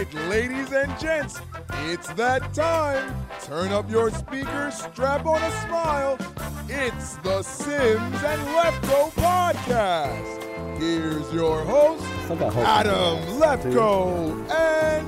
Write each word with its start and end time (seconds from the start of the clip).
right, 0.00 0.14
ladies 0.28 0.72
and 0.72 0.98
gents, 0.98 1.40
it's 1.86 2.08
that 2.14 2.54
time. 2.54 3.14
Turn 3.42 3.70
up 3.72 3.90
your 3.90 4.10
speakers, 4.10 4.74
strap 4.74 5.26
on 5.26 5.42
a 5.42 5.50
smile. 5.62 6.18
It's 6.68 7.16
the 7.16 7.42
Simms 7.42 8.22
and 8.24 8.40
Lefkoe 8.56 9.10
podcast. 9.12 10.78
Here's 10.78 11.32
your 11.34 11.62
host, 11.64 12.04
like 12.30 12.40
a 12.40 12.50
hope 12.50 12.66
Adam 12.66 13.18
Lefkoe 13.38 14.50
and 14.50 15.06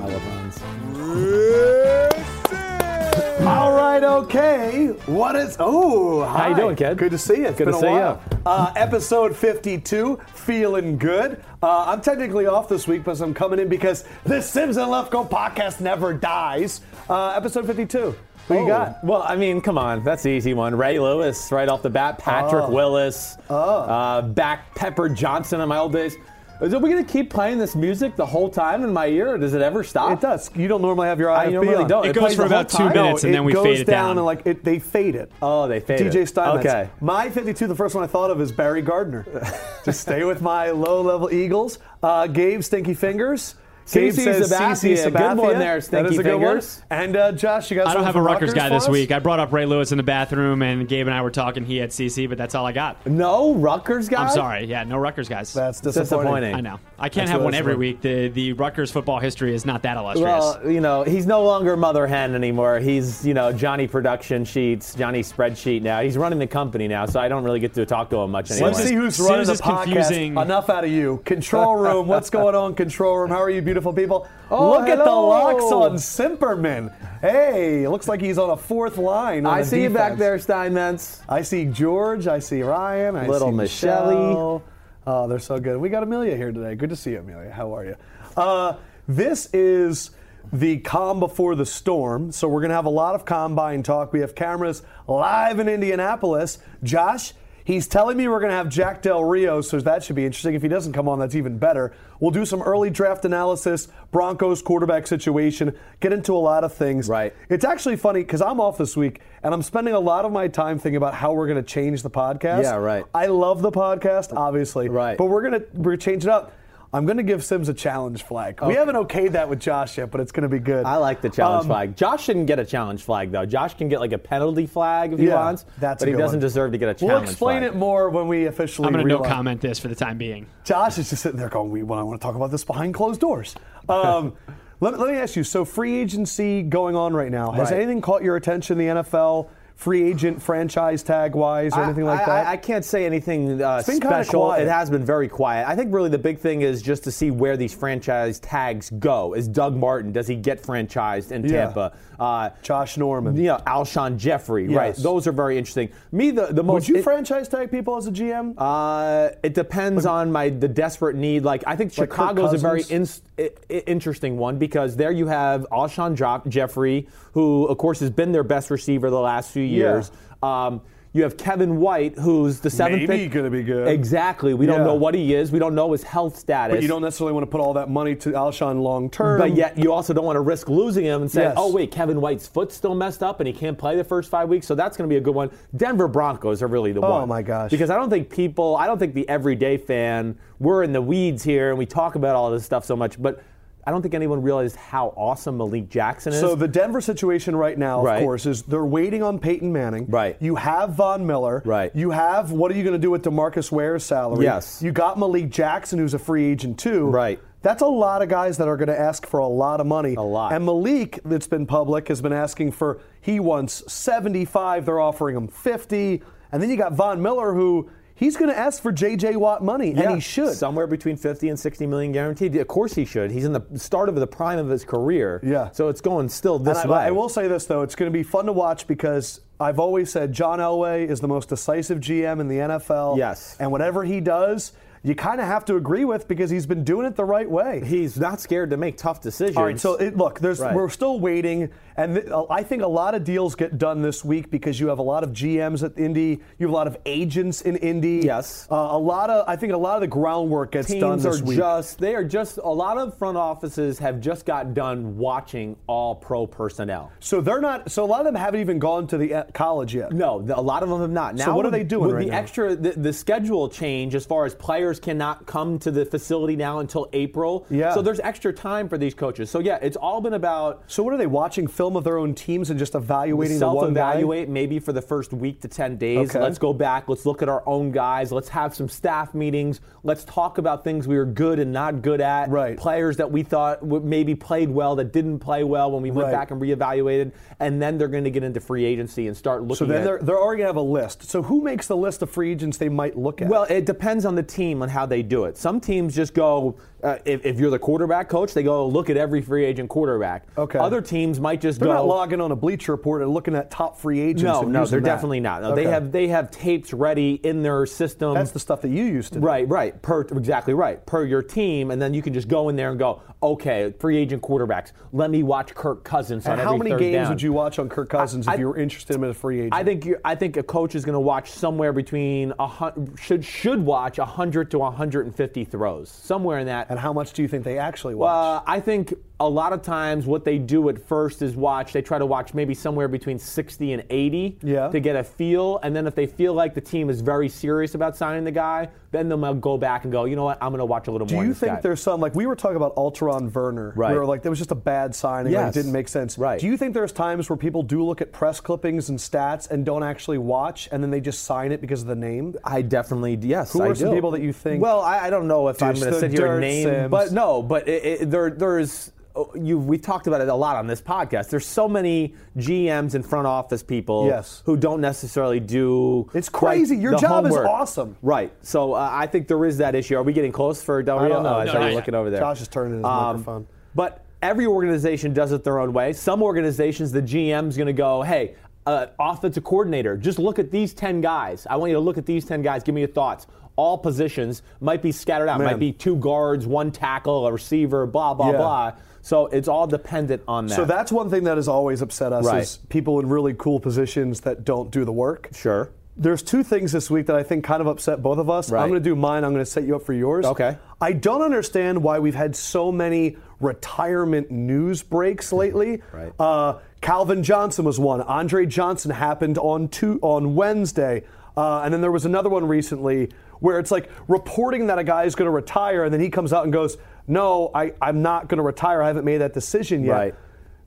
Chris 0.94 2.26
Simms. 2.50 3.44
Right, 3.92 4.04
okay. 4.04 4.86
What 5.04 5.36
is? 5.36 5.58
Oh, 5.60 6.24
How 6.24 6.48
you 6.48 6.56
doing, 6.56 6.76
kid? 6.76 6.96
Good 6.96 7.10
to 7.10 7.18
see 7.18 7.40
you. 7.40 7.48
It's 7.48 7.58
Good 7.58 7.66
been 7.66 7.74
to 7.74 7.78
a 7.78 7.80
see 7.82 7.86
while. 7.88 8.22
Uh, 8.46 8.72
episode 8.74 9.36
52, 9.36 10.18
feeling 10.32 10.96
good. 10.96 11.44
Uh, 11.62 11.84
I'm 11.88 12.00
technically 12.00 12.46
off 12.46 12.70
this 12.70 12.88
week, 12.88 13.04
but 13.04 13.20
I'm 13.20 13.34
coming 13.34 13.58
in 13.58 13.68
because 13.68 14.04
the 14.24 14.40
Simms 14.40 14.78
and 14.78 14.86
Lefkoe 14.90 15.28
podcast 15.28 15.82
never 15.82 16.14
dies. 16.14 16.80
Uh, 17.10 17.32
episode 17.36 17.66
52. 17.66 18.16
Who 18.48 18.60
you 18.62 18.66
got? 18.66 19.04
Well, 19.04 19.24
I 19.24 19.36
mean, 19.36 19.60
come 19.60 19.76
on, 19.76 20.02
that's 20.02 20.22
the 20.22 20.30
easy 20.30 20.54
one. 20.54 20.74
Ray 20.74 20.98
Lewis, 20.98 21.52
right 21.52 21.68
off 21.68 21.82
the 21.82 21.90
bat. 21.90 22.18
Patrick 22.18 22.64
Oh. 22.64 22.70
Willis. 22.70 23.36
Uh, 23.50 24.22
back 24.22 24.74
Pepper 24.74 25.10
Johnson 25.10 25.60
in 25.60 25.68
my 25.68 25.76
old 25.76 25.92
days. 25.92 26.16
Is- 26.62 26.72
Are 26.74 26.78
we 26.78 26.88
gonna 26.90 27.02
keep 27.04 27.28
playing 27.28 27.58
this 27.58 27.74
music 27.74 28.14
the 28.16 28.24
whole 28.24 28.48
time 28.48 28.84
in 28.84 28.92
my 28.92 29.06
ear, 29.08 29.34
or 29.34 29.38
does 29.38 29.52
it 29.52 29.60
ever 29.62 29.82
stop? 29.82 30.12
It 30.12 30.20
does. 30.20 30.50
You 30.54 30.68
don't 30.68 30.80
normally 30.82 31.08
have 31.08 31.18
your 31.18 31.30
I 31.30 31.46
IFB 31.46 31.52
normally 31.54 31.74
on. 31.76 31.88
don't. 31.88 32.06
It 32.06 32.14
goes 32.14 32.22
plays 32.22 32.36
for 32.36 32.46
about 32.46 32.68
two 32.68 32.78
time. 32.78 32.92
minutes. 32.92 33.24
and 33.24 33.34
then 33.34 33.44
we 33.44 33.52
goes 33.52 33.64
fade 33.64 33.80
it 33.80 33.86
down, 33.86 34.08
down. 34.10 34.18
and 34.18 34.26
like 34.26 34.42
it, 34.46 34.62
they 34.64 34.78
fade 34.78 35.14
it. 35.16 35.30
Oh, 35.42 35.66
they 35.68 35.80
fade 35.80 36.00
DJ 36.00 36.22
it. 36.22 36.26
Steinmetz. 36.28 36.66
Okay. 36.66 36.88
My 37.00 37.28
52, 37.28 37.66
the 37.66 37.74
first 37.74 37.94
one 37.94 38.04
I 38.04 38.06
thought 38.06 38.30
of 38.30 38.40
is 38.40 38.52
Barry 38.52 38.80
Gardner. 38.82 39.26
Just 39.84 40.00
stay 40.00 40.24
with 40.24 40.40
my 40.40 40.70
low-level 40.70 41.32
Eagles. 41.32 41.78
Uh, 42.02 42.26
Gabe 42.28 42.62
Stinky 42.62 42.94
Fingers. 42.94 43.56
Gabe 43.90 44.12
CeCe 44.12 44.24
says 44.24 44.52
Sabathia. 44.52 44.96
CeCe 44.96 45.12
Good 45.12 45.38
one 45.38 45.58
there, 45.58 45.76
That 45.76 45.84
Stinky 45.84 46.12
is 46.14 46.18
a 46.18 46.22
good 46.22 46.36
one. 46.40 46.62
And 46.90 47.16
uh, 47.16 47.32
Josh, 47.32 47.70
you 47.70 47.76
got 47.76 47.88
I 47.88 47.94
don't 47.94 48.02
someone 48.02 48.04
have 48.06 48.14
a 48.16 48.18
from 48.18 48.26
Rutgers 48.26 48.54
guy 48.54 48.68
this 48.68 48.88
week. 48.88 49.10
I 49.12 49.18
brought 49.18 49.40
up 49.40 49.52
Ray 49.52 49.66
Lewis 49.66 49.92
in 49.92 49.96
the 49.98 50.02
bathroom, 50.02 50.62
and 50.62 50.86
Gabe 50.88 51.06
and 51.06 51.14
I 51.14 51.22
were 51.22 51.30
talking. 51.30 51.64
He 51.64 51.76
had 51.76 51.90
CC, 51.90 52.28
but 52.28 52.38
that's 52.38 52.54
all 52.54 52.66
I 52.66 52.72
got. 52.72 53.04
No 53.06 53.54
Rutgers 53.54 54.08
guy. 54.08 54.22
I'm 54.24 54.30
sorry. 54.30 54.64
Yeah, 54.64 54.84
no 54.84 54.98
Rutgers 54.98 55.28
guys. 55.28 55.52
That's 55.52 55.80
Disappointing. 55.80 56.32
disappointing. 56.32 56.54
I 56.54 56.60
know. 56.60 56.80
I 56.98 57.08
can't 57.08 57.26
That's 57.26 57.30
have 57.32 57.42
one 57.42 57.54
every 57.54 57.74
week. 57.76 58.00
The 58.00 58.28
the 58.28 58.52
Rutgers 58.52 58.90
football 58.90 59.18
history 59.18 59.54
is 59.54 59.66
not 59.66 59.82
that 59.82 59.96
illustrious. 59.96 60.22
Well, 60.24 60.70
you 60.70 60.80
know, 60.80 61.02
he's 61.02 61.26
no 61.26 61.42
longer 61.42 61.76
Mother 61.76 62.06
Hen 62.06 62.34
anymore. 62.34 62.78
He's, 62.78 63.26
you 63.26 63.34
know, 63.34 63.52
Johnny 63.52 63.86
Production 63.88 64.44
Sheets, 64.44 64.94
Johnny 64.94 65.20
Spreadsheet 65.20 65.82
now. 65.82 66.00
He's 66.00 66.16
running 66.16 66.38
the 66.38 66.46
company 66.46 66.86
now, 66.88 67.06
so 67.06 67.18
I 67.20 67.28
don't 67.28 67.42
really 67.44 67.60
get 67.60 67.74
to 67.74 67.84
talk 67.86 68.10
to 68.10 68.16
him 68.18 68.30
much 68.30 68.50
anymore. 68.50 68.70
Let's 68.70 68.84
see 68.84 68.94
who's 68.94 69.18
running 69.18 69.46
Simms 69.46 69.48
the 69.48 69.52
is 69.54 69.60
podcast. 69.60 69.82
confusing. 69.84 70.36
Enough 70.36 70.70
out 70.70 70.84
of 70.84 70.90
you. 70.90 71.20
Control 71.24 71.76
room. 71.76 72.06
What's 72.06 72.30
going 72.30 72.54
on, 72.54 72.74
control 72.74 73.16
room? 73.18 73.30
How 73.30 73.42
are 73.42 73.50
you, 73.50 73.62
beautiful 73.72 73.92
people? 73.94 74.28
Oh, 74.50 74.72
Look 74.72 74.86
at 74.86 74.98
the 74.98 75.04
locks 75.04 75.64
on 75.64 75.92
Simperman. 75.92 76.92
Hey, 77.22 77.88
looks 77.88 78.06
like 78.06 78.20
he's 78.20 78.36
on 78.36 78.50
a 78.50 78.56
fourth 78.56 78.98
line. 78.98 79.46
on 79.46 79.54
I 79.54 79.62
see 79.62 79.82
you 79.82 79.88
back 79.88 80.18
there, 80.18 80.38
Steinmetz. 80.38 81.22
I 81.26 81.40
see 81.40 81.64
George. 81.64 82.26
I 82.26 82.38
see 82.38 82.62
Ryan. 82.62 83.16
I 83.16 83.26
Little 83.26 83.48
see 83.48 83.56
Michelle. 83.56 84.06
Michelle. 84.06 84.62
Oh, 85.06 85.26
they're 85.26 85.38
so 85.38 85.58
good. 85.58 85.78
We 85.78 85.88
got 85.88 86.02
Amelia 86.02 86.36
here 86.36 86.52
today. 86.52 86.74
Good 86.74 86.90
to 86.90 86.96
see 86.96 87.12
you, 87.12 87.20
Amelia. 87.20 87.50
How 87.50 87.74
are 87.74 87.86
you? 87.86 87.96
Uh, 88.36 88.76
this 89.08 89.48
is 89.54 90.10
the 90.52 90.76
calm 90.80 91.18
before 91.18 91.54
the 91.54 91.64
storm. 91.64 92.30
So 92.30 92.48
we're 92.48 92.60
going 92.60 92.70
to 92.70 92.76
have 92.76 92.84
a 92.84 92.90
lot 92.90 93.14
of 93.14 93.24
combine 93.24 93.82
talk. 93.82 94.12
We 94.12 94.20
have 94.20 94.34
cameras 94.34 94.82
live 95.08 95.60
in 95.60 95.68
Indianapolis. 95.70 96.58
Josh, 96.82 97.32
he's 97.64 97.86
telling 97.86 98.16
me 98.16 98.28
we're 98.28 98.40
going 98.40 98.50
to 98.50 98.56
have 98.56 98.68
Jack 98.68 99.02
Del 99.02 99.24
Rio, 99.24 99.60
so 99.60 99.78
that 99.80 100.04
should 100.04 100.16
be 100.16 100.24
interesting. 100.24 100.54
If 100.54 100.62
he 100.62 100.68
doesn't 100.68 100.92
come 100.92 101.08
on, 101.08 101.18
that's 101.18 101.34
even 101.34 101.58
better. 101.58 101.92
We'll 102.20 102.30
do 102.30 102.44
some 102.44 102.62
early 102.62 102.90
draft 102.90 103.24
analysis, 103.24 103.88
Broncos 104.10 104.62
quarterback 104.62 105.06
situation, 105.06 105.76
get 106.00 106.12
into 106.12 106.34
a 106.34 106.38
lot 106.38 106.64
of 106.64 106.72
things. 106.72 107.08
Right. 107.08 107.34
It's 107.48 107.64
actually 107.64 107.96
funny 107.96 108.20
because 108.20 108.42
I'm 108.42 108.60
off 108.60 108.78
this 108.78 108.96
week 108.96 109.20
and 109.42 109.52
I'm 109.52 109.62
spending 109.62 109.94
a 109.94 110.00
lot 110.00 110.24
of 110.24 110.32
my 110.32 110.48
time 110.48 110.78
thinking 110.78 110.96
about 110.96 111.14
how 111.14 111.32
we're 111.32 111.48
going 111.48 111.62
to 111.62 111.68
change 111.68 112.02
the 112.02 112.10
podcast. 112.10 112.62
Yeah, 112.62 112.76
right. 112.76 113.04
I 113.14 113.26
love 113.26 113.62
the 113.62 113.72
podcast, 113.72 114.36
obviously. 114.36 114.88
Right. 114.88 115.18
But 115.18 115.26
we're 115.26 115.42
gonna 115.42 115.62
we're 115.74 115.92
gonna 115.92 115.96
change 115.98 116.24
it 116.24 116.30
up. 116.30 116.52
I'm 116.94 117.06
gonna 117.06 117.22
give 117.22 117.42
Sims 117.42 117.68
a 117.70 117.74
challenge 117.74 118.22
flag. 118.22 118.60
We 118.62 118.74
haven't 118.74 118.96
okayed 118.96 119.32
that 119.32 119.48
with 119.48 119.60
Josh 119.60 119.96
yet, 119.96 120.10
but 120.10 120.20
it's 120.20 120.30
gonna 120.30 120.48
be 120.48 120.58
good. 120.58 120.84
I 120.84 120.96
like 120.96 121.22
the 121.22 121.30
challenge 121.30 121.62
Um, 121.62 121.66
flag. 121.68 121.96
Josh 121.96 122.24
shouldn't 122.24 122.46
get 122.46 122.58
a 122.58 122.64
challenge 122.66 123.02
flag 123.02 123.32
though. 123.32 123.46
Josh 123.46 123.74
can 123.74 123.88
get 123.88 124.00
like 124.00 124.12
a 124.12 124.18
penalty 124.18 124.66
flag 124.66 125.12
if 125.14 125.18
he 125.18 125.26
Yeah, 125.28 125.36
wants, 125.36 125.64
that's 125.78 126.02
a 126.02 126.06
but 126.06 126.12
he 126.12 126.18
doesn't 126.18 126.38
one. 126.38 126.40
deserve 126.42 126.72
to 126.72 126.78
get 126.78 126.90
a 126.90 126.94
challenge 126.94 127.10
flag. 127.10 127.20
We'll 127.22 127.30
explain 127.30 127.60
flag. 127.62 127.72
it 127.72 127.76
more 127.76 128.10
when 128.10 128.28
we 128.28 128.44
officially. 128.46 128.88
I'm 128.88 128.92
going 128.92 129.06
to 129.08 129.14
no 129.14 129.20
comment 129.22 129.60
this 129.62 129.78
for 129.78 129.88
the 129.88 129.94
time 129.94 130.18
being. 130.18 130.46
Josh 130.64 130.98
is 130.98 131.08
just 131.08 131.22
sitting 131.22 131.38
there 131.38 131.48
going, 131.48 131.70
"We, 131.70 131.82
well, 131.82 131.98
I 131.98 132.02
want 132.02 132.20
to 132.20 132.24
talk 132.26 132.34
about 132.36 132.50
this 132.50 132.64
behind 132.64 132.92
closed 132.92 133.20
doors." 133.20 133.54
Um, 133.88 134.34
let, 134.80 134.98
let 134.98 135.08
me 135.10 135.16
ask 135.16 135.34
you. 135.34 135.44
So, 135.44 135.64
free 135.64 135.98
agency 135.98 136.62
going 136.62 136.94
on 136.94 137.14
right 137.14 137.30
now. 137.30 137.52
Has 137.52 137.70
Right. 137.70 137.78
anything 137.80 138.02
caught 138.02 138.22
your 138.22 138.36
attention 138.36 138.78
in 138.78 138.86
the 138.96 139.02
NFL? 139.02 139.48
Free 139.82 140.08
agent, 140.08 140.40
franchise 140.40 141.02
tag 141.02 141.34
wise, 141.34 141.72
or 141.76 141.82
anything 141.82 142.04
like 142.04 142.20
I, 142.20 142.24
that? 142.26 142.46
I, 142.46 142.52
I 142.52 142.56
can't 142.56 142.84
say 142.84 143.04
anything 143.04 143.60
uh, 143.60 143.82
special. 143.82 144.52
It 144.52 144.68
has 144.68 144.88
been 144.88 145.04
very 145.04 145.26
quiet. 145.26 145.66
I 145.66 145.74
think 145.74 145.92
really 145.92 146.08
the 146.08 146.18
big 146.18 146.38
thing 146.38 146.62
is 146.62 146.80
just 146.82 147.02
to 147.02 147.10
see 147.10 147.32
where 147.32 147.56
these 147.56 147.74
franchise 147.74 148.38
tags 148.38 148.90
go. 148.90 149.34
Is 149.34 149.48
Doug 149.48 149.74
Martin 149.76 150.12
does 150.12 150.28
he 150.28 150.36
get 150.36 150.62
franchised 150.62 151.32
in 151.32 151.44
Yeah. 151.44 151.64
Tampa? 151.64 151.96
Uh, 152.20 152.50
Josh 152.62 152.96
Norman. 152.96 153.34
you 153.36 153.44
know, 153.44 153.56
Alshon 153.66 154.16
Jeffery, 154.18 154.68
right? 154.68 154.94
Those 154.94 155.26
are 155.26 155.32
very 155.32 155.58
interesting. 155.58 155.88
Me, 156.12 156.30
the 156.30 156.46
the 156.52 156.62
most 156.62 156.82
Would 156.82 156.88
you 156.88 156.96
it- 156.98 157.02
franchise 157.02 157.48
tag 157.48 157.72
people 157.72 157.96
as 157.96 158.06
a 158.06 158.12
GM? 158.12 158.54
Uh, 158.56 159.30
it 159.42 159.54
depends 159.54 160.06
on 160.06 160.30
my 160.30 160.48
the 160.50 160.68
desperate 160.68 161.16
need. 161.16 161.42
Like 161.42 161.64
I 161.66 161.74
think 161.74 161.98
Like 161.98 162.08
Chicago's 162.08 162.52
a 162.54 162.58
very 162.58 162.82
Cousins? 162.82 163.22
Ins- 163.42 163.50
i- 163.70 163.74
i- 163.74 163.82
interesting 163.86 164.36
one 164.38 164.58
because 164.58 164.96
there 164.96 165.10
you 165.12 165.26
have 165.26 165.66
Alshon 165.72 166.14
Jeffery, 166.48 167.08
who 167.32 167.66
of 167.66 167.78
course 167.78 168.00
has 168.00 168.10
been 168.10 168.32
their 168.32 168.44
best 168.44 168.70
receiver 168.70 169.10
the 169.10 169.20
last 169.20 169.50
few 169.50 169.62
years. 169.64 170.10
Um, 170.42 170.80
you 171.14 171.22
have 171.24 171.36
Kevin 171.36 171.76
White, 171.78 172.18
who's 172.18 172.60
the 172.60 172.70
seventh 172.70 173.06
Maybe 173.08 173.24
pick. 173.24 173.32
gonna 173.32 173.50
be 173.50 173.62
good. 173.62 173.86
Exactly. 173.88 174.54
We 174.54 174.64
don't 174.64 174.82
know 174.84 174.94
what 174.94 175.14
he 175.14 175.34
is. 175.34 175.52
We 175.52 175.58
don't 175.58 175.74
know 175.74 175.92
his 175.92 176.02
health 176.02 176.36
status. 176.38 176.74
But 176.76 176.82
you 176.82 176.88
don't 176.88 177.02
necessarily 177.02 177.34
want 177.34 177.44
to 177.44 177.50
put 177.50 177.60
all 177.60 177.74
that 177.74 177.90
money 177.90 178.14
to 178.16 178.30
Alshon 178.30 178.80
long 178.80 179.10
term. 179.10 179.38
But 179.38 179.54
yet, 179.54 179.76
you 179.76 179.92
also 179.92 180.14
don't 180.14 180.24
want 180.24 180.36
to 180.36 180.40
risk 180.40 180.68
losing 180.70 181.04
him 181.04 181.20
and 181.22 181.30
say, 181.30 181.42
Yes. 181.42 181.54
"Oh 181.58 181.70
wait, 181.70 181.90
Kevin 181.90 182.20
White's 182.20 182.46
foot's 182.46 182.74
still 182.74 182.94
messed 182.94 183.22
up 183.22 183.40
and 183.40 183.46
he 183.46 183.52
can't 183.52 183.76
play 183.76 183.96
the 183.96 184.04
first 184.04 184.30
five 184.30 184.48
weeks." 184.48 184.66
So 184.66 184.74
that's 184.74 184.96
going 184.96 185.08
to 185.08 185.12
be 185.12 185.18
a 185.18 185.20
good 185.20 185.34
one. 185.34 185.50
Denver 185.76 186.08
Broncos 186.08 186.62
are 186.62 186.66
really 186.66 186.92
the 186.92 187.02
Oh, 187.02 187.10
one. 187.20 187.28
my 187.28 187.42
gosh. 187.42 187.70
Because 187.70 187.90
I 187.90 187.96
don't 187.96 188.08
think 188.10 188.30
people, 188.30 188.76
I 188.76 188.86
don't 188.86 188.98
think 188.98 189.12
the 189.14 189.28
everyday 189.28 189.76
fan, 189.76 190.38
we're 190.60 190.82
in 190.82 190.92
the 190.92 191.02
weeds 191.02 191.42
here 191.42 191.68
and 191.70 191.78
we 191.78 191.84
talk 191.86 192.14
about 192.14 192.36
all 192.36 192.50
this 192.50 192.64
stuff 192.64 192.84
so 192.86 192.96
much, 192.96 193.20
but 193.20 193.42
I 193.84 193.90
don't 193.90 194.00
think 194.00 194.14
anyone 194.14 194.42
realized 194.42 194.76
how 194.76 195.08
awesome 195.16 195.56
Malik 195.56 195.88
Jackson 195.88 196.32
is. 196.32 196.40
So 196.40 196.54
the 196.54 196.68
Denver 196.68 197.00
situation 197.00 197.56
right 197.56 197.76
now, 197.76 198.06
of 198.06 198.22
course, 198.22 198.46
is 198.46 198.62
they're 198.62 198.84
waiting 198.84 199.22
on 199.22 199.38
Peyton 199.38 199.72
Manning. 199.72 200.06
Right. 200.08 200.36
You 200.40 200.54
have 200.56 200.94
Von 200.94 201.26
Miller. 201.26 201.62
Right. 201.64 201.94
You 201.94 202.10
have 202.10 202.52
what 202.52 202.70
are 202.70 202.74
you 202.74 202.84
going 202.84 202.94
to 202.94 202.98
do 202.98 203.10
with 203.10 203.22
DeMarcus 203.22 203.72
Ware's 203.72 204.04
salary? 204.04 204.44
Yes. 204.44 204.82
You 204.82 204.92
got 204.92 205.18
Malik 205.18 205.50
Jackson, 205.50 205.98
who's 205.98 206.14
a 206.14 206.18
free 206.18 206.44
agent 206.44 206.78
too. 206.78 207.06
Right. 207.06 207.40
That's 207.62 207.82
a 207.82 207.86
lot 207.86 208.22
of 208.22 208.28
guys 208.28 208.56
that 208.58 208.66
are 208.66 208.76
going 208.76 208.88
to 208.88 208.98
ask 208.98 209.24
for 209.24 209.38
a 209.38 209.46
lot 209.46 209.80
of 209.80 209.86
money. 209.86 210.16
A 210.16 210.22
lot. 210.22 210.52
And 210.52 210.64
Malik, 210.64 211.20
that's 211.24 211.46
been 211.46 211.64
public, 211.64 212.08
has 212.08 212.20
been 212.20 212.32
asking 212.32 212.72
for 212.72 213.00
he 213.20 213.38
wants 213.38 213.92
75. 213.92 214.84
They're 214.84 215.00
offering 215.00 215.36
him 215.36 215.48
50. 215.48 216.22
And 216.50 216.62
then 216.62 216.70
you 216.70 216.76
got 216.76 216.92
Von 216.92 217.22
Miller, 217.22 217.54
who 217.54 217.88
he's 218.22 218.36
going 218.36 218.50
to 218.50 218.56
ask 218.58 218.82
for 218.82 218.92
J.J. 218.92 219.36
Watt 219.36 219.62
money, 219.64 219.92
Yeah, 219.92 220.02
and 220.04 220.14
he 220.14 220.20
should. 220.20 220.54
somewhere 220.54 220.86
between 220.86 221.16
50 221.16 221.48
and 221.48 221.58
60 221.58 221.86
million 221.86 222.12
guaranteed. 222.12 222.54
Of 222.56 222.68
course 222.68 222.94
he 222.94 223.04
should. 223.04 223.30
He's 223.30 223.44
in 223.44 223.52
the 223.52 223.62
start 223.78 224.08
of 224.08 224.14
the 224.14 224.26
prime 224.26 224.58
of 224.58 224.68
his 224.68 224.84
career. 224.84 225.40
Yeah. 225.42 225.70
So 225.72 225.88
it's 225.88 226.00
going 226.00 226.28
still 226.28 226.58
this 226.58 226.82
And 226.82 226.92
I, 226.92 226.96
way. 226.98 227.04
I 227.06 227.10
will 227.10 227.28
say 227.28 227.48
this 227.48 227.66
though, 227.66 227.82
it's 227.82 227.94
going 227.94 228.10
to 228.10 228.16
be 228.16 228.22
fun 228.22 228.46
to 228.46 228.52
watch 228.52 228.86
because 228.86 229.40
I've 229.60 229.78
always 229.78 230.10
said 230.10 230.32
John 230.32 230.58
Elway 230.58 231.08
is 231.08 231.20
the 231.20 231.28
most 231.28 231.48
decisive 231.48 231.98
GM 232.00 232.40
in 232.40 232.48
the 232.48 232.56
NFL. 232.58 233.16
Yes. 233.18 233.56
And 233.60 233.70
whatever 233.70 234.04
he 234.04 234.20
does, 234.20 234.72
you 235.04 235.16
kind 235.16 235.40
of 235.40 235.48
have 235.48 235.64
to 235.64 235.74
agree 235.74 236.04
with 236.04 236.28
because 236.28 236.48
he's 236.48 236.64
been 236.64 236.84
doing 236.84 237.06
it 237.06 237.16
the 237.16 237.24
right 237.24 237.50
way. 237.50 237.82
He's 237.84 238.18
not 238.20 238.40
scared 238.40 238.70
to 238.70 238.76
make 238.76 238.96
tough 238.96 239.20
decisions. 239.20 239.56
All 239.56 239.64
right, 239.64 239.78
so 239.78 239.94
it, 239.96 240.16
look, 240.16 240.38
there's, 240.38 240.60
Right. 240.60 240.72
we're 240.76 240.88
still 240.88 241.18
waiting, 241.18 241.70
and 241.96 242.14
th- 242.16 242.26
I 242.50 242.62
think 242.62 242.82
a 242.82 242.86
lot 242.86 243.14
of 243.14 243.24
deals 243.24 243.54
get 243.54 243.78
done 243.78 244.02
this 244.02 244.24
week 244.24 244.50
because 244.50 244.78
you 244.80 244.88
have 244.88 244.98
a 244.98 245.02
lot 245.02 245.24
of 245.24 245.30
GMs 245.30 245.82
at 245.84 245.98
Indy, 245.98 246.40
you 246.58 246.66
have 246.66 246.70
a 246.70 246.74
lot 246.74 246.86
of 246.86 246.96
agents 247.06 247.62
in 247.62 247.76
Indy. 247.76 248.20
Yes. 248.24 248.66
uh, 248.70 248.74
a 248.76 248.98
lot 248.98 249.30
of 249.30 249.48
I 249.48 249.56
think 249.56 249.72
a 249.72 249.76
lot 249.76 249.96
of 249.96 250.00
the 250.00 250.06
groundwork 250.06 250.72
gets 250.72 250.88
done 250.88 251.00
teams 251.18 251.22
this 251.24 251.40
are 251.40 251.44
week. 251.44 251.58
just 251.58 251.98
they 251.98 252.14
are 252.14 252.24
just 252.24 252.58
a 252.58 252.68
lot 252.68 252.98
of 252.98 253.16
front 253.18 253.36
offices 253.36 253.98
have 253.98 254.20
just 254.20 254.46
got 254.46 254.74
done 254.74 255.16
watching 255.18 255.76
all 255.86 256.14
pro 256.14 256.46
personnel. 256.46 257.10
so 257.20 257.40
they're 257.40 257.60
not. 257.60 257.90
So 257.90 258.04
a 258.04 258.06
lot 258.06 258.20
of 258.20 258.26
them 258.26 258.34
haven't 258.36 258.60
even 258.60 258.78
gone 258.78 259.06
to 259.08 259.18
the 259.18 259.34
uh, 259.34 259.44
college 259.52 259.94
yet. 259.94 260.12
No, 260.12 260.40
the- 260.42 260.58
a 260.58 260.60
lot 260.60 260.82
of 260.82 260.88
them 260.88 261.00
have 261.00 261.10
not. 261.10 261.34
Now, 261.34 261.56
what 261.56 261.66
are 261.66 261.70
they 261.70 261.84
doing 261.84 262.06
with 262.06 262.14
right 262.16 262.24
the 262.26 262.30
now? 262.30 262.38
extra 262.38 262.74
the, 262.76 262.92
the 262.92 263.12
schedule 263.12 263.68
change 263.68 264.14
as 264.14 264.24
far 264.24 264.44
as 264.46 264.54
players 264.54 265.00
cannot 265.00 265.46
come 265.46 265.78
to 265.80 265.90
the 265.90 266.04
facility 266.04 266.56
now 266.56 266.78
until 266.78 267.08
April. 267.12 267.66
Yeah. 267.70 267.94
So 267.94 268.02
there's 268.02 268.20
extra 268.20 268.52
time 268.52 268.88
for 268.88 268.96
these 268.98 269.14
coaches. 269.14 269.50
So 269.50 269.58
yeah, 269.58 269.78
it's 269.82 269.96
all 269.96 270.20
been 270.20 270.34
about 270.34 270.84
So 270.86 271.02
what 271.02 271.12
are 271.14 271.16
they 271.16 271.26
watching 271.26 271.66
film 271.66 271.81
of 271.90 272.04
their 272.04 272.18
own 272.18 272.34
teams 272.34 272.70
and 272.70 272.78
just 272.78 272.94
evaluating 272.94 273.58
the 273.58 273.66
one 273.66 273.76
self-evaluate 273.94 274.48
maybe 274.48 274.78
for 274.78 274.92
the 274.92 275.02
first 275.02 275.32
week 275.32 275.60
to 275.60 275.68
10 275.68 275.96
days 275.96 276.30
Okay. 276.30 276.40
let's 276.40 276.58
go 276.58 276.72
back 276.72 277.08
let's 277.08 277.26
look 277.26 277.42
at 277.42 277.48
our 277.48 277.62
own 277.66 277.90
guys 277.90 278.30
let's 278.30 278.48
have 278.50 278.74
some 278.74 278.88
staff 278.88 279.34
meetings 279.34 279.80
let's 280.04 280.24
talk 280.24 280.58
about 280.58 280.84
things 280.84 281.08
we 281.08 281.16
were 281.16 281.24
good 281.24 281.58
and 281.58 281.72
not 281.72 282.00
good 282.02 282.20
at 282.20 282.48
Right. 282.50 282.76
players 282.76 283.16
that 283.16 283.30
we 283.32 283.42
thought 283.42 283.82
maybe 283.84 284.34
played 284.34 284.70
well 284.70 284.94
that 284.96 285.12
didn't 285.12 285.40
play 285.40 285.64
well 285.64 285.90
when 285.90 286.02
we 286.02 286.10
went 286.10 286.26
Right. 286.26 286.32
back 286.32 286.50
and 286.50 286.60
reevaluated 286.62 287.32
and 287.60 287.82
then 287.82 287.98
they're 287.98 288.08
going 288.08 288.24
to 288.24 288.30
get 288.30 288.44
into 288.44 288.60
free 288.60 288.84
agency 288.84 289.26
and 289.26 289.36
start 289.36 289.62
looking 289.62 289.76
So 289.76 289.84
then 289.86 290.02
at 290.02 290.04
they're, 290.04 290.18
they're 290.20 290.38
already 290.40 290.62
going 290.62 290.66
to 290.66 290.68
have 290.68 290.76
a 290.76 290.80
list. 290.80 291.24
So 291.28 291.42
who 291.42 291.60
makes 291.62 291.86
the 291.88 291.96
list 291.96 292.22
of 292.22 292.30
free 292.30 292.52
agents 292.52 292.76
they 292.78 292.88
might 292.88 293.16
look 293.18 293.42
at? 293.42 293.48
Well, 293.48 293.64
it 293.64 293.86
depends 293.86 294.24
on 294.24 294.34
the 294.34 294.42
team 294.42 294.82
on 294.82 294.88
how 294.88 295.06
they 295.06 295.22
do 295.22 295.44
it. 295.44 295.56
Some 295.56 295.80
teams 295.80 296.14
just 296.14 296.34
go, 296.34 296.76
uh, 297.02 297.18
if, 297.24 297.44
if 297.44 297.58
you're 297.58 297.70
the 297.70 297.78
quarterback 297.78 298.28
coach, 298.28 298.54
they 298.54 298.62
go 298.62 298.86
look 298.86 299.10
at 299.10 299.16
every 299.16 299.40
free 299.42 299.64
agent 299.64 299.88
quarterback. 299.88 300.44
Okay. 300.56 300.78
Other 300.78 301.00
teams 301.00 301.40
might 301.40 301.60
just 301.60 301.80
they're 301.80 301.88
go. 301.88 301.94
not 301.94 302.06
logging 302.06 302.40
on 302.40 302.52
a 302.52 302.56
Bleacher 302.56 302.92
Report 302.92 303.22
and 303.22 303.32
looking 303.32 303.54
at 303.56 303.70
top 303.70 303.98
free 303.98 304.20
agents. 304.20 304.42
no, 304.42 304.62
no, 304.62 304.86
they're 304.86 305.00
that. 305.00 305.04
definitely 305.06 305.40
not. 305.40 305.62
No, 305.62 305.72
Okay. 305.72 305.84
They 305.84 305.90
have 305.90 306.12
they 306.12 306.28
have 306.28 306.50
tapes 306.50 306.92
ready 306.92 307.34
in 307.42 307.62
their 307.62 307.86
system. 307.86 308.34
That's 308.34 308.50
the 308.52 308.60
stuff 308.60 308.82
that 308.82 308.90
you 308.90 309.04
used 309.04 309.32
to 309.32 309.40
do. 309.40 309.46
Right, 309.46 309.68
right. 309.68 310.00
Per 310.02 310.20
exactly 310.22 310.74
right. 310.74 311.04
Per 311.06 311.24
your 311.24 311.42
team, 311.42 311.90
and 311.90 312.00
then 312.00 312.14
you 312.14 312.22
can 312.22 312.32
just 312.34 312.48
go 312.48 312.68
in 312.68 312.76
there 312.76 312.90
and 312.90 312.98
go, 312.98 313.22
okay, 313.42 313.92
free 313.98 314.16
agent 314.16 314.42
quarterbacks. 314.42 314.92
Let 315.12 315.30
me 315.30 315.42
watch 315.42 315.74
Kirk 315.74 316.04
Cousins 316.04 316.46
on 316.46 316.52
And 316.52 316.60
how 316.60 316.76
many 316.76 316.90
games 316.96 317.14
down. 317.14 317.28
would 317.30 317.42
you 317.42 317.52
watch 317.52 317.78
on 317.78 317.88
Kirk 317.88 318.08
Cousins 318.10 318.46
I- 318.46 318.54
if 318.54 318.60
you 318.60 318.68
were 318.68 318.76
interested 318.76 319.14
in 319.16 319.24
him 319.24 319.30
as 319.30 319.36
a 319.36 319.38
free 319.38 319.58
agent? 319.60 319.74
I 319.74 319.82
think 319.82 320.04
you 320.04 320.18
I 320.24 320.34
think 320.34 320.56
a 320.56 320.62
coach 320.62 320.94
is 320.94 321.04
going 321.04 321.14
to 321.14 321.20
watch 321.20 321.50
somewhere 321.50 321.92
between 321.92 322.52
a 322.58 322.92
should 323.18 323.44
should 323.44 323.84
watch 323.84 324.18
100 324.18 324.70
to 324.70 324.78
150 324.78 325.64
throws, 325.64 326.08
somewhere 326.10 326.58
in 326.58 326.66
that. 326.66 326.90
And 326.92 327.00
how 327.00 327.14
much 327.14 327.32
do 327.32 327.40
you 327.40 327.48
think 327.48 327.64
they 327.64 327.78
actually 327.78 328.14
watch? 328.14 328.34
Uh, 328.34 328.62
I 328.66 328.78
think 328.78 329.14
a 329.46 329.48
lot 329.48 329.72
of 329.72 329.82
times 329.82 330.24
what 330.26 330.44
they 330.44 330.56
do 330.58 330.88
at 330.88 330.98
first 331.06 331.42
is 331.42 331.56
watch. 331.56 331.92
They 331.92 332.00
try 332.02 332.18
to 332.18 332.26
watch 332.26 332.54
maybe 332.54 332.74
somewhere 332.74 333.08
between 333.08 333.38
60 333.38 333.92
and 333.92 334.04
80 334.08 334.58
Yeah. 334.62 334.88
to 334.88 335.00
get 335.00 335.16
a 335.16 335.24
feel, 335.24 335.78
and 335.82 335.94
then 335.96 336.06
if 336.06 336.14
they 336.14 336.26
feel 336.26 336.54
like 336.54 336.74
the 336.74 336.80
team 336.80 337.10
is 337.10 337.20
very 337.20 337.48
serious 337.48 337.94
about 337.94 338.16
signing 338.16 338.44
the 338.44 338.52
guy, 338.52 338.88
then 339.10 339.28
they'll 339.28 339.54
go 339.54 339.76
back 339.76 340.04
and 340.04 340.12
go, 340.12 340.24
you 340.24 340.36
know 340.36 340.44
what, 340.44 340.56
I'm 340.62 340.70
going 340.70 340.78
to 340.78 340.86
watch 340.86 341.06
a 341.08 341.10
little 341.10 341.26
more. 341.26 341.42
do 341.42 341.48
you 341.48 341.52
think 341.54 341.72
guy. 341.74 341.80
there's 341.80 342.00
some 342.00 342.20
like 342.20 342.34
we 342.34 342.46
were 342.46 342.56
talking 342.56 342.76
about 342.76 342.94
Alteron 342.96 343.52
Werner, 343.52 343.92
Right. 343.96 344.14
where 344.14 344.24
like 344.24 344.42
there 344.42 344.50
was 344.50 344.58
just 344.58 344.70
a 344.70 344.74
bad 344.76 345.14
signing, 345.14 345.52
like 345.52 345.66
it 345.68 345.74
didn't 345.74 345.92
make 345.92 346.08
sense. 346.08 346.38
Right. 346.38 346.60
Do 346.60 346.66
you 346.66 346.76
think 346.76 346.94
there's 346.94 347.12
times 347.12 347.50
where 347.50 347.56
people 347.56 347.82
do 347.82 348.02
look 348.04 348.20
at 348.22 348.32
press 348.32 348.60
clippings 348.60 349.08
and 349.10 349.18
stats 349.18 349.70
and 349.70 349.84
don't 349.84 350.02
actually 350.02 350.38
watch, 350.38 350.88
and 350.92 351.02
then 351.02 351.10
they 351.10 351.20
just 351.20 351.42
sign 351.44 351.72
it 351.72 351.80
because 351.80 352.00
of 352.02 352.08
the 352.08 352.14
name? 352.16 352.54
I 352.64 352.80
definitely 352.82 353.34
yes. 353.42 353.72
Who 353.72 353.82
I 353.82 353.88
are 353.88 353.94
some 353.94 354.10
do. 354.10 354.14
people 354.14 354.30
that 354.30 354.40
you 354.42 354.52
think- 354.52 354.82
Well, 354.82 355.00
I, 355.00 355.26
I 355.26 355.30
don't 355.30 355.48
know 355.48 355.68
if 355.68 355.82
I'm 355.82 355.94
going 355.94 356.12
to 356.12 356.18
sit 356.20 356.32
here 356.32 356.46
and 356.52 356.60
name, 356.60 356.86
Simms. 356.88 357.10
but 357.10 357.32
no, 357.32 357.62
but 357.62 357.88
it, 357.88 358.04
it, 358.22 358.30
there 358.30 358.48
there's 358.50 359.12
you. 359.54 359.78
We've 359.78 360.02
talked 360.02 360.26
about 360.26 360.40
it 360.40 360.48
a 360.48 360.54
lot 360.54 360.76
on 360.76 360.86
this 360.86 361.00
podcast. 361.00 361.48
There's 361.50 361.66
so 361.66 361.88
many 361.88 362.34
GMs 362.58 363.14
and 363.14 363.24
front 363.24 363.46
office 363.46 363.82
people 363.82 364.26
Yes. 364.26 364.62
who 364.66 364.76
don't 364.76 365.00
necessarily 365.00 365.60
do. 365.60 366.28
It's 366.34 366.48
crazy. 366.48 366.96
Your 366.96 367.16
job 367.18 367.46
is 367.46 367.56
awesome. 367.56 368.16
Right. 368.22 368.52
So 368.62 368.94
uh, 368.94 369.08
I 369.10 369.26
think 369.26 369.48
there 369.48 369.64
is 369.64 369.78
that 369.78 369.94
issue. 369.94 370.16
Are 370.16 370.22
we 370.22 370.32
getting 370.32 370.52
close 370.52 370.82
for 370.82 371.02
Del 371.02 371.18
I 371.18 371.24
Rio? 371.24 371.34
don't 371.34 371.42
know. 371.44 371.54
I 371.58 371.64
No, 371.64 371.86
you 371.88 371.94
looking 371.94 372.14
over 372.14 372.30
there. 372.30 372.40
Josh 372.40 372.60
is 372.60 372.68
turning 372.68 372.96
his 372.98 373.04
Um, 373.04 373.36
microphone. 373.38 373.66
But 373.94 374.24
every 374.42 374.66
organization 374.66 375.32
does 375.32 375.52
it 375.52 375.64
their 375.64 375.78
own 375.78 375.92
way. 375.92 376.12
Some 376.12 376.42
organizations, 376.42 377.12
the 377.12 377.22
GM's 377.22 377.76
going 377.76 377.86
to 377.86 377.92
go, 377.92 378.22
hey, 378.22 378.54
uh, 378.86 379.06
offensive 379.20 379.62
coordinator, 379.64 380.16
just 380.16 380.38
look 380.38 380.58
at 380.58 380.70
these 380.70 380.92
10 380.94 381.20
guys. 381.20 381.66
I 381.70 381.76
want 381.76 381.90
you 381.90 381.96
to 381.96 382.00
look 382.00 382.18
at 382.18 382.26
these 382.26 382.44
10 382.44 382.62
guys. 382.62 382.82
Give 382.82 382.94
me 382.94 383.02
your 383.02 383.08
thoughts. 383.08 383.46
All 383.76 383.96
positions 383.96 384.62
might 384.80 385.00
be 385.00 385.12
scattered 385.12 385.48
out. 385.48 385.58
Man. 385.58 385.66
Might 385.68 385.78
be 385.78 385.92
two 385.92 386.16
guards, 386.16 386.66
one 386.66 386.90
tackle, 386.90 387.46
a 387.46 387.52
receiver, 387.52 388.04
blah, 388.06 388.34
blah, 388.34 388.50
Yeah. 388.50 388.56
blah. 388.56 388.92
So 389.22 389.46
it's 389.46 389.68
all 389.68 389.86
dependent 389.86 390.42
on 390.48 390.66
that. 390.66 390.74
So 390.74 390.84
that's 390.84 391.10
one 391.12 391.30
thing 391.30 391.44
that 391.44 391.56
has 391.56 391.68
always 391.68 392.02
upset 392.02 392.32
us 392.32 392.44
Right. 392.44 392.62
is 392.62 392.78
people 392.88 393.20
in 393.20 393.28
really 393.28 393.54
cool 393.54 393.78
positions 393.80 394.40
that 394.40 394.64
don't 394.64 394.90
do 394.90 395.04
the 395.04 395.12
work. 395.12 395.48
Sure. 395.54 395.90
There's 396.16 396.42
two 396.42 396.62
things 396.62 396.92
this 396.92 397.10
week 397.10 397.26
that 397.26 397.36
I 397.36 397.42
think 397.42 397.64
kind 397.64 397.80
of 397.80 397.86
upset 397.86 398.20
both 398.22 398.38
of 398.38 398.50
us. 398.50 398.70
Right. 398.70 398.82
I'm 398.82 398.90
going 398.90 399.02
to 399.02 399.08
do 399.08 399.16
mine. 399.16 399.44
I'm 399.44 399.52
going 399.52 399.64
to 399.64 399.70
set 399.70 399.84
you 399.84 399.96
up 399.96 400.02
for 400.02 400.12
yours. 400.12 400.44
Okay. 400.44 400.76
I 401.00 401.12
don't 401.12 401.40
understand 401.40 402.02
why 402.02 402.18
we've 402.18 402.34
had 402.34 402.54
so 402.54 402.92
many 402.92 403.36
retirement 403.60 404.50
news 404.50 405.02
breaks 405.02 405.52
lately. 405.62 406.02
Right. 406.12 406.32
Uh, 406.38 406.78
Calvin 407.00 407.42
Johnson 407.42 407.84
was 407.84 407.98
one. 407.98 408.20
Andre 408.20 408.66
Johnson 408.66 409.10
happened 409.10 409.56
on 409.56 409.88
two, 409.88 410.18
on 410.20 410.54
Wednesday, 410.54 411.22
uh, 411.56 411.80
and 411.82 411.94
then 411.94 412.00
there 412.00 412.12
was 412.12 412.24
another 412.26 412.48
one 412.50 412.66
recently 412.68 413.30
where 413.60 413.78
it's 413.78 413.90
like 413.90 414.10
reporting 414.28 414.88
that 414.88 414.98
a 414.98 415.04
guy 415.04 415.24
is 415.24 415.34
going 415.34 415.46
to 415.46 415.50
retire, 415.52 416.04
and 416.04 416.12
then 416.12 416.20
he 416.20 416.28
comes 416.28 416.52
out 416.52 416.64
and 416.64 416.72
goes, 416.72 416.96
"No, 417.26 417.70
I, 417.74 417.92
I'm 418.00 418.22
not 418.22 418.48
going 418.48 418.58
to 418.58 418.62
retire. 418.64 419.02
I 419.02 419.06
haven't 419.08 419.24
made 419.24 419.38
that 419.38 419.54
decision 419.54 420.04
yet." 420.04 420.12
Right. 420.12 420.34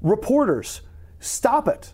Reporters, 0.01 0.81
stop 1.19 1.67
it. 1.67 1.93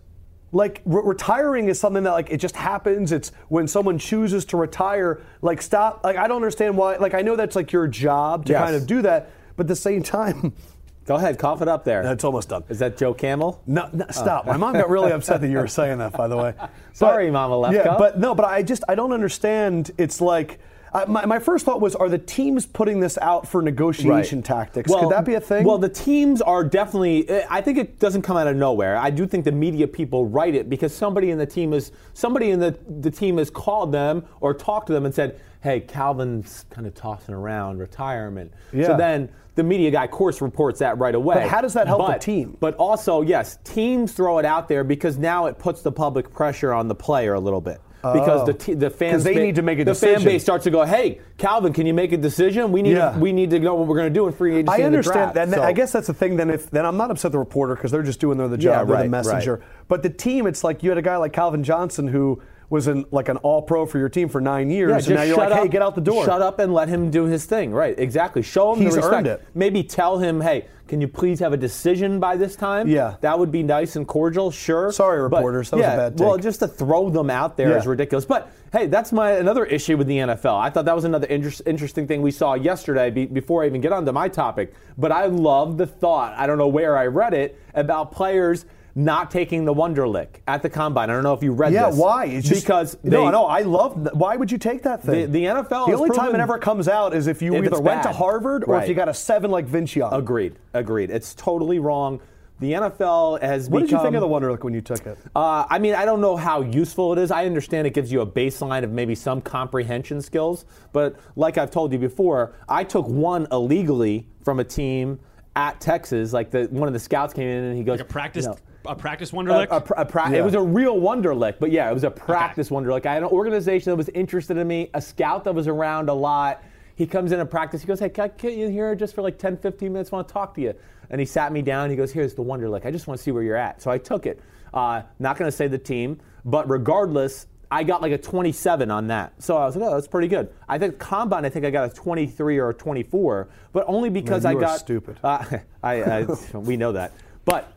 Like 0.53 0.81
re- 0.83 1.01
retiring 1.05 1.69
is 1.69 1.79
something 1.79 2.03
that 2.03 2.11
like 2.11 2.29
it 2.29 2.37
just 2.37 2.55
happens. 2.57 3.11
It's 3.11 3.31
when 3.47 3.67
someone 3.67 3.97
chooses 3.97 4.43
to 4.45 4.57
retire. 4.57 5.21
Like 5.41 5.61
stop. 5.61 6.03
Like 6.03 6.17
I 6.17 6.27
don't 6.27 6.35
understand 6.37 6.75
why. 6.77 6.97
Like 6.97 7.13
I 7.13 7.21
know 7.21 7.35
that's 7.35 7.55
like 7.55 7.71
your 7.71 7.87
job 7.87 8.45
to 8.47 8.53
Yes. 8.53 8.63
kind 8.63 8.75
of 8.75 8.85
do 8.85 9.01
that, 9.03 9.31
but 9.55 9.63
at 9.63 9.67
the 9.69 9.75
same 9.75 10.03
time, 10.03 10.53
Go 11.05 11.15
ahead, 11.15 11.39
cough 11.39 11.61
it 11.61 11.67
up 11.67 11.83
there. 11.83 12.03
that's 12.03 12.23
almost 12.23 12.49
done. 12.49 12.63
Is 12.69 12.79
that 12.79 12.95
Joe 12.95 13.13
Camel? 13.13 13.61
No, 13.65 13.89
no 13.91 14.05
oh. 14.07 14.11
stop. 14.11 14.45
My 14.45 14.55
mom 14.57 14.73
got 14.73 14.89
really 14.89 15.11
upset 15.17 15.41
that 15.41 15.47
you 15.49 15.57
were 15.57 15.67
saying 15.67 15.97
that. 15.97 16.11
By 16.13 16.27
the 16.27 16.37
way, 16.37 16.53
Sorry, 16.93 17.27
But- 17.27 17.33
Mama 17.33 17.55
Lefkoe. 17.55 17.73
Yeah, 17.85 17.95
but 17.97 18.19
no, 18.19 18.35
but 18.35 18.45
I 18.45 18.61
just 18.61 18.83
I 18.89 18.95
don't 18.95 19.13
understand. 19.13 19.91
It's 19.97 20.19
like. 20.21 20.59
I, 20.93 21.05
my, 21.05 21.25
my 21.25 21.39
first 21.39 21.65
thought 21.65 21.79
was, 21.79 21.95
are 21.95 22.09
the 22.09 22.17
teams 22.17 22.65
putting 22.65 22.99
this 22.99 23.17
out 23.19 23.47
for 23.47 23.61
negotiation 23.61 24.41
tactics? 24.41 24.89
Well, 24.91 25.01
Could 25.01 25.11
that 25.11 25.25
be 25.25 25.35
a 25.35 25.41
thing? 25.41 25.63
Well, 25.65 25.77
the 25.77 25.89
teams 25.89 26.41
are 26.41 26.63
definitely. 26.63 27.27
eh, 27.29 27.45
I 27.49 27.61
think 27.61 27.77
it 27.77 27.99
doesn't 27.99 28.23
come 28.23 28.35
out 28.37 28.47
of 28.47 28.55
nowhere. 28.57 28.97
I 28.97 29.09
do 29.09 29.25
think 29.25 29.45
the 29.45 29.51
media 29.51 29.87
people 29.87 30.25
write 30.25 30.53
it 30.55 30.69
because 30.69 30.93
somebody 30.93 31.31
in 31.31 31.37
the 31.37 31.45
team 31.45 31.73
is 31.73 31.91
somebody 32.13 32.51
in 32.51 32.59
the 32.59 32.77
the 32.99 33.11
team 33.11 33.37
has 33.37 33.49
called 33.49 33.91
them 33.91 34.25
or 34.41 34.53
talked 34.53 34.87
to 34.87 34.93
them 34.93 35.05
and 35.05 35.15
said, 35.15 35.39
"Hey, 35.61 35.79
Calvin's 35.79 36.65
kind 36.69 36.85
of 36.85 36.93
tossing 36.93 37.35
around 37.35 37.79
retirement." 37.79 38.51
Yeah. 38.73 38.87
So 38.87 38.97
then 38.97 39.29
the 39.55 39.63
media 39.63 39.91
guy, 39.91 40.05
of 40.05 40.11
course, 40.11 40.41
reports 40.41 40.79
that 40.79 40.97
right 40.97 41.15
away. 41.15 41.35
But 41.35 41.47
how 41.47 41.61
does 41.61 41.73
that 41.73 41.87
help 41.87 42.05
the 42.07 42.17
team? 42.19 42.57
But 42.59 42.75
also, 42.75 43.21
yes, 43.21 43.59
teams 43.63 44.11
throw 44.13 44.39
it 44.39 44.45
out 44.45 44.67
there 44.67 44.83
because 44.83 45.17
now 45.17 45.45
it 45.45 45.57
puts 45.57 45.81
the 45.81 45.91
public 45.91 46.31
pressure 46.31 46.73
on 46.73 46.87
the 46.87 46.95
player 46.95 47.33
a 47.33 47.39
little 47.39 47.61
bit. 47.61 47.79
Because 48.01 48.41
Oh. 48.41 48.45
the 48.45 48.53
te- 48.53 48.73
the 48.73 48.89
fans 48.89 49.23
they 49.23 49.35
need 49.35 49.55
to 49.55 49.61
make 49.61 49.79
a 49.79 49.83
the 49.83 49.93
fan 49.93 50.23
base 50.23 50.41
starts 50.41 50.63
to 50.63 50.71
go, 50.71 50.83
hey, 50.83 51.19
Calvin, 51.37 51.71
can 51.73 51.85
you 51.85 51.93
make 51.93 52.11
a 52.11 52.17
decision? 52.17 52.71
We 52.71 52.81
need 52.81 52.93
Yeah. 52.97 53.17
we 53.17 53.31
need 53.31 53.49
to 53.51 53.59
know 53.59 53.75
what 53.75 53.87
we're 53.87 53.95
going 53.97 54.11
to 54.11 54.13
do 54.19 54.27
in 54.27 54.33
free 54.33 54.55
agency. 54.55 54.71
I 54.71 54.75
and 54.77 54.81
the 54.81 54.85
understand 54.97 55.33
draft." 55.33 55.37
and 55.37 55.51
So- 55.53 55.61
I 55.61 55.71
guess 55.71 55.91
that's 55.91 56.07
the 56.07 56.13
thing. 56.13 56.35
Then, 56.37 56.49
if 56.49 56.69
then 56.71 56.85
I'm 56.85 56.97
not 56.97 57.11
upset 57.11 57.31
the 57.31 57.39
reporter 57.39 57.75
because 57.75 57.91
they're 57.91 58.01
just 58.03 58.19
doing 58.19 58.37
their 58.37 58.47
the 58.47 58.57
Yeah, 58.57 58.79
job, 58.79 58.87
they're 58.87 59.03
the 59.03 59.09
messenger. 59.09 59.55
right. 59.55 59.63
But 59.87 60.03
the 60.03 60.09
team, 60.09 60.47
it's 60.47 60.63
like 60.63 60.81
you 60.83 60.89
had 60.89 60.97
a 60.97 61.01
guy 61.03 61.17
like 61.17 61.33
Calvin 61.33 61.63
Johnson 61.63 62.07
who 62.07 62.41
was 62.71 62.87
in 62.87 63.03
like 63.11 63.27
an 63.27 63.35
All 63.37 63.61
Pro 63.61 63.85
for 63.85 63.97
your 63.99 64.07
team 64.07 64.29
for 64.29 64.39
nine 64.39 64.69
years, 64.69 64.89
Yeah, 64.89 64.95
and 64.95 65.15
now 65.15 65.21
you're 65.23 65.35
shut 65.35 65.51
like, 65.51 65.59
hey, 65.63 65.67
get 65.67 65.81
out 65.81 65.93
the 65.93 65.99
door. 66.01 66.23
Shut 66.23 66.41
up 66.41 66.57
and 66.59 66.73
let 66.73 66.87
him 66.87 67.09
do 67.11 67.25
his 67.25 67.43
thing. 67.45 67.73
Right, 67.73 67.93
exactly. 67.99 68.41
Show 68.41 68.73
him 68.73 68.79
He's 68.81 68.93
the 68.93 69.01
respect. 69.01 69.15
earned 69.17 69.27
it. 69.27 69.41
Maybe 69.53 69.83
tell 69.83 70.19
him, 70.19 70.39
hey, 70.39 70.65
can 70.91 70.99
you 70.99 71.07
please 71.07 71.39
have 71.39 71.53
a 71.53 71.57
decision 71.57 72.19
by 72.19 72.35
this 72.35 72.53
time? 72.57 72.85
Yeah. 72.85 73.15
That 73.21 73.39
would 73.39 73.49
be 73.49 73.63
nice 73.63 73.95
and 73.95 74.05
cordial, 74.05 74.51
sure. 74.51 74.91
Sorry, 74.91 75.19
But, 75.29 75.37
reporters, 75.37 75.69
that 75.69 75.77
was 75.77 75.85
a 75.85 75.87
yeah, 75.87 75.95
bad 75.95 76.19
Well, 76.19 76.35
just 76.37 76.59
to 76.59 76.67
throw 76.67 77.09
them 77.09 77.29
out 77.29 77.55
there 77.55 77.69
Yeah. 77.69 77.77
is 77.77 77.87
ridiculous. 77.87 78.25
But 78.25 78.49
hey, 78.73 78.87
that's 78.87 79.13
my 79.13 79.31
another 79.31 79.63
issue 79.63 79.95
with 79.95 80.07
the 80.07 80.17
NFL. 80.17 80.57
I 80.59 80.69
thought 80.69 80.83
that 80.83 80.93
was 80.95 81.05
another 81.05 81.27
inter- 81.27 81.63
interesting 81.65 82.07
thing 82.07 82.21
we 82.21 82.31
saw 82.31 82.55
yesterday 82.55 83.09
be- 83.09 83.25
before 83.25 83.63
I 83.63 83.67
even 83.67 83.79
get 83.79 83.93
onto 83.93 84.11
my 84.11 84.27
topic. 84.27 84.73
But 84.97 85.13
I 85.13 85.27
love 85.27 85.77
the 85.77 85.87
thought, 85.87 86.33
I 86.37 86.45
don't 86.45 86.57
know 86.57 86.67
where 86.67 86.97
I 86.97 87.05
read 87.05 87.33
it, 87.33 87.57
about 87.73 88.11
players 88.11 88.65
not 88.95 89.31
taking 89.31 89.65
the 89.65 89.73
Wonderlic 89.73 90.27
at 90.47 90.61
the 90.61 90.69
combine. 90.69 91.09
I 91.09 91.13
don't 91.13 91.23
know 91.23 91.33
if 91.33 91.43
you 91.43 91.51
read 91.51 91.73
Yeah, 91.73 91.89
this. 91.89 91.97
why? 91.99 92.25
It's 92.25 92.47
just, 92.47 92.61
because 92.65 92.97
no, 93.03 93.25
they- 93.25 93.31
no. 93.31 93.45
I 93.45 93.61
love. 93.61 94.09
Why 94.13 94.35
would 94.35 94.51
you 94.51 94.57
take 94.57 94.83
that 94.83 95.01
thing? 95.03 95.31
The- 95.31 95.39
the 95.39 95.45
NFL 95.45 95.85
The 95.87 95.91
has 95.91 95.99
only 96.01 96.15
time 96.15 96.35
it 96.35 96.41
ever 96.41 96.57
comes 96.57 96.87
out 96.87 97.13
is 97.13 97.27
if 97.27 97.41
you 97.41 97.53
If 97.55 97.63
either 97.65 97.75
it's 97.77 97.79
went 97.81 98.03
to. 98.03 98.11
Harvard 98.11 98.63
or 98.67 98.81
if 98.81 98.89
you 98.89 98.95
got 98.95 99.09
a 99.09 99.13
seven 99.13 99.49
like 99.51 99.65
Vince 99.65 99.95
Young. 99.95 100.13
Agreed. 100.13 100.55
Agreed. 100.73 101.09
It's 101.09 101.33
totally 101.33 101.79
wrong. 101.79 102.19
The 102.59 102.73
NFL 102.73 103.41
has 103.41 103.69
What 103.71 103.79
did 103.79 103.89
you 103.91 103.99
think 104.03 104.13
of 104.13 104.21
the 104.21 104.27
Wonderlic 104.27 104.63
when 104.63 104.75
you 104.75 104.81
took 104.81 105.03
it? 105.07 105.17
Uh, 105.35 105.65
I 105.67 105.79
mean, 105.79 105.95
I 105.95 106.05
don't 106.05 106.21
know 106.21 106.35
how 106.35 106.61
useful 106.61 107.11
it 107.13 107.17
is. 107.17 107.31
I 107.31 107.47
understand 107.47 107.87
it 107.87 107.93
gives 107.95 108.11
you 108.11 108.21
a 108.21 108.27
baseline 108.27 108.83
of 108.83 108.91
maybe 108.91 109.15
some 109.15 109.41
comprehension 109.41 110.21
skills, 110.21 110.65
but 110.93 111.15
like 111.35 111.57
I've 111.57 111.71
told 111.71 111.91
you 111.91 111.97
before, 111.97 112.53
I 112.69 112.83
took 112.83 113.07
one 113.07 113.47
illegally 113.51 114.27
from 114.43 114.59
a 114.59 114.63
team 114.63 115.19
at 115.55 115.81
Texas. 115.81 116.33
Like 116.33 116.51
the 116.51 116.65
one 116.69 116.87
of 116.87 116.93
the 116.93 116.99
scouts 116.99 117.33
came 117.33 117.47
in 117.47 117.63
and 117.63 117.77
he 117.77 117.83
goes, 117.83 117.97
Like 117.99 118.07
a 118.07 118.11
practice, 118.13 118.45
you 118.45 118.51
know, 118.51 118.57
a 118.85 118.95
practice 118.95 119.31
a, 119.31 119.35
Wonderlic. 119.35 119.67
a, 119.71 119.81
pra- 119.81 120.01
a 120.01 120.05
pra- 120.05 120.31
Yeah. 120.31 120.39
It 120.39 120.43
was 120.43 120.53
a 120.55 120.61
real 120.61 120.97
Wonderlic, 120.99 121.55
but 121.59 121.71
yeah, 121.71 121.89
it 121.89 121.93
was 121.93 122.03
a 122.03 122.11
practice 122.11 122.69
Wonderlic. 122.69 123.05
I 123.05 123.13
had 123.13 123.23
an 123.23 123.29
organization 123.29 123.91
that 123.91 123.95
was 123.97 124.09
interested 124.09 124.57
in 124.57 124.67
me, 124.67 124.89
a 124.93 125.01
scout 125.01 125.43
that 125.43 125.53
was 125.53 125.67
around 125.67 126.09
a 126.09 126.13
lot. 126.13 126.63
He 126.95 127.07
comes 127.07 127.31
in 127.31 127.39
to 127.39 127.45
practice. 127.45 127.81
He 127.81 127.87
goes, 127.87 127.99
Hey, 127.99 128.09
can 128.09 128.25
I 128.25 128.27
get 128.29 128.53
you 128.53 128.69
here 128.69 128.93
just 128.95 129.15
for 129.15 129.21
like 129.21 129.37
10, 129.37 129.57
15 129.57 129.91
minutes? 129.93 130.11
I 130.11 130.15
want 130.17 130.27
to 130.27 130.33
talk 130.33 130.53
to 130.55 130.61
you. 130.61 130.73
And 131.09 131.19
he 131.19 131.25
sat 131.25 131.51
me 131.51 131.61
down. 131.61 131.89
He 131.89 131.95
goes, 131.95 132.11
Here's 132.11 132.33
the 132.33 132.43
Wonderlic. 132.43 132.85
I 132.85 132.91
just 132.91 133.07
want 133.07 133.17
to 133.17 133.23
see 133.23 133.31
where 133.31 133.43
you're 133.43 133.55
at. 133.57 133.81
So 133.81 133.89
I 133.91 133.97
took 133.97 134.25
it. 134.25 134.39
Uh, 134.73 135.01
not 135.19 135.37
going 135.37 135.49
to 135.49 135.55
say 135.55 135.67
the 135.67 135.77
team, 135.77 136.19
but 136.45 136.69
regardless, 136.69 137.47
I 137.69 137.83
got 137.83 138.01
like 138.01 138.11
a 138.11 138.17
27 138.17 138.91
on 138.91 139.07
that. 139.07 139.33
So 139.41 139.57
I 139.57 139.65
was 139.65 139.75
like, 139.75 139.89
Oh, 139.89 139.95
that's 139.95 140.07
pretty 140.07 140.27
good. 140.27 140.49
I 140.69 140.77
think 140.77 140.99
combine, 140.99 141.45
I 141.45 141.49
think 141.49 141.65
I 141.65 141.69
got 141.71 141.91
a 141.91 141.93
23 141.93 142.57
or 142.57 142.69
a 142.69 142.73
24, 142.73 143.47
but 143.73 143.85
only 143.87 144.09
because 144.09 144.43
Man, 144.43 144.49
I 144.49 144.51
you 144.53 144.57
are 144.59 144.61
got 144.61 144.79
stupid. 144.79 145.17
uh, 145.23 145.43
I, 145.83 146.03
I, 146.21 146.25
we 146.53 146.77
know 146.77 146.91
that. 146.91 147.13
But 147.45 147.71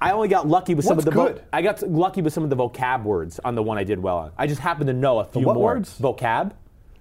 I 0.00 0.12
only 0.12 0.28
got 0.28 0.48
lucky 0.48 0.74
with 0.74 0.84
some 0.84 0.96
What's 0.96 1.06
of 1.06 1.12
the 1.14 1.18
vo- 1.20 1.26
good? 1.34 1.42
I 1.52 1.62
got 1.62 1.82
lucky 1.82 2.22
with 2.22 2.32
some 2.32 2.42
of 2.44 2.50
the 2.50 2.56
vocab 2.56 3.02
words 3.04 3.38
on 3.44 3.54
the 3.54 3.62
one 3.62 3.76
I 3.78 3.84
did 3.84 3.98
well 3.98 4.16
on. 4.18 4.32
I 4.38 4.46
just 4.46 4.60
happened 4.60 4.86
to 4.88 4.92
know 4.94 5.18
a 5.18 5.24
few 5.24 5.42
what 5.46 5.54
more 5.54 5.64
words? 5.74 5.98
vocab. 6.00 6.52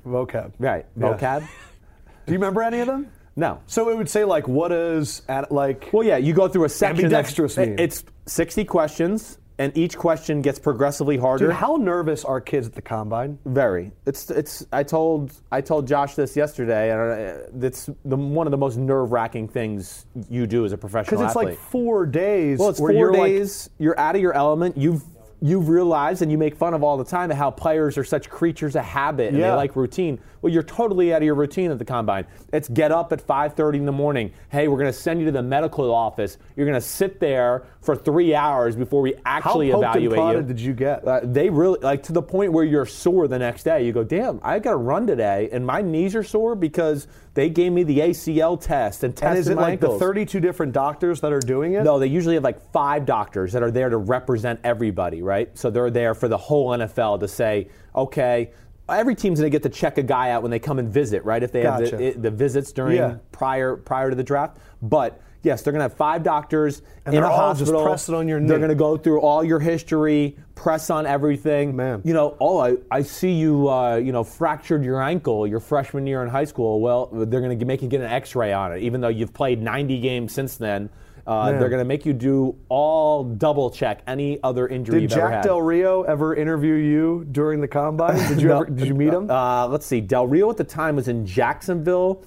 Vocab. 0.06 0.52
Right, 0.60 0.86
Yeah. 0.98 1.04
vocab. 1.18 1.40
Do 2.26 2.34
you 2.34 2.38
remember 2.38 2.62
any 2.62 2.80
of 2.80 2.88
them? 2.88 3.08
No. 3.36 3.60
So 3.68 3.90
it 3.90 3.98
would 3.98 4.10
say 4.10 4.24
like, 4.26 4.48
what 4.48 4.72
is 4.72 5.22
at 5.30 5.52
like? 5.52 5.90
Well, 5.94 6.04
yeah, 6.04 6.18
you 6.18 6.34
go 6.34 6.48
through 6.48 6.66
a 6.66 6.70
section. 6.70 7.10
that's- 7.10 7.32
Ambidextrous 7.38 7.58
mean? 7.58 7.80
It's 7.80 8.04
60 8.28 8.66
questions, 8.66 9.39
and 9.60 9.78
each 9.78 9.98
question 9.98 10.42
gets 10.42 10.58
progressively 10.58 11.18
harder. 11.18 11.48
Dude, 11.48 11.54
how 11.56 11.76
nervous 11.76 12.24
are 12.26 12.40
kids 12.42 12.66
at 12.66 12.74
the 12.74 12.82
combine? 12.82 13.38
Very. 13.46 13.92
It's 14.06 14.32
it's. 14.32 14.66
I 14.72 14.84
told 14.84 15.34
I 15.52 15.62
told 15.62 15.86
Josh 15.86 16.16
this 16.16 16.36
yesterday, 16.36 16.92
and 16.92 17.62
uh, 17.62 17.68
it's 17.68 17.90
the 18.06 18.16
one 18.16 18.48
of 18.48 18.52
the 18.52 18.58
most 18.58 18.78
nerve 18.78 19.12
wracking 19.12 19.48
things 19.50 20.06
you 20.30 20.48
do 20.48 20.66
as 20.66 20.72
a 20.72 20.78
professional 20.78 21.20
Because 21.20 21.32
it's 21.32 21.38
athlete. 21.38 21.50
like 21.60 21.70
four 21.70 22.06
days. 22.06 22.58
well, 22.58 22.70
it's 22.70 22.80
four 22.80 22.92
you're 22.92 23.12
like- 23.14 23.32
days. 23.34 23.70
you're 23.78 24.00
out 24.00 24.16
of 24.16 24.22
your 24.22 24.34
element. 24.34 24.78
You've 24.78 25.04
you've 25.42 25.70
realized, 25.70 26.22
and 26.22 26.32
you 26.32 26.38
make 26.38 26.56
fun 26.56 26.74
of 26.74 26.84
all 26.84 26.98
the 26.98 27.04
time, 27.06 27.30
how 27.30 27.50
players 27.52 27.98
are 27.98 28.04
such 28.04 28.30
creatures 28.30 28.76
of 28.76 28.84
habit 28.84 29.30
and 29.30 29.38
Yeah. 29.38 29.52
they 29.52 29.56
like 29.56 29.76
routine. 29.76 30.20
Well, 30.42 30.52
you're 30.54 30.64
totally 30.64 31.14
out 31.14 31.18
of 31.22 31.26
your 31.26 31.36
routine 31.36 31.70
at 31.72 31.80
the 31.80 31.86
combine. 31.86 32.26
It's 32.54 32.68
get 32.70 32.92
up 32.92 33.12
at 33.14 33.22
5:30 33.22 33.78
in 33.80 33.86
the 33.86 33.92
morning. 33.92 34.32
Hey, 34.50 34.68
we're 34.68 34.78
going 34.78 34.92
to 34.92 34.98
send 34.98 35.20
you 35.20 35.26
to 35.26 35.32
the 35.32 35.42
medical 35.44 35.94
office. 35.94 36.38
You're 36.56 36.66
going 36.66 36.80
to 36.80 36.86
sit 36.86 37.20
there 37.20 37.64
for 37.82 37.96
three 37.96 38.34
hours 38.36 38.76
before 38.76 39.02
we 39.02 39.16
actually 39.26 39.70
how 39.70 39.82
poked 39.82 39.96
and 39.98 40.06
evaluate 40.06 40.36
you. 40.38 40.42
did 40.44 40.60
you 40.60 40.74
get? 40.74 41.06
Uh, 41.08 41.22
they 41.24 41.50
really 41.50 41.80
like 41.82 42.04
to 42.04 42.14
the 42.14 42.22
point 42.22 42.52
where 42.54 42.64
you're 42.64 42.86
sore 42.86 43.28
the 43.28 43.40
next 43.40 43.64
day. 43.64 43.86
You 43.86 43.92
go, 43.92 44.04
damn, 44.04 44.40
I 44.44 44.60
got 44.60 44.72
to 44.72 44.78
run 44.78 45.08
today, 45.08 45.50
and 45.52 45.66
my 45.66 45.82
knees 45.82 46.16
are 46.16 46.24
sore 46.24 46.56
because 46.56 47.08
they 47.34 47.50
gave 47.50 47.72
me 47.72 47.84
the 47.84 48.00
ACL 48.00 48.60
test 48.60 49.04
and 49.04 49.16
tested 49.16 49.30
and 49.30 49.40
is 49.40 49.48
it 49.50 49.56
like 49.58 49.74
ankles. 49.74 50.00
the 50.00 50.06
32 50.06 50.40
different 50.40 50.74
doctors 50.74 51.22
that 51.22 51.32
are 51.32 51.40
doing 51.40 51.74
it? 51.74 51.84
No, 51.84 52.00
they 52.00 52.08
usually 52.08 52.36
have 52.36 52.44
like 52.44 52.72
five 52.72 53.06
doctors 53.06 53.54
that 53.54 53.64
are 53.64 53.72
there 53.72 53.90
to 53.90 53.98
represent 53.98 54.60
everybody, 54.64 55.22
right? 55.22 55.56
So 55.58 55.70
they're 55.70 55.92
there 55.92 56.16
for 56.16 56.28
the 56.28 56.38
whole 56.38 56.70
NFL 56.70 57.20
to 57.22 57.28
say, 57.28 57.70
okay, 57.96 58.52
every 58.90 59.16
team's 59.16 59.40
going 59.40 59.52
to 59.52 59.56
get 59.56 59.64
to 59.64 59.70
check 59.70 59.98
a 59.98 60.04
guy 60.04 60.32
out 60.32 60.42
when 60.42 60.52
they 60.52 60.60
come 60.60 60.80
and 60.80 60.92
visit, 60.92 61.24
right? 61.24 61.42
If 61.44 61.52
they 61.52 61.62
have 61.64 61.82
Gotcha. 61.82 61.98
the, 61.98 62.12
the 62.12 62.32
visits 62.32 62.72
during 62.72 62.98
Yeah. 62.98 63.18
prior 63.32 63.76
prior 63.76 64.10
to 64.10 64.16
the 64.16 64.24
draft, 64.24 64.58
but. 64.82 65.22
Yes, 65.42 65.62
they're 65.62 65.72
going 65.72 65.80
to 65.80 65.84
have 65.84 65.94
five 65.96 66.22
doctors 66.24 66.82
And 67.06 67.16
in 67.16 67.22
they're 67.22 67.30
a 67.30 67.34
hospital. 67.34 67.84
pressing 67.86 68.14
on 68.16 68.28
your 68.28 68.40
They're 68.46 68.58
going 68.58 68.70
to 68.70 68.76
go 68.76 68.98
through 68.98 69.22
all 69.22 69.42
your 69.44 69.60
history, 69.60 70.38
press 70.56 70.90
on 70.90 71.06
everything. 71.06 71.76
Man. 71.76 72.02
you 72.04 72.14
know, 72.14 72.36
oh, 72.42 72.60
I, 72.60 72.76
I 72.92 73.02
see 73.04 73.32
you, 73.32 73.70
uh, 73.70 73.96
you 73.96 74.12
know, 74.12 74.24
fractured 74.26 74.84
your 74.84 75.02
ankle 75.02 75.48
your 75.48 75.62
freshman 75.62 76.06
year 76.06 76.24
in 76.24 76.30
high 76.30 76.44
school. 76.44 76.82
Well, 76.82 77.06
they're 77.12 77.40
going 77.42 77.58
to 77.58 77.66
make 77.66 77.82
you 77.82 77.88
get 77.88 78.02
an 78.02 78.08
X-ray 78.08 78.52
on 78.52 78.74
it, 78.74 78.84
even 78.84 79.00
though 79.00 79.08
you've 79.08 79.34
played 79.34 79.62
90 79.62 80.02
games 80.02 80.34
since 80.34 80.58
then. 80.58 80.90
Uh, 81.28 81.52
they're 81.60 81.70
going 81.70 81.80
to 81.82 81.86
make 81.86 82.08
you 82.08 82.14
do 82.14 82.56
all 82.70 83.24
double 83.24 83.70
check 83.70 84.02
any 84.08 84.42
other 84.44 84.68
injury 84.68 85.02
Did 85.02 85.12
Jack. 85.12 85.44
Del 85.44 85.62
Rio 85.62 86.02
ever 86.04 86.36
interview 86.36 86.74
you 86.74 87.28
during 87.32 87.62
the 87.62 87.68
combine? 87.68 88.18
Did 88.30 88.42
you 88.42 88.48
No. 88.50 88.62
ever? 88.62 88.66
Did 88.66 88.88
you 88.88 88.96
meet 88.96 89.14
him? 89.14 89.30
Uh, 89.30 89.68
let's 89.68 89.86
see. 89.86 90.02
Del 90.02 90.26
Rio 90.28 90.50
at 90.50 90.58
the 90.58 90.64
time 90.64 90.96
was 90.96 91.08
in 91.08 91.26
Jacksonville. 91.28 92.24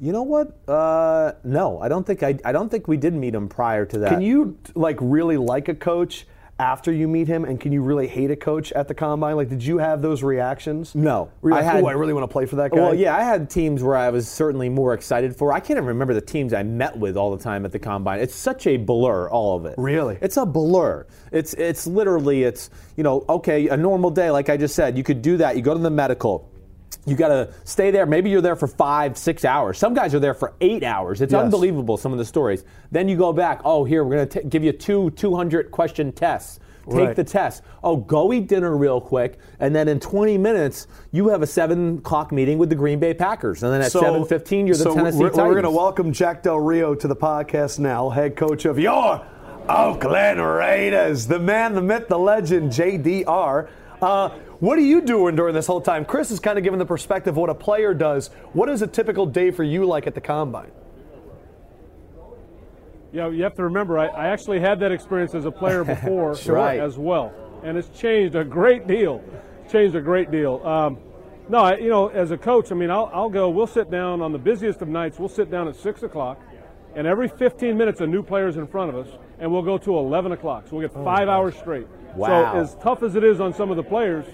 You 0.00 0.12
know 0.12 0.22
what? 0.22 0.58
Uh, 0.68 1.32
no, 1.44 1.80
I 1.80 1.88
don't 1.88 2.06
think 2.06 2.22
I, 2.22 2.38
I 2.44 2.52
don't 2.52 2.68
think 2.68 2.88
we 2.88 2.96
did 2.96 3.14
meet 3.14 3.34
him 3.34 3.48
prior 3.48 3.86
to 3.86 3.98
that. 4.00 4.10
Can 4.10 4.22
you 4.22 4.58
like 4.74 4.98
really 5.00 5.36
like 5.36 5.68
a 5.68 5.74
coach 5.74 6.26
after 6.58 6.92
you 6.92 7.08
meet 7.08 7.26
him, 7.26 7.44
and 7.44 7.60
can 7.60 7.72
you 7.72 7.82
really 7.82 8.06
hate 8.06 8.30
a 8.30 8.36
coach 8.36 8.70
at 8.72 8.86
the 8.86 8.94
combine? 8.94 9.34
Like, 9.34 9.48
did 9.48 9.64
you 9.64 9.78
have 9.78 10.02
those 10.02 10.22
reactions? 10.22 10.94
No. 10.94 11.30
Were 11.40 11.50
you 11.50 11.56
I 11.56 11.60
like, 11.60 11.72
had- 11.72 11.84
oh, 11.84 11.86
I 11.88 11.92
really 11.92 12.12
want 12.12 12.22
to 12.28 12.32
play 12.32 12.46
for 12.46 12.56
that 12.56 12.70
guy. 12.70 12.80
Well, 12.80 12.94
yeah, 12.94 13.16
I 13.16 13.22
had 13.22 13.50
teams 13.50 13.82
where 13.82 13.96
I 13.96 14.10
was 14.10 14.28
certainly 14.28 14.68
more 14.68 14.94
excited 14.94 15.34
for. 15.36 15.52
I 15.52 15.58
can't 15.60 15.78
even 15.78 15.86
remember 15.86 16.14
the 16.14 16.20
teams 16.20 16.52
I 16.52 16.62
met 16.62 16.96
with 16.96 17.16
all 17.16 17.36
the 17.36 17.42
time 17.42 17.64
at 17.64 17.72
the 17.72 17.78
combine. 17.80 18.20
It's 18.20 18.34
such 18.34 18.66
a 18.66 18.76
blur, 18.76 19.28
all 19.28 19.56
of 19.56 19.66
it. 19.66 19.74
Really? 19.78 20.18
It's 20.20 20.36
a 20.36 20.46
blur. 20.46 21.06
It's 21.32 21.54
it's 21.54 21.86
literally 21.86 22.44
it's 22.44 22.70
you 22.96 23.02
know 23.02 23.24
okay 23.28 23.68
a 23.68 23.76
normal 23.76 24.10
day 24.10 24.30
like 24.30 24.48
I 24.48 24.56
just 24.56 24.74
said 24.76 24.96
you 24.96 25.02
could 25.02 25.22
do 25.22 25.36
that. 25.38 25.56
You 25.56 25.62
go 25.62 25.74
to 25.74 25.80
the 25.80 25.90
medical. 25.90 26.50
You 27.06 27.16
got 27.16 27.28
to 27.28 27.52
stay 27.64 27.90
there. 27.90 28.06
Maybe 28.06 28.30
you're 28.30 28.40
there 28.40 28.56
for 28.56 28.66
five, 28.66 29.18
six 29.18 29.44
hours. 29.44 29.76
Some 29.78 29.92
guys 29.92 30.14
are 30.14 30.20
there 30.20 30.32
for 30.32 30.54
eight 30.62 30.82
hours. 30.82 31.20
It's 31.20 31.32
Yes. 31.34 31.42
unbelievable, 31.42 31.96
some 31.98 32.12
of 32.12 32.18
the 32.18 32.24
stories. 32.24 32.64
Then 32.92 33.08
you 33.08 33.16
go 33.16 33.32
back. 33.32 33.60
Oh, 33.64 33.84
here, 33.84 34.04
we're 34.04 34.16
going 34.16 34.28
to 34.28 34.42
give 34.44 34.64
you 34.64 34.72
two 34.72 35.10
200 35.10 35.70
question 35.70 36.12
tests. 36.12 36.60
Take 36.90 36.94
Right. 36.98 37.16
the 37.16 37.24
test. 37.24 37.62
Oh, 37.82 37.96
go 37.96 38.30
eat 38.32 38.46
dinner 38.46 38.76
real 38.76 39.00
quick, 39.00 39.38
and 39.58 39.74
then 39.74 39.88
in 39.88 40.00
20 40.00 40.36
minutes 40.36 40.86
you 41.12 41.28
have 41.28 41.40
a 41.40 41.46
seven 41.46 41.96
o'clock 41.98 42.30
meeting 42.30 42.58
with 42.58 42.68
the 42.68 42.74
Green 42.74 42.98
Bay 42.98 43.14
Packers, 43.14 43.62
and 43.62 43.72
then 43.72 43.80
at 43.80 43.90
7:15 43.90 44.66
you're 44.66 44.76
the 44.76 44.82
so 44.82 44.94
Tennessee 44.94 45.18
we're, 45.18 45.30
Titans. 45.30 45.46
We're 45.48 45.52
going 45.54 45.64
to 45.64 45.70
welcome 45.70 46.12
Jack 46.12 46.42
Del 46.42 46.60
Rio 46.60 46.94
to 46.94 47.08
the 47.08 47.16
podcast 47.16 47.78
now, 47.78 48.10
head 48.10 48.36
coach 48.36 48.66
of 48.66 48.78
your 48.78 49.22
Oakland 49.66 50.40
Raiders, 50.46 51.26
the 51.26 51.38
man, 51.38 51.74
the 51.74 51.80
myth, 51.80 52.08
the 52.08 52.18
legend, 52.18 52.70
JDR. 52.70 53.68
Uh, 54.02 54.28
what 54.64 54.78
are 54.78 54.82
you 54.82 55.02
doing 55.02 55.36
during 55.36 55.54
this 55.54 55.66
whole 55.66 55.80
time? 55.80 56.04
Chris 56.04 56.30
is 56.30 56.40
kind 56.40 56.56
of 56.56 56.64
giving 56.64 56.78
the 56.78 56.86
perspective 56.86 57.32
of 57.34 57.36
what 57.36 57.50
a 57.50 57.54
player 57.54 57.92
does. 57.92 58.28
What 58.54 58.68
is 58.70 58.80
a 58.80 58.86
typical 58.86 59.26
day 59.26 59.50
for 59.50 59.62
you 59.62 59.84
like 59.84 60.06
at 60.06 60.14
the 60.14 60.20
combine? 60.20 60.70
Yeah, 63.12 63.28
you 63.28 63.42
have 63.44 63.54
to 63.56 63.64
remember, 63.64 63.98
I, 63.98 64.06
I 64.06 64.26
actually 64.28 64.60
had 64.60 64.80
that 64.80 64.90
experience 64.90 65.34
as 65.34 65.44
a 65.44 65.50
player 65.50 65.84
before 65.94 66.32
Right. 66.46 66.80
as 66.80 66.96
well, 66.96 67.32
and 67.62 67.76
it's 67.76 67.88
changed 67.98 68.34
a 68.34 68.44
great 68.44 68.86
deal. 68.86 69.22
Changed 69.70 69.94
a 69.96 70.00
great 70.00 70.30
deal. 70.30 70.60
Um, 70.66 70.98
no, 71.48 71.58
I, 71.58 71.76
you 71.76 71.90
know, 71.90 72.08
as 72.08 72.30
a 72.30 72.38
coach, 72.38 72.72
I 72.72 72.74
mean, 72.74 72.90
I'll, 72.90 73.10
I'll 73.12 73.28
go. 73.28 73.50
We'll 73.50 73.66
sit 73.66 73.90
down 73.90 74.22
on 74.22 74.32
the 74.32 74.38
busiest 74.38 74.80
of 74.82 74.88
nights. 74.88 75.18
We'll 75.18 75.28
sit 75.28 75.50
down 75.50 75.68
at 75.68 75.76
six 75.76 76.02
o'clock, 76.02 76.40
and 76.94 77.06
every 77.06 77.28
15 77.28 77.76
minutes, 77.76 78.00
a 78.00 78.06
new 78.06 78.22
player's 78.22 78.56
in 78.56 78.66
front 78.66 78.94
of 78.94 79.06
us, 79.06 79.12
and 79.38 79.52
we'll 79.52 79.62
go 79.62 79.76
to 79.78 79.96
11 79.98 80.32
o'clock. 80.32 80.66
So 80.68 80.76
we'll 80.76 80.88
get 80.88 81.04
five 81.04 81.28
hours 81.28 81.54
straight. 81.54 81.86
Wow. 82.16 82.52
So 82.54 82.58
as 82.58 82.74
tough 82.82 83.02
as 83.02 83.14
it 83.14 83.24
is 83.24 83.40
on 83.40 83.52
some 83.52 83.70
of 83.70 83.76
the 83.76 83.82
players, 83.82 84.24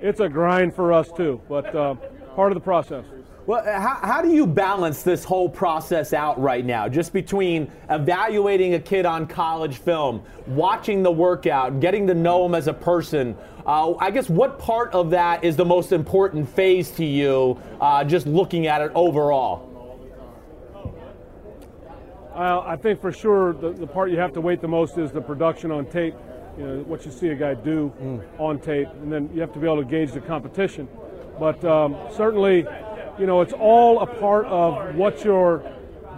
it's 0.00 0.20
a 0.20 0.28
grind 0.28 0.74
for 0.74 0.92
us 0.92 1.10
too. 1.12 1.40
But 1.48 1.74
uh, 1.74 1.94
part 2.34 2.52
of 2.52 2.56
the 2.56 2.60
process. 2.60 3.04
Well, 3.46 3.66
uh, 3.66 3.80
how, 3.80 3.98
how 4.02 4.22
do 4.22 4.32
you 4.32 4.46
balance 4.46 5.02
this 5.02 5.24
whole 5.24 5.48
process 5.48 6.12
out 6.12 6.40
right 6.40 6.64
now? 6.64 6.88
Just 6.88 7.12
between 7.12 7.70
evaluating 7.88 8.74
a 8.74 8.78
kid 8.78 9.06
on 9.06 9.26
college 9.26 9.78
film, 9.78 10.22
watching 10.46 11.02
the 11.02 11.10
workout, 11.10 11.80
getting 11.80 12.06
to 12.06 12.14
know 12.14 12.46
him 12.46 12.54
as 12.54 12.68
a 12.68 12.72
person. 12.72 13.36
Uh, 13.66 13.94
I 13.98 14.10
guess 14.10 14.28
what 14.28 14.58
part 14.58 14.92
of 14.92 15.10
that 15.10 15.42
is 15.42 15.56
the 15.56 15.64
most 15.64 15.92
important 15.92 16.48
phase 16.48 16.90
to 16.92 17.04
you, 17.04 17.60
uh, 17.80 18.04
just 18.04 18.26
looking 18.26 18.66
at 18.66 18.82
it 18.82 18.92
overall? 18.94 19.66
I 22.34 22.74
I 22.74 22.76
think 22.76 23.00
for 23.00 23.12
sure 23.12 23.52
the, 23.52 23.70
the 23.70 23.86
part 23.86 24.10
you 24.10 24.18
have 24.18 24.32
to 24.34 24.40
wait 24.40 24.60
the 24.60 24.68
most 24.68 24.96
is 24.96 25.10
the 25.10 25.20
production 25.20 25.70
on 25.70 25.86
tape. 25.86 26.14
You 26.60 26.66
know 26.66 26.78
what 26.82 27.06
you 27.06 27.10
see 27.10 27.28
a 27.28 27.34
guy 27.34 27.54
do 27.54 27.90
on 28.38 28.58
tape, 28.60 28.88
and 29.02 29.10
then 29.10 29.30
you 29.32 29.40
have 29.40 29.52
to 29.54 29.58
be 29.58 29.66
able 29.66 29.78
to 29.82 29.88
gauge 29.88 30.12
the 30.12 30.20
competition. 30.20 30.88
But 31.38 31.64
um, 31.64 31.96
certainly, 32.14 32.66
you 33.18 33.24
know, 33.26 33.40
it's 33.40 33.54
all 33.54 34.00
a 34.00 34.06
part 34.06 34.44
of 34.44 34.94
what 34.94 35.24
you're 35.24 35.62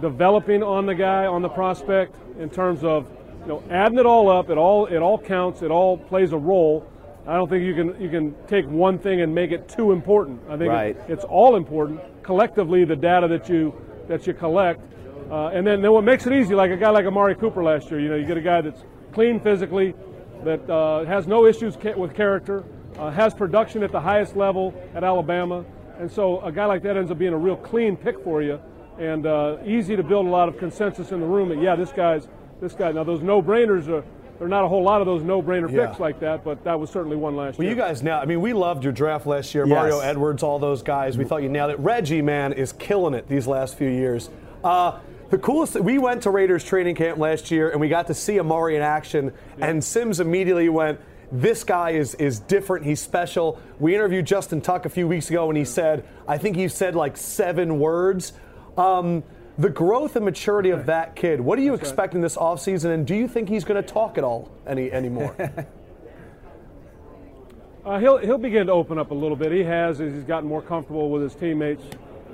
developing 0.01 0.61
on 0.61 0.85
the 0.85 0.95
guy, 0.95 1.25
on 1.27 1.41
the 1.41 1.47
prospect, 1.47 2.17
in 2.39 2.49
terms 2.49 2.83
of 2.83 3.07
you 3.43 3.47
know 3.47 3.63
adding 3.69 3.97
it 3.99 4.05
all 4.05 4.29
up. 4.29 4.49
It 4.49 4.57
all 4.57 4.85
it 4.87 4.97
all 4.97 5.17
counts. 5.17 5.61
It 5.61 5.71
all 5.71 5.97
plays 5.97 6.33
a 6.33 6.37
role. 6.37 6.85
I 7.25 7.35
don't 7.37 7.47
think 7.49 7.63
you 7.63 7.73
can 7.73 8.01
you 8.01 8.09
can 8.09 8.35
take 8.47 8.65
one 8.67 8.99
thing 8.99 9.21
and 9.21 9.33
make 9.33 9.51
it 9.51 9.69
too 9.69 9.93
important. 9.93 10.41
I 10.49 10.57
think 10.57 10.69
Right. 10.71 10.97
it, 10.97 11.03
it's 11.07 11.23
all 11.23 11.55
important 11.55 12.01
collectively. 12.21 12.83
The 12.83 12.97
data 12.97 13.29
that 13.29 13.47
you 13.47 13.73
that 14.09 14.27
you 14.27 14.33
collect, 14.33 14.81
uh, 15.31 15.47
and 15.53 15.65
then, 15.65 15.81
then 15.81 15.93
what 15.93 16.03
makes 16.03 16.27
it 16.27 16.33
easy, 16.33 16.53
like 16.53 16.69
a 16.71 16.75
guy 16.75 16.89
like 16.89 17.05
Amari 17.05 17.35
Cooper 17.35 17.63
last 17.63 17.89
year, 17.89 18.01
you 18.01 18.09
know, 18.09 18.17
you 18.17 18.25
get 18.25 18.35
a 18.35 18.41
guy 18.41 18.59
that's 18.59 18.83
clean 19.13 19.39
physically, 19.39 19.95
that 20.43 20.69
uh, 20.69 21.05
has 21.05 21.27
no 21.27 21.45
issues 21.45 21.75
ca- 21.75 21.95
with 21.95 22.13
character, 22.13 22.63
uh, 22.97 23.09
has 23.11 23.33
production 23.33 23.83
at 23.83 23.91
the 23.91 23.99
highest 24.01 24.35
level 24.35 24.73
at 24.95 25.03
Alabama, 25.03 25.63
and 25.99 26.11
so 26.11 26.41
a 26.41 26.51
guy 26.51 26.65
like 26.65 26.83
that 26.83 26.97
ends 26.97 27.11
up 27.11 27.17
being 27.17 27.33
a 27.33 27.37
real 27.37 27.55
clean 27.57 27.95
pick 27.95 28.23
for 28.23 28.41
you, 28.41 28.59
and 28.99 29.25
uh, 29.25 29.57
easy 29.65 29.95
to 29.95 30.03
build 30.03 30.25
a 30.25 30.29
lot 30.29 30.47
of 30.49 30.57
consensus 30.57 31.11
in 31.11 31.19
the 31.19 31.25
room 31.25 31.49
that 31.49 31.59
yeah, 31.61 31.75
this 31.75 31.91
guy's 31.91 32.27
this 32.61 32.73
guy. 32.73 32.91
Now 32.91 33.03
those 33.03 33.21
no-brainers 33.21 33.87
are. 33.87 34.03
There 34.39 34.47
are 34.47 34.49
not 34.49 34.65
a 34.65 34.67
whole 34.67 34.81
lot 34.81 34.99
of 34.99 35.05
those 35.05 35.21
no-brainer 35.21 35.71
Yeah. 35.71 35.85
picks 35.85 35.99
like 35.99 36.19
that, 36.21 36.43
but 36.43 36.63
that 36.63 36.77
was 36.77 36.89
certainly 36.89 37.15
one 37.15 37.35
last 37.35 37.57
Well, 37.59 37.65
year. 37.67 37.75
Well, 37.75 37.85
you 37.85 37.89
guys 37.93 38.01
now, 38.01 38.19
I 38.19 38.25
mean, 38.25 38.41
we 38.41 38.51
loved 38.51 38.83
your 38.83 38.91
draft 38.91 39.27
last 39.27 39.53
year. 39.53 39.63
Yes. 39.65 39.75
Mario 39.75 39.99
Edwards, 39.99 40.41
all 40.41 40.57
those 40.57 40.81
guys. 40.81 41.17
We 41.19 41.23
thought 41.23 41.43
you 41.43 41.49
nailed 41.49 41.69
it. 41.69 41.79
Reggie, 41.79 42.23
man, 42.23 42.51
is 42.51 42.73
killing 42.73 43.13
it 43.13 43.27
these 43.29 43.45
last 43.45 43.77
few 43.77 43.87
years. 43.87 44.31
Uh, 44.63 44.97
the 45.33 45.39
coolest, 45.39 45.79
we 45.79 45.97
went 45.97 46.21
to 46.21 46.29
Raiders 46.29 46.63
training 46.63 46.93
camp 46.93 47.17
last 47.17 47.49
year 47.49 47.71
and 47.71 47.81
we 47.81 47.89
got 47.89 48.05
to 48.05 48.13
see 48.13 48.39
Amari 48.39 48.75
in 48.75 48.83
action, 48.83 49.33
and 49.59 49.83
Simms 49.83 50.19
immediately 50.19 50.69
went, 50.69 50.99
this 51.31 51.63
guy 51.63 51.89
is, 51.89 52.13
is 52.15 52.39
different. 52.39 52.85
He's 52.85 53.01
special. 53.01 53.59
We 53.79 53.95
interviewed 53.95 54.27
Justin 54.27 54.61
Tuck 54.61 54.85
a 54.85 54.89
few 54.89 55.07
weeks 55.07 55.31
ago, 55.31 55.49
and 55.49 55.57
he 55.57 55.65
said, 55.65 56.05
I 56.27 56.37
think 56.37 56.55
he 56.55 56.67
said 56.67 56.95
like 56.95 57.17
seven 57.17 57.79
words. 57.79 58.33
Um, 58.77 59.23
the 59.57 59.71
growth 59.71 60.15
and 60.15 60.23
maturity 60.23 60.69
of 60.69 60.85
that 60.85 61.15
kid, 61.15 61.41
what 61.41 61.57
are 61.57 61.63
you 61.63 61.73
expecting 61.73 62.21
this 62.21 62.37
offseason, 62.37 62.93
and 62.93 63.07
do 63.07 63.15
you 63.15 63.27
think 63.27 63.49
he's 63.49 63.63
going 63.63 63.83
to 63.83 63.93
talk 63.93 64.19
at 64.19 64.23
all 64.23 64.51
any 64.67 64.91
anymore? 64.91 65.35
Uh, 67.85 67.99
he'll 67.99 68.17
he'll 68.17 68.37
begin 68.37 68.67
to 68.67 68.71
open 68.71 68.97
up 68.97 69.11
a 69.11 69.13
little 69.13 69.35
bit. 69.35 69.51
He 69.51 69.61
has 69.61 69.99
as 69.99 70.13
he's 70.13 70.23
gotten 70.23 70.47
more 70.47 70.61
comfortable 70.61 71.09
with 71.09 71.21
his 71.21 71.35
teammates. 71.35 71.83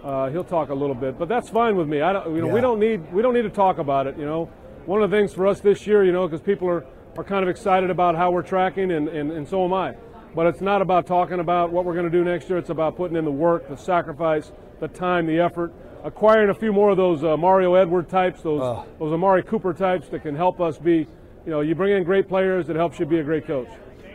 Uh, 0.03 0.29
he'll 0.29 0.43
talk 0.43 0.69
a 0.69 0.73
little 0.73 0.95
bit, 0.95 1.17
but 1.17 1.27
that's 1.27 1.49
fine 1.49 1.75
with 1.75 1.87
me. 1.87 2.01
I 2.01 2.13
don't, 2.13 2.35
you 2.35 2.41
know, 2.41 2.47
we 2.47 2.61
don't 2.61 2.79
need 2.79 3.11
we 3.13 3.21
don't 3.21 3.33
need 3.33 3.43
to 3.43 3.49
talk 3.49 3.77
about 3.77 4.07
it. 4.07 4.17
You 4.17 4.25
know, 4.25 4.45
one 4.85 5.01
of 5.01 5.09
the 5.09 5.17
things 5.17 5.33
for 5.33 5.47
us 5.47 5.59
this 5.59 5.85
year, 5.85 6.03
you 6.03 6.11
know, 6.11 6.27
because 6.27 6.41
people 6.41 6.67
are, 6.67 6.85
are 7.17 7.23
kind 7.23 7.43
of 7.43 7.49
excited 7.49 7.89
about 7.89 8.15
how 8.15 8.31
we're 8.31 8.41
tracking, 8.43 8.91
and, 8.91 9.07
and, 9.09 9.31
and 9.31 9.47
so 9.47 9.65
am 9.65 9.73
I. 9.73 9.95
But 10.35 10.45
it's 10.45 10.61
not 10.61 10.81
about 10.81 11.07
talking 11.07 11.39
about 11.39 11.71
what 11.71 11.85
we're 11.85 11.93
going 11.93 12.05
to 12.05 12.11
do 12.11 12.23
next 12.23 12.49
year. 12.49 12.57
It's 12.57 12.69
about 12.69 12.95
putting 12.95 13.17
in 13.17 13.25
the 13.25 13.31
work, 13.31 13.67
the 13.67 13.75
sacrifice, 13.75 14.51
the 14.79 14.87
time, 14.87 15.25
the 15.25 15.39
effort, 15.39 15.73
acquiring 16.03 16.49
a 16.49 16.53
few 16.53 16.71
more 16.71 16.91
of 16.91 16.97
those 16.97 17.23
uh, 17.23 17.35
Mario 17.35 17.73
Edward 17.73 18.09
types, 18.09 18.41
those 18.41 18.61
those 18.99 19.11
Amari 19.11 19.43
Cooper 19.43 19.73
types 19.73 20.07
that 20.09 20.21
can 20.21 20.35
help 20.35 20.61
us 20.61 20.77
be. 20.77 21.07
You 21.45 21.51
know, 21.51 21.61
you 21.61 21.73
bring 21.73 21.93
in 21.93 22.03
great 22.03 22.27
players, 22.27 22.69
it 22.69 22.75
helps 22.75 22.99
you 22.99 23.05
be 23.05 23.19
a 23.19 23.23
great 23.23 23.47
coach. 23.47 23.69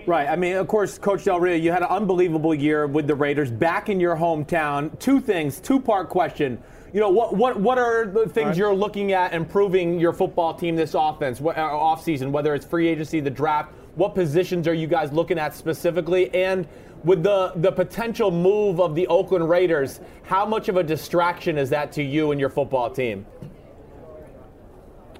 Right. 0.06 0.28
I 0.28 0.36
mean, 0.36 0.56
of 0.56 0.68
course, 0.68 0.98
Coach 0.98 1.24
Del 1.24 1.40
Rio, 1.40 1.56
you 1.56 1.72
had 1.72 1.82
an 1.82 1.88
unbelievable 1.88 2.54
year 2.54 2.86
with 2.86 3.06
the 3.06 3.14
Raiders 3.14 3.50
back 3.50 3.88
in 3.88 4.00
your 4.00 4.16
hometown. 4.16 4.98
Two 4.98 5.20
things, 5.20 5.60
two 5.60 5.80
part 5.80 6.08
question. 6.10 6.62
You 6.92 7.00
know, 7.00 7.08
what 7.08 7.34
what 7.34 7.58
what 7.58 7.78
are 7.78 8.06
the 8.06 8.28
things 8.28 8.48
Right. 8.48 8.56
you're 8.56 8.74
looking 8.74 9.12
at 9.12 9.32
improving 9.32 9.98
your 9.98 10.12
football 10.12 10.54
team 10.54 10.76
this 10.76 10.94
offense, 10.94 11.40
uh, 11.40 11.48
off 11.50 12.02
season, 12.04 12.30
whether 12.32 12.54
it's 12.54 12.64
free 12.66 12.86
agency, 12.86 13.20
the 13.20 13.30
draft? 13.30 13.72
What 13.96 14.14
positions 14.14 14.68
are 14.68 14.74
you 14.74 14.86
guys 14.86 15.12
looking 15.12 15.38
at 15.38 15.54
specifically? 15.54 16.32
And 16.34 16.68
with 17.02 17.22
the 17.22 17.52
the 17.56 17.72
potential 17.72 18.30
move 18.30 18.80
of 18.80 18.94
the 18.94 19.06
Oakland 19.08 19.48
Raiders, 19.48 20.00
how 20.22 20.46
much 20.46 20.68
of 20.68 20.76
a 20.76 20.82
distraction 20.82 21.58
is 21.58 21.70
that 21.70 21.90
to 21.92 22.02
you 22.02 22.30
and 22.30 22.38
your 22.40 22.50
football 22.50 22.90
team? 22.90 23.26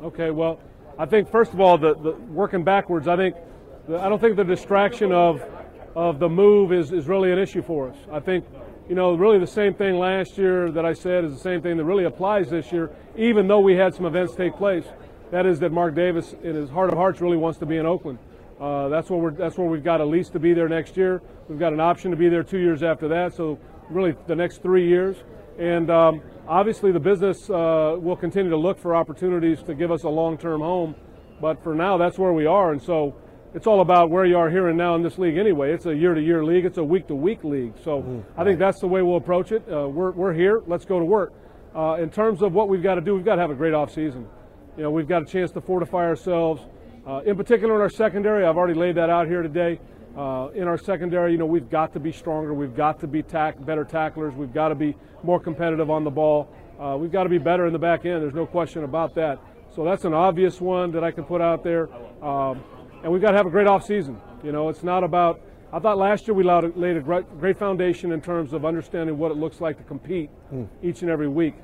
Okay, 0.03 0.31
well, 0.31 0.61
I 0.99 1.07
think 1.07 1.29
first 1.29 1.53
of 1.53 1.61
all, 1.61 1.79
the, 1.79 1.95
the 1.95 2.13
working 2.13 2.63
backwards, 2.63 3.09
I 3.09 3.17
think 3.17 3.35
I 3.87 4.09
don't 4.09 4.19
think 4.19 4.37
the 4.37 4.45
distraction 4.45 5.13
of 5.13 5.43
of 5.95 6.19
the 6.19 6.29
move 6.29 6.73
is, 6.73 6.91
is 6.91 7.07
really 7.07 7.31
an 7.31 7.39
issue 7.39 7.63
for 7.63 7.91
us. 7.91 7.97
I 8.11 8.19
think 8.19 8.47
you 8.89 8.95
know 8.95 9.15
really 9.15 9.39
the 9.39 9.47
same 9.47 9.75
thing 9.75 9.99
last 9.99 10.39
year 10.39 10.71
that 10.71 10.87
I 10.87 10.95
said 10.95 11.25
is 11.25 11.35
the 11.35 11.41
same 11.41 11.61
thing 11.61 11.77
that 11.77 11.85
really 11.85 12.05
applies 12.05 12.49
this 12.49 12.73
year, 12.73 12.91
even 13.15 13.47
though 13.47 13.61
we 13.61 13.75
had 13.75 13.95
some 13.95 14.07
events 14.07 14.35
take 14.35 14.57
place. 14.57 14.87
That 15.33 15.45
is 15.45 15.61
that 15.61 15.71
Mark 15.71 15.95
Davis, 15.95 16.35
in 16.43 16.55
his 16.55 16.71
heart 16.71 16.91
of 16.91 16.97
hearts, 16.97 17.21
really 17.21 17.37
wants 17.37 17.59
to 17.59 17.67
be 17.67 17.77
in 17.77 17.85
Oakland. 17.85 18.19
Uh, 18.59 18.89
that's 18.89 19.11
where 19.11 19.19
we're 19.19 19.33
that's 19.33 19.59
where 19.59 19.69
we've 19.69 19.85
got 19.85 20.01
a 20.01 20.05
lease 20.05 20.31
to 20.31 20.39
be 20.39 20.55
there 20.55 20.69
next 20.69 20.97
year. 20.97 21.21
We've 21.49 21.59
got 21.59 21.75
an 21.75 21.81
option 21.81 22.11
to 22.11 22.17
be 22.17 22.31
there 22.31 22.43
two 22.43 22.59
years 22.59 22.83
after 22.83 23.07
that. 23.09 23.35
So 23.35 23.59
really 23.91 24.15
the 24.27 24.37
next 24.37 24.63
three 24.63 24.89
years. 24.89 25.17
And 25.59 25.91
um, 25.91 26.23
obviously, 26.49 26.91
the 26.91 27.01
business 27.01 27.51
uh, 27.51 27.97
will 28.01 28.17
continue 28.17 28.51
to 28.51 28.57
look 28.57 28.79
for 28.79 28.97
opportunities 28.97 29.63
to 29.65 29.75
give 29.75 29.93
us 29.93 30.05
a 30.05 30.09
long-term 30.09 30.63
home. 30.63 30.95
But 31.39 31.63
for 31.63 31.75
now, 31.75 31.99
that's 31.99 32.19
where 32.19 32.33
we 32.33 32.47
are, 32.47 32.73
and 32.73 32.81
so 32.81 33.15
it's 33.55 33.69
all 33.69 33.81
about 33.81 34.11
where 34.11 34.25
you 34.25 34.37
are 34.37 34.51
here 34.51 34.69
and 34.69 34.77
now 34.77 34.97
in 34.97 35.03
this 35.03 35.17
league. 35.17 35.37
Anyway, 35.37 35.73
it's 35.73 35.87
a 35.87 35.95
year-to-year 35.95 36.45
league. 36.45 36.65
It's 36.65 36.79
a 36.79 36.85
week-to-week 36.85 37.45
league. 37.45 37.75
So 37.85 38.25
I 38.37 38.43
think 38.43 38.59
that's 38.59 38.81
the 38.81 38.89
way 38.89 39.01
we'll 39.01 39.17
approach 39.17 39.53
it. 39.53 39.63
Uh, 39.71 39.89
we're 39.89 40.11
we're 40.11 40.33
here. 40.33 40.63
Let's 40.67 40.85
go 40.85 40.99
to 40.99 41.05
work. 41.05 41.33
Uh, 41.75 41.97
in 42.01 42.11
terms 42.11 42.43
of 42.43 42.53
what 42.53 42.69
we've 42.69 42.83
got 42.83 42.97
to 42.97 43.01
do, 43.01 43.15
we've 43.15 43.25
got 43.25 43.37
to 43.37 43.41
have 43.41 43.51
a 43.51 43.55
great 43.55 43.73
off-season. 43.73 44.27
You 44.77 44.83
know, 44.83 44.91
we've 44.91 45.09
got 45.09 45.23
a 45.23 45.25
chance 45.25 45.53
to 45.53 45.61
fortify 45.61 46.05
ourselves. 46.05 46.63
Uh, 47.07 47.21
in 47.25 47.37
particular, 47.37 47.77
in 47.77 47.81
our 47.81 47.91
secondary, 47.91 48.45
I've 48.45 48.57
already 48.57 48.79
laid 48.79 48.97
that 48.97 49.09
out 49.11 49.29
here 49.29 49.43
today. 49.43 49.81
Uh, 50.17 50.49
in 50.55 50.69
our 50.69 50.79
secondary, 50.79 51.33
you 51.33 51.39
know, 51.39 51.47
we've 51.47 51.71
got 51.71 51.93
to 51.93 52.01
be 52.01 52.13
stronger. 52.13 52.55
We've 52.55 52.77
got 52.77 53.01
to 53.01 53.07
be 53.07 53.23
tack, 53.23 53.65
better 53.65 53.85
tacklers. 53.85 54.35
We've 54.35 54.55
got 54.55 54.69
to 54.69 54.75
be 54.75 54.97
more 55.23 55.39
competitive 55.39 55.91
on 55.91 56.05
the 56.05 56.11
ball. 56.11 56.49
Uh, 56.79 56.97
we've 56.99 57.13
got 57.13 57.25
to 57.25 57.29
be 57.29 57.39
better 57.39 57.67
in 57.67 57.73
the 57.73 57.79
back 57.79 58.05
end. 58.05 58.23
There's 58.23 58.35
no 58.35 58.47
question 58.47 58.85
about 58.85 59.15
that. 59.15 59.39
So 59.75 59.85
that's 59.85 60.05
an 60.05 60.15
obvious 60.15 60.61
one 60.61 60.93
that 60.93 61.03
I 61.03 61.11
can 61.11 61.25
put 61.25 61.41
out 61.41 61.65
there. 61.65 61.89
Um, 62.23 62.63
and 63.05 63.13
we've 63.13 63.23
got 63.23 63.33
to 63.33 63.37
have 63.37 63.47
a 63.47 63.51
great 63.51 63.67
offseason. 63.67 64.19
You 64.43 64.51
know, 64.51 64.71
it's 64.71 64.83
not 64.83 65.05
about. 65.05 65.41
I 65.73 65.79
thought 65.79 65.99
last 65.99 66.27
year 66.27 66.35
we 66.35 66.45
laid 66.45 66.97
a 66.97 67.01
great, 67.01 67.59
foundation 67.59 68.13
in 68.13 68.21
terms 68.21 68.53
of 68.53 68.65
understanding 68.65 69.19
what 69.19 69.31
it 69.31 69.37
looks 69.37 69.61
like 69.61 69.77
to 69.77 69.83
compete 69.83 70.31
each 70.83 71.03
and 71.03 71.11
every 71.11 71.29
week. 71.29 71.55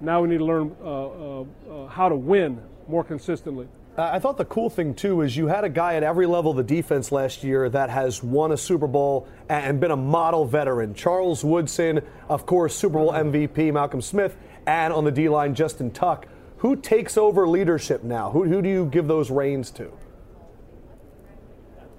Now 0.00 0.22
we 0.22 0.28
need 0.28 0.38
to 0.38 0.44
learn 0.44 0.74
uh, 0.82 0.86
uh, 0.86 1.44
uh, 1.70 1.86
how 1.88 2.08
to 2.08 2.16
win 2.16 2.60
more 2.88 3.04
consistently. 3.04 3.68
I 3.98 4.18
thought 4.18 4.38
the 4.38 4.46
cool 4.46 4.70
thing 4.70 4.94
too 4.94 5.20
is 5.20 5.36
you 5.36 5.46
had 5.46 5.64
a 5.64 5.68
guy 5.68 5.96
at 5.96 6.02
every 6.02 6.26
level 6.26 6.52
of 6.52 6.56
the 6.56 6.62
defense 6.62 7.12
last 7.12 7.44
year 7.44 7.68
that 7.68 7.90
has 7.90 8.22
won 8.22 8.50
a 8.50 8.56
Super 8.56 8.86
Bowl 8.86 9.28
and 9.50 9.78
been 9.78 9.90
a 9.90 9.96
model 9.96 10.46
veteran. 10.46 10.94
Charles 10.94 11.44
Woodson, 11.44 12.00
of 12.30 12.46
course, 12.46 12.74
Super 12.74 12.94
Bowl 12.94 13.12
MVP 13.12 13.72
Malcolm 13.74 14.00
Smith, 14.00 14.36
and 14.66 14.92
on 14.92 15.04
the 15.04 15.12
D 15.12 15.28
line 15.28 15.54
Justin 15.54 15.90
Tuck. 15.90 16.26
Who 16.58 16.76
takes 16.76 17.18
over 17.18 17.46
leadership 17.46 18.02
now? 18.02 18.30
Who, 18.30 18.44
who 18.44 18.62
do 18.62 18.68
you 18.68 18.86
give 18.86 19.06
those 19.06 19.30
reins 19.30 19.70
to? 19.72 19.92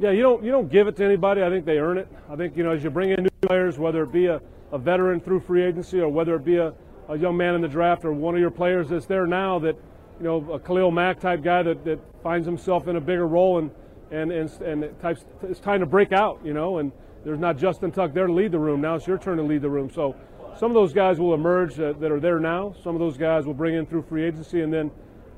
Yeah, 0.01 0.09
you 0.09 0.23
don't 0.23 0.43
you 0.43 0.49
don't 0.49 0.67
give 0.67 0.87
it 0.87 0.95
to 0.95 1.05
anybody. 1.05 1.43
I 1.43 1.49
think 1.49 1.63
they 1.63 1.77
earn 1.77 1.99
it. 1.99 2.07
I 2.27 2.35
think 2.35 2.57
you 2.57 2.63
know 2.63 2.71
as 2.71 2.83
you 2.83 2.89
bring 2.89 3.11
in 3.11 3.21
new 3.21 3.29
players, 3.41 3.77
whether 3.77 4.01
it 4.01 4.11
be 4.11 4.25
a, 4.25 4.41
a 4.71 4.79
veteran 4.79 5.19
through 5.19 5.41
free 5.41 5.63
agency 5.63 5.99
or 5.99 6.09
whether 6.09 6.33
it 6.33 6.43
be 6.43 6.57
a, 6.57 6.73
a 7.07 7.15
young 7.15 7.37
man 7.37 7.53
in 7.53 7.61
the 7.61 7.67
draft 7.67 8.03
or 8.03 8.11
one 8.11 8.33
of 8.33 8.41
your 8.41 8.49
players 8.49 8.89
that's 8.89 9.05
there 9.05 9.27
now 9.27 9.59
that 9.59 9.75
you 10.17 10.23
know 10.23 10.53
a 10.53 10.59
Khalil 10.59 10.89
Mack 10.89 11.19
type 11.19 11.43
guy 11.43 11.61
that, 11.61 11.85
that 11.85 11.99
finds 12.23 12.47
himself 12.47 12.87
in 12.87 12.95
a 12.95 12.99
bigger 12.99 13.27
role 13.27 13.59
and 13.59 13.69
and 14.09 14.31
and 14.31 14.49
and 14.63 14.99
types, 15.01 15.23
it's 15.43 15.59
time 15.59 15.81
to 15.81 15.85
break 15.85 16.11
out. 16.11 16.39
You 16.43 16.55
know, 16.55 16.79
and 16.79 16.91
there's 17.23 17.39
not 17.39 17.59
Justin 17.59 17.91
Tuck 17.91 18.11
there 18.11 18.25
to 18.25 18.33
lead 18.33 18.53
the 18.53 18.59
room. 18.59 18.81
Now 18.81 18.95
it's 18.95 19.05
your 19.05 19.19
turn 19.19 19.37
to 19.37 19.43
lead 19.43 19.61
the 19.61 19.69
room. 19.69 19.91
So 19.93 20.15
some 20.57 20.71
of 20.71 20.73
those 20.73 20.93
guys 20.93 21.19
will 21.19 21.35
emerge 21.35 21.75
that, 21.75 21.99
that 21.99 22.11
are 22.11 22.19
there 22.19 22.39
now. 22.39 22.73
Some 22.83 22.95
of 22.95 22.99
those 22.99 23.17
guys 23.17 23.45
will 23.45 23.53
bring 23.53 23.75
in 23.75 23.85
through 23.85 24.01
free 24.09 24.23
agency, 24.25 24.61
and 24.61 24.73
then 24.73 24.89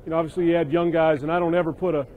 you 0.05 0.11
know 0.11 0.17
obviously 0.19 0.47
you 0.47 0.55
add 0.55 0.71
young 0.71 0.89
guys. 0.89 1.23
And 1.23 1.29
I 1.29 1.37
don't 1.37 1.53
ever 1.53 1.73
put 1.73 1.95
a 1.95 2.07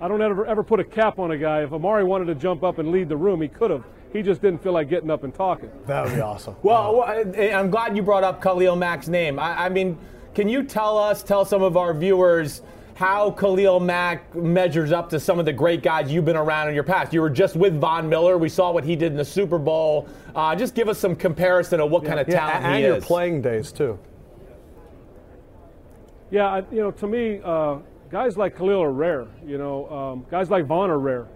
I 0.00 0.08
don't 0.08 0.22
ever 0.22 0.46
ever 0.46 0.62
put 0.62 0.78
a 0.80 0.84
cap 0.84 1.18
on 1.18 1.30
a 1.32 1.36
guy. 1.38 1.62
If 1.62 1.72
Amari 1.72 2.04
wanted 2.04 2.26
to 2.26 2.34
jump 2.34 2.62
up 2.62 2.78
and 2.78 2.90
lead 2.90 3.08
the 3.08 3.16
room, 3.16 3.40
he 3.42 3.48
could 3.48 3.70
have. 3.70 3.84
He 4.12 4.22
just 4.22 4.40
didn't 4.40 4.62
feel 4.62 4.72
like 4.72 4.88
getting 4.88 5.10
up 5.10 5.22
and 5.24 5.34
talking. 5.34 5.70
That 5.86 6.04
would 6.06 6.14
be 6.14 6.20
awesome. 6.20 6.56
Well, 6.62 6.94
well, 6.98 7.02
I- 7.02 7.50
I'm 7.52 7.70
glad 7.70 7.96
you 7.96 8.02
brought 8.02 8.24
up 8.24 8.40
Khalil 8.42 8.74
Mack's 8.76 9.08
name. 9.08 9.38
I, 9.38 9.66
I 9.66 9.68
mean, 9.68 9.98
can 10.34 10.48
you 10.48 10.62
tell 10.62 10.96
us, 10.96 11.22
tell 11.22 11.44
some 11.44 11.62
of 11.62 11.76
our 11.76 11.92
viewers, 11.92 12.62
how 12.94 13.32
Khalil 13.32 13.80
Mack 13.80 14.34
measures 14.34 14.92
up 14.92 15.10
to 15.10 15.20
some 15.20 15.38
of 15.38 15.44
the 15.44 15.52
great 15.52 15.82
guys 15.82 16.10
you've 16.10 16.24
been 16.24 16.36
around 16.36 16.68
in 16.68 16.74
your 16.74 16.84
past? 16.84 17.12
You 17.12 17.20
were 17.20 17.28
just 17.30 17.54
with 17.54 17.78
Von 17.78 18.08
Miller. 18.08 18.38
We 18.38 18.48
saw 18.48 18.72
what 18.72 18.84
he 18.84 18.96
did 18.96 19.12
in 19.12 19.18
the 19.18 19.24
Super 19.24 19.58
Bowl. 19.58 20.08
Uh, 20.34 20.54
just 20.56 20.74
give 20.74 20.88
us 20.88 20.98
some 20.98 21.14
comparison 21.14 21.78
of 21.80 21.90
what 21.90 22.04
kind 22.04 22.18
of 22.18 22.28
Yeah, 22.28 22.38
talent 22.40 22.64
and 22.64 22.76
he 22.76 22.82
your 22.84 22.96
is. 22.96 23.04
playing 23.04 23.42
days 23.42 23.72
too. 23.72 23.98
Yeah, 26.30 26.46
I, 26.46 26.58
you 26.70 26.78
know, 26.80 26.90
to 26.92 27.06
me, 27.06 27.40
uh, 27.44 27.76
guys 28.10 28.36
like 28.36 28.56
Khalil 28.56 28.82
are 28.82 28.92
rare. 28.92 29.26
You 29.46 29.58
know, 29.58 29.88
um, 29.90 30.26
guys 30.30 30.50
like 30.50 30.66
Von 30.66 30.90
are 30.90 30.98
rare. 30.98 31.26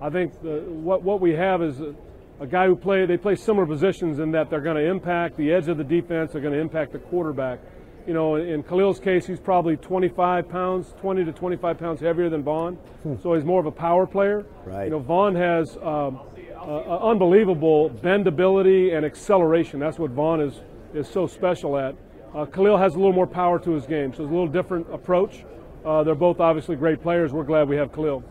I 0.00 0.10
think 0.10 0.40
the, 0.42 0.60
what 0.66 1.02
what 1.02 1.20
we 1.20 1.32
have 1.32 1.62
is 1.62 1.80
a, 1.80 1.94
a 2.40 2.46
guy 2.46 2.66
who 2.66 2.76
play. 2.76 3.06
They 3.06 3.16
play 3.16 3.36
similar 3.36 3.66
positions 3.66 4.18
in 4.18 4.32
that 4.32 4.50
they're 4.50 4.60
going 4.60 4.76
to 4.76 4.88
impact 4.88 5.36
the 5.36 5.52
edge 5.52 5.68
of 5.68 5.78
the 5.78 5.84
defense. 5.84 6.32
They're 6.32 6.40
going 6.40 6.54
to 6.54 6.60
impact 6.60 6.92
the 6.92 6.98
quarterback. 6.98 7.60
You 8.06 8.14
know, 8.14 8.34
in, 8.34 8.48
in 8.48 8.62
Khalil's 8.64 8.98
case, 8.98 9.26
he's 9.26 9.38
probably 9.38 9.76
25 9.76 10.48
pounds, 10.48 10.92
20 11.00 11.24
to 11.24 11.32
25 11.32 11.78
pounds 11.78 12.00
heavier 12.00 12.28
than 12.28 12.42
Von, 12.42 12.76
so 13.22 13.34
he's 13.34 13.44
more 13.44 13.60
of 13.60 13.66
a 13.66 13.70
power 13.70 14.06
player. 14.06 14.44
Right. 14.64 14.84
You 14.84 14.90
know, 14.90 14.98
Von 14.98 15.36
has 15.36 15.76
um, 15.76 16.20
uh, 16.56 16.98
unbelievable 16.98 17.90
bendability 17.90 18.96
and 18.96 19.06
acceleration. 19.06 19.78
That's 19.78 19.98
what 19.98 20.10
Von 20.10 20.40
is 20.40 20.60
is 20.94 21.08
so 21.08 21.26
special 21.26 21.78
at. 21.78 21.94
Uh, 22.34 22.44
Khalil 22.46 22.76
has 22.76 22.94
a 22.94 22.98
little 22.98 23.12
more 23.12 23.26
power 23.26 23.58
to 23.58 23.70
his 23.72 23.86
game, 23.86 24.12
so 24.12 24.24
it's 24.24 24.30
a 24.30 24.34
little 24.34 24.48
different 24.48 24.86
approach. 24.92 25.44
Uh, 25.84 26.02
they're 26.04 26.14
both 26.14 26.40
obviously 26.40 26.76
great 26.76 27.02
players. 27.02 27.32
We're 27.32 27.42
glad 27.44 27.68
we 27.68 27.76
have 27.76 27.92
Khalil. 27.92 28.22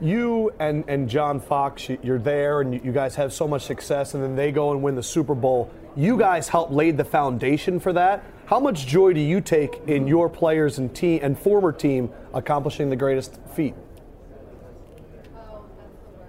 You 0.00 0.50
and, 0.58 0.84
and 0.88 1.08
John 1.08 1.40
Fox, 1.40 1.88
you- 1.88 1.98
you're 2.02 2.18
there 2.18 2.60
and 2.60 2.72
you- 2.84 2.92
guys 2.92 3.14
have 3.16 3.32
so 3.32 3.46
much 3.46 3.62
success, 3.62 4.14
and 4.14 4.22
then 4.22 4.36
they 4.36 4.50
go 4.52 4.72
and 4.72 4.82
win 4.82 4.94
the 4.94 5.02
Super 5.02 5.34
Bowl. 5.34 5.70
You 5.96 6.16
guys 6.18 6.48
helped 6.48 6.72
laid 6.72 6.96
the 6.96 7.04
foundation 7.04 7.80
for 7.80 7.92
that. 7.94 8.22
How 8.46 8.60
much 8.60 8.86
joy 8.86 9.12
do 9.12 9.20
you 9.20 9.40
take 9.40 9.80
in 9.86 10.06
your 10.06 10.28
players 10.28 10.78
and 10.78 10.94
team 10.94 11.20
and 11.22 11.38
former 11.38 11.72
team 11.72 12.10
accomplishing 12.34 12.90
the 12.90 12.96
greatest 12.96 13.38
feat? 13.54 13.74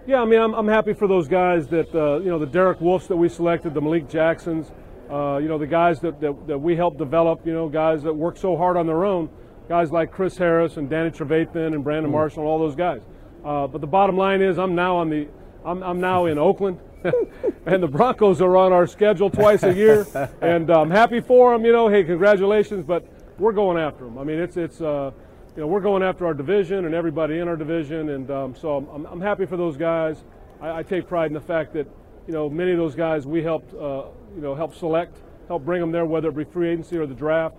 Yeah, 0.07 0.21
I 0.21 0.25
mean, 0.25 0.39
I'm, 0.39 0.53
I'm 0.53 0.67
happy 0.67 0.93
for 0.93 1.07
those 1.07 1.27
guys 1.27 1.67
that, 1.67 1.93
uh, 1.93 2.19
you 2.19 2.29
know, 2.29 2.39
the 2.39 2.45
Derek 2.47 2.79
Wolfes 2.79 3.07
that 3.07 3.15
we 3.15 3.29
selected, 3.29 3.73
the 3.73 3.81
Malik 3.81 4.09
Jacksons, 4.09 4.71
uh, 5.09 5.37
you 5.41 5.47
know, 5.47 5.57
the 5.57 5.67
guys 5.67 5.99
that, 6.01 6.19
that, 6.21 6.47
that 6.47 6.57
we 6.57 6.75
helped 6.75 6.97
develop, 6.97 7.45
you 7.45 7.53
know, 7.53 7.69
guys 7.69 8.01
that 8.03 8.13
work 8.13 8.37
so 8.37 8.57
hard 8.57 8.77
on 8.77 8.87
their 8.87 9.05
own, 9.05 9.29
guys 9.67 9.91
like 9.91 10.11
Chris 10.11 10.37
Harris 10.37 10.77
and 10.77 10.89
Danny 10.89 11.11
Trevathan 11.11 11.73
and 11.73 11.83
Brandon 11.83 12.11
Marshall 12.11 12.43
and 12.43 12.49
all 12.49 12.59
those 12.59 12.75
guys. 12.75 13.01
Uh, 13.43 13.67
but 13.67 13.81
the 13.81 13.87
bottom 13.87 14.17
line 14.17 14.41
is 14.41 14.57
I'm 14.57 14.75
now 14.75 14.97
on 14.97 15.09
the, 15.09 15.27
I'm, 15.65 15.81
I'm 15.83 15.99
now 15.99 16.25
in 16.25 16.37
Oakland. 16.37 16.79
and 17.65 17.81
the 17.81 17.87
Broncos 17.87 18.41
are 18.41 18.55
on 18.57 18.71
our 18.71 18.85
schedule 18.85 19.29
twice 19.29 19.63
a 19.63 19.73
year, 19.73 20.05
and 20.41 20.69
I'm 20.69 20.91
happy 20.91 21.19
for 21.19 21.51
them. 21.51 21.65
You 21.65 21.71
know, 21.71 21.87
hey, 21.87 22.03
congratulations! 22.03 22.85
But 22.85 23.05
we're 23.39 23.53
going 23.53 23.77
after 23.77 24.05
them. 24.05 24.19
I 24.19 24.23
mean, 24.23 24.39
it's 24.39 24.55
it's 24.55 24.81
uh, 24.81 25.11
you 25.55 25.61
know 25.61 25.67
we're 25.67 25.81
going 25.81 26.03
after 26.03 26.25
our 26.25 26.33
division 26.33 26.85
and 26.85 26.93
everybody 26.93 27.39
in 27.39 27.47
our 27.47 27.55
division, 27.55 28.09
and 28.09 28.29
um, 28.29 28.55
so 28.55 28.77
I'm, 28.77 29.05
I'm 29.05 29.21
happy 29.21 29.45
for 29.45 29.57
those 29.57 29.77
guys. 29.77 30.23
I, 30.61 30.79
I 30.79 30.83
take 30.83 31.07
pride 31.07 31.27
in 31.27 31.33
the 31.33 31.41
fact 31.41 31.73
that 31.73 31.87
you 32.27 32.33
know 32.33 32.49
many 32.49 32.71
of 32.71 32.77
those 32.77 32.95
guys 32.95 33.25
we 33.25 33.41
helped 33.41 33.73
uh, 33.73 34.03
you 34.35 34.41
know 34.41 34.53
help 34.53 34.75
select, 34.75 35.17
help 35.47 35.65
bring 35.65 35.81
them 35.81 35.91
there, 35.91 36.05
whether 36.05 36.29
it 36.29 36.35
be 36.35 36.43
free 36.43 36.69
agency 36.69 36.97
or 36.97 37.07
the 37.07 37.15
draft. 37.15 37.55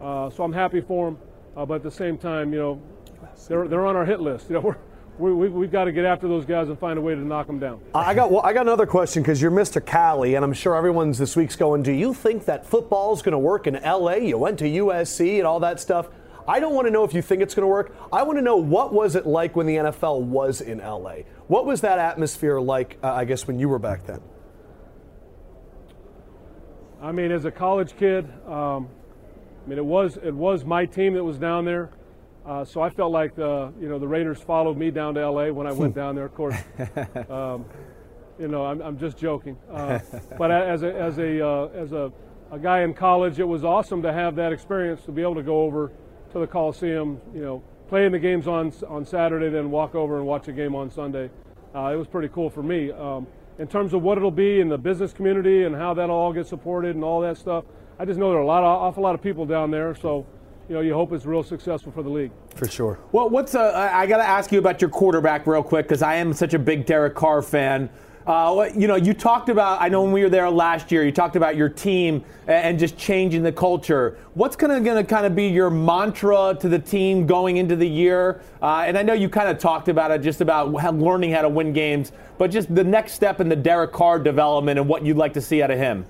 Uh, 0.00 0.30
so 0.30 0.42
I'm 0.42 0.52
happy 0.52 0.80
for 0.80 1.10
them, 1.10 1.18
uh, 1.56 1.64
but 1.64 1.74
at 1.74 1.82
the 1.82 1.90
same 1.90 2.18
time, 2.18 2.52
you 2.52 2.58
know, 2.58 2.82
they're 3.48 3.66
they're 3.68 3.86
on 3.86 3.96
our 3.96 4.04
hit 4.04 4.20
list. 4.20 4.48
You 4.48 4.56
know, 4.56 4.60
we're 4.62 4.76
we, 5.18 5.32
we, 5.32 5.48
we've 5.48 5.72
got 5.72 5.84
to 5.84 5.92
get 5.92 6.04
after 6.04 6.28
those 6.28 6.44
guys 6.44 6.68
and 6.68 6.78
find 6.78 6.98
a 6.98 7.02
way 7.02 7.14
to 7.14 7.20
knock 7.20 7.46
them 7.46 7.58
down. 7.58 7.80
I 7.94 8.14
got 8.14 8.30
well, 8.30 8.42
I 8.44 8.52
got 8.52 8.62
another 8.62 8.86
question 8.86 9.22
because 9.22 9.40
you're 9.40 9.50
Mr. 9.50 9.84
Cali, 9.84 10.34
and 10.34 10.44
I'm 10.44 10.52
sure 10.52 10.76
everyone's 10.76 11.18
this 11.18 11.36
week's 11.36 11.56
going. 11.56 11.82
Do 11.82 11.92
you 11.92 12.12
think 12.12 12.44
that 12.44 12.66
football 12.66 13.14
is 13.14 13.22
going 13.22 13.32
to 13.32 13.38
work 13.38 13.66
in 13.66 13.74
LA? 13.82 14.14
You 14.14 14.38
went 14.38 14.58
to 14.58 14.64
USC 14.64 15.38
and 15.38 15.46
all 15.46 15.60
that 15.60 15.80
stuff. 15.80 16.08
I 16.48 16.60
don't 16.60 16.74
want 16.74 16.86
to 16.86 16.92
know 16.92 17.02
if 17.02 17.12
you 17.12 17.22
think 17.22 17.42
it's 17.42 17.54
going 17.54 17.64
to 17.64 17.68
work. 17.68 17.96
I 18.12 18.22
want 18.22 18.38
to 18.38 18.42
know 18.42 18.56
what 18.56 18.92
was 18.92 19.16
it 19.16 19.26
like 19.26 19.56
when 19.56 19.66
the 19.66 19.76
NFL 19.76 20.22
was 20.22 20.60
in 20.60 20.78
LA. 20.78 21.22
What 21.48 21.66
was 21.66 21.80
that 21.80 21.98
atmosphere 21.98 22.60
like? 22.60 22.98
Uh, 23.02 23.12
I 23.12 23.24
guess 23.24 23.48
when 23.48 23.58
you 23.58 23.68
were 23.68 23.80
back 23.80 24.06
then. 24.06 24.20
I 27.02 27.10
mean, 27.12 27.32
as 27.32 27.44
a 27.44 27.50
college 27.50 27.96
kid, 27.96 28.28
um, 28.46 28.88
I 29.66 29.68
mean, 29.68 29.78
it 29.78 29.84
was 29.84 30.16
it 30.22 30.32
was 30.32 30.64
my 30.64 30.86
team 30.86 31.14
that 31.14 31.24
was 31.24 31.38
down 31.38 31.64
there, 31.64 31.90
uh, 32.46 32.64
so 32.64 32.82
I 32.82 32.88
felt 32.88 33.10
like 33.10 33.34
the 33.34 33.72
you 33.80 33.88
know 33.88 33.98
the 33.98 34.06
Raiders 34.06 34.40
followed 34.40 34.76
me 34.76 34.92
down 34.92 35.14
to 35.14 35.28
LA 35.28 35.48
when 35.48 35.66
I 35.66 35.72
went 35.72 35.92
down 35.92 36.14
there. 36.14 36.26
Of 36.26 36.34
course, 36.36 36.54
um, 37.28 37.64
you 38.38 38.46
know 38.46 38.64
I'm, 38.64 38.80
I'm 38.80 38.96
just 38.96 39.18
joking, 39.18 39.56
uh, 39.72 39.98
but 40.38 40.52
as 40.52 40.84
a 40.84 40.94
as 40.94 41.18
a 41.18 41.44
uh, 41.44 41.68
as 41.74 41.90
a, 41.90 42.12
a 42.52 42.60
guy 42.60 42.82
in 42.82 42.94
college, 42.94 43.40
it 43.40 43.48
was 43.48 43.64
awesome 43.64 44.02
to 44.02 44.12
have 44.12 44.36
that 44.36 44.52
experience 44.52 45.02
to 45.02 45.10
be 45.10 45.22
able 45.22 45.34
to 45.34 45.42
go 45.42 45.62
over 45.62 45.90
to 46.30 46.38
the 46.38 46.46
Coliseum, 46.46 47.20
you 47.34 47.42
know, 47.42 47.60
playing 47.88 48.12
the 48.12 48.20
games 48.20 48.46
on 48.46 48.72
on 48.86 49.04
Saturday, 49.04 49.48
then 49.48 49.72
walk 49.72 49.96
over 49.96 50.18
and 50.18 50.26
watch 50.26 50.46
a 50.46 50.52
game 50.52 50.76
on 50.76 50.92
Sunday. 50.92 51.28
Uh, 51.74 51.90
it 51.92 51.96
was 51.96 52.06
pretty 52.06 52.28
cool 52.28 52.50
for 52.50 52.62
me. 52.62 52.92
Um, 52.92 53.26
in 53.58 53.66
terms 53.66 53.94
of 53.94 54.02
what 54.02 54.16
it'll 54.16 54.30
be 54.30 54.60
in 54.60 54.68
the 54.68 54.78
business 54.78 55.12
community 55.12 55.64
and 55.64 55.74
how 55.74 55.92
that'll 55.94 56.14
all 56.14 56.32
get 56.32 56.46
supported 56.46 56.94
and 56.94 57.02
all 57.02 57.20
that 57.22 57.36
stuff, 57.36 57.64
I 57.98 58.04
just 58.04 58.18
know 58.18 58.28
there 58.28 58.38
are 58.38 58.42
a 58.42 58.46
lot 58.46 58.62
of 58.62 58.66
awful 58.66 59.02
lot 59.02 59.14
of 59.14 59.22
people 59.22 59.46
down 59.46 59.70
there. 59.70 59.94
So, 59.94 60.26
you 60.68 60.74
know, 60.74 60.82
you 60.82 60.92
hope 60.92 61.12
it's 61.12 61.24
real 61.24 61.42
successful 61.42 61.92
for 61.92 62.02
the 62.02 62.10
league. 62.10 62.30
For 62.54 62.68
sure. 62.68 62.98
Well, 63.12 63.30
what's 63.30 63.54
uh, 63.54 63.90
I 63.92 64.06
got 64.06 64.18
to 64.18 64.24
ask 64.24 64.52
you 64.52 64.58
about 64.58 64.82
your 64.82 64.90
quarterback 64.90 65.46
real 65.46 65.62
quick 65.62 65.86
because 65.86 66.02
I 66.02 66.16
am 66.16 66.34
such 66.34 66.52
a 66.52 66.58
big 66.58 66.84
Derek 66.84 67.14
Carr 67.14 67.40
fan. 67.40 67.88
Uh, 68.26 68.68
you 68.76 68.88
know, 68.88 68.96
you 68.96 69.14
talked 69.14 69.48
about. 69.48 69.80
I 69.80 69.88
know 69.88 70.02
when 70.02 70.12
we 70.12 70.22
were 70.22 70.28
there 70.28 70.50
last 70.50 70.90
year, 70.90 71.04
you 71.04 71.12
talked 71.12 71.36
about 71.36 71.56
your 71.56 71.68
team 71.68 72.24
and 72.48 72.78
just 72.78 72.98
changing 72.98 73.44
the 73.44 73.52
culture. 73.52 74.18
What's 74.34 74.56
going 74.56 74.84
to 74.84 75.04
kind 75.04 75.24
of 75.24 75.36
be 75.36 75.46
your 75.46 75.70
mantra 75.70 76.56
to 76.60 76.68
the 76.68 76.78
team 76.78 77.26
going 77.26 77.56
into 77.56 77.76
the 77.76 77.88
year? 77.88 78.42
Uh, 78.60 78.84
and 78.84 78.98
I 78.98 79.02
know 79.04 79.12
you 79.12 79.28
kind 79.28 79.48
of 79.48 79.58
talked 79.58 79.88
about 79.88 80.10
it, 80.10 80.22
just 80.22 80.40
about 80.40 80.74
how, 80.80 80.90
learning 80.90 81.32
how 81.32 81.42
to 81.42 81.48
win 81.48 81.72
games, 81.72 82.10
but 82.36 82.50
just 82.50 82.74
the 82.74 82.84
next 82.84 83.12
step 83.12 83.40
in 83.40 83.48
the 83.48 83.56
Derek 83.56 83.92
Carr 83.92 84.18
development 84.18 84.80
and 84.80 84.88
what 84.88 85.06
you'd 85.06 85.16
like 85.16 85.32
to 85.34 85.40
see 85.40 85.62
out 85.62 85.70
of 85.70 85.78
him. 85.78 86.04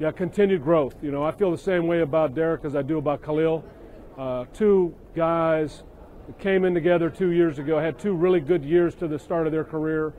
Yeah, 0.00 0.12
continued 0.12 0.64
growth. 0.64 0.94
You 1.02 1.10
know, 1.10 1.22
I 1.22 1.30
feel 1.30 1.50
the 1.50 1.58
same 1.58 1.86
way 1.86 2.00
about 2.00 2.34
Derek 2.34 2.64
as 2.64 2.74
I 2.74 2.80
do 2.80 2.96
about 2.96 3.22
Khalil. 3.22 3.62
Uh, 4.16 4.46
two 4.54 4.94
guys 5.14 5.82
came 6.38 6.64
in 6.64 6.72
together 6.72 7.10
two 7.10 7.32
years 7.32 7.58
ago, 7.58 7.78
had 7.78 7.98
two 7.98 8.14
really 8.14 8.40
good 8.40 8.64
years 8.64 8.94
to 8.94 9.06
the 9.06 9.18
start 9.18 9.44
of 9.44 9.52
their 9.52 9.62
career, 9.62 10.14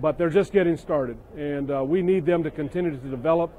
but 0.00 0.18
they're 0.18 0.30
just 0.30 0.52
getting 0.52 0.76
started. 0.76 1.16
And 1.36 1.70
uh, 1.70 1.84
we 1.84 2.02
need 2.02 2.26
them 2.26 2.42
to 2.42 2.50
continue 2.50 2.90
to 2.90 3.08
develop. 3.08 3.52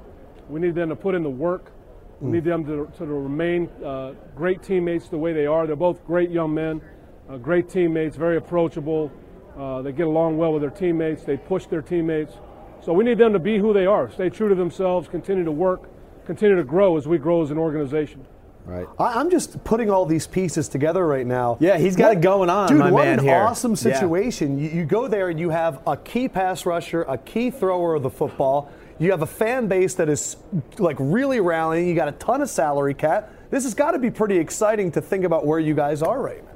We 0.50 0.60
need 0.60 0.74
them 0.74 0.90
to 0.90 0.96
put 0.96 1.14
in 1.14 1.22
the 1.22 1.30
work. 1.30 1.72
We 2.20 2.32
need 2.32 2.44
them 2.44 2.66
to, 2.66 2.92
to 2.98 3.06
remain 3.06 3.70
uh, 3.82 4.12
great 4.36 4.62
teammates 4.62 5.08
the 5.08 5.16
way 5.16 5.32
they 5.32 5.46
are. 5.46 5.66
They're 5.66 5.74
both 5.74 6.04
great 6.06 6.30
young 6.30 6.52
men, 6.52 6.82
uh, 7.30 7.38
great 7.38 7.70
teammates, 7.70 8.14
very 8.14 8.36
approachable. 8.36 9.10
Uh, 9.58 9.80
they 9.80 9.92
get 9.92 10.06
along 10.06 10.36
well 10.36 10.52
with 10.52 10.60
their 10.60 10.70
teammates. 10.70 11.24
They 11.24 11.38
push 11.38 11.64
their 11.64 11.82
teammates. 11.82 12.34
So 12.84 12.92
we 12.92 13.04
need 13.04 13.18
them 13.18 13.32
to 13.32 13.38
be 13.38 13.58
who 13.58 13.72
they 13.72 13.86
are, 13.86 14.10
stay 14.10 14.28
true 14.28 14.48
to 14.48 14.54
themselves, 14.54 15.08
continue 15.08 15.44
to 15.44 15.52
work, 15.52 15.88
continue 16.26 16.56
to 16.56 16.64
grow 16.64 16.96
as 16.96 17.06
we 17.06 17.16
grow 17.18 17.42
as 17.42 17.50
an 17.50 17.58
organization. 17.58 18.24
Right. 18.64 18.86
I, 18.98 19.18
I'm 19.20 19.30
just 19.30 19.62
putting 19.64 19.90
all 19.90 20.06
these 20.06 20.26
pieces 20.26 20.68
together 20.68 21.04
right 21.06 21.26
now. 21.26 21.56
Yeah, 21.60 21.78
he's 21.78 21.96
got 21.96 22.12
it 22.12 22.20
going 22.20 22.48
on, 22.50 22.68
Dude, 22.68 22.78
my 22.78 22.90
what 22.90 23.06
an 23.08 23.18
here. 23.20 23.34
awesome 23.36 23.72
Yeah. 23.72 23.76
situation. 23.94 24.58
You, 24.58 24.68
you 24.70 24.84
go 24.84 25.08
there 25.08 25.28
and 25.28 25.38
you 25.38 25.50
have 25.50 25.80
a 25.86 25.96
key 25.96 26.28
pass 26.28 26.64
rusher, 26.66 27.02
a 27.02 27.18
key 27.18 27.50
thrower 27.50 27.94
of 27.94 28.02
the 28.02 28.10
football. 28.10 28.70
You 28.98 29.10
have 29.10 29.22
a 29.22 29.26
fan 29.26 29.66
base 29.66 29.94
that 29.94 30.08
is 30.08 30.36
like 30.78 30.96
really 31.00 31.40
rallying. 31.40 31.88
You 31.88 31.94
got 31.94 32.08
a 32.08 32.12
ton 32.12 32.40
of 32.40 32.50
salary 32.50 32.94
cap. 32.94 33.32
This 33.50 33.64
has 33.64 33.74
got 33.74 33.92
to 33.92 33.98
be 33.98 34.10
pretty 34.10 34.38
exciting 34.38 34.92
to 34.92 35.00
think 35.00 35.24
about 35.24 35.44
where 35.44 35.58
you 35.58 35.74
guys 35.74 36.02
are 36.02 36.20
right 36.20 36.44
now. 36.44 36.50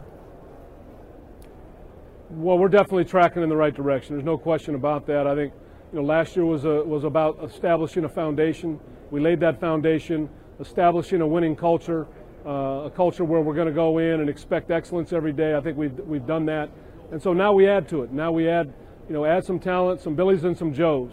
Well, 2.30 2.58
we're 2.58 2.68
definitely 2.68 3.04
tracking 3.04 3.42
in 3.42 3.48
the 3.48 3.56
right 3.56 3.74
direction. 3.74 4.14
There's 4.16 4.24
no 4.24 4.38
question 4.38 4.74
about 4.74 5.06
that. 5.06 5.26
I 5.26 5.34
think 5.34 5.52
you 5.92 6.00
know 6.00 6.04
last 6.04 6.36
year 6.36 6.44
was 6.44 6.64
a, 6.64 6.82
was 6.84 7.04
about 7.04 7.38
establishing 7.42 8.04
a 8.04 8.08
foundation. 8.08 8.80
We 9.10 9.20
laid 9.20 9.40
that 9.40 9.60
foundation, 9.60 10.28
establishing 10.60 11.20
a 11.20 11.26
winning 11.26 11.56
culture, 11.56 12.06
uh, 12.44 12.84
a 12.86 12.90
culture 12.90 13.24
where 13.24 13.40
we're 13.40 13.54
going 13.54 13.68
to 13.68 13.72
go 13.72 13.98
in 13.98 14.20
and 14.20 14.28
expect 14.28 14.70
excellence 14.70 15.12
every 15.12 15.32
day. 15.32 15.54
I 15.54 15.60
think 15.60 15.76
we've 15.76 15.98
we've 16.00 16.26
done 16.26 16.46
that, 16.46 16.70
and 17.12 17.22
so 17.22 17.32
now 17.32 17.52
we 17.52 17.68
add 17.68 17.88
to 17.90 18.02
it. 18.02 18.12
Now 18.12 18.32
we 18.32 18.48
add 18.48 18.72
you 19.08 19.14
know 19.14 19.24
add 19.24 19.44
some 19.44 19.58
talent, 19.58 20.00
some 20.00 20.14
Billies 20.14 20.44
and 20.44 20.56
some 20.56 20.72
Joes. 20.72 21.12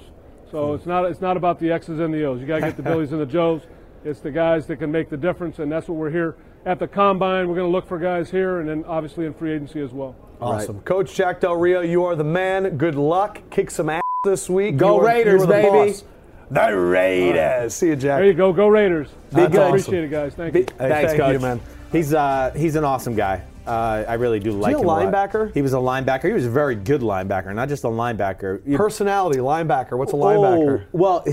So 0.52 0.74
it's 0.74 0.86
not 0.86 1.06
it's 1.06 1.22
not 1.22 1.38
about 1.38 1.60
the 1.60 1.72
X's 1.72 2.00
and 2.00 2.14
the 2.14 2.24
O's. 2.26 2.40
You 2.40 2.46
got 2.46 2.56
to 2.56 2.62
get 2.62 2.78
the 2.78 2.84
Billies 2.84 3.12
and 3.12 3.20
the 3.20 3.26
Joes. 3.26 3.64
It's 4.06 4.20
the 4.20 4.32
guys 4.32 4.68
that 4.68 4.78
can 4.78 4.92
make 4.92 5.10
the 5.10 5.18
difference, 5.18 5.60
and 5.60 5.72
that's 5.72 5.88
what 5.88 5.98
we're 5.98 6.12
here 6.12 6.36
at 6.66 6.78
the 6.78 6.88
combine. 6.88 7.48
We're 7.48 7.56
going 7.56 7.68
to 7.68 7.72
look 7.72 7.88
for 7.88 7.98
guys 7.98 8.30
here, 8.30 8.60
and 8.60 8.70
then 8.70 8.84
obviously 8.86 9.26
in 9.26 9.34
free 9.34 9.54
agency 9.54 9.82
as 9.82 9.92
well. 9.92 10.16
Awesome. 10.42 10.82
Coach 10.82 11.16
Jack 11.16 11.40
Del 11.40 11.56
Rio, 11.56 11.82
you 11.82 12.04
are 12.04 12.16
the 12.16 12.24
man. 12.24 12.78
Good 12.78 12.96
luck. 12.96 13.42
Kick 13.50 13.72
some 13.72 13.90
ass 13.90 14.03
this 14.24 14.50
week. 14.50 14.78
Go 14.78 14.96
You 14.96 15.02
are- 15.02 15.06
Raiders, 15.06 15.42
the 15.42 15.48
baby. 15.48 15.68
boss. 15.92 16.04
The 16.50 16.78
Raiders. 16.78 17.74
See 17.74 17.88
you, 17.88 17.98
Jack. 17.98 18.20
There 18.20 18.26
you 18.28 18.34
go. 18.34 18.54
Go 18.54 18.70
Raiders. 18.70 19.10
Be 19.36 19.42
I 19.42 19.48
good. 19.48 19.68
appreciate 19.68 20.06
it, 20.06 20.12
guys. 20.12 20.34
Thank 20.34 20.54
you. 20.56 20.62
Hey, 20.62 20.90
Thanks, 20.90 21.12
thank 21.12 21.22
coach. 21.22 21.34
you, 21.34 21.40
man. 21.40 21.60
He's 21.92 22.14
uh, 22.14 22.54
he's 22.56 22.78
an 22.78 22.86
awesome 22.86 23.16
guy. 23.16 23.42
Uh, 23.66 24.04
I 24.08 24.16
really 24.16 24.40
do 24.40 24.52
like 24.52 24.72
he 24.72 24.76
a 24.76 24.80
him. 24.80 24.86
lot. 24.88 25.04
linebacker? 25.04 25.54
He 25.54 25.62
was 25.62 25.74
a 25.74 25.78
linebacker. 25.78 26.24
He 26.26 26.34
was 26.34 26.46
a 26.46 26.50
very 26.50 26.76
good 26.76 27.02
linebacker, 27.02 27.54
not 27.54 27.70
just 27.70 27.84
a 27.84 27.88
linebacker. 27.88 28.76
Personality, 28.78 29.40
linebacker. 29.40 29.98
What's 29.98 30.14
a 30.14 30.16
linebacker? 30.16 30.84
Oh, 30.84 30.88
well, 30.92 31.24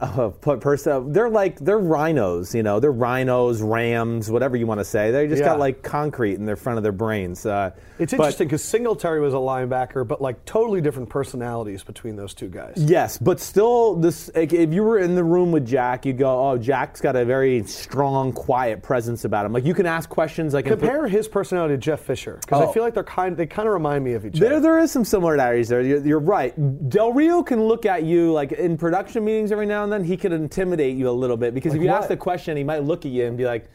uh, 0.00 0.56
person, 0.56 1.12
they're 1.12 1.28
like 1.28 1.58
they're 1.58 1.78
rhinos. 1.78 2.54
You 2.54 2.62
know, 2.62 2.80
they're 2.80 2.92
rhinos, 2.92 3.62
rams, 3.62 4.30
whatever 4.30 4.56
you 4.56 4.66
want 4.66 4.80
to 4.80 4.84
say. 4.84 5.10
They 5.10 5.26
just 5.26 5.40
Yeah. 5.40 5.48
got 5.50 5.58
like 5.58 5.82
concrete 5.82 6.34
in 6.34 6.46
their 6.46 6.56
front 6.56 6.76
of 6.78 6.82
their 6.82 6.92
brains. 6.92 7.44
Uh, 7.46 7.70
It's 7.98 8.12
interesting 8.12 8.46
because 8.48 8.62
Singletary 8.64 9.20
was 9.20 9.34
a 9.34 9.38
linebacker, 9.38 10.06
but 10.06 10.20
like 10.22 10.44
totally 10.44 10.80
different 10.80 11.08
personalities 11.08 11.82
between 11.82 12.16
those 12.16 12.34
two 12.34 12.48
guys. 12.48 12.74
Yes, 12.76 13.18
but 13.18 13.40
still, 13.40 13.96
this 13.96 14.30
like, 14.34 14.52
if 14.52 14.72
you 14.72 14.82
were 14.82 14.98
in 14.98 15.14
the 15.14 15.24
room 15.24 15.52
with 15.52 15.66
Jack, 15.66 16.06
you'd 16.06 16.18
go, 16.18 16.50
"Oh, 16.50 16.56
Jack's 16.58 17.00
got 17.00 17.16
a 17.16 17.24
very 17.24 17.62
strong, 17.64 18.32
quiet 18.32 18.82
presence 18.82 19.24
about 19.24 19.44
him." 19.46 19.52
Like 19.52 19.64
you 19.64 19.74
can 19.74 19.86
ask 19.86 20.08
questions, 20.08 20.54
like 20.54 20.66
Compare 20.66 21.08
his 21.08 21.26
personality 21.28 21.74
to 21.74 21.79
Jeff 21.80 22.00
Fisher 22.00 22.38
because 22.40 22.62
Oh. 22.62 22.70
I 22.70 22.72
feel 22.72 22.82
like 22.82 22.94
they're 22.94 23.02
kind. 23.04 23.36
They 23.36 23.46
kind 23.46 23.66
of 23.66 23.74
remind 23.74 24.04
me 24.04 24.12
of 24.14 24.24
each 24.26 24.38
There, 24.38 24.52
other. 24.52 24.60
there 24.60 24.78
is 24.78 24.90
some 24.92 25.04
similarities 25.04 25.68
there. 25.68 25.80
You're, 25.80 26.04
you're 26.06 26.18
right. 26.20 26.54
Del 26.88 27.12
Rio 27.12 27.42
can 27.42 27.62
look 27.64 27.86
at 27.86 28.04
you 28.04 28.32
like 28.32 28.52
in 28.52 28.76
production 28.76 29.24
meetings 29.24 29.50
every 29.52 29.66
now 29.66 29.82
and 29.84 29.92
then. 29.92 30.04
He 30.04 30.16
could 30.16 30.32
intimidate 30.32 30.96
you 30.96 31.08
a 31.08 31.12
little 31.12 31.36
bit 31.36 31.54
because 31.54 31.74
if 31.74 31.82
you 31.82 31.88
what? 31.88 31.98
ask 32.00 32.08
the 32.08 32.16
question, 32.16 32.56
he 32.56 32.64
might 32.64 32.84
look 32.84 33.04
at 33.06 33.12
you 33.12 33.26
and 33.26 33.36
be 33.36 33.44
like, 33.44 33.68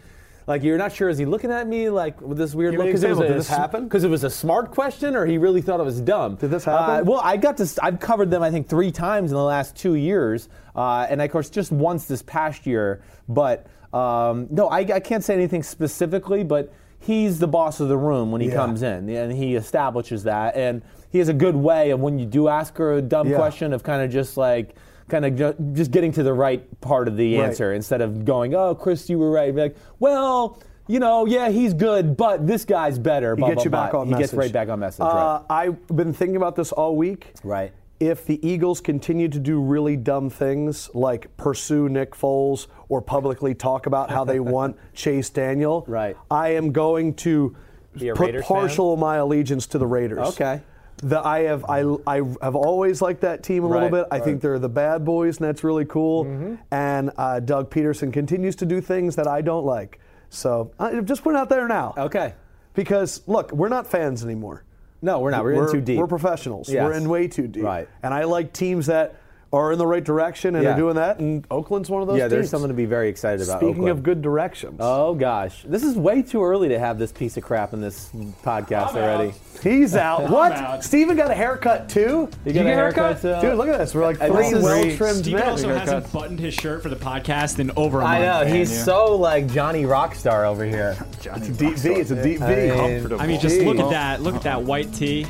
like 0.48 0.62
you're 0.62 0.78
not 0.78 0.92
sure. 0.94 1.10
Is 1.10 1.18
he 1.18 1.26
looking 1.26 1.52
at 1.52 1.68
me 1.68 1.90
like 1.90 2.22
with 2.22 2.38
this 2.38 2.54
weird 2.54 2.74
Give 2.74 2.80
look? 2.80 2.88
an 2.96 3.04
it 3.04 3.10
was 3.10 3.20
a 3.20 3.28
Did 3.28 3.38
this 3.38 3.48
happen? 3.50 3.86
Because 3.86 4.04
it 4.04 4.10
was 4.10 4.24
a 4.24 4.30
smart 4.30 4.70
question, 4.72 5.16
or 5.16 5.26
he 5.26 5.40
really 5.40 5.62
thought 5.62 5.80
it 5.80 5.84
was 5.84 6.00
dumb. 6.02 6.36
Did 6.36 6.52
this 6.52 6.66
happen? 6.66 6.96
Uh, 7.02 7.04
well, 7.04 7.22
I 7.24 7.36
got 7.38 7.58
this. 7.58 7.80
I've 7.80 8.00
covered 8.00 8.30
them. 8.30 8.44
I 8.44 8.52
think 8.52 8.70
three 8.70 8.92
times 8.92 9.32
in 9.32 9.36
the 9.38 9.44
last 9.44 9.76
two 9.76 9.96
years, 9.96 10.48
uh, 10.76 11.08
and 11.10 11.20
of 11.20 11.32
course 11.32 11.50
just 11.50 11.72
once 11.72 12.06
this 12.06 12.22
past 12.22 12.68
year. 12.68 13.02
But 13.28 13.66
um, 13.92 14.48
no, 14.52 14.68
I, 14.68 14.80
I 14.82 15.00
can't 15.00 15.24
say 15.24 15.34
anything 15.34 15.64
specifically, 15.64 16.44
but. 16.44 16.72
He's 17.06 17.40
the 17.40 17.48
boss 17.48 17.80
of 17.80 17.88
the 17.88 17.98
room 17.98 18.32
when 18.32 18.42
he 18.42 18.48
Yeah. 18.48 18.56
comes 18.56 18.82
in, 18.82 19.08
and 19.10 19.32
he 19.32 19.56
establishes 19.56 20.24
that. 20.24 20.56
And 20.56 20.82
he 21.12 21.20
has 21.20 21.30
a 21.30 21.34
good 21.34 21.56
way 21.56 21.92
of 21.92 22.00
when 22.00 22.18
you 22.18 22.26
do 22.26 22.48
ask 22.48 22.78
her 22.78 22.94
a 22.94 23.02
dumb 23.02 23.30
Yeah. 23.30 23.38
question 23.38 23.74
of 23.74 23.84
kind 23.84 24.02
of 24.04 24.10
just 24.10 24.38
like 24.38 24.76
kind 25.08 25.24
of 25.24 25.36
ju- 25.36 25.54
just 25.74 25.92
getting 25.92 26.12
to 26.14 26.24
the 26.24 26.34
right 26.34 26.64
part 26.82 27.08
of 27.08 27.16
the 27.16 27.38
Right. 27.38 27.46
answer 27.46 27.74
instead 27.74 28.02
of 28.02 28.26
going, 28.26 28.56
"Oh, 28.56 28.74
Chris, 28.74 29.08
you 29.08 29.20
were 29.20 29.30
right." 29.30 29.54
Be 29.54 29.62
like, 29.62 29.76
"Well, 30.00 30.58
you 30.88 31.00
know, 31.00 31.28
yeah, 31.28 31.50
he's 31.50 31.76
good, 31.76 32.18
but 32.18 32.48
this 32.48 32.66
guy's 32.66 32.98
better." 32.98 33.36
He 33.36 33.42
gets 33.44 33.54
blah, 33.56 33.64
you 33.66 33.70
back 33.70 33.92
blah. 33.92 34.00
on 34.00 34.08
He 34.08 34.12
message. 34.14 34.24
gets 34.32 34.34
right 34.34 34.52
back 34.52 34.70
on 34.70 34.80
message. 34.80 35.02
Uh, 35.06 35.06
right. 35.08 35.42
I've 35.48 35.88
been 35.96 36.12
thinking 36.12 36.38
about 36.38 36.56
this 36.56 36.72
all 36.72 36.96
week. 36.96 37.34
Right. 37.44 37.72
If 38.00 38.26
the 38.26 38.46
Eagles 38.46 38.82
continue 38.82 39.30
to 39.30 39.40
do 39.40 39.62
really 39.62 39.96
dumb 39.96 40.30
things 40.30 40.90
like 40.94 41.36
pursue 41.38 41.88
Nick 41.88 42.12
Foles 42.14 42.68
or 42.90 43.02
publicly 43.02 43.56
talk 43.56 43.86
about 43.86 44.10
how 44.12 44.26
they 44.26 44.40
want 44.42 44.78
Chase 44.94 45.30
Daniel, 45.30 45.86
Right. 45.88 46.18
I 46.30 46.50
am 46.50 46.72
going 46.74 47.14
to 47.16 47.56
put 47.98 48.20
Raiders 48.20 48.46
fan? 48.46 48.58
partial 48.58 48.94
of 48.94 49.00
my 49.00 49.16
allegiance 49.18 49.68
to 49.68 49.78
the 49.78 49.88
Raiders. 49.88 50.28
Okay. 50.30 50.62
The, 50.98 51.20
I 51.26 51.40
have 51.44 51.66
I, 51.70 51.82
I 52.08 52.18
have 52.42 52.56
always 52.56 53.02
liked 53.02 53.22
that 53.22 53.44
team 53.44 53.64
a 53.64 53.68
little 53.68 53.84
Right, 53.84 53.92
Mm-hmm. 53.92 54.10
bit. 54.10 54.22
I 54.22 54.24
think 54.24 54.42
they're 54.42 54.60
the 54.60 54.70
bad 54.70 55.04
boys, 55.06 55.38
and 55.38 55.48
that's 55.48 55.64
really 55.64 55.86
cool. 55.86 56.58
And 56.72 57.12
uh, 57.18 57.40
Doug 57.42 57.70
Pederson 57.70 58.12
continues 58.12 58.56
to 58.58 58.66
do 58.66 58.82
things 58.82 59.16
that 59.18 59.28
I 59.28 59.42
don't 59.42 59.66
like. 59.66 60.00
So 60.30 60.72
I 60.80 61.00
just 61.02 61.24
put 61.24 61.36
it 61.36 61.38
out 61.38 61.48
there 61.50 61.68
now. 61.68 61.94
Okay. 61.98 62.34
Because 62.74 63.22
look, 63.28 63.52
we're 63.54 63.70
not 63.70 63.88
fans 63.88 64.24
anymore. 64.24 64.64
No, 65.02 65.20
we're 65.20 65.32
not. 65.32 65.44
We're, 65.44 65.66
in 65.66 65.72
too 65.72 65.82
deep. 65.82 65.98
We're 65.98 66.08
professionals. 66.08 66.70
Yes. 66.70 66.84
We're 66.84 66.94
in 66.94 67.10
way 67.10 67.28
too 67.28 67.48
deep. 67.48 67.64
Right. 67.64 67.88
And 68.02 68.14
I 68.14 68.24
like 68.24 68.54
teams 68.54 68.88
that 68.88 69.16
are 69.56 69.72
in 69.72 69.78
the 69.80 69.88
right 69.88 70.04
direction 70.04 70.56
and 70.56 70.64
Yeah. 70.64 70.74
are 70.74 70.78
doing 70.78 70.96
that. 70.96 71.20
And 71.20 71.46
Oakland's 71.50 71.90
one 71.90 72.02
of 72.02 72.08
those 72.08 72.18
yeah, 72.18 72.28
there's 72.28 72.50
something 72.50 72.68
to 72.68 72.74
be 72.74 72.86
very 72.86 73.10
excited 73.10 73.42
about. 73.48 73.60
Speaking 73.60 73.76
Oakland. 73.84 73.90
of 73.90 74.04
good 74.04 74.22
directions, 74.22 74.78
Oh 74.80 75.14
gosh, 75.16 75.64
this 75.68 75.84
is 75.84 75.96
way 75.96 76.22
too 76.22 76.44
early 76.44 76.70
to 76.70 76.78
have 76.80 77.00
this 77.00 77.12
piece 77.12 77.38
of 77.38 77.44
crap 77.44 77.74
in 77.74 77.82
this 77.82 78.10
podcast 78.44 78.90
I'm 78.90 78.98
already. 78.98 79.30
out. 79.30 79.36
he's 79.64 79.96
out. 79.96 80.30
what? 80.30 80.52
out. 80.52 80.84
Stephen 80.84 81.16
got 81.16 81.32
a 81.32 81.36
haircut 81.36 81.90
too? 81.90 82.30
You 82.46 82.54
get 82.54 82.66
a 82.66 82.70
haircut? 82.70 83.22
too? 83.22 83.36
Dude, 83.42 83.58
look 83.58 83.70
at 83.70 83.78
this. 83.80 83.96
We're 83.96 84.04
like 84.06 84.18
And 84.22 84.34
three 84.34 84.52
this 84.52 84.64
well-trimmed 84.64 85.18
Stephen 85.20 85.40
men. 85.40 85.50
also 85.50 85.68
Haircuts. 85.70 85.80
hasn't 85.80 86.12
buttoned 86.14 86.40
his 86.40 86.54
shirt 86.54 86.82
for 86.84 86.90
the 86.90 86.96
podcast 86.96 87.60
in 87.60 87.72
over 87.76 88.02
a 88.02 88.06
I 88.06 88.20
month. 88.20 88.50
know 88.50 88.56
he's 88.56 88.72
yeah. 88.76 88.84
so 88.84 89.16
like 89.16 89.48
Johnny 89.48 89.84
Rockstar 89.84 90.46
over 90.46 90.66
here. 90.66 90.98
It's 91.24 91.48
a 91.48 91.52
deep 91.52 91.76
V. 91.78 91.90
It's 91.94 92.12
a 92.12 92.22
deep 92.24 92.40
V. 92.40 92.46
I 92.46 92.56
mean- 92.56 92.76
Comfortable. 92.76 93.22
I 93.22 93.28
mean, 93.28 93.40
just 93.40 93.60
look 93.62 93.80
at 93.80 93.90
that. 93.92 94.22
Look 94.22 94.36
at 94.36 94.44
that 94.44 94.64
white 94.64 94.94
tee. 94.94 95.26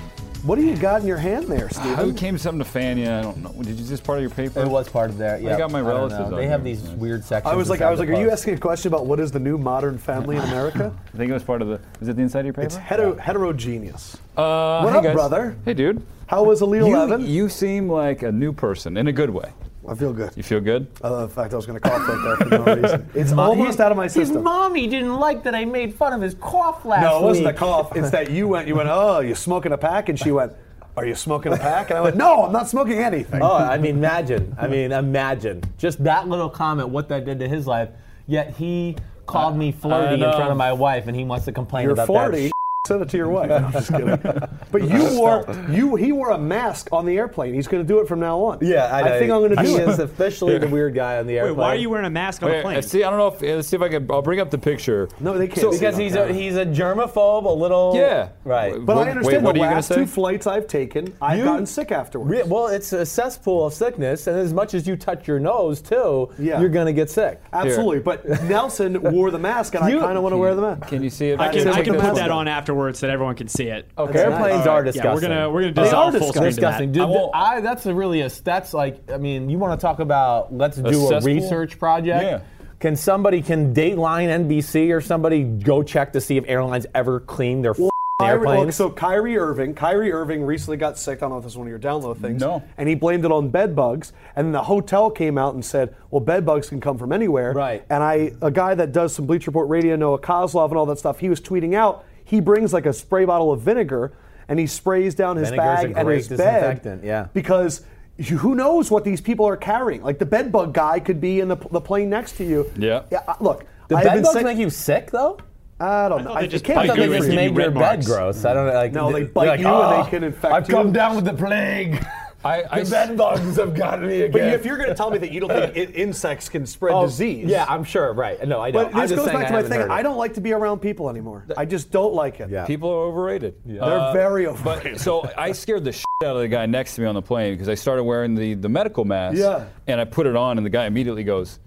What 0.45 0.57
do 0.59 0.63
you 0.65 0.77
got 0.77 1.01
in 1.01 1.07
your 1.07 1.17
hand 1.17 1.47
there, 1.47 1.67
How 1.69 1.81
Stephen? 1.95 2.13
came 2.13 2.37
something 2.37 2.59
to 2.59 2.69
fan 2.69 2.99
you? 2.99 3.09
I 3.09 3.21
don't 3.23 3.37
know. 3.37 3.51
Did 3.63 3.79
you 3.79 3.85
just 3.87 4.03
part 4.03 4.19
of 4.19 4.21
your 4.21 4.29
paper? 4.29 4.59
It 4.61 4.67
was 4.67 4.87
part 4.87 5.09
of 5.09 5.17
that. 5.17 5.41
Yeah, 5.41 5.55
I 5.55 5.57
got 5.57 5.71
my 5.71 5.81
relatives 5.81 6.29
They 6.29 6.45
have 6.47 6.63
these 6.63 6.83
Yeah. 6.83 6.93
weird 6.95 7.23
sections. 7.25 7.51
I 7.51 7.55
was 7.55 7.67
like, 7.67 7.81
I 7.81 7.89
was 7.89 7.99
like, 7.99 8.09
are 8.09 8.19
you 8.21 8.29
asking 8.29 8.53
a 8.53 8.57
question 8.59 8.93
about 8.93 9.07
what 9.07 9.19
is 9.19 9.31
the 9.31 9.39
new 9.39 9.57
modern 9.57 9.97
family 9.97 10.35
in 10.35 10.43
America? 10.43 10.93
I 11.13 11.17
think 11.17 11.31
it 11.31 11.33
was 11.33 11.43
part 11.43 11.63
of 11.63 11.67
the. 11.69 11.79
Is 11.99 12.09
it 12.09 12.15
the 12.15 12.21
inside 12.21 12.41
of 12.41 12.45
your 12.45 12.53
paper? 12.53 12.67
it's 12.67 12.75
hetero- 12.75 13.15
heterogeneous. 13.15 14.17
Uh, 14.37 14.81
What 14.83 14.91
hey 14.91 14.97
up, 14.99 15.03
guys. 15.05 15.13
brother? 15.15 15.55
Hey, 15.65 15.73
dude. 15.73 16.03
How 16.27 16.43
was 16.43 16.61
Elite 16.61 16.81
You, 16.81 16.93
11? 16.95 17.25
you 17.25 17.49
seem 17.49 17.89
like 17.89 18.21
a 18.21 18.31
new 18.31 18.51
person 18.53 18.97
in 18.97 19.07
a 19.07 19.11
good 19.11 19.31
way. 19.31 19.49
I 19.87 19.95
feel 19.95 20.13
good. 20.13 20.31
You 20.35 20.43
feel 20.43 20.59
good? 20.59 20.87
I 21.03 21.09
love 21.09 21.29
the 21.29 21.35
fact 21.35 21.53
I 21.53 21.55
was 21.57 21.65
going 21.65 21.79
to 21.79 21.89
cough 21.89 22.07
right 22.07 22.23
there 22.23 22.37
for 22.37 22.65
no 22.65 22.75
reason. 22.81 23.09
It's 23.13 23.31
almost 23.31 23.79
out 23.79 23.91
of 23.91 23.97
my 23.97 24.07
system. 24.07 24.37
His 24.37 24.43
mommy 24.43 24.87
didn't 24.87 25.15
like 25.15 25.43
that 25.43 25.53
I 25.55 25.65
made 25.65 25.93
fun 25.93 26.13
of 26.13 26.21
his 26.21 26.35
cough 26.35 26.85
last 26.85 27.01
week. 27.01 27.09
No, 27.11 27.19
it 27.19 27.23
wasn't 27.23 27.47
a 27.47 27.53
cough. 27.53 27.95
It's 27.95 28.09
that 28.11 28.31
you 28.31 28.47
went, 28.47 28.67
you 28.67 28.75
went, 28.75 28.89
oh, 28.89 29.19
you're 29.19 29.35
smoking 29.35 29.71
a 29.71 29.77
pack? 29.77 30.09
And 30.09 30.19
she 30.19 30.31
went, 30.31 30.53
are 30.97 31.05
you 31.05 31.15
smoking 31.15 31.53
a 31.53 31.57
pack? 31.57 31.89
And 31.89 31.99
I 31.99 32.01
went, 32.01 32.15
no, 32.15 32.45
I'm 32.45 32.53
not 32.53 32.69
smoking 32.69 32.99
anything. 32.99 33.41
Oh, 33.41 33.55
I 33.55 33.77
mean, 33.77 33.97
imagine. 33.97 34.55
I 34.57 34.67
mean, 34.67 34.91
imagine. 34.91 35.61
Just 35.77 36.03
that 36.03 36.27
little 36.27 36.49
comment, 36.49 36.89
what 36.89 37.09
that 37.09 37.25
did 37.25 37.39
to 37.39 37.47
his 37.47 37.67
life. 37.67 37.89
Yet 38.27 38.55
he 38.55 38.95
called 39.25 39.57
me 39.57 39.71
flirty 39.71 40.15
in 40.15 40.31
front 40.31 40.51
of 40.51 40.57
my 40.57 40.71
wife, 40.73 41.07
and 41.07 41.15
he 41.15 41.25
wants 41.25 41.45
to 41.45 41.51
complain 41.51 41.83
You're 41.83 41.93
about 41.93 42.07
40. 42.07 42.47
that. 42.47 42.54
Send 42.85 43.01
it 43.01 43.09
to 43.09 43.17
your 43.17 43.29
wife. 43.29 43.49
No, 43.55 43.55
I'm 43.57 43.71
just 43.71 43.91
kidding. 43.91 44.19
But 44.71 44.89
you 44.89 45.17
wore 45.17 45.45
you 45.69 45.95
he 45.95 46.11
wore 46.11 46.31
a 46.31 46.37
mask 46.37 46.89
on 46.91 47.05
the 47.05 47.17
airplane. 47.17 47.53
He's 47.53 47.67
going 47.67 47.81
to 47.81 47.87
do 47.87 47.99
it 47.99 48.07
from 48.07 48.19
now 48.19 48.39
on. 48.41 48.57
Yeah, 48.61 48.93
I, 48.93 49.01
know. 49.03 49.19
think 49.19 49.31
I'm 49.31 49.39
going 49.39 49.55
to 49.55 49.61
He 49.61 49.67
do 49.77 49.89
is 49.89 49.99
it. 49.99 50.03
officially 50.03 50.57
the 50.57 50.67
weird 50.67 50.93
guy 50.93 51.17
on 51.19 51.27
the 51.27 51.37
airplane. 51.37 51.43
Wait, 51.43 51.47
airplane. 51.49 51.57
why 51.57 51.69
are 51.73 51.75
you 51.79 51.89
wearing 51.89 52.05
a 52.05 52.09
mask 52.09 52.43
on 52.43 52.49
a 52.49 52.53
Wait, 52.53 52.61
plane? 52.63 52.77
uh, 52.77 52.81
see, 52.81 53.03
I 53.03 53.09
don't 53.09 53.19
know 53.19 53.27
if. 53.27 53.41
uh, 53.41 53.55
Let's 53.55 53.67
see 53.69 53.75
if 53.77 53.81
I 53.81 53.87
can. 53.89 54.09
I'll 54.11 54.21
bring 54.21 54.39
up 54.41 54.51
the 54.51 54.57
picture. 54.57 55.07
No, 55.21 55.37
they 55.37 55.47
can't. 55.47 55.59
So- 55.59 55.71
see 55.71 55.79
Because 55.79 55.95
he's 55.97 56.15
a 56.15 56.33
he's 56.33 56.57
a 56.57 56.65
germaphobe, 56.65 57.45
a 57.45 57.49
little. 57.49 57.93
Yeah. 57.95 58.29
Right. 58.43 58.73
But 58.85 58.97
What- 58.97 59.07
I 59.07 59.11
understand 59.11 59.43
wait, 59.43 59.43
what 59.45 59.53
the 59.55 59.61
are 59.61 59.63
you 59.63 59.69
gonna 59.69 59.75
last 59.75 59.87
say? 59.87 59.95
two 59.95 60.05
flights 60.07 60.47
I've 60.47 60.67
taken, 60.67 61.13
I've 61.21 61.37
You- 61.39 61.45
gotten 61.45 61.65
sick 61.65 61.91
afterwards. 61.91 62.29
Re- 62.31 62.43
Well, 62.45 62.67
it's 62.67 62.91
a 62.91 63.05
cesspool 63.05 63.65
of 63.67 63.73
sickness, 63.73 64.27
and 64.27 64.37
as 64.37 64.53
much 64.53 64.73
as 64.73 64.85
you 64.87 64.95
touch 64.97 65.27
your 65.27 65.39
nose 65.39 65.81
too, 65.81 66.29
Yeah. 66.37 66.59
you're 66.59 66.69
gonna 66.69 66.93
get 66.93 67.09
sick. 67.09 67.39
Absolutely. 67.53 67.99
But 67.99 68.27
Nelson 68.43 69.01
wore 69.01 69.31
the 69.31 69.39
mask, 69.39 69.75
and 69.75 69.89
You- 69.89 69.99
I 69.99 70.01
kind 70.05 70.17
of 70.17 70.23
want 70.23 70.33
to 70.33 70.37
wear 70.37 70.53
the 70.55 70.61
mask. 70.61 70.87
Can 70.87 71.01
you 71.03 71.09
see 71.09 71.29
it? 71.29 71.39
I 71.39 71.49
can, 71.49 71.67
I 71.69 71.81
can 71.81 71.95
put 71.95 72.15
that 72.15 72.31
on 72.31 72.47
afterwards 72.75 72.99
so 72.99 73.07
that 73.07 73.13
everyone 73.13 73.35
can 73.35 73.47
see 73.47 73.65
it. 73.65 73.87
Okay, 73.97 74.13
That's 74.13 74.31
airplanes 74.33 74.57
nice. 74.59 74.67
are 74.67 74.79
Yeah, 74.85 74.91
disgusting. 74.91 75.29
we're 75.29 75.35
gonna 75.35 75.49
we're 75.49 75.61
gonna 75.61 75.73
They 75.73 75.81
are 75.81 75.85
dissolve 75.85 76.11
full 76.13 76.19
disgusting. 76.31 76.33
screen 76.41 76.49
disgusting. 76.49 76.91
that. 76.91 77.07
Dude, 77.07 77.29
I 77.33 77.55
I, 77.57 77.61
that's 77.61 77.85
a 77.85 77.93
really 77.93 78.21
a 78.21 78.29
that's 78.29 78.73
like 78.73 79.09
I 79.11 79.17
mean, 79.17 79.49
you 79.49 79.57
want 79.57 79.79
to 79.79 79.81
talk 79.81 79.99
about 79.99 80.53
let's 80.53 80.77
do 80.77 81.07
a, 81.09 81.21
research 81.21 81.79
project? 81.79 82.23
Yeah. 82.23 82.39
Can 82.79 82.95
somebody 82.95 83.41
can 83.41 83.73
Dateline 83.73 84.47
NBC 84.47 84.91
or 84.93 85.01
somebody 85.01 85.43
go 85.43 85.81
check 85.83 86.13
to 86.13 86.21
see 86.21 86.37
if 86.37 86.43
airlines 86.47 86.85
ever 86.93 87.19
clean 87.21 87.61
their 87.61 87.71
f***ing 87.71 87.89
Kyrie- 88.19 88.39
look, 88.39 88.47
airplanes? 88.49 88.75
so 88.75 88.89
Kyrie 88.89 89.37
Irving, 89.37 89.73
Kyrie 89.73 90.11
Irving 90.11 90.43
recently 90.43 90.77
got 90.77 90.97
sick. 90.97 91.19
I 91.19 91.21
don't 91.21 91.31
know 91.31 91.37
if 91.37 91.43
this 91.43 91.53
is 91.53 91.57
one 91.57 91.67
of 91.67 91.69
your 91.71 91.79
download 91.79 92.17
things. 92.17 92.41
No. 92.41 92.61
And 92.77 92.87
he 92.87 92.95
blamed 92.95 93.25
it 93.25 93.31
on 93.31 93.49
bed 93.49 93.75
bugs. 93.75 94.13
And 94.35 94.53
the 94.53 94.61
hotel 94.63 95.09
came 95.09 95.37
out 95.37 95.53
and 95.53 95.63
said, 95.65 95.95
"Well, 96.11 96.19
bed 96.19 96.45
bugs 96.45 96.69
can 96.69 96.79
come 96.81 96.97
from 96.97 97.11
anywhere." 97.13 97.53
Right. 97.53 97.83
And 97.89 98.03
I, 98.03 98.33
a 98.41 98.51
guy 98.51 98.75
that 98.75 98.91
does 98.91 99.15
some 99.15 99.25
Bleach 99.25 99.47
Report 99.47 99.67
Radio, 99.69 99.95
Noah 99.95 100.19
Kozlov, 100.19 100.67
and 100.69 100.77
all 100.77 100.85
that 100.87 100.99
stuff, 100.99 101.19
he 101.19 101.29
was 101.29 101.39
tweeting 101.41 101.75
out. 101.75 102.05
He 102.25 102.41
brings 102.41 102.73
like 102.73 102.85
a 102.85 102.91
spray 102.93 103.23
bottle 103.23 103.53
of 103.53 103.61
vinegar, 103.61 104.11
and 104.49 104.59
he 104.59 104.67
sprays 104.67 105.15
down 105.15 105.37
his 105.37 105.49
Vinegar's 105.49 105.79
a 105.79 105.87
bag 105.87 105.97
and 105.97 106.05
great 106.05 106.25
his 106.27 106.37
bed. 106.37 107.01
yeah. 107.03 107.27
Because. 107.33 107.83
Who 108.29 108.55
knows 108.55 108.89
what 108.89 109.03
these 109.03 109.19
people 109.19 109.45
are 109.45 109.57
carrying? 109.57 110.01
Like 110.01 110.19
the 110.19 110.25
bed 110.25 110.49
bug 110.49 110.73
guy 110.73 111.01
could 111.01 111.19
be 111.19 111.41
in 111.41 111.49
the, 111.49 111.57
the 111.71 111.81
plane 111.81 112.09
next 112.09 112.37
to 112.37 112.45
you. 112.45 112.71
Yeah. 112.77 113.01
Yeah. 113.11 113.19
uh, 113.27 113.33
Look, 113.41 113.65
Do 113.89 113.97
I've 113.97 114.05
bed 114.05 114.23
bugs 114.23 114.31
sick- 114.35 114.45
make 114.45 114.57
you 114.57 114.69
sick 114.69 115.11
though? 115.11 115.37
I 115.81 116.07
don't 116.07 116.23
know. 116.23 116.29
thought 116.29 116.39
they 116.39 116.45
I 116.45 116.47
just 116.47 116.63
can't 116.63 116.79
I 116.79 116.87
thought 116.87 116.95
bite 116.95 117.01
they 117.01 117.07
you 117.09 117.13
just 117.17 117.25
and 117.27 117.35
made 117.35 117.51
you 117.51 117.59
your 117.61 117.71
red 117.71 117.99
bed 117.99 118.05
gross. 118.05 118.45
I 118.45 118.53
don't 118.53 118.67
know. 118.67 118.73
Like 118.73 118.93
No, 118.93 119.11
they 119.11 119.23
they're 119.23 119.33
bite 119.33 119.47
like, 119.47 119.59
you 119.59 119.67
and 119.67 119.75
"Oh, 119.75 120.03
they 120.05 120.09
can 120.09 120.23
infect 120.23 120.45
you. 120.45 120.55
I've 120.55 120.67
come 120.69 120.93
down 120.93 121.17
with 121.17 121.25
the 121.25 121.33
plague. 121.33 122.05
I, 122.45 122.63
I, 122.69 122.83
the 122.83 122.91
bed 122.91 123.17
bugs 123.17 123.57
have 123.57 123.73
gotten 123.73 124.07
me 124.07 124.21
again. 124.21 124.31
But 124.31 124.41
if 124.53 124.65
you're 124.65 124.77
going 124.77 124.89
to 124.89 124.95
tell 124.95 125.09
me 125.09 125.17
that 125.17 125.31
you 125.31 125.39
don't 125.39 125.49
think 125.49 125.75
i- 125.75 125.91
insects 125.93 126.47
can 126.47 126.65
spread 126.65 126.93
Oh, 126.93 127.05
disease, 127.05 127.47
yeah, 127.49 127.65
I'm 127.67 127.83
sure. 127.83 128.13
Right? 128.13 128.47
No, 128.47 128.61
I 128.61 128.69
don't. 128.71 128.85
But 128.91 128.95
I'm 128.95 129.01
this 129.01 129.11
just 129.11 129.25
goes 129.25 129.33
back 129.33 129.47
to 129.47 129.53
my 129.53 129.63
thing. 129.63 129.81
I 129.89 130.03
don't 130.03 130.17
like 130.17 130.35
to 130.35 130.41
be 130.41 130.53
around 130.53 130.79
people 130.79 131.09
anymore. 131.09 131.45
I 131.57 131.65
just 131.65 131.91
don't 131.91 132.13
like 132.13 132.39
it. 132.39 132.49
Yeah. 132.51 132.65
people 132.65 132.89
are 132.89 133.05
overrated. 133.07 133.55
They're 133.65 133.81
uh, 133.81 134.13
very 134.13 134.45
overrated. 134.45 134.93
But 134.93 135.01
so 135.01 135.27
I 135.35 135.51
scared 135.53 135.83
the 135.83 135.91
shit 135.91 136.05
out 136.23 136.35
of 136.35 136.41
the 136.41 136.47
guy 136.47 136.67
next 136.67 136.95
to 136.95 137.01
me 137.01 137.07
on 137.07 137.15
the 137.15 137.21
plane 137.21 137.53
because 137.55 137.67
I 137.67 137.73
started 137.75 138.03
wearing 138.03 138.35
the, 138.35 138.53
the 138.53 138.69
medical 138.69 139.05
mask. 139.05 139.37
Yeah. 139.39 139.65
And 139.87 139.99
I 139.99 140.05
put 140.05 140.27
it 140.27 140.35
on, 140.35 140.57
and 140.57 140.65
the 140.65 140.69
guy 140.69 140.85
immediately 140.85 141.23
goes, 141.23 141.59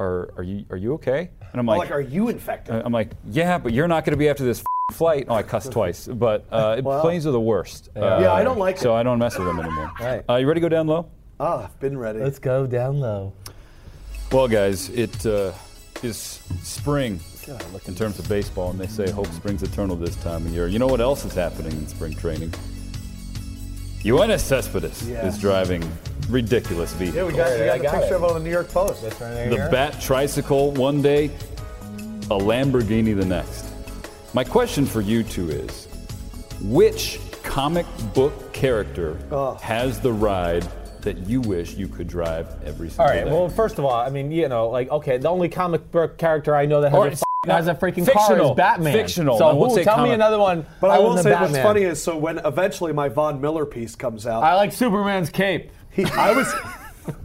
"Are 0.00 0.32
are 0.36 0.42
you 0.42 0.64
are 0.70 0.76
you 0.76 0.94
okay?" 0.94 1.30
And 1.52 1.60
I'm 1.60 1.66
like, 1.66 1.78
like, 1.78 1.90
are 1.90 2.00
you 2.00 2.28
infected? 2.28 2.74
I'm 2.74 2.92
like, 2.92 3.12
yeah, 3.28 3.58
but 3.58 3.72
you're 3.72 3.86
not 3.88 4.04
going 4.06 4.12
to 4.12 4.16
be 4.18 4.28
after 4.30 4.42
this 4.42 4.60
f- 4.60 4.64
flight. 4.90 5.26
Oh, 5.28 5.34
I 5.34 5.42
cussed 5.42 5.72
twice, 5.72 6.06
but 6.08 6.44
uh, 6.50 6.80
Wow. 6.82 7.00
planes 7.00 7.26
are 7.26 7.30
the 7.30 7.40
worst. 7.40 7.88
Uh, 7.96 8.18
Yeah, 8.20 8.32
I 8.32 8.42
don't 8.42 8.58
like 8.58 8.78
So 8.78 8.94
it. 8.94 9.00
I 9.00 9.02
don't 9.02 9.18
mess 9.18 9.38
with 9.38 9.46
them 9.46 9.60
anymore. 9.60 9.90
Right. 10.00 10.24
Uh, 10.28 10.36
you 10.36 10.46
ready 10.46 10.60
to 10.60 10.64
go 10.64 10.68
down 10.68 10.86
low? 10.86 11.06
Ah, 11.40 11.64
I've 11.64 11.80
been 11.80 11.96
ready. 11.98 12.18
Let's 12.20 12.38
go 12.38 12.66
down 12.66 13.00
low. 13.00 13.32
Well, 14.30 14.48
guys, 14.48 14.88
it 14.90 15.24
uh, 15.26 15.52
is 16.02 16.16
spring 16.62 17.20
in 17.86 17.94
terms 17.94 18.18
of 18.18 18.28
baseball, 18.28 18.70
and 18.70 18.78
they 18.78 18.86
say 18.86 19.10
hope 19.10 19.26
springs 19.28 19.62
eternal 19.62 19.96
this 19.96 20.16
time 20.16 20.46
of 20.46 20.52
year. 20.52 20.68
You 20.68 20.78
know 20.78 20.86
what 20.86 21.00
else 21.00 21.24
is 21.24 21.34
happening 21.34 21.72
in 21.72 21.86
spring 21.88 22.14
training? 22.14 22.50
Yoenis 24.04 24.40
Cespedes 24.40 25.08
Yeah. 25.08 25.26
is 25.26 25.38
driving 25.38 25.82
ridiculous 26.28 26.92
vehicles. 26.94 27.16
yeah, 27.16 27.24
we 27.24 27.32
got, 27.32 27.58
we 27.58 27.64
I 27.64 27.66
got 27.66 27.78
the 27.78 27.82
got 27.84 27.94
picture 28.00 28.14
it. 28.14 28.16
of 28.16 28.22
it 28.24 28.30
on 28.30 28.34
the 28.34 28.44
New 28.44 28.50
York 28.50 28.68
Post. 28.70 29.02
That's 29.02 29.20
right 29.20 29.48
the 29.50 29.68
Bat 29.70 30.00
tricycle 30.00 30.72
one 30.72 31.02
day, 31.02 31.26
a 32.30 32.38
Lamborghini 32.38 33.16
the 33.18 33.26
next. 33.26 33.66
My 34.34 34.44
question 34.44 34.86
for 34.86 35.00
you 35.02 35.22
two 35.22 35.50
is 35.50 35.86
which 36.62 37.20
comic 37.42 37.84
book 38.14 38.52
character 38.52 39.18
Ugh. 39.30 39.60
has 39.60 40.00
the 40.00 40.12
ride 40.12 40.66
that 41.02 41.18
you 41.26 41.40
wish 41.42 41.74
you 41.74 41.86
could 41.88 42.06
drive 42.06 42.46
every 42.64 42.88
single 42.88 43.06
day? 43.06 43.12
All 43.12 43.18
right. 43.18 43.24
day? 43.26 43.30
Well, 43.30 43.48
first 43.48 43.78
of 43.78 43.84
all, 43.84 43.92
I 43.92 44.08
mean, 44.08 44.30
you 44.30 44.48
know, 44.48 44.70
like, 44.70 44.90
okay, 44.90 45.18
the 45.18 45.28
only 45.28 45.48
comic 45.48 45.90
book 45.90 46.16
character 46.16 46.54
I 46.56 46.64
know 46.64 46.80
that 46.80 46.92
has, 46.92 47.22
Or 47.44 47.50
a, 47.50 47.52
has 47.52 47.66
a 47.68 47.74
freaking 47.74 48.10
car 48.10 48.26
fictional. 48.26 48.52
is 48.52 48.56
Batman. 48.56 48.92
Fictional. 48.94 49.36
So 49.36 49.46
I 49.48 49.52
won't 49.52 49.72
who- 49.72 49.78
say 49.78 49.84
tell 49.84 50.02
me 50.02 50.12
another 50.12 50.38
one. 50.38 50.64
But 50.80 50.90
I 50.90 50.98
will 50.98 51.18
say 51.18 51.30
Batman. 51.30 51.50
what's 51.50 51.62
funny 51.62 51.82
is 51.82 52.02
so 52.02 52.16
when 52.16 52.38
eventually 52.38 52.92
my 52.92 53.08
Von 53.10 53.40
Miller 53.40 53.66
piece 53.66 53.96
comes 53.96 54.26
out, 54.26 54.42
I 54.44 54.54
like 54.54 54.72
Superman's 54.72 55.28
cape. 55.28 55.72
he, 55.90 56.04
I 56.06 56.32
was 56.32 56.54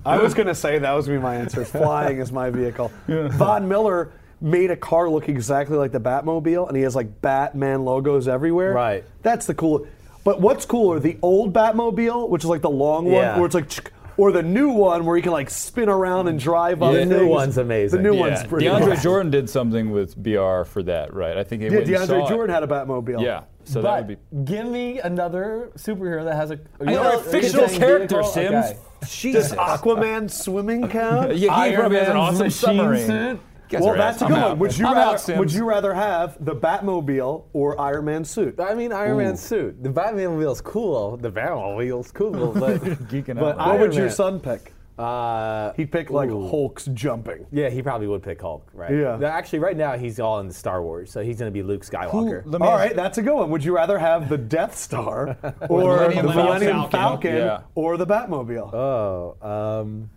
I 0.05 0.17
was 0.17 0.33
going 0.33 0.47
to 0.47 0.55
say 0.55 0.79
that 0.79 0.91
was 0.91 1.05
going 1.05 1.19
to 1.19 1.21
be 1.21 1.23
my 1.23 1.35
answer. 1.35 1.63
Flying 1.63 2.17
is 2.17 2.31
my 2.31 2.49
vehicle. 2.49 2.91
Von 3.07 3.67
Miller 3.67 4.11
made 4.41 4.71
a 4.71 4.77
car 4.77 5.09
look 5.09 5.29
exactly 5.29 5.77
like 5.77 5.91
the 5.91 5.99
Batmobile, 5.99 6.67
and 6.67 6.77
he 6.77 6.83
has 6.83 6.95
like 6.95 7.21
Batman 7.21 7.83
logos 7.85 8.27
everywhere. 8.27 8.73
Right. 8.73 9.03
That's 9.23 9.45
the 9.45 9.53
cool. 9.55 9.87
But 10.23 10.41
what's 10.41 10.65
cooler, 10.65 10.99
the 10.99 11.17
old 11.21 11.53
Batmobile, 11.53 12.29
which 12.29 12.43
is 12.43 12.49
like 12.49 12.61
the 12.61 12.69
long 12.69 13.05
one, 13.05 13.13
Yeah. 13.15 13.37
where 13.37 13.45
it's 13.45 13.55
like. 13.55 13.91
Or 14.19 14.31
the 14.31 14.41
new 14.41 14.69
one 14.69 15.05
where 15.05 15.15
you 15.15 15.21
can 15.21 15.31
like 15.31 15.47
spin 15.51 15.89
around 15.89 16.27
and 16.27 16.39
drive 16.39 16.81
up 16.81 16.91
The 16.93 17.05
new 17.05 17.19
things. 17.19 17.29
one's 17.29 17.57
amazing. 17.59 18.01
The 18.01 18.09
new 18.09 18.15
yeah, 18.15 18.19
one's 18.19 18.43
pretty 18.45 18.65
DeAndre 18.65 18.93
awesome. 18.93 19.03
Jordan 19.03 19.31
did 19.31 19.47
something 19.47 19.91
with 19.91 20.15
BR 20.17 20.63
for 20.63 20.81
that, 20.85 21.13
right? 21.13 21.37
I 21.37 21.43
think 21.43 21.61
he 21.61 21.67
Yeah, 21.67 21.75
went 21.75 21.87
and 21.87 21.97
saw 22.07 22.13
DeAndre 22.15 22.25
it. 22.25 22.29
Jordan 22.29 22.53
had 22.55 22.63
a 22.63 22.67
Batmobile. 22.67 23.21
Yeah, 23.23 23.43
so 23.63 23.79
that 23.83 24.07
would 24.07 24.07
be. 24.07 24.43
give 24.43 24.65
me 24.65 24.97
another 25.01 25.69
superhero 25.77 26.23
that 26.23 26.33
has 26.35 26.49
a. 26.49 26.59
I 26.81 26.85
know, 26.85 27.19
a 27.19 27.21
fictional 27.21 27.69
character, 27.69 28.23
Simms. 28.23 28.65
Okay. 28.71 28.77
Jesus. 29.07 29.49
Does 29.51 29.59
Aquaman 29.59 30.31
swimming 30.31 30.87
count? 30.89 31.35
Yeah, 31.37 31.69
he 31.69 31.75
probably 31.75 31.99
has 31.99 32.09
an 32.09 32.17
awesome 32.17 32.45
machine 32.47 32.51
submarine. 32.51 33.05
suit. 33.05 33.39
Guys 33.69 33.81
Well, 33.81 33.95
that's 33.95 34.21
a 34.21 34.25
good 34.27 34.41
one. 34.41 34.59
Would 34.59 34.77
you 34.77 34.85
rather? 34.85 35.37
would 35.37 35.51
you 35.51 35.65
rather 35.65 35.93
have 35.93 36.37
the 36.43 36.55
Batmobile 36.55 37.43
or 37.53 37.79
Iron 37.79 38.05
Man 38.05 38.23
suit? 38.23 38.59
I 38.59 38.73
mean, 38.75 38.91
Iron 38.93 39.17
Man 39.17 39.35
suit. 39.37 39.83
The 39.83 39.89
Batman 39.89 40.37
wheel's 40.37 40.61
cool. 40.61 41.17
The 41.17 41.29
Batman 41.29 41.75
wheel's 41.75 42.11
cool. 42.11 42.51
But, 42.57 42.81
Geeking 43.09 43.29
out. 43.31 43.35
but 43.35 43.41
What 43.41 43.57
What 43.57 43.67
Iron 43.67 43.81
would 43.81 43.93
your 43.95 44.09
son 44.09 44.39
pick? 44.39 44.73
Uh, 44.97 45.73
He'd 45.73 45.91
pick 45.91 46.09
like 46.09 46.29
Ooh. 46.31 46.47
Hulk's 46.49 46.85
jumping. 46.85 47.45
yeah, 47.51 47.69
he 47.69 47.83
probably 47.83 48.07
would 48.07 48.23
pick 48.23 48.41
Hulk, 48.41 48.67
right? 48.73 48.91
Yeah. 48.91 49.19
Actually, 49.29 49.59
right 49.59 49.77
now 49.77 49.95
he's 49.95 50.19
all 50.19 50.39
in 50.39 50.49
Star 50.51 50.81
Wars, 50.81 51.11
so 51.11 51.21
he's 51.21 51.37
going 51.37 51.51
to 51.51 51.53
be 51.53 51.61
Luke 51.61 51.83
Skywalker. 51.85 52.41
Let 52.45 52.61
me 52.61 52.67
All 52.67 52.77
that's 52.95 53.19
a 53.19 53.21
good 53.21 53.35
one. 53.35 53.51
Would 53.51 53.63
you 53.63 53.75
rather 53.75 53.99
have 53.99 54.27
the 54.27 54.39
Death 54.39 54.75
Star 54.75 55.37
or 55.69 55.99
the 56.09 56.23
Millennium 56.23 56.25
Millennium 56.25 56.75
Falcon. 56.89 56.91
Falcon, 56.99 57.35
Yeah. 57.35 57.59
or 57.75 57.97
the 57.97 58.07
Batmobile? 58.07 58.73
Oh, 58.73 59.81
um, 59.81 60.09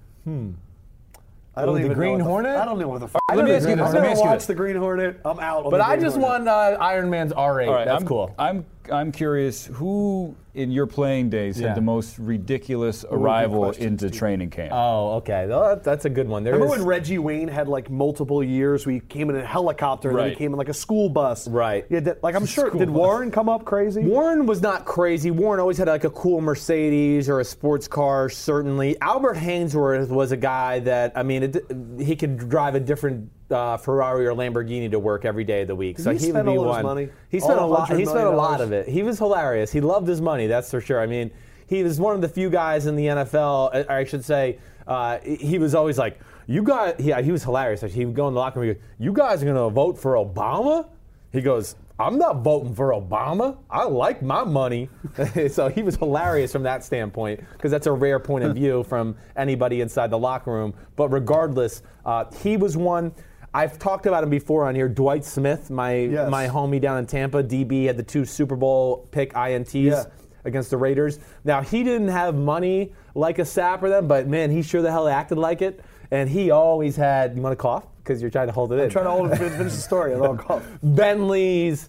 I 1.61 1.66
don't 1.66 1.75
the 1.75 1.81
even 1.81 1.92
Green 1.92 2.18
know 2.18 2.25
what 2.25 2.31
Hornet? 2.44 2.57
I 2.57 2.64
don't 2.64 2.79
know 2.79 2.88
what 2.88 3.01
the. 3.01 3.07
F- 3.07 3.16
Let 3.35 3.44
me 3.44 3.53
ask 3.53 3.68
you 3.68 3.77
this. 3.77 3.92
Let 3.92 4.03
me 4.03 4.09
ask 4.09 4.23
you 4.25 4.31
this. 4.31 4.46
the 4.46 4.55
Green 4.55 4.77
Hornet. 4.77 5.20
I'm 5.25 5.38
out. 5.40 5.64
But 5.64 5.79
the 5.79 5.87
I 5.87 5.99
just 5.99 6.18
want 6.18 6.49
uh, 6.49 6.77
Iron 6.81 7.11
Man's 7.11 7.33
R8. 7.33 7.38
All 7.38 7.53
right, 7.75 7.85
That's 7.85 8.03
I'm, 8.03 8.09
cool. 8.09 8.35
I'm 8.38 8.64
I'm 8.90 9.12
curious 9.12 9.66
who 9.66 10.35
in 10.55 10.70
your 10.72 10.87
playing 10.87 11.31
days 11.31 11.61
Yeah. 11.61 11.68
had 11.68 11.76
the 11.76 11.81
most 11.81 12.18
ridiculous 12.18 13.05
arrival 13.11 13.70
into 13.70 14.09
Steve. 14.09 14.18
training 14.18 14.50
camp? 14.50 14.70
Oh, 14.74 15.12
okay. 15.18 15.46
Well, 15.48 15.61
that- 15.68 15.85
that's 15.85 16.05
a 16.07 16.11
good 16.11 16.29
one. 16.29 16.42
There 16.42 16.53
Remember 16.55 16.74
is- 16.74 16.81
when 16.81 16.88
Reggie 16.88 17.18
Wayne 17.18 17.46
had 17.48 17.68
like 17.68 17.88
multiple 17.88 18.42
years? 18.42 18.85
We 18.87 18.98
came 19.00 19.31
in 19.31 19.37
a 19.37 19.44
helicopter, 19.46 20.09
and 20.11 20.18
then 20.18 20.24
he 20.24 20.31
Right. 20.33 20.38
came 20.38 20.53
in 20.53 20.59
like 20.59 20.68
a 20.68 20.74
school 20.74 21.09
bus. 21.09 21.46
Right. 21.48 21.87
Yeah, 21.88 22.00
did- 22.00 22.16
like 22.22 22.35
I'm 22.35 22.46
sure. 22.46 22.66
School 22.68 22.81
Did 22.81 22.88
bus. 22.88 22.96
Warren 22.96 23.31
come 23.31 23.48
up 23.48 23.64
crazy? 23.64 24.03
Warren 24.03 24.46
was 24.46 24.61
not 24.61 24.85
crazy. 24.87 25.31
Warren 25.31 25.61
always 25.61 25.79
had 25.79 25.87
like 25.87 26.05
a 26.05 26.11
cool 26.11 26.40
Mercedes 26.40 27.29
or 27.29 27.38
a 27.40 27.44
sports 27.44 27.87
car, 27.87 28.29
certainly. 28.29 29.00
Albert 29.00 29.37
Haynesworth 29.37 30.09
was 30.09 30.33
a 30.33 30.37
guy 30.37 30.81
that, 30.81 31.12
I 31.14 31.22
mean, 31.22 31.44
it, 31.44 31.64
he 31.98 32.16
could 32.16 32.48
drive 32.48 32.74
a 32.74 32.81
different 32.81 33.31
uh, 33.50 33.76
Ferrari 33.76 34.26
or 34.26 34.32
Lamborghini 34.34 34.90
to 34.90 34.98
work 34.98 35.24
every 35.24 35.44
day 35.44 35.62
of 35.62 35.68
the 35.68 35.76
week. 35.76 35.98
so 35.98 36.12
he 36.12 36.26
he 36.26 36.32
would 36.32 36.44
be 36.44 36.58
one. 36.58 36.82
money? 36.82 37.08
He 37.28 37.40
spent 37.40 37.58
All 37.58 37.68
a 37.68 37.72
lot. 37.72 37.88
$100 37.88 37.98
He 37.98 38.04
spent 38.06 38.26
a 38.26 38.30
lot 38.30 38.60
of 38.60 38.72
it. 38.72 38.88
He 38.88 39.02
was 39.02 39.18
hilarious. 39.18 39.72
He 39.72 39.80
loved 39.80 40.08
his 40.08 40.20
money. 40.20 40.46
That's 40.46 40.70
for 40.70 40.80
sure. 40.80 41.00
I 41.00 41.06
mean, 41.06 41.30
he 41.66 41.82
was 41.82 42.00
one 42.00 42.14
of 42.14 42.20
the 42.20 42.28
few 42.28 42.50
guys 42.50 42.86
in 42.86 42.96
the 42.96 43.06
NFL. 43.06 43.86
Or 43.88 43.92
I 43.92 44.04
should 44.04 44.24
say, 44.24 44.58
uh, 44.86 45.18
he 45.20 45.58
was 45.58 45.74
always 45.74 45.98
like, 45.98 46.18
"You 46.46 46.62
guys." 46.62 46.94
Yeah, 46.98 47.20
he 47.20 47.32
was 47.32 47.44
hilarious. 47.44 47.80
He 47.82 48.04
would 48.04 48.14
go 48.14 48.28
in 48.28 48.34
the 48.34 48.40
locker 48.40 48.60
room. 48.60 48.74
Goes, 48.74 48.82
"You 48.98 49.12
guys 49.12 49.42
are 49.42 49.46
going 49.46 49.56
to 49.56 49.70
vote 49.70 49.98
for 49.98 50.14
Obama?" 50.14 50.88
He 51.32 51.40
goes, 51.40 51.76
I'm 52.00 52.16
not 52.16 52.38
voting 52.38 52.74
for 52.74 52.92
Obama. 52.92 53.58
I 53.68 53.84
like 53.84 54.22
my 54.22 54.42
money. 54.42 54.88
so 55.50 55.68
he 55.68 55.82
was 55.82 55.96
hilarious 55.96 56.50
from 56.50 56.62
that 56.62 56.82
standpoint 56.82 57.44
because 57.52 57.70
that's 57.70 57.86
a 57.86 57.92
rare 57.92 58.18
point 58.18 58.42
of 58.42 58.54
view 58.56 58.84
from 58.84 59.16
anybody 59.36 59.82
inside 59.82 60.10
the 60.10 60.18
locker 60.18 60.50
room. 60.50 60.72
But 60.96 61.10
regardless, 61.10 61.82
uh, 62.06 62.24
he 62.42 62.56
was 62.56 62.74
one. 62.76 63.12
I've 63.52 63.78
talked 63.78 64.06
about 64.06 64.22
him 64.22 64.30
before 64.30 64.64
on 64.66 64.74
here. 64.74 64.88
Dwight 64.88 65.24
Smith, 65.24 65.70
my 65.70 65.94
Yes. 65.94 66.30
my 66.30 66.46
homie 66.46 66.80
down 66.80 66.98
in 66.98 67.06
Tampa, 67.06 67.42
DB 67.42 67.84
had 67.86 67.96
the 67.96 68.02
two 68.02 68.24
Super 68.24 68.54
Bowl 68.56 69.08
pick 69.10 69.32
ints 69.34 69.74
Yeah. 69.74 70.04
against 70.44 70.70
the 70.70 70.76
Raiders. 70.76 71.18
Now 71.44 71.60
he 71.60 71.82
didn't 71.82 72.08
have 72.08 72.34
money 72.36 72.92
like 73.14 73.38
a 73.38 73.42
Sapp 73.42 73.82
or 73.82 73.88
them, 73.88 74.06
but 74.06 74.28
man, 74.28 74.50
he 74.50 74.62
sure 74.62 74.82
the 74.82 74.90
hell 74.92 75.08
acted 75.08 75.38
like 75.38 75.62
it. 75.62 75.80
And 76.12 76.28
he 76.28 76.50
always 76.50 76.96
had. 76.96 77.34
You 77.36 77.42
want 77.42 77.52
to 77.52 77.56
cough? 77.62 77.86
Because 78.02 78.20
you're 78.20 78.30
trying 78.32 78.48
to 78.48 78.52
hold 78.52 78.72
it 78.72 78.76
in. 78.76 78.82
I'm 78.84 78.90
trying 78.90 79.04
to 79.04 79.10
hold 79.10 79.30
it, 79.32 79.36
finish 79.38 79.72
the 79.74 79.80
story. 79.80 80.14
I'll 80.14 80.34
go. 80.48 80.62
Bentleys. 80.82 81.88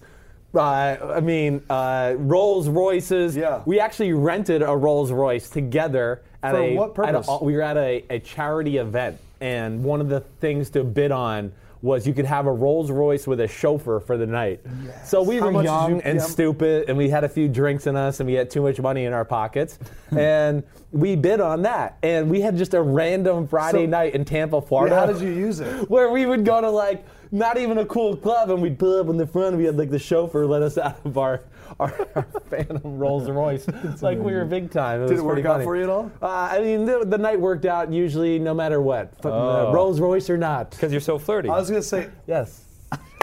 Uh, 0.54 0.96
I 1.16 1.20
mean, 1.20 1.62
uh, 1.70 2.14
Rolls 2.18 2.68
Royces. 2.68 3.34
Yeah. 3.36 3.62
We 3.64 3.80
actually 3.80 4.12
rented 4.12 4.62
a 4.62 4.76
Rolls 4.76 5.10
Royce 5.10 5.48
together 5.48 6.22
at 6.42 6.52
For 6.54 6.60
a. 6.60 6.74
what 6.76 6.90
at 7.00 7.14
a- 7.14 7.20
purpose? 7.22 7.38
we 7.42 7.54
were 7.54 7.62
at 7.62 7.76
a, 7.76 8.04
a 8.10 8.18
charity 8.18 8.76
event, 8.76 9.18
and 9.42 9.82
one 9.82 10.00
of 10.00 10.08
the 10.08 10.20
things 10.40 10.70
to 10.70 10.84
bid 10.84 11.10
on 11.10 11.52
was 11.82 12.06
you 12.06 12.14
could 12.14 12.24
have 12.26 12.46
a 12.46 12.52
Rolls 12.52 12.92
Royce 12.92 13.26
with 13.26 13.40
a 13.40 13.48
chauffeur 13.48 13.98
for 13.98 14.16
the 14.16 14.24
night. 14.26 14.60
So 15.04 15.20
we 15.20 15.38
How 15.38 15.50
were 15.50 15.64
young 15.64 15.96
you- 15.96 16.02
and 16.04 16.18
yeah. 16.20 16.24
stupid, 16.24 16.84
and 16.88 16.96
we 16.96 17.08
had 17.08 17.24
a 17.24 17.28
few 17.28 17.48
drinks 17.48 17.88
in 17.88 17.96
us, 17.96 18.20
and 18.20 18.26
we 18.28 18.34
had 18.34 18.50
too 18.50 18.62
much 18.62 18.78
money 18.80 19.04
in 19.04 19.12
our 19.12 19.24
pockets, 19.24 19.80
and 20.16 20.62
we 20.92 21.16
bid 21.16 21.40
on 21.40 21.62
that, 21.62 21.98
and 22.04 22.30
we 22.30 22.40
had 22.40 22.56
just 22.56 22.74
a 22.74 22.80
random 22.80 23.48
Friday 23.48 23.86
So- 23.86 23.90
night 23.90 24.14
in 24.14 24.24
Tampa, 24.24 24.60
Florida. 24.62 24.94
How 24.94 25.06
did 25.06 25.20
you 25.20 25.30
use 25.30 25.58
it? 25.58 25.66
where 25.90 26.12
we 26.12 26.24
would 26.24 26.44
go 26.44 26.60
to 26.60 26.70
like 26.70 27.04
not 27.32 27.58
even 27.58 27.78
a 27.78 27.86
cool 27.86 28.14
club 28.14 28.50
and 28.50 28.62
we'd 28.62 28.78
pull 28.78 29.00
up 29.00 29.08
in 29.08 29.16
the 29.16 29.26
front 29.26 29.48
and 29.48 29.56
we 29.58 29.64
had 29.64 29.76
like 29.76 29.88
the 29.90 29.98
chauffeur 29.98 30.46
let 30.46 30.60
us 30.62 30.76
out 30.78 31.00
of 31.04 31.16
our 31.18 31.40
our, 31.80 32.08
our 32.14 32.22
Phantom 32.50 32.98
Rolls 32.98 33.28
Royce. 33.30 33.66
It's 33.68 34.02
like 34.08 34.18
we 34.18 34.32
were 34.32 34.44
big 34.44 34.70
time. 34.70 35.00
It 35.02 35.06
Did 35.06 35.12
was 35.12 35.20
it 35.20 35.24
work 35.24 35.34
pretty 35.34 35.48
out 35.48 35.52
funny. 35.54 35.64
for 35.64 35.76
you 35.76 35.82
at 35.84 35.88
all? 35.90 36.10
Uh, 36.20 36.26
I 36.52 36.60
mean, 36.60 36.84
the, 36.84 37.04
the 37.04 37.18
night 37.18 37.40
worked 37.40 37.64
out 37.64 37.92
usually 37.92 38.38
no 38.38 38.54
matter 38.54 38.80
what, 38.80 39.12
F- 39.18 39.26
uh, 39.26 39.28
Oh. 39.68 39.72
Rolls 39.72 40.00
Royce 40.00 40.28
or 40.30 40.36
not. 40.38 40.70
Because 40.70 40.92
you're 40.92 41.00
so 41.00 41.18
flirty. 41.18 41.48
I 41.48 41.56
was 41.58 41.68
gonna 41.70 41.82
say. 41.82 42.08
Yes, 42.26 42.64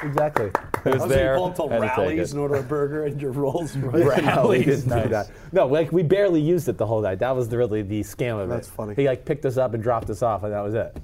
exactly. 0.04 0.52
It 0.86 0.88
I 0.88 0.90
was 0.92 1.02
was 1.02 1.10
there. 1.12 1.36
gonna 1.36 1.54
pull 1.54 1.66
up 1.66 1.72
to 1.72 1.76
had 1.76 1.82
to 1.82 1.88
take 1.90 1.98
Rally's 1.98 2.30
it. 2.30 2.32
and 2.36 2.40
order 2.42 2.56
a 2.56 2.64
burger 2.64 3.04
and 3.04 3.22
your 3.22 3.32
Rolls 3.34 3.76
Royce. 3.76 4.06
Rally's, 4.22 4.86
Nice. 4.86 5.30
No, 5.52 5.68
like 5.68 5.92
we 5.92 6.04
barely 6.04 6.40
used 6.40 6.70
it 6.70 6.78
the 6.78 6.86
whole 6.88 7.02
night. 7.02 7.20
That 7.20 7.36
was 7.36 7.50
the, 7.50 7.58
really 7.58 7.82
the 7.82 8.00
scam 8.00 8.40
of 8.42 8.50
it. 8.50 8.54
That's 8.54 8.70
funny. 8.70 8.96
He 8.96 9.06
like 9.08 9.26
picked 9.26 9.46
us 9.46 9.58
up 9.58 9.74
and 9.74 9.84
dropped 9.84 10.10
us 10.10 10.24
off, 10.24 10.44
and 10.44 10.54
that 10.54 10.62
was 10.62 10.74
it. 10.74 10.96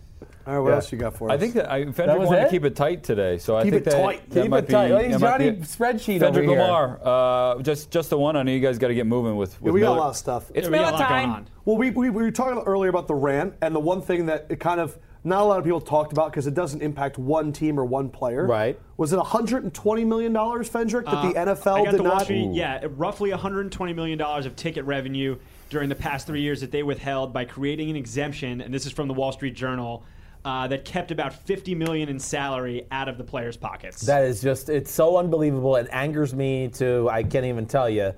All 0.48 0.54
right, 0.54 0.60
what 0.60 0.70
Yeah. 0.70 0.76
else 0.76 0.92
you 0.92 0.98
got 1.00 1.16
for 1.16 1.30
us? 1.30 1.34
I 1.34 1.38
think 1.40 1.56
that 1.56 1.72
I, 1.72 1.92
Frederick 1.92 2.20
was 2.20 2.28
wanted 2.28 2.42
it? 2.42 2.44
to 2.46 2.50
keep 2.52 2.66
it 2.66 2.76
tight 2.76 3.04
today, 3.04 3.38
so 3.40 3.58
I 3.58 3.64
think 3.64 3.74
it 3.76 3.84
that, 3.86 3.92
tight. 4.04 4.30
that 4.30 4.42
Keep 4.44 4.52
might 4.52 4.64
it 4.66 4.70
tight. 4.70 4.88
be. 4.90 4.94
Oh, 4.94 5.00
he's 5.00 5.20
Johnny 5.20 5.52
be- 5.52 5.62
spreadsheet 5.62 6.20
Frederick 6.20 6.48
over 6.48 6.56
here. 6.56 6.62
Lamar, 6.62 7.00
uh, 7.04 7.62
just 7.64 7.90
just 7.90 8.12
the 8.12 8.18
one. 8.20 8.36
I 8.36 8.44
know 8.44 8.52
you 8.52 8.60
guys 8.60 8.78
got 8.78 8.90
to 8.90 8.94
get 8.96 9.08
moving 9.08 9.38
with. 9.38 9.60
with 9.62 9.72
Yeah, 9.72 9.74
we 9.74 9.80
got 9.82 9.96
a 9.98 10.00
lot 10.00 10.10
of 10.10 10.16
stuff. 10.18 10.52
It's 10.54 10.66
Yeah, 10.68 10.72
we 10.72 10.78
got 10.78 10.82
a 10.90 10.92
Miller 10.92 11.00
lot 11.00 11.10
going 11.10 11.22
time. 11.24 11.30
on. 11.32 11.48
Well, 11.66 11.78
we, 11.78 11.90
we, 11.90 12.10
we 12.12 12.22
were 12.24 12.32
talking 12.32 12.62
earlier 12.64 12.90
about 12.92 13.08
the 13.08 13.16
rant, 13.16 13.56
and 13.62 13.74
the 13.74 13.80
one 13.80 14.02
thing 14.02 14.28
that 14.28 14.46
it 14.50 14.60
kind 14.60 14.80
of 14.80 14.98
not 15.24 15.42
a 15.42 15.46
lot 15.46 15.58
of 15.58 15.64
people 15.64 15.82
talked 15.82 16.12
about 16.12 16.30
because 16.30 16.46
it 16.46 16.54
doesn't 16.54 16.84
impact 16.84 17.18
one 17.18 17.52
team 17.52 17.80
or 17.80 17.86
one 17.86 18.10
player. 18.10 18.46
Right. 18.46 18.80
Was 18.98 19.12
it 19.12 19.18
120 19.18 20.06
million 20.06 20.32
dollars, 20.32 20.70
Fendrick, 20.70 21.06
that 21.06 21.34
the 21.34 21.40
Uh, 21.40 21.56
NFL 21.56 21.86
did 21.90 22.00
the 22.00 22.04
not? 22.04 22.22
Street, 22.22 22.50
yeah, 22.54 22.86
roughly 22.96 23.32
120 23.32 23.94
million 23.94 24.20
dollars 24.20 24.46
of 24.46 24.56
ticket 24.56 24.86
revenue 24.86 25.38
during 25.72 25.90
the 25.90 25.96
past 25.96 26.28
three 26.28 26.42
years 26.42 26.62
that 26.62 26.70
they 26.72 26.84
withheld 26.84 27.34
by 27.34 27.44
creating 27.46 27.90
an 27.90 27.96
exemption, 27.96 28.62
and 28.62 28.72
this 28.72 28.86
is 28.86 28.92
from 28.92 29.08
the 29.08 29.16
Wall 29.16 29.32
Street 29.32 29.56
Journal, 29.56 30.04
uh, 30.46 30.68
that 30.68 30.86
kept 30.86 31.12
about 31.12 31.34
50 31.34 31.74
million 31.76 32.08
in 32.08 32.20
salary 32.20 32.86
out 32.92 33.10
of 33.10 33.18
the 33.18 33.24
players' 33.24 33.58
pockets. 33.58 34.02
That 34.02 34.24
is 34.24 34.42
just, 34.42 34.70
it's 34.70 34.92
so 34.92 35.18
unbelievable. 35.18 35.76
It 35.76 35.88
angers 35.92 36.34
me 36.34 36.70
to, 36.76 37.10
I 37.10 37.24
can't 37.24 37.46
even 37.46 37.66
tell 37.66 37.90
you. 37.90 38.14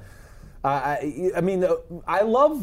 Uh, 0.63 0.67
I, 0.67 1.31
I 1.37 1.41
mean, 1.41 1.65
I 2.05 2.21
love 2.21 2.61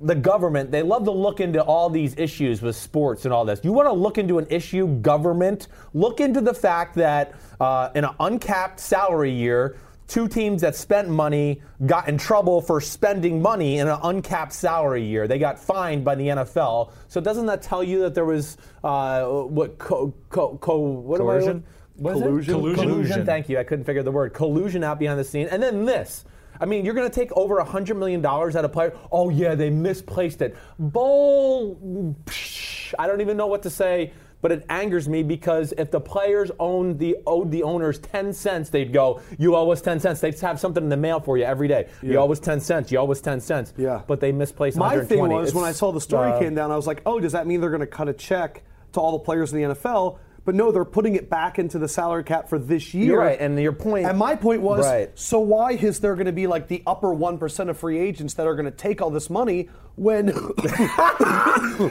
the 0.00 0.14
government. 0.14 0.70
They 0.70 0.82
love 0.82 1.04
to 1.04 1.10
look 1.10 1.40
into 1.40 1.60
all 1.60 1.90
these 1.90 2.16
issues 2.16 2.62
with 2.62 2.76
sports 2.76 3.24
and 3.24 3.34
all 3.34 3.44
this. 3.44 3.60
You 3.64 3.72
want 3.72 3.88
to 3.88 3.92
look 3.92 4.16
into 4.16 4.38
an 4.38 4.46
issue, 4.48 4.86
government? 5.00 5.66
Look 5.92 6.20
into 6.20 6.40
the 6.40 6.54
fact 6.54 6.94
that 6.94 7.34
uh, 7.60 7.90
in 7.94 8.04
an 8.04 8.14
uncapped 8.20 8.78
salary 8.78 9.32
year, 9.32 9.76
two 10.10 10.26
teams 10.26 10.60
that 10.62 10.74
spent 10.74 11.08
money 11.08 11.62
got 11.86 12.08
in 12.08 12.18
trouble 12.18 12.60
for 12.60 12.80
spending 12.80 13.40
money 13.40 13.78
in 13.78 13.86
an 13.86 13.98
uncapped 14.02 14.52
salary 14.52 15.04
year. 15.04 15.28
They 15.28 15.38
got 15.38 15.58
fined 15.58 16.04
by 16.04 16.16
the 16.16 16.26
NFL. 16.26 16.90
So 17.06 17.20
doesn't 17.20 17.46
that 17.46 17.62
tell 17.62 17.84
you 17.84 18.00
that 18.00 18.14
there 18.14 18.24
was 18.24 18.56
uh, 18.82 19.24
what 19.26 19.78
co, 19.78 20.12
co, 20.28 20.58
co 20.58 20.78
what 20.78 21.20
am 21.20 21.28
I- 21.28 21.30
Coercion? 21.30 21.56
it? 21.58 22.02
Collusion? 22.02 22.54
Collusion. 22.54 22.88
Collusion. 22.88 23.26
Thank 23.26 23.48
you. 23.48 23.58
I 23.58 23.62
couldn't 23.62 23.84
figure 23.84 24.02
the 24.02 24.10
word. 24.10 24.34
Collusion 24.34 24.82
out 24.82 24.98
behind 24.98 25.18
the 25.20 25.24
scene. 25.24 25.46
And 25.48 25.62
then 25.62 25.84
this. 25.84 26.24
I 26.58 26.66
mean, 26.66 26.84
you're 26.84 26.94
going 26.94 27.08
to 27.08 27.14
take 27.14 27.30
over 27.32 27.56
$100 27.56 27.96
million 27.96 28.24
out 28.24 28.54
of 28.56 28.72
player. 28.72 28.96
Oh, 29.12 29.30
yeah, 29.30 29.54
they 29.54 29.70
misplaced 29.70 30.42
it. 30.42 30.56
Bull. 30.78 32.16
psh, 32.24 32.94
I 32.98 33.06
don't 33.06 33.20
even 33.20 33.36
know 33.36 33.46
what 33.46 33.62
to 33.62 33.70
say, 33.70 34.12
but 34.42 34.52
it 34.52 34.64
angers 34.68 35.08
me 35.08 35.22
because 35.22 35.72
if 35.78 35.90
the 35.90 36.00
players 36.00 36.50
owned 36.58 36.98
the 36.98 37.16
owed 37.26 37.50
the 37.50 37.62
owners 37.62 37.98
10 37.98 38.32
cents, 38.32 38.70
they'd 38.70 38.92
go, 38.92 39.20
You 39.38 39.54
owe 39.56 39.70
us 39.70 39.80
10 39.80 40.00
cents. 40.00 40.20
They'd 40.20 40.38
have 40.40 40.58
something 40.58 40.82
in 40.82 40.88
the 40.88 40.96
mail 40.96 41.20
for 41.20 41.36
you 41.38 41.44
every 41.44 41.68
day. 41.68 41.88
You 42.02 42.16
owe 42.18 42.30
us 42.32 42.40
10 42.40 42.60
cents. 42.60 42.90
You 42.90 42.98
owe 42.98 43.10
us 43.10 43.20
10 43.20 43.40
cents. 43.40 43.74
Yeah. 43.76 44.02
But 44.06 44.20
they 44.20 44.32
misplaced 44.32 44.76
My 44.76 44.96
120. 44.96 45.08
thing 45.28 45.32
was 45.42 45.54
when 45.54 45.64
I 45.64 45.70
It's, 45.70 45.78
saw 45.78 45.92
the 45.92 46.00
story 46.00 46.32
uh, 46.32 46.38
came 46.38 46.54
down, 46.54 46.70
I 46.70 46.76
was 46.76 46.86
like, 46.86 47.02
oh, 47.06 47.20
does 47.20 47.32
that 47.32 47.46
mean 47.46 47.60
they're 47.60 47.70
going 47.70 47.80
to 47.80 47.86
cut 47.86 48.08
a 48.08 48.12
check 48.14 48.62
to 48.92 49.00
all 49.00 49.12
the 49.12 49.18
players 49.24 49.52
in 49.52 49.60
the 49.62 49.74
NFL? 49.74 50.18
But 50.50 50.56
no, 50.56 50.72
they're 50.72 50.84
putting 50.84 51.14
it 51.14 51.30
back 51.30 51.60
into 51.60 51.78
the 51.78 51.86
salary 51.86 52.24
cap 52.24 52.48
for 52.48 52.58
this 52.58 52.92
year. 52.92 53.06
You're 53.06 53.18
right, 53.20 53.38
and 53.40 53.56
your 53.60 53.70
point. 53.70 54.04
And 54.04 54.18
my 54.18 54.34
point 54.34 54.62
was, 54.62 54.84
Right. 54.84 55.16
so 55.16 55.38
why 55.38 55.74
is 55.74 56.00
there 56.00 56.14
going 56.16 56.26
to 56.26 56.32
be 56.32 56.48
like 56.48 56.66
the 56.66 56.82
upper 56.88 57.14
one 57.14 57.38
percent 57.38 57.70
of 57.70 57.78
free 57.78 58.00
agents 58.00 58.34
that 58.34 58.48
are 58.48 58.56
going 58.56 58.64
to 58.64 58.72
take 58.72 59.00
all 59.00 59.10
this 59.10 59.30
money 59.30 59.68
when? 59.94 60.26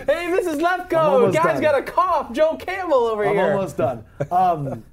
Hey, 0.06 0.30
this 0.30 0.46
is 0.46 0.62
I'm 0.62 0.82
Lefkoe. 0.82 1.34
Guy's 1.34 1.54
done. 1.54 1.62
got 1.62 1.80
a 1.80 1.82
cough. 1.84 2.34
Joe 2.34 2.58
Campbell 2.58 3.06
over 3.06 3.26
I'm 3.26 3.34
here. 3.34 3.54
almost 3.54 3.78
done. 3.78 4.04
Um, 4.30 4.84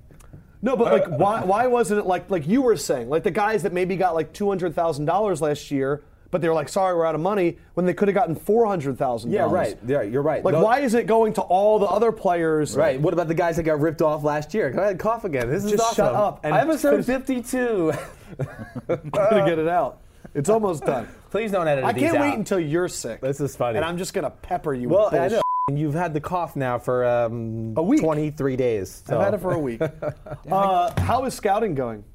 no, 0.62 0.76
but 0.76 0.92
like, 0.92 1.18
why, 1.18 1.42
why 1.44 1.66
wasn't 1.66 1.98
it 2.00 2.06
like 2.06 2.30
like 2.30 2.46
you 2.46 2.62
were 2.62 2.76
saying, 2.76 3.08
like 3.08 3.24
the 3.24 3.32
guys 3.32 3.64
that 3.64 3.72
maybe 3.72 3.96
got 3.96 4.14
like 4.14 4.32
two 4.32 4.48
hundred 4.48 4.76
thousand 4.76 5.06
dollars 5.06 5.42
last 5.42 5.72
year, 5.72 6.02
but 6.30 6.40
they 6.40 6.48
were 6.48 6.54
like, 6.54 6.68
sorry, 6.68 6.96
we're 6.96 7.06
out 7.06 7.14
of 7.14 7.20
money, 7.20 7.58
when 7.74 7.86
they 7.86 7.94
could 7.94 8.08
have 8.08 8.14
gotten 8.14 8.34
four 8.34 8.66
hundred 8.66 8.98
thousand. 8.98 9.32
Yeah, 9.32 9.48
right. 9.50 9.78
Yeah, 9.86 10.02
you're 10.02 10.22
right. 10.22 10.44
Like, 10.44 10.54
Those- 10.54 10.64
why 10.64 10.80
is 10.80 10.94
it 10.94 11.06
going 11.06 11.32
to 11.34 11.42
all 11.42 11.78
the 11.78 11.86
other 11.86 12.12
players? 12.12 12.76
Right. 12.76 13.00
What 13.00 13.12
about 13.14 13.28
the 13.28 13.34
guys 13.34 13.56
that 13.56 13.62
got 13.64 13.80
ripped 13.80 14.02
off 14.02 14.24
last 14.24 14.54
year? 14.54 14.70
Go 14.70 14.82
ahead, 14.82 14.98
cough 14.98 15.24
again. 15.24 15.48
This 15.50 15.64
is 15.64 15.70
Just 15.72 15.82
awesome. 15.82 15.96
shut 16.06 16.14
up 16.14 16.40
and 16.44 16.54
Episode 16.54 17.04
52. 17.04 17.92
I'm 18.88 19.10
gonna 19.10 19.46
get 19.46 19.58
it 19.58 19.68
out. 19.68 20.00
It's 20.34 20.48
almost 20.50 20.84
done. 20.84 21.08
Please 21.30 21.50
don't 21.50 21.66
edit 21.66 21.84
it. 21.84 21.86
I 21.86 21.92
can't 21.92 22.20
wait 22.20 22.34
until 22.34 22.60
you're 22.60 22.88
sick. 22.88 23.20
This 23.20 23.40
is 23.40 23.56
funny. 23.56 23.76
And 23.76 23.84
I'm 23.84 23.96
just 23.96 24.12
gonna 24.12 24.30
pepper 24.30 24.74
you. 24.74 24.88
Well, 24.88 25.10
with 25.10 25.20
I 25.20 25.28
know. 25.28 25.42
You've 25.72 25.94
had 25.94 26.14
the 26.14 26.20
cough 26.20 26.54
now 26.54 26.78
for 26.78 27.04
um, 27.04 27.74
A 27.76 27.82
week. 27.82 28.00
23 28.00 28.54
days. 28.54 29.02
So. 29.04 29.18
I've 29.18 29.24
had 29.24 29.34
it 29.34 29.40
for 29.40 29.52
a 29.52 29.58
week. 29.58 29.80
uh, 30.50 31.00
how 31.00 31.24
is 31.24 31.34
scouting 31.34 31.74
going? 31.74 32.04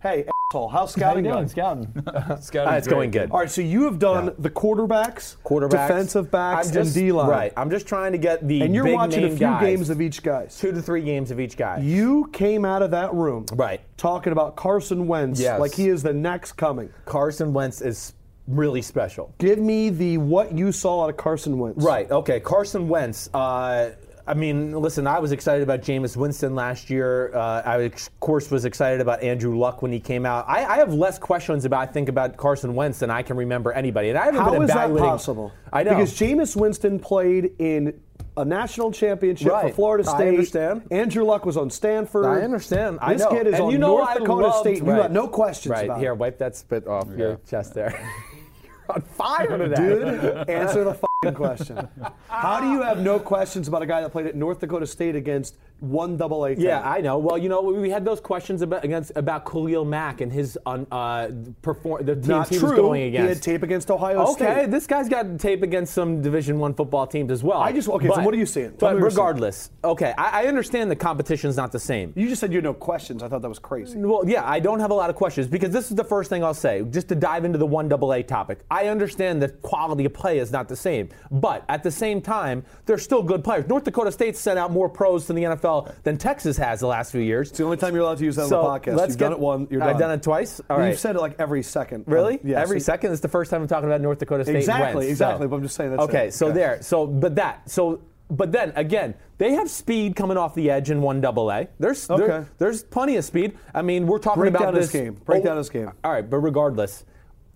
Hey, 0.00 0.26
asshole, 0.50 0.68
how's 0.68 0.94
How 0.94 1.12
you 1.12 1.22
scouting 1.22 1.24
doing, 1.24 1.34
going? 1.34 1.48
scouting? 1.48 1.92
Scouting's 2.40 2.56
Ah, 2.56 2.76
it's 2.76 2.86
great. 2.88 2.94
going 2.96 3.10
good. 3.10 3.30
All 3.30 3.40
right, 3.40 3.50
so 3.50 3.60
you 3.60 3.84
have 3.84 3.98
done 3.98 4.26
Yeah. 4.26 4.30
the 4.38 4.48
quarterbacks, 4.50 5.36
Quarterbacks, 5.44 5.70
defensive 5.88 6.30
backs, 6.30 6.70
just, 6.70 6.96
and 6.96 7.06
D 7.06 7.12
line. 7.12 7.28
Right. 7.28 7.52
I'm 7.54 7.68
just 7.68 7.86
trying 7.86 8.12
to 8.12 8.18
get 8.18 8.46
the 8.48 8.62
And 8.62 8.74
you're 8.74 8.84
big 8.84 8.94
watching 8.94 9.24
a 9.24 9.28
few 9.28 9.38
guys. 9.38 9.60
games 9.62 9.90
of 9.90 10.00
each 10.00 10.22
guy. 10.22 10.46
two 10.46 10.72
to 10.72 10.80
three 10.80 11.02
games 11.02 11.30
of 11.30 11.38
each 11.38 11.58
guy. 11.58 11.80
You 11.80 12.30
came 12.32 12.64
out 12.64 12.80
of 12.80 12.90
that 12.92 13.12
room 13.12 13.44
Right. 13.54 13.80
talking 13.98 14.32
about 14.32 14.56
Carson 14.56 15.06
Wentz 15.06 15.38
Yes. 15.38 15.60
like 15.60 15.74
he 15.74 15.88
is 15.90 16.02
the 16.02 16.14
next 16.14 16.52
coming. 16.52 16.88
Carson 17.04 17.52
Wentz 17.52 17.82
is 17.82 18.14
really 18.46 18.80
special. 18.80 19.34
Give 19.36 19.58
me 19.58 19.90
the 19.90 20.16
what 20.16 20.56
you 20.56 20.72
saw 20.72 21.04
out 21.04 21.10
of 21.10 21.18
Carson 21.18 21.58
Wentz. 21.58 21.84
Right. 21.84 22.10
Okay. 22.10 22.40
Carson 22.40 22.88
Wentz. 22.88 23.28
Uh, 23.34 23.90
I 24.28 24.34
mean, 24.34 24.72
listen, 24.72 25.06
I 25.06 25.18
was 25.20 25.32
excited 25.32 25.62
about 25.62 25.80
Jameis 25.80 26.16
Winston 26.16 26.54
last 26.54 26.90
year. 26.90 27.34
Uh, 27.34 27.62
I, 27.64 27.76
of 27.78 28.20
course, 28.20 28.50
was 28.50 28.64
excited 28.66 29.00
about 29.00 29.22
Andrew 29.22 29.56
Luck 29.58 29.80
when 29.80 29.90
he 29.90 30.00
came 30.00 30.26
out. 30.26 30.44
I, 30.46 30.64
I 30.64 30.76
have 30.76 30.92
less 30.92 31.18
questions 31.18 31.64
about, 31.64 31.80
I 31.80 31.86
think, 31.86 32.08
about 32.10 32.36
Carson 32.36 32.74
Wentz 32.74 32.98
than 32.98 33.10
I 33.10 33.22
can 33.22 33.36
remember 33.38 33.72
anybody. 33.72 34.10
And 34.10 34.18
I 34.18 34.26
haven't 34.26 34.40
How 34.42 34.50
been 34.52 34.62
is 34.62 34.68
that 34.68 34.76
evaluating. 34.90 35.08
possible? 35.08 35.52
I 35.72 35.82
know. 35.82 35.90
Because 35.96 36.12
Jameis 36.12 36.54
Winston 36.56 36.98
played 37.00 37.52
in 37.58 37.98
a 38.36 38.44
national 38.44 38.92
championship 38.92 39.48
for 39.48 39.52
Right. 39.54 39.74
Florida 39.74 40.08
I 40.08 40.14
State. 40.14 40.28
understand. 40.28 40.82
Andrew 40.90 41.24
Luck 41.24 41.46
was 41.46 41.56
on 41.56 41.70
Stanford. 41.70 42.26
I 42.26 42.42
understand. 42.42 42.98
I 43.00 43.14
This 43.14 43.22
know. 43.22 43.30
kid 43.30 43.46
is 43.46 43.54
and 43.54 43.62
on 43.64 43.70
you 43.72 43.78
know 43.78 43.96
North 43.96 44.08
I 44.10 44.14
Dakota 44.18 44.46
loved- 44.48 44.58
State. 44.60 44.76
You 44.78 44.84
got 44.84 45.10
no 45.10 45.26
questions 45.26 45.72
Right 45.72 45.86
about 45.86 45.98
here, 46.00 46.14
wipe 46.14 46.38
that 46.38 46.54
spit 46.54 46.86
off 46.86 47.08
your 47.16 47.40
chest 47.48 47.74
there. 47.74 47.90
You're 48.62 48.94
on 48.96 49.00
fire 49.02 49.58
today, 49.58 49.74
Dude, 49.76 50.48
answer 50.50 50.84
the 50.84 50.94
fucking 51.22 51.36
question. 51.36 51.88
How 52.28 52.60
do 52.60 52.70
you 52.70 52.82
have 52.82 53.00
no 53.00 53.18
questions 53.18 53.66
about 53.68 53.82
a 53.82 53.86
guy 53.86 54.00
that 54.02 54.10
played 54.10 54.26
at 54.26 54.36
North 54.36 54.60
Dakota 54.60 54.86
State 54.86 55.16
against 55.16 55.56
one 55.80 56.16
double 56.16 56.44
A? 56.44 56.52
Yeah, 56.52 56.80
I 56.88 57.00
know. 57.00 57.18
Well, 57.18 57.36
you 57.38 57.48
know, 57.48 57.60
we 57.62 57.90
had 57.90 58.04
those 58.04 58.20
questions 58.20 58.62
about 58.62 58.84
against 58.84 59.12
about 59.16 59.44
Khalil 59.44 59.84
Mack 59.84 60.20
and 60.20 60.32
his 60.32 60.56
un, 60.66 60.86
uh, 60.92 61.28
perform 61.62 62.04
the 62.06 62.14
teams 62.14 62.28
Not 62.28 62.48
he 62.48 62.58
true. 62.58 62.68
was 62.70 62.78
going 62.78 63.02
against. 63.02 63.22
He 63.22 63.28
had 63.34 63.42
tape 63.42 63.62
against 63.64 63.90
Ohio 63.90 64.18
Okay, 64.22 64.32
State. 64.32 64.48
Okay, 64.48 64.66
this 64.66 64.86
guy's 64.86 65.08
got 65.08 65.38
tape 65.40 65.62
against 65.62 65.92
some 65.92 66.22
Division 66.22 66.58
One 66.58 66.72
football 66.74 67.06
teams 67.06 67.32
as 67.32 67.42
well. 67.42 67.58
I 67.60 67.72
just- 67.72 67.88
okay, 67.88 68.08
so 68.08 68.22
what 68.22 68.32
are 68.34 68.38
you 68.38 68.46
seeing? 68.46 68.70
Tell 68.72 68.92
But 68.92 69.02
regardless, 69.02 69.70
okay, 69.82 70.14
I, 70.16 70.44
I 70.44 70.46
understand 70.46 70.90
the 70.90 70.96
competition's 70.96 71.56
not 71.56 71.72
the 71.72 71.78
same. 71.80 72.12
You 72.16 72.28
just 72.28 72.40
said 72.40 72.52
you 72.52 72.58
had 72.58 72.64
no 72.64 72.74
questions. 72.74 73.22
I 73.22 73.28
thought 73.28 73.42
that 73.42 73.48
was 73.48 73.58
crazy. 73.58 73.98
Well, 73.98 74.22
yeah, 74.26 74.48
I 74.48 74.60
don't 74.60 74.80
have 74.80 74.90
a 74.90 74.94
lot 74.94 75.10
of 75.10 75.16
questions 75.16 75.46
because 75.48 75.70
this 75.70 75.90
is 75.90 75.96
the 75.96 76.04
first 76.04 76.30
thing 76.30 76.44
I'll 76.44 76.54
say, 76.54 76.82
just 76.90 77.08
to 77.08 77.14
dive 77.16 77.44
into 77.44 77.58
the 77.58 77.66
one 77.66 77.92
AA 77.92 78.22
topic. 78.22 78.60
I 78.70 78.86
understand 78.88 79.42
that 79.42 79.62
quality 79.62 80.04
of 80.04 80.12
play 80.14 80.38
is 80.38 80.52
not 80.52 80.68
the 80.68 80.76
same, 80.76 81.07
but 81.30 81.64
at 81.68 81.82
the 81.82 81.90
same 81.90 82.20
time, 82.20 82.64
they're 82.86 82.98
still 82.98 83.22
good 83.22 83.44
players. 83.44 83.66
North 83.68 83.84
Dakota 83.84 84.12
State 84.12 84.36
sent 84.36 84.58
out 84.58 84.70
more 84.72 84.88
pros 84.88 85.26
to 85.26 85.32
the 85.32 85.42
NFL 85.44 86.02
than 86.02 86.16
Texas 86.16 86.56
has 86.56 86.80
the 86.80 86.86
last 86.86 87.12
few 87.12 87.20
years. 87.20 87.48
It's 87.50 87.58
the 87.58 87.64
only 87.64 87.76
time 87.76 87.94
you're 87.94 88.02
allowed 88.02 88.18
to 88.18 88.24
use 88.24 88.36
that 88.36 88.48
so 88.48 88.60
on 88.64 88.80
the 88.80 88.80
podcast. 88.90 88.96
let's 88.96 89.10
You've 89.10 89.18
get, 89.18 89.24
done 89.26 89.32
it 89.32 89.38
one. 89.40 89.68
You're 89.70 89.80
done. 89.80 89.88
I've 89.88 89.98
done 89.98 90.10
it 90.12 90.22
twice. 90.22 90.60
All 90.70 90.84
You've 90.86 90.98
said 90.98 91.16
it 91.16 91.20
like 91.20 91.36
every 91.38 91.62
second. 91.62 92.04
Really? 92.06 92.34
Um, 92.34 92.40
yeah, 92.44 92.60
Every 92.60 92.80
second 92.80 93.12
is 93.12 93.20
the 93.20 93.28
first 93.28 93.50
time 93.50 93.62
I'm 93.62 93.68
talking 93.68 93.88
about 93.88 94.00
North 94.00 94.18
Dakota 94.18 94.44
State. 94.44 94.56
Exactly, 94.56 95.08
exactly, 95.08 95.44
so- 95.44 95.48
but 95.48 95.56
I'm 95.56 95.62
just 95.62 95.76
saying 95.76 95.90
that's 95.90 96.02
okay, 96.04 96.30
so 96.30 96.46
Okay. 96.46 96.54
there. 96.54 96.82
So, 96.82 97.06
but 97.06 97.34
that. 97.36 97.68
So, 97.70 98.00
but 98.30 98.52
then 98.52 98.72
again, 98.76 99.14
they 99.38 99.52
have 99.52 99.70
speed 99.70 100.16
coming 100.16 100.36
off 100.36 100.54
the 100.54 100.70
edge 100.70 100.90
in 100.90 101.00
one 101.00 101.20
double 101.20 101.50
A. 101.50 101.68
There's 101.78 102.06
there- 102.06 102.16
Okay. 102.22 102.48
there's 102.58 102.82
plenty 102.82 103.16
of 103.16 103.24
speed. 103.24 103.56
I 103.74 103.82
mean, 103.82 104.06
we're 104.06 104.18
talking 104.18 104.40
Break 104.42 104.50
about 104.54 104.64
down 104.66 104.74
his 104.74 104.90
this 104.90 105.00
game. 105.02 105.14
Break 105.24 105.42
oh, 105.42 105.44
down 105.44 105.56
his 105.56 105.70
game. 105.70 105.90
All 106.04 106.12
right, 106.12 106.28
but 106.28 106.38
regardless, 106.38 107.04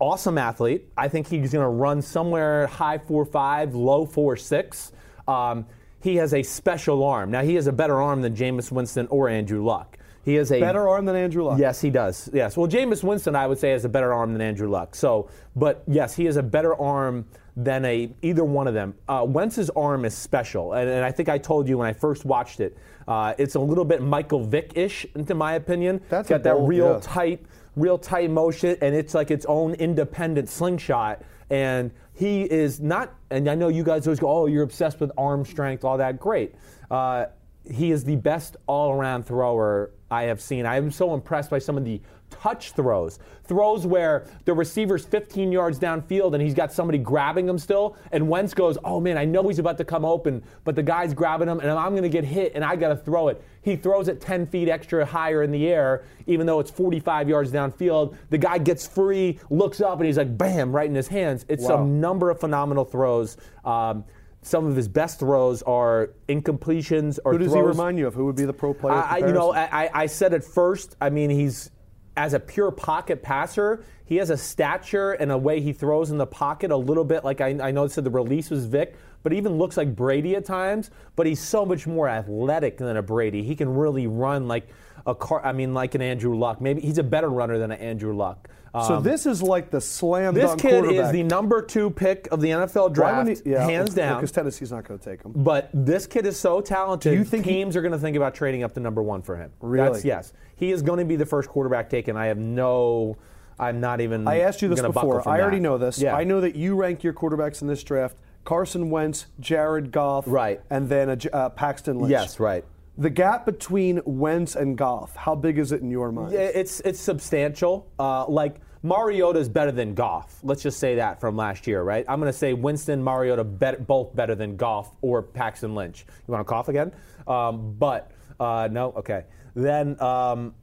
awesome 0.02 0.36
athlete. 0.36 0.88
I 0.96 1.06
think 1.08 1.28
he's 1.28 1.52
going 1.52 1.64
to 1.64 1.68
run 1.68 2.02
somewhere 2.02 2.66
high 2.66 2.98
four 2.98 3.24
five, 3.24 3.74
low 3.74 4.04
four 4.04 4.36
six. 4.36 4.92
Um, 5.28 5.64
he 6.00 6.16
has 6.16 6.34
a 6.34 6.42
special 6.42 7.04
arm. 7.04 7.30
Now 7.30 7.42
he 7.42 7.54
has 7.54 7.68
a 7.68 7.72
better 7.72 8.02
arm 8.02 8.22
than 8.22 8.34
Jameis 8.34 8.72
Winston 8.72 9.06
or 9.06 9.28
Andrew 9.28 9.64
Luck. 9.64 9.98
He 10.24 10.34
has 10.34 10.52
a 10.52 10.60
Better 10.60 10.88
arm 10.88 11.04
than 11.04 11.16
Andrew 11.16 11.42
Luck. 11.44 11.58
Yes, 11.58 11.80
he 11.80 11.90
does. 11.90 12.30
Yes. 12.32 12.56
Well, 12.56 12.68
Jameis 12.68 13.02
Winston, 13.02 13.34
I 13.34 13.46
would 13.48 13.58
say, 13.58 13.70
has 13.70 13.84
a 13.84 13.88
better 13.88 14.12
arm 14.12 14.32
than 14.32 14.40
Andrew 14.40 14.70
Luck. 14.70 14.94
So, 14.94 15.28
but 15.56 15.82
yes, 15.88 16.14
he 16.14 16.24
has 16.26 16.36
a 16.36 16.42
better 16.42 16.76
arm 16.80 17.24
than 17.56 17.84
a 17.84 18.08
either 18.22 18.44
one 18.44 18.68
of 18.68 18.74
them. 18.74 18.94
Uh, 19.08 19.26
Wentz's 19.28 19.68
arm 19.70 20.04
is 20.04 20.14
special, 20.14 20.74
and, 20.74 20.88
and 20.88 21.04
I 21.04 21.10
think 21.10 21.28
I 21.28 21.38
told 21.38 21.68
you 21.68 21.76
when 21.76 21.88
I 21.88 21.92
first 21.92 22.24
watched 22.24 22.60
it, 22.60 22.76
uh, 23.08 23.34
it's 23.36 23.56
a 23.56 23.60
little 23.60 23.84
bit 23.84 24.00
Michael 24.00 24.44
Vick-ish, 24.44 25.06
into 25.16 25.34
my 25.34 25.54
opinion. 25.54 26.00
That's 26.08 26.28
got 26.28 26.40
a 26.40 26.44
that 26.44 26.56
real 26.60 26.92
yeah. 26.92 27.00
tight, 27.02 27.40
real 27.76 27.98
tight 27.98 28.30
motion, 28.30 28.76
and 28.80 28.94
it's 28.94 29.14
like 29.14 29.30
its 29.30 29.46
own 29.46 29.74
independent 29.74 30.48
slingshot. 30.48 31.22
And 31.50 31.90
he 32.14 32.42
is 32.42 32.80
not. 32.80 33.14
And 33.30 33.48
I 33.48 33.54
know 33.54 33.68
you 33.68 33.84
guys 33.84 34.06
always 34.06 34.20
go, 34.20 34.28
"Oh, 34.28 34.46
you're 34.46 34.62
obsessed 34.62 35.00
with 35.00 35.12
arm 35.16 35.44
strength, 35.44 35.84
all 35.84 35.98
that." 35.98 36.18
Great. 36.18 36.54
Uh, 36.90 37.26
he 37.70 37.92
is 37.92 38.04
the 38.04 38.16
best 38.16 38.56
all-around 38.66 39.24
thrower 39.24 39.92
I 40.10 40.24
have 40.24 40.40
seen. 40.40 40.66
I 40.66 40.76
am 40.76 40.90
so 40.90 41.14
impressed 41.14 41.48
by 41.48 41.58
some 41.58 41.76
of 41.76 41.84
the 41.84 42.00
touch 42.28 42.72
throws, 42.72 43.18
throws 43.44 43.86
where 43.86 44.26
the 44.46 44.52
receiver's 44.54 45.04
15 45.04 45.52
yards 45.52 45.78
downfield 45.78 46.32
and 46.34 46.42
he's 46.42 46.54
got 46.54 46.72
somebody 46.72 46.98
grabbing 46.98 47.48
him 47.48 47.58
still, 47.58 47.96
and 48.10 48.28
Wentz 48.28 48.54
goes, 48.54 48.78
"Oh 48.84 49.00
man, 49.00 49.16
I 49.16 49.24
know 49.24 49.46
he's 49.46 49.58
about 49.58 49.78
to 49.78 49.84
come 49.84 50.04
open, 50.04 50.42
but 50.64 50.74
the 50.74 50.82
guy's 50.82 51.14
grabbing 51.14 51.48
him, 51.48 51.60
and 51.60 51.70
I'm 51.70 51.92
going 51.92 52.02
to 52.02 52.08
get 52.08 52.24
hit, 52.24 52.52
and 52.54 52.64
I 52.64 52.76
got 52.76 52.88
to 52.88 52.96
throw 52.96 53.28
it." 53.28 53.42
He 53.62 53.76
throws 53.76 54.08
it 54.08 54.20
10 54.20 54.46
feet 54.46 54.68
extra 54.68 55.06
higher 55.06 55.42
in 55.42 55.50
the 55.52 55.68
air, 55.68 56.04
even 56.26 56.46
though 56.46 56.58
it's 56.60 56.70
45 56.70 57.28
yards 57.28 57.52
downfield. 57.52 58.16
The 58.30 58.38
guy 58.38 58.58
gets 58.58 58.86
free, 58.86 59.38
looks 59.50 59.80
up, 59.80 59.98
and 59.98 60.06
he's 60.06 60.18
like, 60.18 60.36
"Bam!" 60.36 60.74
right 60.74 60.88
in 60.88 60.94
his 60.96 61.08
hands. 61.08 61.46
It's 61.48 61.64
Wow. 61.68 61.82
a 61.82 61.86
number 61.86 62.28
of 62.30 62.40
phenomenal 62.40 62.84
throws. 62.84 63.36
Um, 63.64 64.04
some 64.42 64.66
of 64.66 64.74
his 64.74 64.88
best 64.88 65.20
throws 65.20 65.62
are 65.62 66.10
incompletions 66.28 67.20
or 67.24 67.32
Who 67.32 67.38
does 67.38 67.52
throws. 67.52 67.62
he 67.62 67.68
remind 67.68 67.98
you 67.98 68.08
of? 68.08 68.14
Who 68.14 68.24
would 68.26 68.34
be 68.36 68.44
the 68.44 68.52
pro 68.52 68.74
player? 68.74 68.94
I, 68.96 69.18
you 69.18 69.32
know. 69.32 69.52
I, 69.52 69.88
I- 69.94 70.06
said 70.06 70.34
at 70.34 70.42
first. 70.44 70.96
I 71.00 71.10
mean, 71.10 71.30
he's 71.30 71.70
as 72.16 72.34
a 72.34 72.40
pure 72.40 72.70
pocket 72.72 73.22
passer. 73.22 73.84
He 74.04 74.16
has 74.16 74.28
a 74.30 74.36
stature 74.36 75.12
and 75.12 75.30
a 75.32 75.38
way 75.38 75.60
he 75.60 75.72
throws 75.72 76.10
in 76.10 76.18
the 76.18 76.26
pocket 76.26 76.70
a 76.72 76.76
little 76.76 77.04
bit 77.04 77.24
like 77.24 77.40
I, 77.40 77.50
I 77.62 77.70
know 77.70 77.84
it 77.84 77.92
said 77.92 78.04
the 78.04 78.10
release 78.10 78.50
was 78.50 78.66
Vick, 78.66 78.96
but 79.22 79.32
he 79.32 79.38
even 79.38 79.58
looks 79.58 79.76
like 79.76 79.94
Brady 79.94 80.36
at 80.36 80.44
times. 80.44 80.90
But 81.16 81.26
he's 81.26 81.40
so 81.40 81.64
much 81.64 81.86
more 81.86 82.08
athletic 82.08 82.78
than 82.78 82.96
a 82.96 83.02
Brady. 83.02 83.42
He 83.42 83.54
can 83.54 83.74
really 83.74 84.06
run 84.06 84.48
like 84.48 84.68
a 85.06 85.14
car. 85.14 85.44
I 85.44 85.52
mean, 85.52 85.74
like 85.74 85.94
an 85.94 86.02
Andrew 86.02 86.36
Luck. 86.36 86.60
Maybe 86.60 86.80
he's 86.80 86.98
a 86.98 87.02
better 87.02 87.28
runner 87.28 87.58
than 87.58 87.70
an 87.72 87.78
Andrew 87.80 88.14
Luck. 88.14 88.48
so 88.72 88.96
Um, 88.96 89.02
this 89.02 89.26
is 89.26 89.42
like 89.42 89.70
the 89.70 89.80
slam 89.80 90.34
this 90.34 90.54
kid 90.54 90.84
is 90.86 91.10
the 91.12 91.22
number 91.22 91.60
two 91.60 91.90
pick 91.90 92.28
of 92.30 92.40
the 92.40 92.48
NFL 92.50 92.92
draft, 92.94 93.28
he- 93.28 93.50
yeah, 93.50 93.64
hands 93.64 93.94
down. 93.94 94.16
Because 94.16 94.32
Tennessee's 94.32 94.72
not 94.72 94.84
going 94.86 94.98
to 94.98 95.04
take 95.04 95.22
him. 95.22 95.32
But 95.34 95.68
this 95.74 96.06
kid 96.06 96.24
is 96.26 96.38
so 96.38 96.60
talented. 96.60 97.12
Do 97.12 97.18
you 97.18 97.24
think 97.24 97.44
he- 97.44 97.52
teams 97.52 97.76
are 97.76 97.82
going 97.82 97.92
to 97.92 97.98
think 97.98 98.16
about 98.16 98.34
trading 98.34 98.62
up 98.62 98.72
to 98.74 98.80
number 98.80 99.02
one 99.02 99.22
for 99.22 99.36
him? 99.36 99.50
Really? 99.60 99.90
That's, 99.90 100.04
yes. 100.04 100.32
He 100.56 100.70
is 100.72 100.80
going 100.82 101.00
to 101.00 101.04
be 101.04 101.16
the 101.16 101.26
first 101.26 101.48
quarterback 101.48 101.90
taken. 101.90 102.16
I 102.16 102.26
have 102.26 102.38
no. 102.38 103.16
I'm 103.58 103.80
not 103.80 104.00
even. 104.00 104.26
I 104.26 104.40
asked 104.40 104.62
you 104.62 104.68
this 104.68 104.80
before. 104.80 105.26
I 105.28 105.40
already 105.40 105.58
that. 105.58 105.62
know 105.62 105.78
this. 105.78 106.00
Yeah. 106.00 106.16
I 106.16 106.24
know 106.24 106.40
that 106.40 106.56
you 106.56 106.74
rank 106.74 107.04
your 107.04 107.12
quarterbacks 107.12 107.60
in 107.62 107.68
this 107.68 107.82
draft: 107.82 108.16
Carson 108.44 108.90
Wentz, 108.90 109.26
Jared 109.40 109.92
Goff, 109.92 110.24
Right. 110.26 110.60
and 110.70 110.88
then 110.88 111.10
a 111.10 111.36
uh, 111.36 111.48
Paxton 111.50 111.98
Lynch. 111.98 112.10
Yes, 112.10 112.40
right. 112.40 112.64
The 112.98 113.10
gap 113.10 113.46
between 113.46 114.00
Wentz 114.04 114.54
and 114.54 114.76
Goff, 114.76 115.16
how 115.16 115.34
big 115.34 115.58
is 115.58 115.72
it 115.72 115.80
in 115.80 115.90
your 115.90 116.12
mind? 116.12 116.32
Yeah, 116.32 116.40
it's 116.40 116.80
it's 116.80 117.00
substantial. 117.00 117.86
Uh, 117.98 118.26
like 118.26 118.56
Mariota 118.82 119.38
is 119.38 119.48
better 119.48 119.72
than 119.72 119.94
Goff. 119.94 120.38
Let's 120.42 120.62
just 120.62 120.78
say 120.78 120.96
that 120.96 121.20
from 121.20 121.36
last 121.36 121.66
year, 121.66 121.82
right? 121.82 122.04
I'm 122.08 122.20
going 122.20 122.30
to 122.32 122.36
say 122.36 122.52
Winston, 122.52 123.02
Mariota, 123.02 123.44
bet, 123.44 123.86
both 123.86 124.14
better 124.14 124.34
than 124.34 124.56
Goff 124.56 124.90
or 125.00 125.22
Paxton 125.22 125.74
Lynch. 125.74 126.04
You 126.26 126.32
want 126.32 126.46
to 126.46 126.50
cough 126.50 126.68
again? 126.68 126.92
Um, 127.26 127.74
but 127.78 128.10
uh, 128.40 128.68
no, 128.70 128.92
okay. 128.96 129.24
Then 129.54 130.00
um, 130.02 130.54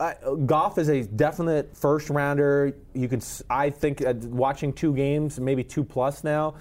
I, 0.00 0.14
Goff 0.46 0.78
is 0.78 0.88
a 0.88 1.02
definite 1.02 1.76
first 1.76 2.10
rounder. 2.10 2.74
You 2.94 3.06
can, 3.08 3.20
I 3.50 3.70
think, 3.70 4.04
uh, 4.04 4.14
watching 4.14 4.72
two 4.72 4.94
games, 4.94 5.38
maybe 5.38 5.62
two 5.62 5.84
plus 5.84 6.24
now. 6.24 6.54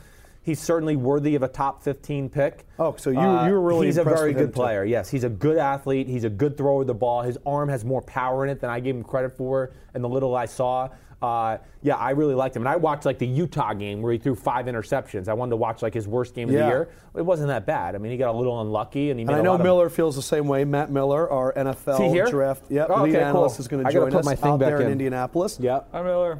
He's 0.45 0.59
certainly 0.59 0.95
worthy 0.95 1.33
of 1.33 1.41
a 1.41 1.47
top 1.47 1.81
15 1.81 2.29
pick. 2.29 2.67
Oh, 2.77 2.93
so 2.97 3.09
you- 3.09 3.19
you 3.19 3.51
were 3.51 3.59
really 3.61 3.87
He's 3.87 3.97
a 3.97 4.03
very 4.03 4.29
with 4.29 4.37
him, 4.37 4.45
good 4.45 4.53
too. 4.53 4.61
player. 4.61 4.83
Yes, 4.83 5.09
he's 5.09 5.23
a 5.23 5.29
good 5.29 5.57
athlete. 5.57 6.07
He's 6.07 6.23
a 6.23 6.29
good 6.29 6.55
thrower 6.55 6.81
of 6.81 6.87
the 6.87 6.93
ball. 6.93 7.23
His 7.23 7.39
arm 7.47 7.67
has 7.69 7.83
more 7.83 8.03
power 8.03 8.43
in 8.43 8.51
it 8.51 8.59
than 8.61 8.69
I 8.69 8.79
gave 8.79 8.95
him 8.95 9.03
credit 9.03 9.35
for, 9.35 9.71
and 9.95 10.03
the 10.03 10.07
little 10.07 10.35
I 10.35 10.45
saw. 10.45 10.89
Uh, 11.19 11.57
yeah, 11.81 11.95
I 11.95 12.11
really 12.11 12.35
liked 12.35 12.55
him. 12.55 12.61
And 12.61 12.69
I 12.69 12.75
watched 12.75 13.05
like 13.05 13.17
the 13.17 13.25
Utah 13.25 13.73
game 13.73 14.03
where 14.03 14.11
he 14.11 14.19
threw 14.19 14.35
five 14.35 14.67
interceptions. 14.67 15.27
I 15.27 15.33
wanted 15.33 15.51
to 15.51 15.55
watch 15.55 15.81
like 15.81 15.95
his 15.95 16.07
worst 16.07 16.35
game 16.35 16.49
of 16.49 16.53
Yeah. 16.53 16.61
the 16.61 16.67
year. 16.67 16.89
It 17.17 17.23
wasn't 17.23 17.47
that 17.47 17.65
bad. 17.65 17.95
I 17.95 17.97
mean, 17.97 18.11
he 18.11 18.17
got 18.17 18.35
a 18.35 18.37
little 18.37 18.61
unlucky, 18.61 19.09
and 19.09 19.19
he 19.19 19.25
made 19.25 19.31
And 19.31 19.37
I 19.37 19.39
a 19.39 19.43
know 19.43 19.51
lot 19.53 19.61
of- 19.61 19.65
Miller 19.65 19.89
feels 19.89 20.15
the 20.15 20.21
same 20.21 20.47
way. 20.47 20.63
Matt 20.63 20.91
Miller, 20.91 21.27
our 21.31 21.53
NFL 21.57 21.93
Is 21.95 21.99
he 22.01 22.09
here? 22.09 22.27
draft 22.27 22.65
yep, 22.69 22.89
Oh, 22.91 23.01
lead 23.01 23.15
okay, 23.15 23.23
analyst, 23.23 23.59
is 23.59 23.67
going 23.67 23.79
to 23.79 23.85
gotta 23.85 23.95
join 23.95 24.11
put 24.11 24.19
us 24.19 24.25
my 24.25 24.35
thing 24.35 24.51
out 24.51 24.59
back 24.59 24.67
there 24.67 24.77
in 24.81 24.85
in. 24.87 24.91
Indianapolis. 24.91 25.59
Yep. 25.59 25.87
Hi, 25.91 26.03
Miller. 26.03 26.39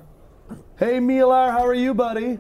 Hey, 0.78 1.00
Miller, 1.00 1.50
how 1.50 1.66
are 1.66 1.74
you, 1.74 1.96
buddy? 1.96 2.38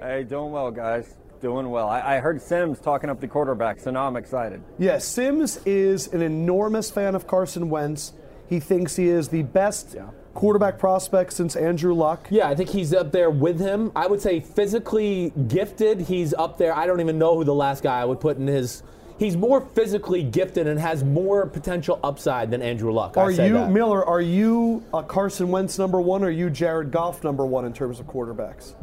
Hey, 0.00 0.22
doing 0.24 0.52
well, 0.52 0.70
guys. 0.70 1.14
Doing 1.40 1.70
well. 1.70 1.88
I, 1.88 2.16
I 2.16 2.20
heard 2.20 2.40
Simms 2.40 2.78
talking 2.80 3.10
up 3.10 3.20
the 3.20 3.28
quarterback, 3.28 3.80
so 3.80 3.90
now 3.90 4.06
I'm 4.06 4.16
excited. 4.16 4.62
Yes, 4.78 5.04
Simms 5.04 5.60
is 5.66 6.08
an 6.12 6.22
enormous 6.22 6.90
fan 6.90 7.14
of 7.14 7.26
Carson 7.26 7.68
Wentz. 7.70 8.12
He 8.48 8.60
thinks 8.60 8.96
he 8.96 9.08
is 9.08 9.28
the 9.28 9.42
best 9.42 9.96
quarterback 10.34 10.78
prospect 10.78 11.32
since 11.32 11.54
Andrew 11.56 11.94
Luck. 11.94 12.26
Yeah, 12.30 12.48
I 12.48 12.54
think 12.54 12.70
he's 12.70 12.94
up 12.94 13.12
there 13.12 13.30
with 13.30 13.58
him. 13.60 13.92
I 13.94 14.06
would 14.06 14.20
say 14.20 14.40
physically 14.40 15.32
gifted, 15.48 16.02
he's 16.02 16.32
up 16.34 16.58
there. 16.58 16.74
I 16.74 16.86
don't 16.86 17.00
even 17.00 17.18
know 17.18 17.36
who 17.36 17.44
the 17.44 17.54
last 17.54 17.82
guy 17.82 18.00
I 18.00 18.04
would 18.04 18.20
put 18.20 18.36
in 18.36 18.46
his. 18.46 18.82
He's 19.18 19.36
more 19.36 19.60
physically 19.60 20.22
gifted 20.22 20.68
and 20.68 20.78
has 20.78 21.02
more 21.02 21.44
potential 21.46 21.98
upside 22.04 22.52
than 22.52 22.62
Andrew 22.62 22.92
Luck. 22.92 23.16
I 23.16 23.20
Are 23.22 23.32
say 23.32 23.48
you 23.48 23.54
that. 23.54 23.70
Miller? 23.72 24.04
Are 24.04 24.20
you 24.20 24.84
a 24.94 25.02
Carson 25.02 25.48
Wentz 25.50 25.76
number 25.76 26.00
one? 26.00 26.22
Or 26.22 26.28
are 26.28 26.30
you 26.30 26.50
Jared 26.50 26.92
Goff 26.92 27.24
number 27.24 27.44
one 27.44 27.64
in 27.64 27.72
terms 27.72 27.98
of 27.98 28.06
quarterbacks? 28.06 28.74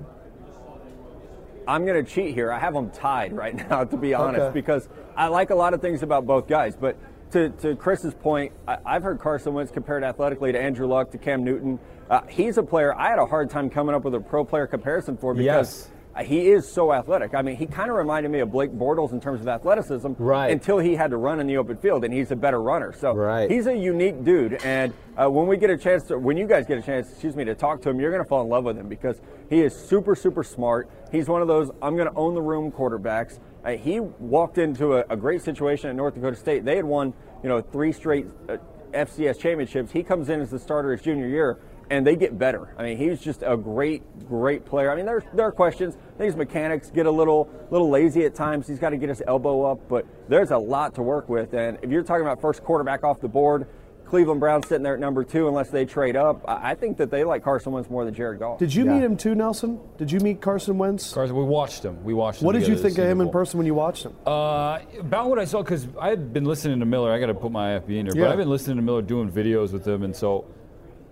I'm 1.68 1.86
going 1.86 2.03
to 2.03 2.09
cheat 2.09 2.34
here. 2.34 2.51
I 2.51 2.59
have 2.59 2.74
them 2.74 2.89
tied 2.91 3.34
right 3.34 3.55
now, 3.70 3.84
to 3.84 3.97
be 3.97 4.13
honest, 4.13 4.41
Okay. 4.41 4.53
because 4.53 4.89
I 5.16 5.28
like 5.28 5.49
a 5.49 5.55
lot 5.55 5.74
of 5.74 5.82
things 5.82 6.03
about 6.03 6.26
both 6.26 6.47
guys. 6.47 6.76
But 6.76 6.97
to, 7.32 7.49
to 7.49 7.76
Chris's 7.76 8.13
point, 8.13 8.53
I, 8.68 8.78
I've 8.86 9.03
heard 9.03 9.20
Carson 9.20 9.53
Wentz 9.53 9.72
compared 9.72 10.03
athletically 10.03 10.51
to 10.51 10.59
Andrew 10.61 10.88
Luck, 10.88 11.11
to 11.11 11.18
Cam 11.18 11.43
Newton. 11.43 11.80
Uh, 12.09 12.22
he's 12.30 12.57
a 12.57 12.63
player 12.63 12.93
I 12.95 13.09
had 13.09 13.20
a 13.20 13.26
hard 13.26 13.49
time 13.49 13.70
coming 13.70 13.95
up 13.95 14.03
with 14.03 14.13
a 14.13 14.20
pro 14.20 14.45
player 14.45 14.68
comparison 14.68 15.18
for 15.18 15.34
because 15.34 15.88
Yes. 15.88 15.91
Uh, 16.16 16.24
he 16.24 16.47
is 16.49 16.68
so 16.72 16.93
athletic. 16.93 17.34
I 17.36 17.41
mean, 17.41 17.57
he 17.57 17.66
kind 17.66 17.89
of 17.89 17.97
reminded 17.97 18.32
me 18.32 18.39
of 18.39 18.51
Blake 18.51 18.72
Bortles 18.72 19.11
in 19.11 19.20
terms 19.20 19.41
of 19.41 19.47
athleticism 19.47 20.13
Right. 20.18 20.49
until 20.51 20.80
he 20.80 20.95
had 20.95 21.11
to 21.11 21.18
run 21.18 21.39
in 21.39 21.47
the 21.47 21.57
open 21.57 21.76
field, 21.78 22.05
and 22.05 22.13
he's 22.13 22.32
a 22.32 22.36
better 22.36 22.61
runner. 22.61 22.93
So 22.93 23.13
Right. 23.13 23.51
he's 23.51 23.68
a 23.68 23.76
unique 23.76 24.24
dude. 24.24 24.53
And 24.63 24.93
uh, 25.18 25.30
when 25.30 25.47
we 25.47 25.57
get 25.57 25.70
a 25.70 25.78
chance 25.78 26.03
to, 26.05 26.18
when 26.18 26.38
you 26.38 26.47
guys 26.47 26.66
get 26.66 26.78
a 26.78 26.82
chance, 26.82 27.11
excuse 27.11 27.36
me, 27.36 27.43
to 27.45 27.55
talk 27.55 27.82
to 27.82 27.89
him, 27.89 27.99
you're 27.99 28.11
going 28.11 28.24
to 28.24 28.28
fall 28.30 28.41
in 28.43 28.49
love 28.49 28.63
with 28.63 28.78
him 28.78 28.88
because 28.88 29.20
he 29.49 29.61
is 29.61 29.76
super, 29.76 30.16
super 30.16 30.43
smart. 30.43 30.89
He's 31.11 31.28
one 31.28 31.41
of 31.41 31.47
those 31.47 31.70
I'm 31.82 31.95
going 31.97 32.09
to 32.09 32.16
own 32.18 32.34
the 32.34 32.41
room 32.41 32.72
quarterbacks. 32.72 33.39
Uh, 33.66 33.72
he 33.72 33.99
walked 33.99 34.57
into 34.57 34.93
a, 34.97 35.05
a 35.09 35.18
great 35.18 35.41
situation 35.41 35.89
at 35.89 35.95
North 35.95 36.13
Dakota 36.13 36.36
State. 36.38 36.63
They 36.63 36.76
had 36.78 36.86
won, 36.86 37.13
you 37.43 37.49
know, 37.49 37.61
three 37.61 37.91
straight 37.91 38.28
uh, 38.47 38.57
FCS 38.93 39.39
championships. 39.39 39.91
He 39.91 40.03
comes 40.03 40.30
in 40.30 40.39
as 40.39 40.49
the 40.51 40.59
starter 40.59 40.91
his 40.93 41.01
junior 41.01 41.28
year, 41.28 41.57
and 41.89 42.05
they 42.05 42.15
get 42.15 42.38
better. 42.38 42.73
I 42.77 42.83
mean, 42.83 42.97
he's 42.97 43.19
just 43.19 43.43
a 43.45 43.55
great, 43.57 44.03
great 44.27 44.65
player. 44.65 44.91
I 44.91 44.95
mean, 44.95 45.05
there 45.05 45.23
there 45.33 45.45
are 45.45 45.51
questions. 45.51 45.95
I 45.95 46.17
think 46.17 46.27
his 46.27 46.36
mechanics 46.36 46.89
get 46.89 47.05
a 47.05 47.11
little 47.11 47.49
little 47.71 47.89
lazy 47.89 48.25
at 48.25 48.36
times. 48.36 48.67
He's 48.67 48.79
got 48.79 48.89
to 48.91 48.97
get 48.97 49.09
his 49.09 49.21
elbow 49.27 49.63
up, 49.63 49.88
but 49.88 50.05
there's 50.29 50.51
a 50.51 50.57
lot 50.57 50.95
to 50.95 51.01
work 51.01 51.29
with. 51.29 51.53
And 51.53 51.77
if 51.81 51.89
you're 51.89 52.03
talking 52.03 52.25
about 52.25 52.41
first 52.41 52.63
quarterback 52.63 53.03
off 53.03 53.19
the 53.21 53.27
board. 53.29 53.67
Cleveland 54.07 54.39
Browns 54.39 54.67
sitting 54.67 54.83
there 54.83 54.93
at 54.93 54.99
number 54.99 55.23
two, 55.23 55.47
unless 55.47 55.71
they 55.71 55.83
trade 55.83 56.15
up. 56.15 56.45
I 56.47 56.71
I 56.71 56.75
think 56.75 56.97
that 56.97 57.09
they 57.09 57.23
like 57.23 57.43
Carson 57.43 57.71
Wentz 57.71 57.89
more 57.89 58.05
than 58.05 58.13
Jared 58.13 58.38
Goff. 58.38 58.59
Did 58.59 58.71
you 58.73 58.86
meet 58.86 59.01
him 59.01 59.17
too, 59.17 59.33
Nelson? 59.33 59.79
Did 59.97 60.11
you 60.11 60.19
meet 60.19 60.41
Carson 60.41 60.77
Wentz? 60.77 61.11
Carson, 61.11 61.36
we 61.36 61.43
watched 61.43 61.83
him. 61.83 62.03
We 62.03 62.13
watched 62.13 62.39
him. 62.41 62.45
what 62.45 62.53
did 62.53 62.67
you 62.67 62.77
think 62.77 62.99
of 62.99 63.05
him 63.05 63.19
in 63.19 63.31
person 63.31 63.57
when 63.57 63.65
you 63.65 63.73
watched 63.73 64.05
him? 64.05 64.13
Uh, 64.23 64.77
about 64.99 65.27
what 65.27 65.39
I 65.39 65.45
saw, 65.45 65.63
because 65.63 65.88
I 65.99 66.09
had 66.09 66.31
been 66.31 66.45
listening 66.45 66.79
to 66.81 66.86
Miller. 66.86 67.11
I 67.11 67.19
got 67.19 67.27
to 67.27 67.33
put 67.33 67.51
my 67.51 67.79
FB 67.79 67.89
in 67.97 68.05
here, 68.05 68.11
Yeah. 68.15 68.25
but 68.25 68.31
I've 68.33 68.38
been 68.38 68.49
listening 68.49 68.75
to 68.75 68.83
Miller 68.83 69.01
doing 69.01 69.31
videos 69.31 69.73
with 69.73 69.88
him, 69.88 70.03
and 70.03 70.15
so, 70.15 70.45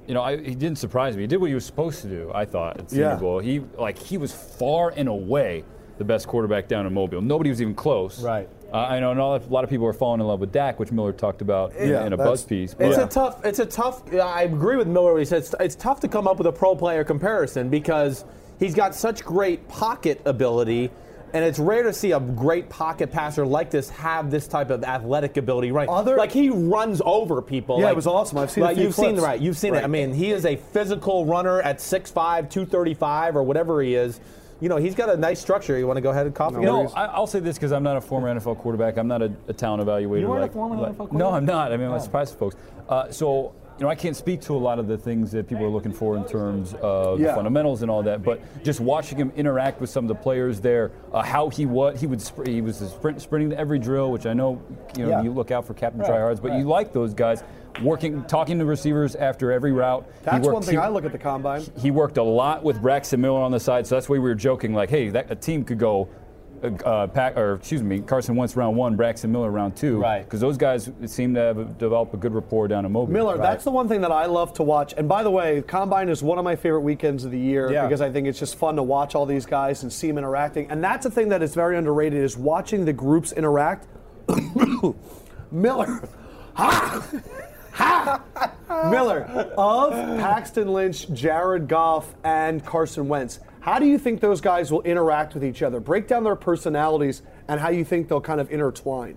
you 0.07 0.13
know, 0.13 0.21
I, 0.21 0.37
he 0.37 0.55
didn't 0.55 0.77
surprise 0.77 1.15
me. 1.15 1.23
He 1.23 1.27
did 1.27 1.37
what 1.37 1.47
he 1.47 1.55
was 1.55 1.65
supposed 1.65 2.01
to 2.01 2.07
do. 2.07 2.31
I 2.33 2.45
thought 2.45 2.79
at 2.79 2.89
Senior 2.89 3.05
Yeah. 3.05 3.15
Bowl. 3.15 3.39
He 3.39 3.59
like 3.77 3.97
he 3.97 4.17
was 4.17 4.33
far 4.33 4.93
and 4.95 5.07
away 5.09 5.63
the 5.97 6.03
best 6.03 6.27
quarterback 6.27 6.67
down 6.67 6.85
in 6.85 6.93
Mobile. 6.93 7.21
Nobody 7.21 7.49
was 7.49 7.61
even 7.61 7.75
close. 7.75 8.21
Right. 8.23 8.49
Uh, 8.73 8.77
I 8.77 8.99
know, 8.99 9.11
a 9.11 9.37
lot 9.49 9.63
of 9.63 9.69
people 9.69 9.85
are 9.85 9.93
falling 9.93 10.19
in 10.19 10.25
love 10.25 10.39
with 10.39 10.51
Dak, 10.51 10.79
which 10.79 10.91
Miller 10.91 11.13
talked 11.13 11.43
about 11.43 11.75
in- 11.75 11.89
Yeah, 11.91 12.05
in 12.07 12.13
a 12.13 12.17
buzz 12.17 12.43
piece. 12.43 12.75
It's 12.79 12.97
but- 12.97 13.03
a 13.05 13.07
tough. 13.07 13.45
It's 13.45 13.59
a 13.59 13.65
tough. 13.67 14.01
I 14.13 14.43
agree 14.43 14.75
with 14.77 14.87
Miller. 14.87 15.13
When 15.13 15.21
he 15.21 15.25
says 15.25 15.53
it's 15.59 15.75
tough 15.75 15.99
to 15.99 16.07
come 16.07 16.27
up 16.27 16.37
with 16.39 16.47
a 16.47 16.51
pro 16.51 16.75
player 16.75 17.03
comparison 17.03 17.69
because 17.69 18.25
he's 18.59 18.73
got 18.73 18.95
such 18.95 19.23
great 19.23 19.67
pocket 19.67 20.19
ability, 20.25 20.89
and 21.33 21.43
it's 21.43 21.57
rare 21.59 21.83
to 21.83 21.91
see 21.93 22.11
a 22.11 22.19
great 22.19 22.69
pocket 22.69 23.11
passer 23.11 23.45
like 23.45 23.69
this 23.71 23.89
have 23.89 24.29
this 24.31 24.47
type 24.47 24.69
of 24.69 24.83
athletic 24.83 25.37
ability. 25.37 25.71
Right? 25.71 25.89
Other- 25.89 26.15
like 26.17 26.31
he 26.31 26.49
runs 26.49 27.01
over 27.05 27.41
people. 27.41 27.79
Yeah, 27.79 27.85
like- 27.85 27.93
it 27.93 27.95
was 27.95 28.07
awesome. 28.07 28.37
I've 28.37 28.51
seen 28.51 28.63
a 28.63 28.67
Like 28.67 28.75
few 28.77 28.85
you've 28.85 28.95
seen 28.95 29.11
clips. 29.15 29.21
right. 29.23 29.39
You've 29.41 29.57
seen 29.57 29.73
it. 29.75 29.83
I 29.83 29.87
mean, 29.87 30.13
he 30.13 30.31
is 30.31 30.45
a 30.45 30.55
physical 30.55 31.25
runner 31.25 31.61
at 31.61 31.77
6'5", 31.79 32.49
235 32.49 33.35
or 33.35 33.43
whatever 33.43 33.81
he 33.81 33.95
is. 33.95 34.19
You 34.61 34.69
know, 34.69 34.77
he's 34.77 34.95
got 34.95 35.09
a 35.09 35.17
nice 35.17 35.41
structure. 35.41 35.77
You 35.77 35.87
want 35.87 35.97
to 35.97 36.01
go 36.01 36.11
ahead 36.11 36.25
and 36.25 36.33
cough 36.33 36.51
again? 36.53 36.63
No, 36.63 36.87
I, 36.95 37.05
I'll 37.05 37.27
say 37.27 37.39
this 37.39 37.57
because 37.57 37.73
I'm 37.73 37.83
not 37.83 37.97
a 37.97 38.01
former 38.01 38.33
NFL 38.33 38.59
quarterback. 38.59 38.97
I'm 38.97 39.07
not 39.09 39.21
a, 39.21 39.33
a 39.49 39.53
talent 39.53 39.83
evaluator. 39.83 40.21
You 40.21 40.27
weren't 40.29 40.45
a 40.45 40.53
former 40.53 40.75
like- 40.75 40.91
NFL 40.93 40.97
quarterback? 40.97 41.19
No, 41.19 41.31
I'm 41.31 41.45
not. 41.45 41.73
I 41.73 41.77
mean, 41.77 41.89
I'm 41.91 41.99
surprised 41.99 42.37
folks. 42.37 42.55
Uh, 42.87 43.09
so, 43.11 43.53
you 43.83 43.87
know, 43.87 43.91
I 43.91 43.95
can't 43.95 44.15
speak 44.15 44.39
to 44.43 44.55
a 44.55 44.57
lot 44.57 44.79
of 44.79 44.87
the 44.87 44.97
things 44.97 45.29
that 45.33 45.45
people 45.49 45.65
are 45.65 45.69
looking 45.69 45.91
for 45.91 46.15
in 46.15 46.23
terms 46.23 46.73
of 46.81 47.19
Yeah. 47.19 47.27
the 47.27 47.33
fundamentals 47.33 47.81
and 47.81 47.91
all 47.91 48.01
that. 48.03 48.23
But 48.23 48.39
just 48.63 48.79
watching 48.79 49.17
him 49.17 49.33
interact 49.35 49.81
with 49.81 49.89
some 49.89 50.05
of 50.05 50.07
the 50.07 50.15
players 50.15 50.61
there, 50.61 50.91
uh, 51.11 51.21
how 51.21 51.49
he 51.49 51.65
what 51.65 51.97
he 51.97 52.07
would 52.07 52.21
sp- 52.23 52.47
he 52.47 52.61
was 52.61 52.77
sprint, 52.77 53.19
sprinting 53.21 53.49
to 53.49 53.59
every 53.59 53.79
drill, 53.79 54.09
which 54.13 54.25
I 54.25 54.31
know 54.31 54.61
you 54.97 55.03
know 55.03 55.09
Yeah. 55.09 55.21
you 55.23 55.33
look 55.33 55.51
out 55.51 55.65
for 55.65 55.73
Captain 55.73 55.99
Right, 55.99 56.09
Tryhards, 56.09 56.41
but 56.41 56.53
you 56.53 56.63
like 56.63 56.93
those 56.93 57.13
guys. 57.13 57.43
Working, 57.83 58.23
talking 58.23 58.57
to 58.59 58.65
receivers 58.65 59.15
after 59.17 59.51
every 59.51 59.73
route. 59.73 60.05
That's 60.23 60.45
worked- 60.45 60.53
one 60.53 60.63
thing 60.63 60.75
he- 60.75 60.77
I 60.81 60.87
look 60.87 61.03
at 61.03 61.11
the 61.11 61.17
combine. 61.17 61.63
he 61.75 61.91
worked 61.91 62.17
a 62.17 62.23
lot 62.23 62.63
with 62.63 62.81
Braxton 62.81 63.19
Miller 63.19 63.41
on 63.41 63.51
the 63.51 63.59
side, 63.59 63.85
so 63.85 63.95
that's 63.95 64.07
why 64.07 64.13
we 64.13 64.19
were 64.19 64.35
joking, 64.35 64.73
like, 64.73 64.89
hey, 64.91 65.09
that 65.09 65.29
a 65.29 65.35
team 65.35 65.65
could 65.65 65.79
go, 65.79 66.07
uh, 66.63 66.67
uh, 66.87 67.07
pack, 67.07 67.35
or 67.37 67.55
excuse 67.55 67.83
me, 67.83 67.99
Carson 67.99 68.35
Wentz 68.35 68.55
round 68.55 68.75
one, 68.77 68.95
Braxton 68.95 69.31
Miller 69.31 69.51
round 69.51 69.75
two, 69.75 69.99
Right. 69.99 70.23
Because 70.23 70.39
those 70.39 70.57
guys 70.57 70.89
seem 71.05 71.33
to 71.35 71.39
have 71.39 71.77
developed 71.77 72.13
a 72.13 72.17
good 72.17 72.33
rapport 72.33 72.67
down 72.67 72.85
in 72.85 72.91
Mobile. 72.91 73.11
Miller, 73.13 73.37
that's 73.37 73.63
the 73.63 73.71
one 73.71 73.87
thing 73.87 74.01
that 74.01 74.11
I 74.11 74.25
love 74.25 74.53
to 74.53 74.63
watch. 74.63 74.93
And 74.97 75.07
by 75.09 75.23
the 75.23 75.31
way, 75.31 75.61
Combine 75.61 76.09
is 76.09 76.23
one 76.23 76.37
of 76.37 76.43
my 76.43 76.55
favorite 76.55 76.81
weekends 76.81 77.25
of 77.25 77.31
the 77.31 77.39
year 77.39 77.71
Yeah. 77.71 77.85
because 77.85 78.01
I 78.01 78.09
think 78.11 78.27
it's 78.27 78.39
just 78.39 78.55
fun 78.55 78.75
to 78.77 78.83
watch 78.83 79.15
all 79.15 79.25
these 79.25 79.45
guys 79.45 79.83
and 79.83 79.91
see 79.91 80.07
them 80.07 80.17
interacting. 80.17 80.69
And 80.71 80.83
that's 80.83 81.03
the 81.05 81.11
thing 81.11 81.29
that 81.29 81.41
is 81.43 81.53
very 81.53 81.77
underrated 81.77 82.23
is 82.23 82.37
watching 82.37 82.85
the 82.85 82.93
groups 82.93 83.31
interact. 83.33 83.87
Miller. 85.51 86.07
Ha! 86.55 88.21
Ha! 88.67 88.89
Miller 88.91 89.23
of 89.57 89.91
Paxton 90.19 90.71
Lynch, 90.71 91.11
Jared 91.11 91.67
Goff, 91.67 92.13
and 92.23 92.63
Carson 92.63 93.07
Wentz. 93.07 93.39
How 93.63 93.79
do 93.79 93.85
you 93.85 93.97
think 93.97 94.19
those 94.19 94.41
guys 94.41 94.73
will 94.73 94.81
interact 94.81 95.35
with 95.35 95.45
each 95.45 95.63
other? 95.63 95.79
Break 95.79 96.05
down 96.05 96.25
their 96.25 96.35
personalities 96.35 97.21
and 97.47 97.61
how 97.61 97.69
you 97.69 97.85
think 97.85 98.09
they'll 98.09 98.19
kind 98.19 98.41
of 98.41 98.51
intertwine. 98.51 99.15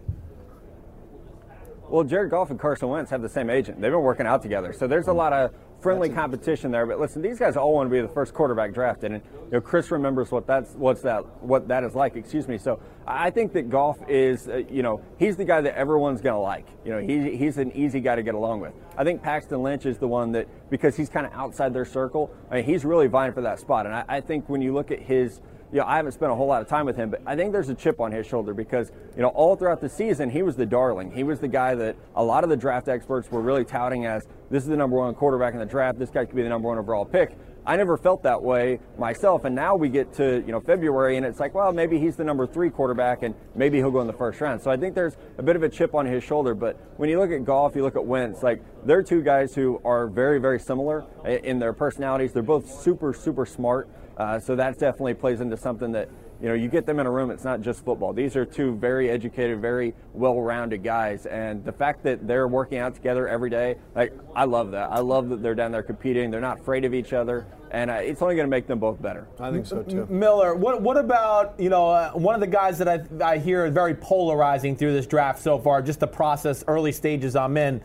Well, 1.88 2.04
Jared 2.04 2.30
Goff 2.30 2.50
and 2.50 2.58
Carson 2.58 2.88
Wentz 2.88 3.10
have 3.10 3.22
the 3.22 3.28
same 3.28 3.50
agent. 3.50 3.80
They've 3.80 3.90
been 3.90 4.02
working 4.02 4.24
out 4.24 4.42
together, 4.42 4.72
so 4.72 4.86
there's 4.86 5.08
a 5.08 5.12
lot 5.12 5.32
of 5.32 5.52
friendly 5.80 6.08
competition 6.08 6.70
there. 6.70 6.86
But 6.86 7.00
listen, 7.00 7.22
these 7.22 7.38
guys 7.38 7.56
all 7.56 7.72
want 7.72 7.88
to 7.88 7.94
be 7.94 8.00
the 8.00 8.08
first 8.08 8.34
quarterback 8.34 8.72
drafted, 8.72 9.12
and 9.12 9.22
you 9.24 9.50
know 9.52 9.60
Chris 9.60 9.90
remembers 9.90 10.30
what 10.30 10.46
that's 10.46 10.74
what's 10.74 11.02
that 11.02 11.24
what 11.42 11.68
that 11.68 11.84
is 11.84 11.94
like. 11.94 12.16
Excuse 12.16 12.48
me. 12.48 12.58
So 12.58 12.80
I 13.06 13.30
think 13.30 13.52
that 13.52 13.70
Goff 13.70 13.98
is, 14.08 14.48
uh, 14.48 14.62
you 14.70 14.82
know, 14.82 15.00
he's 15.18 15.36
the 15.36 15.44
guy 15.44 15.60
that 15.60 15.76
everyone's 15.76 16.20
going 16.20 16.34
to 16.34 16.40
like. 16.40 16.66
You 16.84 16.92
know, 16.92 16.98
he, 16.98 17.36
he's 17.36 17.58
an 17.58 17.70
easy 17.76 18.00
guy 18.00 18.16
to 18.16 18.22
get 18.22 18.34
along 18.34 18.60
with. 18.60 18.72
I 18.96 19.04
think 19.04 19.22
Paxton 19.22 19.62
Lynch 19.62 19.86
is 19.86 19.98
the 19.98 20.08
one 20.08 20.32
that 20.32 20.48
because 20.70 20.96
he's 20.96 21.08
kind 21.08 21.26
of 21.26 21.32
outside 21.32 21.72
their 21.72 21.84
circle. 21.84 22.30
I 22.50 22.56
mean, 22.56 22.64
he's 22.64 22.84
really 22.84 23.06
vying 23.06 23.32
for 23.32 23.42
that 23.42 23.60
spot, 23.60 23.86
and 23.86 23.94
I, 23.94 24.04
I 24.08 24.20
think 24.20 24.48
when 24.48 24.62
you 24.62 24.74
look 24.74 24.90
at 24.90 25.00
his 25.00 25.40
you 25.72 25.78
know, 25.80 25.86
I 25.86 25.96
haven't 25.96 26.12
spent 26.12 26.30
a 26.30 26.34
whole 26.34 26.46
lot 26.46 26.62
of 26.62 26.68
time 26.68 26.86
with 26.86 26.96
him, 26.96 27.10
but 27.10 27.22
I 27.26 27.34
think 27.36 27.52
there's 27.52 27.68
a 27.68 27.74
chip 27.74 28.00
on 28.00 28.12
his 28.12 28.26
shoulder 28.26 28.54
because, 28.54 28.92
you 29.16 29.22
know, 29.22 29.28
all 29.28 29.56
throughout 29.56 29.80
the 29.80 29.88
season, 29.88 30.30
he 30.30 30.42
was 30.42 30.56
the 30.56 30.66
darling. 30.66 31.10
He 31.10 31.24
was 31.24 31.40
the 31.40 31.48
guy 31.48 31.74
that 31.74 31.96
a 32.14 32.22
lot 32.22 32.44
of 32.44 32.50
the 32.50 32.56
draft 32.56 32.88
experts 32.88 33.30
were 33.30 33.40
really 33.40 33.64
touting 33.64 34.06
as 34.06 34.26
this 34.50 34.62
is 34.62 34.68
the 34.68 34.76
number 34.76 34.96
one 34.96 35.14
quarterback 35.14 35.54
in 35.54 35.58
the 35.58 35.66
draft. 35.66 35.98
This 35.98 36.10
guy 36.10 36.24
could 36.24 36.36
be 36.36 36.42
the 36.42 36.48
number 36.48 36.68
one 36.68 36.78
overall 36.78 37.04
pick. 37.04 37.36
I 37.66 37.76
never 37.76 37.96
felt 37.96 38.22
that 38.22 38.40
way 38.40 38.78
myself, 38.96 39.44
and 39.44 39.52
now 39.52 39.74
we 39.74 39.88
get 39.88 40.12
to 40.14 40.36
you 40.46 40.52
know 40.52 40.60
February, 40.60 41.16
and 41.16 41.26
it's 41.26 41.40
like, 41.40 41.52
well, 41.52 41.72
maybe 41.72 41.98
he's 41.98 42.14
the 42.14 42.22
number 42.22 42.46
three 42.46 42.70
quarterback, 42.70 43.24
and 43.24 43.34
maybe 43.56 43.78
he'll 43.78 43.90
go 43.90 44.00
in 44.00 44.06
the 44.06 44.12
first 44.12 44.40
round. 44.40 44.62
So 44.62 44.70
I 44.70 44.76
think 44.76 44.94
there's 44.94 45.16
a 45.36 45.42
bit 45.42 45.56
of 45.56 45.64
a 45.64 45.68
chip 45.68 45.92
on 45.92 46.06
his 46.06 46.22
shoulder. 46.22 46.54
But 46.54 46.76
when 46.96 47.10
you 47.10 47.18
look 47.18 47.32
at 47.32 47.44
Goff, 47.44 47.74
you 47.74 47.82
look 47.82 47.96
at 47.96 48.06
Wentz, 48.06 48.44
like 48.44 48.62
they're 48.84 49.02
two 49.02 49.20
guys 49.20 49.52
who 49.52 49.80
are 49.84 50.06
very, 50.06 50.38
very 50.38 50.60
similar 50.60 51.04
in 51.24 51.58
their 51.58 51.72
personalities. 51.72 52.32
They're 52.32 52.44
both 52.44 52.70
super, 52.70 53.12
super 53.12 53.44
smart. 53.44 53.88
Uh, 54.16 54.40
so 54.40 54.56
that 54.56 54.78
definitely 54.78 55.14
plays 55.14 55.40
into 55.40 55.56
something 55.56 55.92
that 55.92 56.08
you 56.40 56.48
know 56.48 56.54
you 56.54 56.68
get 56.68 56.86
them 56.86 57.00
in 57.00 57.06
a 57.06 57.10
room. 57.10 57.30
It's 57.30 57.44
not 57.44 57.60
just 57.60 57.84
football. 57.84 58.12
These 58.12 58.36
are 58.36 58.44
two 58.44 58.74
very 58.76 59.10
educated, 59.10 59.60
very 59.60 59.94
well-rounded 60.12 60.82
guys, 60.82 61.26
and 61.26 61.64
the 61.64 61.72
fact 61.72 62.02
that 62.04 62.26
they're 62.26 62.48
working 62.48 62.78
out 62.78 62.94
together 62.94 63.28
every 63.28 63.50
day, 63.50 63.76
like 63.94 64.12
I 64.34 64.44
love 64.44 64.70
that. 64.72 64.90
I 64.90 65.00
love 65.00 65.28
that 65.30 65.42
they're 65.42 65.54
down 65.54 65.72
there 65.72 65.82
competing. 65.82 66.30
They're 66.30 66.40
not 66.40 66.60
afraid 66.60 66.84
of 66.84 66.94
each 66.94 67.12
other, 67.12 67.46
and 67.70 67.90
uh, 67.90 67.94
it's 67.94 68.22
only 68.22 68.36
going 68.36 68.46
to 68.46 68.50
make 68.50 68.66
them 68.66 68.78
both 68.78 69.00
better. 69.00 69.26
I 69.38 69.50
think 69.50 69.66
so 69.66 69.82
too. 69.82 70.06
Miller, 70.08 70.54
what 70.54 70.80
what 70.80 70.96
about 70.96 71.58
you 71.58 71.68
know 71.68 71.90
uh, 71.90 72.12
one 72.12 72.34
of 72.34 72.40
the 72.40 72.46
guys 72.46 72.78
that 72.78 72.88
I 72.88 73.00
I 73.22 73.38
hear 73.38 73.66
is 73.66 73.72
very 73.74 73.94
polarizing 73.94 74.76
through 74.76 74.94
this 74.94 75.06
draft 75.06 75.42
so 75.42 75.58
far, 75.58 75.82
just 75.82 76.00
the 76.00 76.06
process, 76.06 76.64
early 76.68 76.92
stages 76.92 77.36
I'm 77.36 77.56
in. 77.56 77.82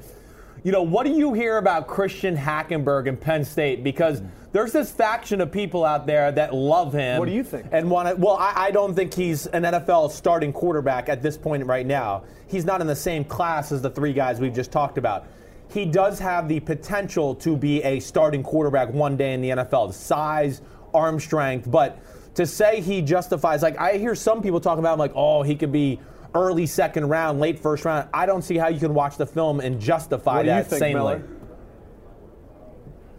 You 0.63 0.71
know, 0.71 0.83
what 0.83 1.07
do 1.07 1.11
you 1.11 1.33
hear 1.33 1.57
about 1.57 1.87
Christian 1.87 2.37
Hackenberg 2.37 3.07
in 3.07 3.17
Penn 3.17 3.43
State? 3.43 3.83
Because 3.83 4.21
there's 4.51 4.71
this 4.71 4.91
faction 4.91 5.41
of 5.41 5.51
people 5.51 5.83
out 5.83 6.05
there 6.05 6.31
that 6.31 6.53
love 6.53 6.93
him. 6.93 7.17
What 7.17 7.27
do 7.27 7.31
you 7.31 7.43
think? 7.43 7.65
And 7.71 7.89
want 7.89 8.09
to? 8.09 8.15
Well, 8.15 8.37
I, 8.37 8.53
I 8.55 8.71
don't 8.71 8.93
think 8.93 9.11
he's 9.11 9.47
an 9.47 9.63
NFL 9.63 10.11
starting 10.11 10.53
quarterback 10.53 11.09
at 11.09 11.23
this 11.23 11.35
point 11.35 11.65
right 11.65 11.85
now. 11.85 12.25
He's 12.47 12.63
not 12.63 12.79
in 12.79 12.85
the 12.85 12.95
same 12.95 13.23
class 13.23 13.71
as 13.71 13.81
the 13.81 13.89
three 13.89 14.13
guys 14.13 14.39
we've 14.39 14.53
just 14.53 14.71
talked 14.71 14.99
about. 14.99 15.25
He 15.69 15.85
does 15.85 16.19
have 16.19 16.47
the 16.47 16.59
potential 16.59 17.33
to 17.35 17.57
be 17.57 17.81
a 17.81 17.99
starting 17.99 18.43
quarterback 18.43 18.93
one 18.93 19.17
day 19.17 19.33
in 19.33 19.41
the 19.41 19.49
NFL. 19.49 19.87
The 19.87 19.93
size, 19.93 20.61
arm 20.93 21.19
strength, 21.19 21.71
but 21.71 21.97
to 22.35 22.45
say 22.45 22.81
he 22.81 23.01
justifies, 23.01 23.63
like 23.63 23.79
I 23.79 23.97
hear 23.97 24.13
some 24.13 24.43
people 24.43 24.59
talking 24.59 24.79
about, 24.79 24.93
him 24.93 24.99
like, 24.99 25.13
oh, 25.15 25.41
he 25.41 25.55
could 25.55 25.71
be 25.71 25.99
early 26.33 26.65
second 26.65 27.07
round, 27.09 27.39
late 27.39 27.59
first 27.59 27.85
round. 27.85 28.07
I 28.13 28.25
don't 28.25 28.41
see 28.41 28.57
how 28.57 28.67
you 28.69 28.79
can 28.79 28.93
watch 28.93 29.17
the 29.17 29.25
film 29.25 29.59
and 29.59 29.79
justify 29.79 30.37
What 30.37 30.41
do 30.43 30.47
you 30.49 30.55
that 30.55 30.67
think, 30.67 30.79
sanely. 30.79 30.93
Miller? 30.93 31.23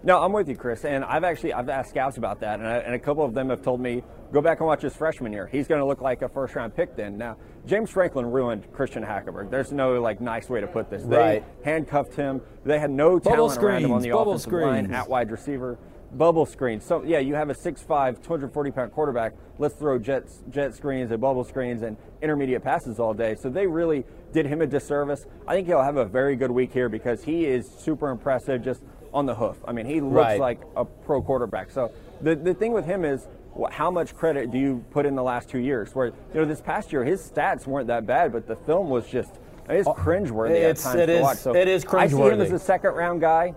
No, 0.04 0.20
I'm 0.20 0.32
with 0.32 0.48
you, 0.48 0.56
Chris. 0.56 0.84
And 0.84 1.04
I've 1.04 1.22
actually 1.22 1.52
I've 1.52 1.68
asked 1.68 1.90
scouts 1.90 2.16
about 2.16 2.40
that, 2.40 2.58
and, 2.58 2.66
I, 2.68 2.78
and 2.78 2.94
a 2.94 2.98
couple 2.98 3.24
of 3.24 3.34
them 3.34 3.50
have 3.50 3.62
told 3.62 3.80
me 3.80 4.02
go 4.32 4.40
back 4.40 4.58
and 4.58 4.66
watch 4.66 4.82
his 4.82 4.96
freshman 4.96 5.32
year. 5.32 5.46
He's 5.46 5.68
going 5.68 5.78
to 5.80 5.84
look 5.84 6.00
like 6.00 6.22
a 6.22 6.28
first 6.28 6.56
round 6.56 6.74
pick 6.74 6.96
then. 6.96 7.16
Now, 7.18 7.36
James 7.66 7.90
Franklin 7.90 8.30
ruined 8.30 8.72
Christian 8.72 9.04
Hackenberg. 9.04 9.50
There's 9.50 9.70
no 9.72 10.00
like 10.00 10.20
nice 10.20 10.48
way 10.48 10.60
to 10.60 10.66
put 10.66 10.90
this. 10.90 11.04
They 11.04 11.16
Right. 11.16 11.44
handcuffed 11.64 12.14
him. 12.14 12.40
They 12.64 12.78
had 12.80 12.90
no 12.90 13.20
Bubble 13.20 13.48
talent 13.48 13.62
around 13.62 13.84
him 13.84 13.92
on 13.92 13.98
the 13.98 14.04
screens, 14.04 14.16
bubble 14.16 14.32
offensive 14.32 14.52
line 14.52 14.92
at 14.92 15.08
wide 15.08 15.30
receiver. 15.30 15.78
Bubble 16.14 16.44
screens. 16.46 16.84
So 16.84 17.02
yeah, 17.04 17.18
you 17.20 17.34
have 17.34 17.48
a 17.50 17.54
6'5", 17.54 18.22
240 18.22 18.70
pound 18.70 18.92
quarterback. 18.92 19.32
Let's 19.58 19.74
throw 19.74 19.98
jet 19.98 20.24
jet 20.50 20.74
screens 20.74 21.10
and 21.10 21.20
bubble 21.20 21.44
screens 21.44 21.82
and 21.82 21.96
intermediate 22.20 22.62
passes 22.62 22.98
all 23.00 23.14
day. 23.14 23.34
So 23.34 23.48
they 23.48 23.66
really 23.66 24.04
did 24.32 24.46
him 24.46 24.60
a 24.60 24.66
disservice. 24.66 25.24
I 25.46 25.54
think 25.54 25.66
he'll 25.68 25.82
have 25.82 25.96
a 25.96 26.04
very 26.04 26.36
good 26.36 26.50
week 26.50 26.72
here 26.72 26.88
because 26.88 27.24
he 27.24 27.46
is 27.46 27.66
super 27.68 28.10
impressive. 28.10 28.62
Just 28.62 28.82
on 29.14 29.26
the 29.26 29.34
hoof. 29.34 29.58
I 29.66 29.72
mean, 29.72 29.86
he 29.86 30.00
looks 30.00 30.14
Right. 30.14 30.40
like 30.40 30.60
a 30.76 30.84
pro 30.84 31.22
quarterback. 31.22 31.70
So 31.70 31.90
the 32.20 32.34
the 32.34 32.54
thing 32.54 32.72
with 32.72 32.84
him 32.84 33.04
is. 33.04 33.26
How 33.70 33.90
much 33.90 34.16
credit 34.16 34.50
do 34.50 34.56
you 34.56 34.82
put 34.92 35.04
in 35.04 35.14
the 35.14 35.22
last 35.22 35.50
two 35.50 35.58
years? 35.58 35.94
Where 35.94 36.06
you 36.06 36.14
know 36.32 36.46
this 36.46 36.62
past 36.62 36.90
year 36.90 37.04
his 37.04 37.20
stats 37.30 37.66
weren't 37.66 37.86
that 37.88 38.06
bad, 38.06 38.32
but 38.32 38.46
the 38.46 38.56
film 38.56 38.88
was 38.88 39.06
just 39.06 39.30
it's 39.68 39.86
oh, 39.86 39.92
cringeworthy 39.92 40.52
Oh, 40.52 40.70
it's- 40.70 40.86
at 40.86 40.88
times 40.92 41.00
it 41.00 41.06
to 41.08 41.12
is- 41.16 41.22
watch. 41.22 41.36
So 41.36 41.54
it 41.54 41.68
is 41.68 41.84
I 41.84 42.06
see 42.06 42.16
him 42.16 42.40
as 42.40 42.50
a 42.50 42.58
second 42.58 42.92
round 42.94 43.20
guy. 43.20 43.52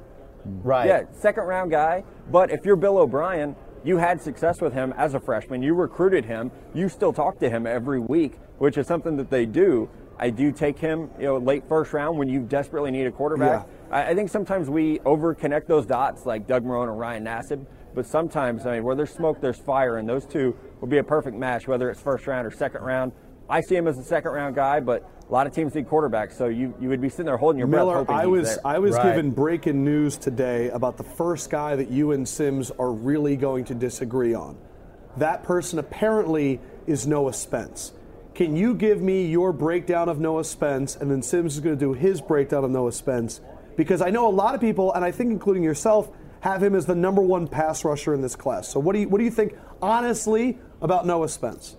Mm. 0.48 0.60
Right. 0.64 0.88
Yeah, 0.88 1.04
second 1.12 1.44
round 1.44 1.72
guy. 1.72 2.04
But 2.32 2.52
if 2.52 2.66
you're 2.66 2.76
Bill 2.76 2.98
O'Brien, 2.98 3.56
you 3.84 3.98
had 3.98 4.22
success 4.22 4.62
with 4.62 4.74
him 4.74 4.94
as 4.98 5.14
a 5.14 5.20
freshman. 5.20 5.62
You 5.62 5.74
recruited 5.76 6.26
him. 6.26 6.52
You 6.74 6.90
still 6.90 7.14
talk 7.14 7.40
to 7.40 7.50
him 7.50 7.68
every 7.68 8.00
week, 8.00 8.34
which 8.58 8.78
is 8.78 8.88
something 8.88 9.16
that 9.18 9.30
they 9.30 9.46
do. 9.46 9.90
I 10.18 10.30
do 10.30 10.52
take 10.52 10.80
him, 10.80 11.10
you 11.20 11.26
know, 11.26 11.38
late 11.38 11.68
first 11.68 11.92
round 11.94 12.18
when 12.18 12.30
you 12.30 12.40
desperately 12.40 12.90
need 12.90 13.06
a 13.06 13.12
quarterback. 13.12 13.68
I, 13.92 14.12
I 14.12 14.16
think 14.16 14.30
sometimes 14.30 14.70
we 14.70 15.00
overconnect 15.00 15.68
those 15.68 15.86
dots, 15.86 16.26
like 16.26 16.48
Doug 16.48 16.64
Marrone 16.64 16.90
and 16.90 17.00
Ryan 17.00 17.26
Nassib. 17.26 17.66
But 17.94 18.06
sometimes, 18.06 18.66
I 18.66 18.76
mean, 18.76 18.84
where 18.84 18.96
there's 18.96 19.12
smoke, 19.12 19.40
there's 19.42 19.58
fire, 19.58 19.98
and 19.98 20.08
those 20.08 20.26
two 20.26 20.56
will 20.82 20.88
be 20.88 20.98
a 20.98 21.04
perfect 21.04 21.38
match, 21.38 21.68
whether 21.68 21.90
it's 21.90 22.02
first 22.02 22.28
round 22.28 22.48
or 22.48 22.52
second 22.52 22.82
round. 22.82 23.12
I 23.50 23.62
see 23.62 23.76
him 23.76 23.88
as 23.88 23.98
a 23.98 24.04
second 24.04 24.32
round 24.32 24.56
guy, 24.56 24.80
but 24.80 25.10
a 25.28 25.32
lot 25.32 25.48
of 25.48 25.54
teams 25.54 25.74
need 25.74 25.88
quarterbacks, 25.88 26.34
so 26.34 26.48
you, 26.48 26.74
you 26.80 26.90
would 26.90 27.02
be 27.02 27.10
sitting 27.10 27.26
there 27.26 27.38
holding 27.38 27.58
your 27.58 27.68
breath, 27.68 27.82
Miller, 27.82 27.96
hoping 27.96 28.16
I 28.16 28.22
he's 28.22 28.30
was 28.30 28.56
there. 28.56 28.68
I 28.68 28.80
was 28.80 28.96
Right. 28.96 29.16
given 29.16 29.32
breaking 29.32 29.84
news 29.84 30.18
today 30.18 30.70
about 30.70 30.98
the 30.98 31.04
first 31.04 31.50
guy 31.50 31.76
that 31.76 31.90
you 31.90 32.12
and 32.12 32.28
Simms 32.28 32.72
are 32.78 32.92
really 32.92 33.36
going 33.36 33.66
to 33.66 33.76
disagree 33.76 34.34
on. 34.36 34.58
That 35.18 35.44
person 35.44 35.80
apparently 35.80 36.60
is 36.86 37.08
Noah 37.08 37.34
Spence. 37.34 37.94
Can 38.36 38.56
you 38.56 38.76
give 38.76 39.02
me 39.02 39.26
your 39.26 39.52
breakdown 39.54 40.10
of 40.10 40.20
Noah 40.20 40.44
Spence, 40.44 40.96
and 40.96 41.10
then 41.10 41.22
Simms 41.22 41.56
is 41.56 41.62
going 41.62 41.76
to 41.76 41.80
do 41.80 41.94
his 41.94 42.22
breakdown 42.22 42.64
of 42.64 42.70
Noah 42.72 42.92
Spence? 42.92 43.42
Because 43.78 44.02
I 44.02 44.10
know 44.10 44.28
a 44.28 44.30
lot 44.32 44.54
of 44.56 44.62
people, 44.62 44.94
and 44.94 45.04
I 45.04 45.12
think 45.12 45.32
including 45.32 45.64
yourself, 45.64 46.12
have 46.42 46.62
him 46.62 46.76
as 46.76 46.86
the 46.86 46.94
number 46.96 47.22
one 47.22 47.48
pass 47.48 47.84
rusher 47.84 48.14
in 48.14 48.22
this 48.22 48.36
class. 48.36 48.68
So 48.68 48.80
what 48.80 48.94
do 48.94 49.00
you 49.00 49.10
what 49.10 49.18
do 49.18 49.24
you 49.24 49.32
think 49.32 49.56
honestly 49.82 50.60
about 50.82 51.08
Noah 51.08 51.30
Spence? 51.30 51.76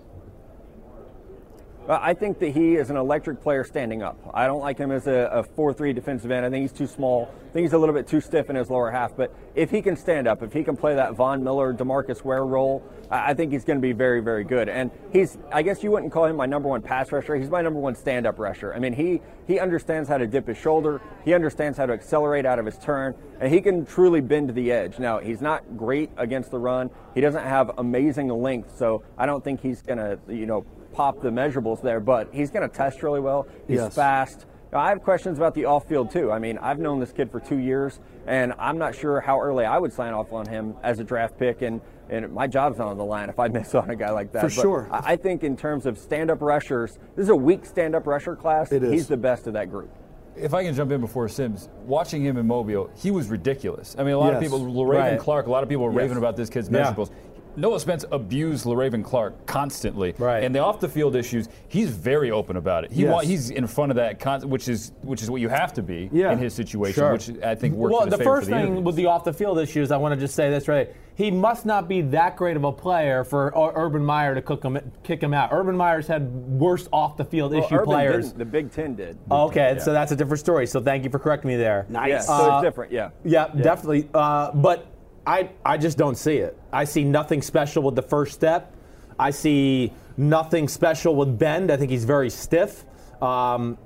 I 1.89 2.13
think 2.13 2.39
that 2.39 2.49
he 2.49 2.75
is 2.75 2.89
an 2.89 2.97
electric 2.97 3.41
player 3.41 3.63
standing 3.63 4.03
up. 4.03 4.19
I 4.33 4.45
don't 4.45 4.59
like 4.59 4.77
him 4.77 4.91
as 4.91 5.07
a, 5.07 5.29
a 5.31 5.43
4-3 5.43 5.95
defensive 5.95 6.31
end. 6.31 6.45
I 6.45 6.49
think 6.49 6.63
he's 6.63 6.77
too 6.77 6.87
small. 6.87 7.31
I 7.49 7.53
think 7.53 7.63
he's 7.63 7.73
a 7.73 7.77
little 7.77 7.95
bit 7.95 8.07
too 8.07 8.19
stiff 8.19 8.49
in 8.49 8.57
his 8.57 8.69
lower 8.69 8.91
half. 8.91 9.15
But 9.15 9.33
if 9.55 9.71
he 9.71 9.81
can 9.81 9.95
stand 9.95 10.27
up, 10.27 10.43
if 10.43 10.51
he 10.51 10.65
can 10.65 10.75
play 10.75 10.95
that 10.95 11.13
Von 11.13 11.43
Miller, 11.45 11.73
DeMarcus 11.73 12.25
Ware 12.25 12.45
role, 12.45 12.83
I 13.09 13.33
think 13.33 13.53
he's 13.53 13.63
going 13.63 13.77
to 13.77 13.81
be 13.81 13.93
very, 13.93 14.19
very 14.19 14.43
good. 14.43 14.67
And 14.67 14.91
he's, 15.13 15.37
I 15.49 15.61
guess 15.61 15.81
you 15.81 15.91
wouldn't 15.91 16.11
call 16.11 16.25
him 16.25 16.35
my 16.35 16.45
number 16.45 16.67
one 16.67 16.81
pass 16.81 17.09
rusher. 17.13 17.37
He's 17.37 17.49
my 17.49 17.61
number 17.61 17.79
one 17.79 17.95
stand-up 17.95 18.37
rusher. 18.37 18.73
I 18.73 18.79
mean, 18.79 18.91
he, 18.91 19.21
he 19.47 19.57
understands 19.57 20.09
how 20.09 20.17
to 20.17 20.27
dip 20.27 20.47
his 20.47 20.57
shoulder. 20.57 21.01
He 21.23 21.33
understands 21.33 21.77
how 21.77 21.85
to 21.85 21.93
accelerate 21.93 22.45
out 22.45 22.59
of 22.59 22.65
his 22.65 22.77
turn. 22.77 23.15
And 23.39 23.53
he 23.53 23.61
can 23.61 23.85
truly 23.85 24.19
bend 24.19 24.53
the 24.53 24.73
edge. 24.73 24.99
Now, 24.99 25.19
he's 25.19 25.39
not 25.39 25.77
great 25.77 26.09
against 26.17 26.51
the 26.51 26.59
run. 26.59 26.89
He 27.15 27.21
doesn't 27.21 27.43
have 27.43 27.71
amazing 27.77 28.27
length. 28.27 28.77
So 28.77 29.03
I 29.17 29.25
don't 29.25 29.41
think 29.41 29.61
he's 29.61 29.81
going 29.81 29.99
to, 29.99 30.19
you 30.27 30.45
know, 30.45 30.65
pop 30.97 31.21
the 31.21 31.29
measurables 31.29 31.79
there, 31.81 31.99
but 31.99 32.27
he's 32.33 32.49
going 32.49 32.67
to 32.67 32.75
test 32.75 33.03
really 33.03 33.19
well. 33.19 33.45
He's 33.67 33.77
Yes. 33.77 33.93
fast. 33.95 34.45
Now, 34.73 34.79
I 34.79 34.89
have 34.89 35.03
questions 35.03 35.37
about 35.37 35.53
the 35.53 35.65
off 35.65 35.85
field 35.87 36.09
too. 36.11 36.31
I 36.31 36.39
mean, 36.39 36.57
I've 36.57 36.79
known 36.79 36.99
this 36.99 37.11
kid 37.11 37.29
for 37.31 37.39
two 37.39 37.57
years, 37.59 37.99
and 38.25 38.51
I'm 38.57 38.79
not 38.79 38.95
sure 38.95 39.21
how 39.21 39.39
early 39.39 39.63
I 39.63 39.77
would 39.77 39.93
sign 39.93 40.13
off 40.13 40.33
on 40.33 40.47
him 40.47 40.73
as 40.83 40.99
a 40.99 41.03
draft 41.03 41.37
pick. 41.37 41.61
And, 41.61 41.79
and 42.09 42.33
my 42.33 42.47
job's 42.47 42.79
not 42.79 42.87
on 42.87 42.97
the 42.97 43.05
line 43.05 43.29
if 43.29 43.39
I 43.39 43.47
miss 43.59 43.75
on 43.75 43.91
a 43.91 43.95
guy 43.95 44.09
like 44.09 44.31
that. 44.33 44.41
For 44.41 44.47
But 44.47 44.61
sure. 44.61 44.87
I 44.91 45.13
I 45.13 45.15
think 45.17 45.43
in 45.43 45.55
terms 45.55 45.85
of 45.85 45.99
stand 45.99 46.31
up 46.31 46.41
rushers, 46.41 46.97
this 47.15 47.23
is 47.25 47.29
a 47.29 47.35
weak 47.35 47.63
stand 47.65 47.93
up 47.95 48.07
rusher 48.07 48.35
class. 48.35 48.71
It 48.71 48.83
is. 48.83 48.91
He's 48.91 49.07
the 49.07 49.17
best 49.17 49.45
of 49.45 49.53
that 49.53 49.69
group. 49.69 49.89
If 50.35 50.53
I 50.55 50.63
can 50.63 50.73
jump 50.73 50.91
in 50.91 50.99
before 51.01 51.29
Simms, 51.29 51.69
watching 51.85 52.23
him 52.23 52.37
in 52.37 52.45
Mobile, 52.47 52.89
he 52.95 53.09
was 53.11 53.29
ridiculous. 53.29 53.95
I 53.99 54.03
mean, 54.03 54.13
a 54.13 54.19
lot 54.19 54.33
of 54.33 54.41
people, 54.41 54.59
Le'Raven 54.59 54.87
Right. 55.11 55.19
Clark, 55.19 55.45
a 55.47 55.51
lot 55.51 55.61
of 55.63 55.69
people 55.69 55.85
were 55.85 55.91
raving 55.91 56.17
about 56.17 56.35
this 56.35 56.49
kid's 56.49 56.69
Yeah. 56.69 56.91
measurables. 56.93 57.09
Noah 57.57 57.79
Spence 57.79 58.05
abused 58.11 58.65
Le'Raven 58.65 59.03
Clark 59.03 59.45
constantly, 59.47 60.13
Right. 60.17 60.43
and 60.43 60.53
the 60.55 60.59
off 60.59 60.79
the 60.79 60.87
field 60.87 61.15
issues, 61.15 61.49
he's 61.67 61.89
very 61.89 62.29
open 62.31 62.55
about 62.55 62.83
it. 62.85 62.91
He 62.91 63.01
Yes. 63.03 63.11
wa- 63.13 63.19
he's 63.21 63.49
in 63.49 63.65
front 63.67 63.91
of 63.91 63.95
that, 63.97 64.19
con- 64.19 64.47
which 64.49 64.69
is 64.69 64.91
which 65.01 65.21
is 65.23 65.31
what 65.31 65.41
you 65.41 65.49
have 65.49 65.73
to 65.73 65.81
be 65.81 66.09
Yeah. 66.13 66.31
in 66.31 66.37
his 66.37 66.53
situation, 66.53 66.93
Sure. 67.01 67.13
which 67.13 67.31
I 67.43 67.55
think 67.55 67.75
works. 67.75 67.91
Well, 67.93 68.03
in 68.03 68.07
his 68.09 68.11
the 68.11 68.17
favor 68.19 68.29
first 68.37 68.45
for 68.45 68.51
the 68.51 68.57
thing 68.57 68.65
interviews. 68.67 68.85
with 68.85 68.95
the 68.95 69.05
off 69.07 69.23
the 69.23 69.33
field 69.33 69.57
issues, 69.59 69.91
I 69.91 69.97
want 69.97 70.13
to 70.13 70.19
just 70.19 70.35
say 70.35 70.49
this 70.49 70.67
right. 70.67 70.89
He 71.15 71.31
must 71.31 71.65
not 71.65 71.87
be 71.87 72.01
that 72.01 72.35
great 72.35 72.55
of 72.57 72.63
a 72.63 72.71
player 72.71 73.23
for 73.23 73.51
Urban 73.75 74.05
Meyer 74.05 74.35
to 74.35 74.41
cook 74.43 74.63
him, 74.63 74.77
kick 75.01 75.23
him 75.23 75.33
out. 75.33 75.49
Urban 75.51 75.75
Meyer's 75.75 76.05
had 76.07 76.31
worse 76.59 76.87
off 76.93 77.17
the 77.17 77.25
field 77.25 77.53
Well, 77.53 77.63
issue 77.63 77.73
Urban 77.75 77.85
players. 77.87 78.25
didn't. 78.27 78.37
The 78.37 78.45
Big 78.45 78.71
Ten 78.71 78.93
did. 78.93 79.17
Okay, 79.31 79.77
so 79.79 79.93
that's 79.93 80.11
a 80.11 80.15
different 80.15 80.39
story. 80.41 80.67
So 80.67 80.79
thank 80.79 81.03
you 81.03 81.09
for 81.09 81.17
correcting 81.17 81.47
me 81.49 81.55
there. 81.55 81.87
Yeah, 81.89 82.19
so 82.19 82.33
Uh, 82.33 82.57
it's 82.59 82.67
different. 82.67 82.91
Yeah. 82.91 83.09
Yeah, 83.25 83.47
definitely. 83.47 84.07
Uh, 84.13 84.51
but 84.53 84.85
I, 85.27 85.49
I 85.65 85.77
just 85.77 85.97
don't 85.97 86.15
see 86.15 86.37
it. 86.37 86.57
I 86.71 86.85
see 86.85 87.03
nothing 87.03 87.41
special 87.41 87.83
with 87.83 87.95
the 87.95 88.01
first 88.01 88.33
step. 88.33 88.73
I 89.19 89.31
see 89.31 89.91
nothing 90.15 90.69
special 90.69 91.15
with 91.15 91.37
bend. 91.37 91.69
I 91.69 91.75
think 91.75 91.91
he's 91.91 92.05
very 92.05 92.29
stiff. 92.29 92.85
Um, 93.21 93.77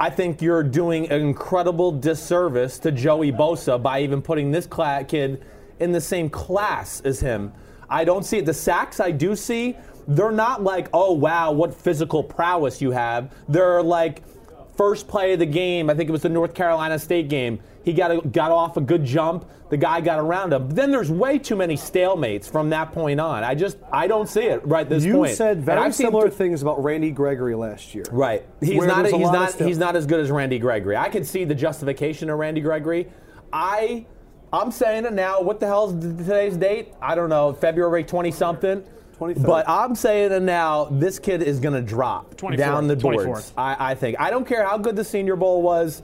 I 0.00 0.08
think 0.08 0.40
you're 0.40 0.62
doing 0.62 1.10
an 1.10 1.20
incredible 1.20 1.92
disservice 1.92 2.78
to 2.80 2.90
Joey 2.90 3.32
Bosa 3.32 3.80
by 3.82 4.00
even 4.00 4.22
putting 4.22 4.50
this 4.50 4.66
kid 5.08 5.44
in 5.78 5.92
the 5.92 6.00
same 6.00 6.30
class 6.30 7.02
as 7.02 7.20
him. 7.20 7.52
I 7.90 8.04
don't 8.04 8.24
see 8.24 8.38
it. 8.38 8.46
The 8.46 8.54
sacks 8.54 8.98
I 8.98 9.10
do 9.10 9.36
see, 9.36 9.76
they're 10.06 10.32
not 10.32 10.62
like, 10.62 10.88
oh 10.94 11.12
wow, 11.12 11.52
what 11.52 11.74
physical 11.74 12.24
prowess 12.24 12.80
you 12.80 12.92
have. 12.92 13.34
They're 13.46 13.82
like 13.82 14.22
first 14.78 15.08
play 15.08 15.34
of 15.34 15.40
the 15.40 15.46
game. 15.46 15.90
I 15.90 15.94
think 15.94 16.08
it 16.08 16.12
was 16.12 16.22
the 16.22 16.28
North 16.30 16.54
Carolina 16.54 16.98
State 16.98 17.28
game. 17.28 17.58
He 17.84 17.92
got 17.92 18.10
a, 18.12 18.20
got 18.28 18.52
off 18.52 18.76
a 18.76 18.80
good 18.80 19.04
jump. 19.04 19.50
The 19.70 19.76
guy 19.76 20.00
got 20.00 20.18
around 20.18 20.52
him. 20.52 20.68
But 20.68 20.76
then 20.76 20.90
there's 20.90 21.10
way 21.10 21.38
too 21.38 21.56
many 21.56 21.74
stalemates 21.74 22.50
from 22.50 22.70
that 22.70 22.92
point 22.92 23.20
on. 23.20 23.44
I 23.44 23.54
just 23.54 23.76
I 23.92 24.06
don't 24.06 24.28
see 24.28 24.44
it 24.44 24.64
right 24.66 24.88
this 24.88 25.04
You 25.04 25.14
point. 25.14 25.36
said 25.36 25.62
very 25.62 25.92
similar 25.92 26.28
th- 26.28 26.34
things 26.34 26.62
about 26.62 26.82
Randy 26.82 27.10
Gregory 27.10 27.54
last 27.54 27.94
year. 27.94 28.04
Right. 28.10 28.46
He's 28.60 28.82
not. 28.82 29.04
a 29.04 29.10
He's 29.10 29.30
not. 29.30 29.54
He's 29.54 29.78
not 29.78 29.96
as 29.96 30.06
good 30.06 30.20
as 30.20 30.30
Randy 30.30 30.58
Gregory. 30.58 30.96
I 30.96 31.08
can 31.10 31.24
see 31.24 31.44
the 31.44 31.54
justification 31.54 32.30
of 32.30 32.38
Randy 32.38 32.60
Gregory. 32.62 33.08
I, 33.52 34.06
I'm 34.52 34.70
saying 34.70 35.04
it 35.04 35.12
now. 35.12 35.40
What 35.42 35.60
the 35.60 35.66
hell 35.66 35.90
is 35.90 36.16
today's 36.16 36.56
date? 36.56 36.94
I 37.02 37.14
don't 37.14 37.28
know. 37.28 37.52
February 37.52 38.04
twenty 38.04 38.30
something. 38.30 38.82
23rd. 39.18 39.46
But 39.46 39.68
I'm 39.68 39.94
saying 39.94 40.32
it 40.32 40.42
now. 40.42 40.86
This 40.86 41.18
kid 41.18 41.42
is 41.42 41.60
going 41.60 41.74
to 41.74 41.82
drop 41.82 42.34
24th, 42.36 42.56
down 42.56 42.86
the 42.86 42.96
boards. 42.96 43.52
I, 43.56 43.90
I 43.90 43.94
think. 43.94 44.18
I 44.20 44.30
don't 44.30 44.46
care 44.46 44.64
how 44.64 44.78
good 44.78 44.96
the 44.96 45.04
Senior 45.04 45.36
Bowl 45.36 45.62
was. 45.62 46.02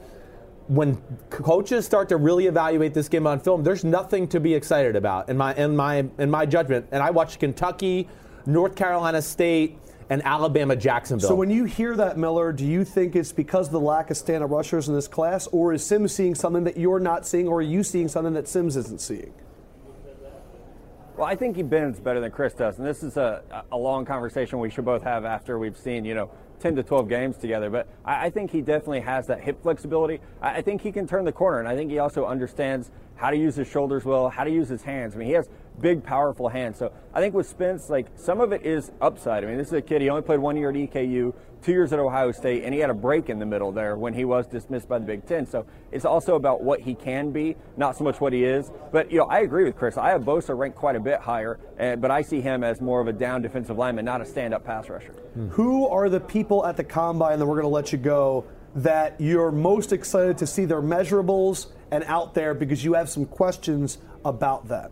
When 0.67 0.97
coaches 1.29 1.85
start 1.85 2.09
to 2.09 2.17
really 2.17 2.47
evaluate 2.47 2.95
this 2.95 3.09
game 3.09 3.27
on 3.27 3.39
film, 3.39 3.63
there's 3.63 3.85
nothing 3.85 4.27
to 4.29 4.41
be 4.41 4.55
excited 4.55 4.97
about 4.97 5.29
in 5.29 5.37
my 5.37 5.55
in 5.57 5.77
my 5.77 6.07
in 6.19 6.31
my 6.31 6.47
judgment. 6.47 6.87
And 6.91 7.03
I 7.03 7.11
watched 7.11 7.39
Kentucky, 7.39 8.09
North 8.47 8.75
Carolina 8.75 9.21
State, 9.21 9.79
and 10.09 10.23
Alabama 10.25 10.75
Jacksonville. 10.75 11.29
So 11.29 11.35
when 11.35 11.51
you 11.51 11.65
hear 11.65 11.95
that, 11.97 12.17
Miller, 12.17 12.51
do 12.51 12.65
you 12.65 12.83
think 12.83 13.15
it's 13.15 13.31
because 13.31 13.67
of 13.67 13.73
the 13.73 13.81
lack 13.81 14.11
of 14.11 14.17
stand-up 14.17 14.51
rushers 14.51 14.89
in 14.89 14.95
this 14.95 15.09
class, 15.09 15.47
or 15.49 15.75
is 15.75 15.85
Simms 15.85 16.15
seeing 16.15 16.35
something 16.35 16.65
that 16.65 16.79
you're 16.79 17.01
not 17.01 17.27
seeing, 17.27 17.47
or 17.47 17.59
are 17.59 17.63
you 17.63 17.83
seeing 17.83 18.09
something 18.09 18.33
that 18.33 18.49
Simms 18.49 18.77
isn't 18.77 19.03
seeing? 19.03 19.35
Well, 21.17 21.29
I 21.29 21.37
think 21.37 21.55
he 21.55 21.63
bends 21.63 22.01
better 22.01 22.19
than 22.19 22.33
Chris 22.33 22.55
does, 22.55 22.79
and 22.79 22.87
this 22.87 23.05
is 23.05 23.17
a, 23.17 23.65
a 23.71 23.77
long 23.77 24.05
conversation 24.05 24.59
we 24.59 24.69
should 24.69 24.85
both 24.85 25.05
have 25.05 25.25
after 25.25 25.61
we've 25.61 25.77
seen, 25.77 26.05
you 26.05 26.13
know, 26.13 26.29
10 26.59 26.75
to 26.75 26.83
12 26.83 27.09
games 27.09 27.37
together. 27.37 27.71
But 27.71 27.87
I, 28.05 28.27
I 28.27 28.31
think 28.31 28.51
he 28.51 28.61
definitely 28.61 29.01
has 29.03 29.29
that 29.29 29.41
hip 29.41 29.63
flexibility. 29.63 30.19
I, 30.43 30.57
I 30.57 30.63
think 30.63 30.83
he 30.83 30.91
can 30.91 31.07
turn 31.07 31.25
the 31.25 31.31
corner, 31.31 31.61
and 31.61 31.69
I 31.69 31.77
think 31.77 31.93
he 31.93 32.01
also 32.01 32.27
understands 32.27 32.91
how 33.15 33.31
to 33.31 33.37
use 33.37 33.55
his 33.55 33.69
shoulders 33.69 34.05
well, 34.05 34.29
how 34.29 34.43
to 34.43 34.51
use 34.51 34.69
his 34.69 34.83
hands. 34.83 35.15
I 35.15 35.19
mean, 35.19 35.29
he 35.29 35.35
has 35.35 35.49
big, 35.81 36.03
powerful 36.03 36.49
hands. 36.49 36.79
So 36.79 36.93
I 37.13 37.21
think 37.21 37.33
with 37.33 37.47
Spence, 37.47 37.89
like 37.89 38.09
some 38.17 38.41
of 38.41 38.53
it 38.53 38.67
is 38.67 38.91
upside. 39.01 39.45
I 39.45 39.47
mean, 39.47 39.57
this 39.57 39.69
is 39.69 39.75
a 39.75 39.83
kid. 39.83 40.03
He 40.03 40.11
only 40.11 40.23
played 40.23 40.41
one 40.41 40.57
year 40.57 40.71
at 40.71 40.75
EKU, 40.75 41.33
two 41.65 41.73
years 41.73 41.93
at 41.93 41.99
Ohio 41.99 42.31
State, 42.31 42.65
and 42.65 42.75
he 42.75 42.81
had 42.81 42.91
a 42.91 42.95
break 42.95 43.31
in 43.31 43.39
the 43.39 43.47
middle 43.47 43.73
there 43.73 43.97
when 43.97 44.13
he 44.13 44.25
was 44.25 44.47
dismissed 44.47 44.89
by 44.89 44.99
the 44.99 45.05
Big 45.07 45.27
Ten. 45.27 45.47
So 45.47 45.65
it's 45.91 46.05
also 46.05 46.37
about 46.37 46.63
what 46.63 46.81
he 46.81 46.95
can 46.95 47.31
be, 47.31 47.57
not 47.77 47.97
so 47.97 48.05
much 48.05 48.21
what 48.21 48.33
he 48.33 48.45
is. 48.45 48.71
But 48.93 49.11
you 49.11 49.19
know, 49.19 49.25
I 49.27 49.41
agree 49.41 49.65
with 49.65 49.77
Chris. 49.77 49.97
I 49.97 50.11
have 50.11 50.23
Bosa 50.23 50.57
ranked 50.57 50.77
quite 50.77 50.97
a 50.97 51.01
bit 51.01 51.21
higher, 51.21 51.59
and, 51.79 52.01
but 52.01 52.11
I 52.11 52.23
see 52.23 52.41
him 52.41 52.63
as 52.63 52.81
more 52.81 53.01
of 53.01 53.09
a 53.09 53.13
down 53.13 53.41
defensive 53.41 53.79
lineman, 53.79 54.05
not 54.05 54.21
a 54.21 54.27
stand-up 54.27 54.65
pass 54.65 54.89
rusher. 54.89 55.13
Hmm. 55.13 55.49
Who 55.49 55.89
are 55.89 56.09
the 56.09 56.21
people 56.21 56.67
at 56.67 56.77
the 56.77 56.85
combine 56.85 57.39
that 57.39 57.47
we're 57.47 57.61
going 57.61 57.63
to 57.63 57.69
let 57.69 57.93
you 57.93 57.99
go 57.99 58.45
that 58.77 59.21
you're 59.21 59.53
most 59.53 59.93
excited 59.93 60.37
to 60.39 60.47
see 60.47 60.65
their 60.65 60.83
measurables 60.83 61.69
and 61.91 62.05
out 62.05 62.35
there 62.35 62.55
because 62.55 62.85
you 62.85 62.95
have 62.95 63.09
some 63.09 63.25
questions 63.25 63.99
about 64.25 64.69
that? 64.69 64.91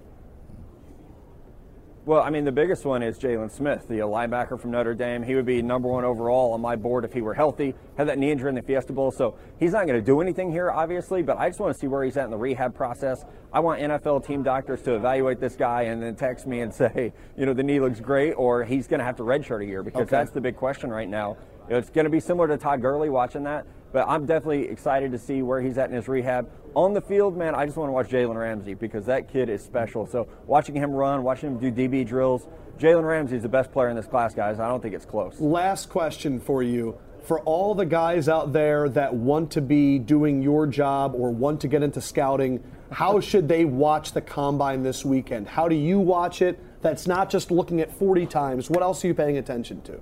Well, 2.05 2.21
I 2.21 2.31
mean, 2.31 2.45
the 2.45 2.51
biggest 2.51 2.85
one 2.85 3.01
is 3.01 3.17
Jaylon 3.17 3.49
Smith, 3.49 3.87
the 3.87 3.99
linebacker 3.99 4.61
from 4.61 4.73
Notre 4.73 4.93
Dame. 4.93 5.23
He 5.23 5.37
would 5.37 5.47
be 5.47 5.63
number 5.63 5.87
one 5.89 6.05
overall 6.05 6.53
on 6.53 6.61
my 6.61 6.75
board 6.75 7.05
if 7.05 7.13
he 7.13 7.21
were 7.23 7.33
healthy. 7.35 7.77
Had 7.97 8.09
that 8.09 8.19
knee 8.19 8.33
injury 8.33 8.49
in 8.49 8.57
the 8.57 8.63
Fiesta 8.63 8.93
Bowl, 8.93 9.13
so 9.13 9.37
he's 9.61 9.71
not 9.71 9.87
going 9.87 10.01
to 10.01 10.05
do 10.05 10.21
anything 10.21 10.51
here, 10.51 10.69
obviously. 10.69 11.23
But 11.23 11.39
I 11.39 11.49
just 11.49 11.61
want 11.61 11.73
to 11.73 11.79
see 11.79 11.87
where 11.87 12.03
he's 12.03 12.17
at 12.17 12.25
in 12.25 12.33
the 12.33 12.37
rehab 12.37 12.75
process. 12.75 13.25
I 13.53 13.61
want 13.61 13.81
NFL 13.81 14.27
team 14.27 14.43
doctors 14.43 14.83
to 14.83 14.97
evaluate 14.97 15.39
this 15.39 15.55
guy 15.55 15.83
and 15.83 16.03
then 16.03 16.17
text 16.17 16.45
me 16.45 16.61
and 16.63 16.75
say, 16.75 17.13
you 17.37 17.47
know, 17.47 17.55
the 17.55 17.63
knee 17.63 17.79
looks 17.79 18.01
great, 18.01 18.33
or 18.33 18.65
he's 18.65 18.89
going 18.89 18.99
to 18.99 19.05
have 19.05 19.17
to 19.19 19.23
redshirt 19.23 19.63
a 19.63 19.65
year 19.67 19.85
because 19.85 20.03
Okay. 20.03 20.11
that's 20.11 20.33
the 20.33 20.41
big 20.41 20.57
question 20.57 20.91
right 20.91 21.09
now. 21.09 21.37
It's 21.69 21.91
going 21.91 22.07
to 22.07 22.11
be 22.11 22.19
similar 22.19 22.49
to 22.49 22.57
Todd 22.59 22.83
Gurley 22.83 23.11
watching 23.11 23.45
that. 23.45 23.65
But 23.93 24.09
I'm 24.09 24.27
definitely 24.27 24.69
excited 24.69 25.13
to 25.13 25.19
see 25.19 25.43
where 25.43 25.61
he's 25.61 25.77
at 25.79 25.91
in 25.91 25.97
his 25.97 26.09
rehab. 26.09 26.51
On 26.75 26.95
the 26.95 27.01
field, 27.03 27.37
man, 27.37 27.55
I 27.55 27.67
just 27.67 27.77
want 27.77 27.89
to 27.89 27.93
watch 27.93 28.09
Jalen 28.09 28.37
Ramsey 28.37 28.75
because 28.75 29.05
that 29.07 29.31
kid 29.31 29.51
is 29.51 29.63
special. 29.63 30.07
So 30.07 30.27
watching 30.47 30.75
him 30.75 30.93
run, 30.93 31.23
watching 31.23 31.51
him 31.51 31.59
do 31.59 31.71
DB 31.71 32.07
drills, 32.07 32.49
Jalen 32.79 33.07
Ramsey 33.07 33.37
is 33.37 33.43
the 33.43 33.49
best 33.49 33.71
player 33.71 33.91
in 33.91 33.97
this 33.97 34.07
class, 34.07 34.35
guys. 34.35 34.59
I 34.59 34.69
don't 34.69 34.81
think 34.81 34.95
it's 34.95 35.05
close. 35.05 35.39
Last 35.39 35.91
question 35.91 36.41
for 36.41 36.63
you. 36.63 36.97
For 37.23 37.39
all 37.41 37.75
the 37.75 37.87
guys 37.87 38.29
out 38.29 38.53
there 38.53 38.89
that 38.89 39.15
want 39.15 39.53
to 39.53 39.61
be 39.61 39.99
doing 39.99 40.43
your 40.43 40.67
job 40.67 41.15
or 41.15 41.31
want 41.31 41.61
to 41.61 41.69
get 41.69 41.83
into 41.83 42.01
scouting, 42.01 42.65
how 42.91 43.21
should 43.21 43.47
they 43.47 43.65
watch 43.65 44.13
the 44.13 44.21
combine 44.21 44.83
this 44.83 45.05
weekend? 45.05 45.47
How 45.47 45.69
do 45.69 45.77
you 45.77 46.01
watch 46.01 46.43
it? 46.43 46.59
That's 46.81 47.07
not 47.07 47.31
just 47.31 47.53
looking 47.53 47.81
at 47.81 47.97
40 47.97 48.27
times. 48.27 48.69
What 48.69 48.83
else 48.83 49.05
are 49.05 49.07
you 49.07 49.15
paying 49.15 49.39
attention 49.39 49.83
to? 49.83 50.01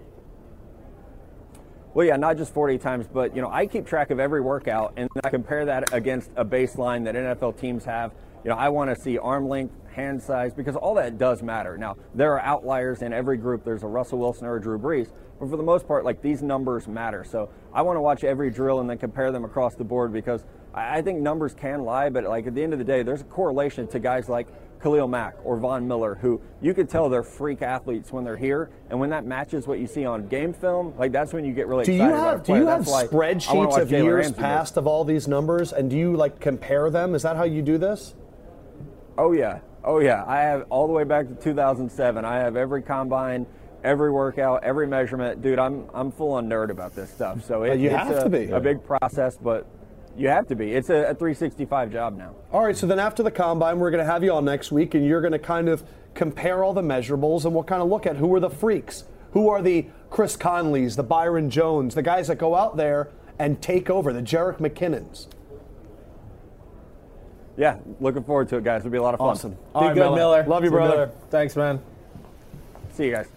Well, 1.92 2.06
yeah, 2.06 2.16
not 2.16 2.36
just 2.36 2.54
40 2.54 2.78
times, 2.78 3.08
but 3.12 3.34
you 3.34 3.42
know, 3.42 3.50
I 3.50 3.66
keep 3.66 3.84
track 3.84 4.10
of 4.10 4.20
every 4.20 4.40
workout 4.40 4.92
and 4.96 5.08
I 5.24 5.28
compare 5.28 5.64
that 5.64 5.92
against 5.92 6.30
a 6.36 6.44
baseline 6.44 7.04
that 7.04 7.16
NFL 7.16 7.58
teams 7.58 7.84
have. 7.84 8.12
You 8.44 8.50
know, 8.50 8.56
I 8.56 8.68
want 8.68 8.94
to 8.94 9.02
see 9.02 9.18
arm 9.18 9.48
length, 9.48 9.74
hand 9.92 10.22
size, 10.22 10.54
because 10.54 10.76
all 10.76 10.94
that 10.94 11.18
does 11.18 11.42
matter. 11.42 11.76
Now, 11.76 11.96
there 12.14 12.32
are 12.32 12.40
outliers 12.40 13.02
in 13.02 13.12
every 13.12 13.36
group. 13.36 13.64
There's 13.64 13.82
a 13.82 13.88
Russell 13.88 14.20
Wilson 14.20 14.46
or 14.46 14.56
a 14.56 14.60
Drew 14.60 14.78
Brees, 14.78 15.10
but 15.40 15.50
for 15.50 15.56
the 15.56 15.64
most 15.64 15.88
part, 15.88 16.04
like 16.04 16.22
these 16.22 16.42
numbers 16.42 16.86
matter. 16.86 17.24
So 17.24 17.50
I 17.74 17.82
want 17.82 17.96
to 17.96 18.00
watch 18.00 18.22
every 18.22 18.50
drill 18.50 18.78
and 18.78 18.88
then 18.88 18.96
compare 18.96 19.32
them 19.32 19.44
across 19.44 19.74
the 19.74 19.84
board 19.84 20.12
because 20.12 20.44
I 20.72 21.02
think 21.02 21.20
numbers 21.20 21.54
can 21.54 21.82
lie, 21.82 22.08
but 22.08 22.22
like 22.22 22.46
at 22.46 22.54
the 22.54 22.62
end 22.62 22.72
of 22.72 22.78
the 22.78 22.84
day, 22.84 23.02
there's 23.02 23.22
a 23.22 23.24
correlation 23.24 23.88
to 23.88 23.98
guys 23.98 24.28
like 24.28 24.46
Khalil 24.82 25.08
Mack 25.08 25.36
or 25.44 25.58
Von 25.58 25.86
Miller, 25.86 26.16
who 26.16 26.40
you 26.60 26.74
could 26.74 26.88
tell 26.88 27.08
they're 27.08 27.22
freak 27.22 27.62
athletes 27.62 28.12
when 28.12 28.24
they're 28.24 28.36
here, 28.36 28.70
and 28.88 28.98
when 28.98 29.10
that 29.10 29.24
matches 29.24 29.66
what 29.66 29.78
you 29.78 29.86
see 29.86 30.04
on 30.04 30.28
game 30.28 30.52
film, 30.52 30.94
like 30.98 31.12
that's 31.12 31.32
when 31.32 31.44
you 31.44 31.52
get 31.52 31.66
really 31.66 31.84
Do 31.84 31.92
you 31.92 32.02
excited 32.02 32.14
about 32.14 32.26
a 32.26 32.36
have 32.38 32.44
do 32.44 32.54
you 32.54 32.66
have 32.66 32.84
spreadsheets 32.84 33.78
of 33.78 33.88
Jalen 33.88 34.04
years 34.04 34.24
Ramsey 34.26 34.40
past 34.40 34.76
of 34.76 34.86
all 34.86 35.04
these 35.04 35.28
numbers, 35.28 35.72
and 35.72 35.90
do 35.90 35.96
you 35.96 36.16
like 36.16 36.40
compare 36.40 36.90
them? 36.90 37.14
Is 37.14 37.22
that 37.22 37.36
how 37.36 37.44
you 37.44 37.62
do 37.62 37.78
this? 37.78 38.14
Oh 39.18 39.32
yeah, 39.32 39.60
oh 39.84 40.00
yeah. 40.00 40.24
I 40.26 40.40
have 40.40 40.66
all 40.70 40.86
the 40.86 40.92
way 40.92 41.04
back 41.04 41.28
to 41.28 41.34
2007. 41.34 42.24
I 42.24 42.36
have 42.38 42.56
every 42.56 42.82
combine, 42.82 43.46
every 43.84 44.10
workout, 44.10 44.64
every 44.64 44.86
measurement. 44.86 45.42
Dude, 45.42 45.58
I'm 45.58 45.88
I'm 45.92 46.10
full 46.10 46.32
on 46.32 46.48
nerd 46.48 46.70
about 46.70 46.94
this 46.94 47.10
stuff. 47.10 47.44
So 47.44 47.64
it, 47.64 47.78
you 47.78 47.90
it's 47.90 47.96
have 47.96 48.10
a, 48.10 48.24
to 48.24 48.28
be. 48.30 48.50
a 48.50 48.60
big 48.60 48.82
process, 48.84 49.36
but 49.36 49.66
you 50.20 50.28
have 50.28 50.46
to 50.48 50.54
be. 50.54 50.72
It's 50.72 50.90
a, 50.90 51.10
a 51.10 51.14
365 51.14 51.90
job 51.90 52.16
now. 52.16 52.34
All 52.52 52.62
right, 52.64 52.76
so 52.76 52.86
then 52.86 52.98
after 52.98 53.22
the 53.22 53.30
combine, 53.30 53.78
we're 53.78 53.90
going 53.90 54.04
to 54.04 54.10
have 54.10 54.22
you 54.22 54.32
on 54.32 54.44
next 54.44 54.70
week, 54.70 54.94
and 54.94 55.04
you're 55.04 55.22
going 55.22 55.32
to 55.32 55.38
kind 55.38 55.68
of 55.68 55.82
compare 56.14 56.62
all 56.62 56.74
the 56.74 56.82
measurables, 56.82 57.44
and 57.44 57.54
we'll 57.54 57.64
kind 57.64 57.80
of 57.80 57.88
look 57.88 58.06
at 58.06 58.16
who 58.16 58.34
are 58.34 58.40
the 58.40 58.50
freaks, 58.50 59.04
who 59.32 59.48
are 59.48 59.62
the 59.62 59.86
Chris 60.10 60.36
Conleys, 60.36 60.96
the 60.96 61.02
Byron 61.02 61.48
Jones, 61.48 61.94
the 61.94 62.02
guys 62.02 62.28
that 62.28 62.36
go 62.36 62.54
out 62.54 62.76
there 62.76 63.08
and 63.38 63.62
take 63.62 63.88
over, 63.88 64.12
the 64.12 64.20
Jerick 64.20 64.58
McKinnons. 64.58 65.26
Yeah, 67.56 67.78
looking 67.98 68.22
forward 68.22 68.48
to 68.50 68.56
it, 68.56 68.64
guys. 68.64 68.80
It'll 68.80 68.90
be 68.90 68.98
a 68.98 69.02
lot 69.02 69.14
of 69.14 69.18
fun. 69.18 69.28
Awesome. 69.28 69.50
Be 69.52 69.58
All 69.74 69.82
right, 69.84 69.94
good, 69.94 70.14
Miller. 70.14 70.44
Love 70.46 70.64
you, 70.64 70.68
See 70.68 70.74
brother. 70.74 70.94
Miller. 70.94 71.12
Thanks, 71.30 71.56
man. 71.56 71.80
See 72.92 73.06
you 73.06 73.12
guys. 73.12 73.28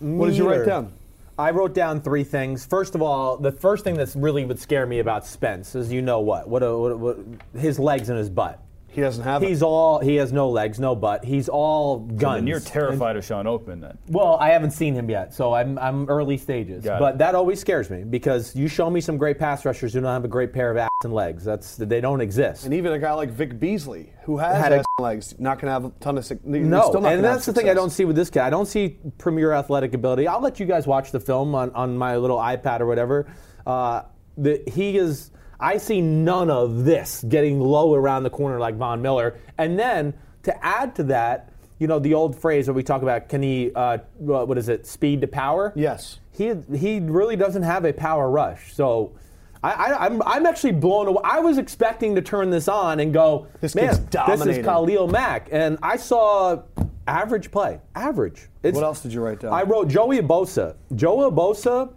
What 0.00 0.26
did 0.26 0.36
you 0.36 0.48
write 0.48 0.66
down? 0.66 0.92
I 1.38 1.50
wrote 1.50 1.74
down 1.74 2.02
three 2.02 2.24
things. 2.24 2.66
First 2.66 2.94
of 2.94 3.02
all, 3.02 3.36
the 3.38 3.52
first 3.52 3.84
thing 3.84 3.94
that's 3.94 4.14
really 4.14 4.44
would 4.44 4.58
scare 4.58 4.86
me 4.86 4.98
about 4.98 5.26
Spence 5.26 5.74
is 5.74 5.90
you 5.90 6.02
know 6.02 6.20
what? 6.20 6.48
What, 6.48 6.62
a, 6.62 6.76
what, 6.76 6.92
a- 6.92 6.96
what 6.96 7.18
his 7.56 7.78
legs 7.78 8.08
and 8.10 8.18
his 8.18 8.28
butt. 8.28 8.62
He 8.92 9.00
doesn't 9.00 9.24
have 9.24 9.40
He's 9.40 9.62
it. 9.62 9.64
all 9.64 10.00
he 10.00 10.16
has 10.16 10.32
no 10.32 10.50
legs, 10.50 10.78
no 10.78 10.94
butt. 10.94 11.24
He's 11.24 11.48
all 11.48 12.00
guns. 12.00 12.40
And 12.40 12.48
you're 12.48 12.60
terrified 12.60 13.16
of 13.16 13.24
Shawn 13.24 13.46
Oakman 13.46 13.80
then. 13.80 13.96
Well, 14.08 14.36
I 14.38 14.50
haven't 14.50 14.72
seen 14.72 14.94
him 14.94 15.08
yet, 15.08 15.32
so 15.32 15.54
I'm 15.54 15.78
I'm 15.78 16.08
early 16.10 16.36
stages. 16.36 16.84
Got 16.84 16.96
it. 16.96 17.00
but 17.00 17.18
that 17.18 17.34
always 17.34 17.58
scares 17.58 17.88
me 17.88 18.04
because 18.04 18.54
you 18.54 18.68
show 18.68 18.90
me 18.90 19.00
some 19.00 19.16
great 19.16 19.38
pass 19.38 19.64
rushers 19.64 19.94
who 19.94 20.00
don't 20.02 20.12
have 20.12 20.26
a 20.26 20.28
great 20.28 20.52
pair 20.52 20.70
of 20.70 20.76
ass 20.76 20.90
and 21.04 21.12
legs. 21.14 21.42
That's 21.42 21.76
they 21.76 22.02
don't 22.02 22.20
exist. 22.20 22.64
And 22.66 22.74
even 22.74 22.92
a 22.92 22.98
guy 22.98 23.14
like 23.14 23.30
Vic 23.30 23.58
Beasley, 23.58 24.12
who 24.24 24.36
has 24.36 24.62
Had 24.62 24.72
a- 24.72 24.76
ass 24.80 24.84
legs, 24.98 25.34
not 25.38 25.58
going 25.58 25.66
to 25.68 25.72
have 25.72 25.84
a 25.86 25.90
ton 26.00 26.18
of 26.18 26.26
suc- 26.26 26.44
No, 26.44 26.88
still 26.88 27.00
not 27.00 27.12
and 27.14 27.24
that's 27.24 27.46
the 27.46 27.54
thing 27.54 27.70
I 27.70 27.74
don't 27.74 27.90
see 27.90 28.04
with 28.04 28.14
this 28.14 28.28
guy. 28.28 28.46
I 28.46 28.50
don't 28.50 28.66
see 28.66 28.98
premier 29.16 29.52
athletic 29.52 29.94
ability. 29.94 30.28
I'll 30.28 30.42
let 30.42 30.60
you 30.60 30.66
guys 30.66 30.86
watch 30.86 31.12
the 31.12 31.20
film 31.20 31.54
on, 31.54 31.70
on 31.70 31.96
my 31.96 32.18
little 32.18 32.36
iPad 32.38 32.80
or 32.80 32.86
whatever. 32.86 33.26
Uh, 33.66 34.02
the, 34.36 34.62
he 34.70 34.98
is. 34.98 35.30
I 35.62 35.76
see 35.76 36.00
none 36.00 36.50
of 36.50 36.84
this 36.84 37.24
getting 37.28 37.60
low 37.60 37.94
around 37.94 38.24
the 38.24 38.30
corner 38.30 38.58
like 38.58 38.74
Von 38.74 39.00
Miller. 39.00 39.38
And 39.58 39.78
then 39.78 40.12
to 40.42 40.64
add 40.64 40.96
to 40.96 41.04
that, 41.04 41.52
you 41.78 41.86
know, 41.86 42.00
the 42.00 42.14
old 42.14 42.36
phrase 42.36 42.66
where 42.66 42.74
we 42.74 42.82
talk 42.82 43.02
about 43.02 43.28
can 43.28 43.42
he, 43.42 43.70
uh, 43.74 43.98
what 44.18 44.58
is 44.58 44.68
it, 44.68 44.86
speed 44.86 45.20
to 45.20 45.28
power? 45.28 45.72
Yes. 45.76 46.18
He 46.32 46.52
he 46.74 46.98
really 46.98 47.36
doesn't 47.36 47.62
have 47.62 47.84
a 47.84 47.92
power 47.92 48.28
rush. 48.30 48.74
So. 48.74 49.12
I, 49.64 49.70
I, 49.70 50.06
I'm, 50.06 50.20
I'm 50.22 50.44
actually 50.44 50.72
blown 50.72 51.06
away. 51.06 51.20
I 51.22 51.38
was 51.38 51.56
expecting 51.56 52.16
to 52.16 52.20
turn 52.20 52.50
this 52.50 52.66
on 52.66 52.98
and 52.98 53.12
go, 53.12 53.46
This 53.60 53.76
man, 53.76 54.08
this 54.26 54.44
is. 54.44 54.64
Khalil 54.64 55.06
Mack. 55.06 55.50
And 55.52 55.78
I 55.84 55.96
saw 55.96 56.62
average 57.06 57.52
play. 57.52 57.78
Average. 57.94 58.48
It's, 58.64 58.74
What 58.74 58.82
else 58.82 59.02
did 59.04 59.12
you 59.12 59.20
write 59.20 59.38
down? 59.38 59.52
I 59.52 59.62
wrote 59.62 59.86
Joey 59.86 60.18
Bosa. 60.18 60.74
Joey 60.96 61.30
Bosa. 61.30 61.92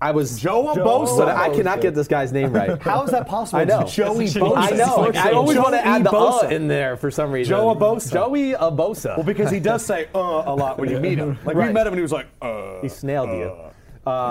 I 0.00 0.12
was 0.12 0.40
Joe 0.40 0.74
Bosa. 0.74 1.18
but 1.18 1.28
I 1.28 1.50
cannot 1.54 1.80
get 1.80 1.94
this 1.94 2.06
guy's 2.06 2.32
name 2.32 2.52
right. 2.52 2.80
How 2.80 3.02
is 3.02 3.10
that 3.10 3.26
possible? 3.26 3.60
I 3.60 3.64
know. 3.64 3.80
It's 3.80 3.94
Joey 3.94 4.26
That's 4.26 4.36
Bosa. 4.36 4.56
I 4.56 4.70
know. 4.70 5.04
It's 5.06 5.18
I 5.18 5.32
always 5.32 5.58
want 5.58 5.74
to 5.74 5.84
add 5.84 6.04
the 6.04 6.10
Bosa. 6.10 6.44
uh 6.44 6.48
in 6.48 6.68
there 6.68 6.96
for 6.96 7.10
some 7.10 7.32
reason. 7.32 7.50
Joe 7.50 7.74
Bosa. 7.74 8.12
Joey 8.12 8.52
Bosa. 8.52 9.16
Well, 9.16 9.26
because 9.26 9.50
he 9.50 9.60
does 9.60 9.84
say 9.84 10.08
uh 10.14 10.18
a 10.46 10.54
lot 10.54 10.78
when 10.78 10.88
you 10.90 11.00
meet 11.08 11.18
him. 11.18 11.38
Like 11.44 11.56
we 11.56 11.72
met 11.72 11.86
him 11.86 11.94
and 11.94 11.96
he 11.96 12.02
was 12.02 12.12
like 12.12 12.26
uh. 12.40 12.80
he 12.80 12.88
snailed 12.88 13.36
you. 13.36 13.54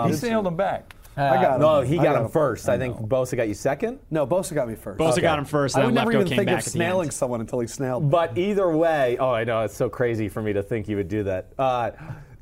he 0.10 0.16
snailed 0.16 0.48
him 0.48 0.56
back. 0.56 0.94
I 1.18 1.42
got 1.42 1.56
him. 1.56 1.62
No, 1.62 1.82
he 1.82 1.96
got, 1.96 2.04
got 2.04 2.16
him 2.18 2.26
him. 2.26 2.32
first. 2.32 2.70
I, 2.70 2.78
think 2.78 2.96
Bosa 2.98 3.36
got 3.36 3.48
you 3.48 3.56
second. 3.56 4.00
No, 4.12 4.28
Bosa 4.28 4.54
got 4.54 4.70
me 4.70 4.76
first. 4.76 5.00
Bosa 5.00 5.20
got 5.20 5.40
him 5.40 5.46
first, 5.46 5.76
I 5.76 5.80
would 5.80 5.88
then 5.88 5.96
never 5.96 6.12
Lefkoe 6.12 6.22
even 6.22 6.28
think 6.28 6.42
of 6.42 6.48
at 6.48 6.48
the 6.48 6.54
end. 6.54 6.64
snailing 6.64 7.10
someone 7.12 7.42
until 7.42 7.60
he 7.60 7.66
snailed. 7.66 8.10
But 8.10 8.38
either 8.38 8.70
way, 8.70 9.18
oh, 9.20 9.32
I 9.32 9.44
know 9.44 9.64
it's 9.64 9.76
so 9.76 9.90
crazy 9.90 10.30
for 10.30 10.44
me 10.44 10.54
to 10.54 10.62
think 10.62 10.88
you 10.88 10.96
would 10.96 11.08
do 11.08 11.24
that. 11.24 11.48
Uh, 11.58 11.92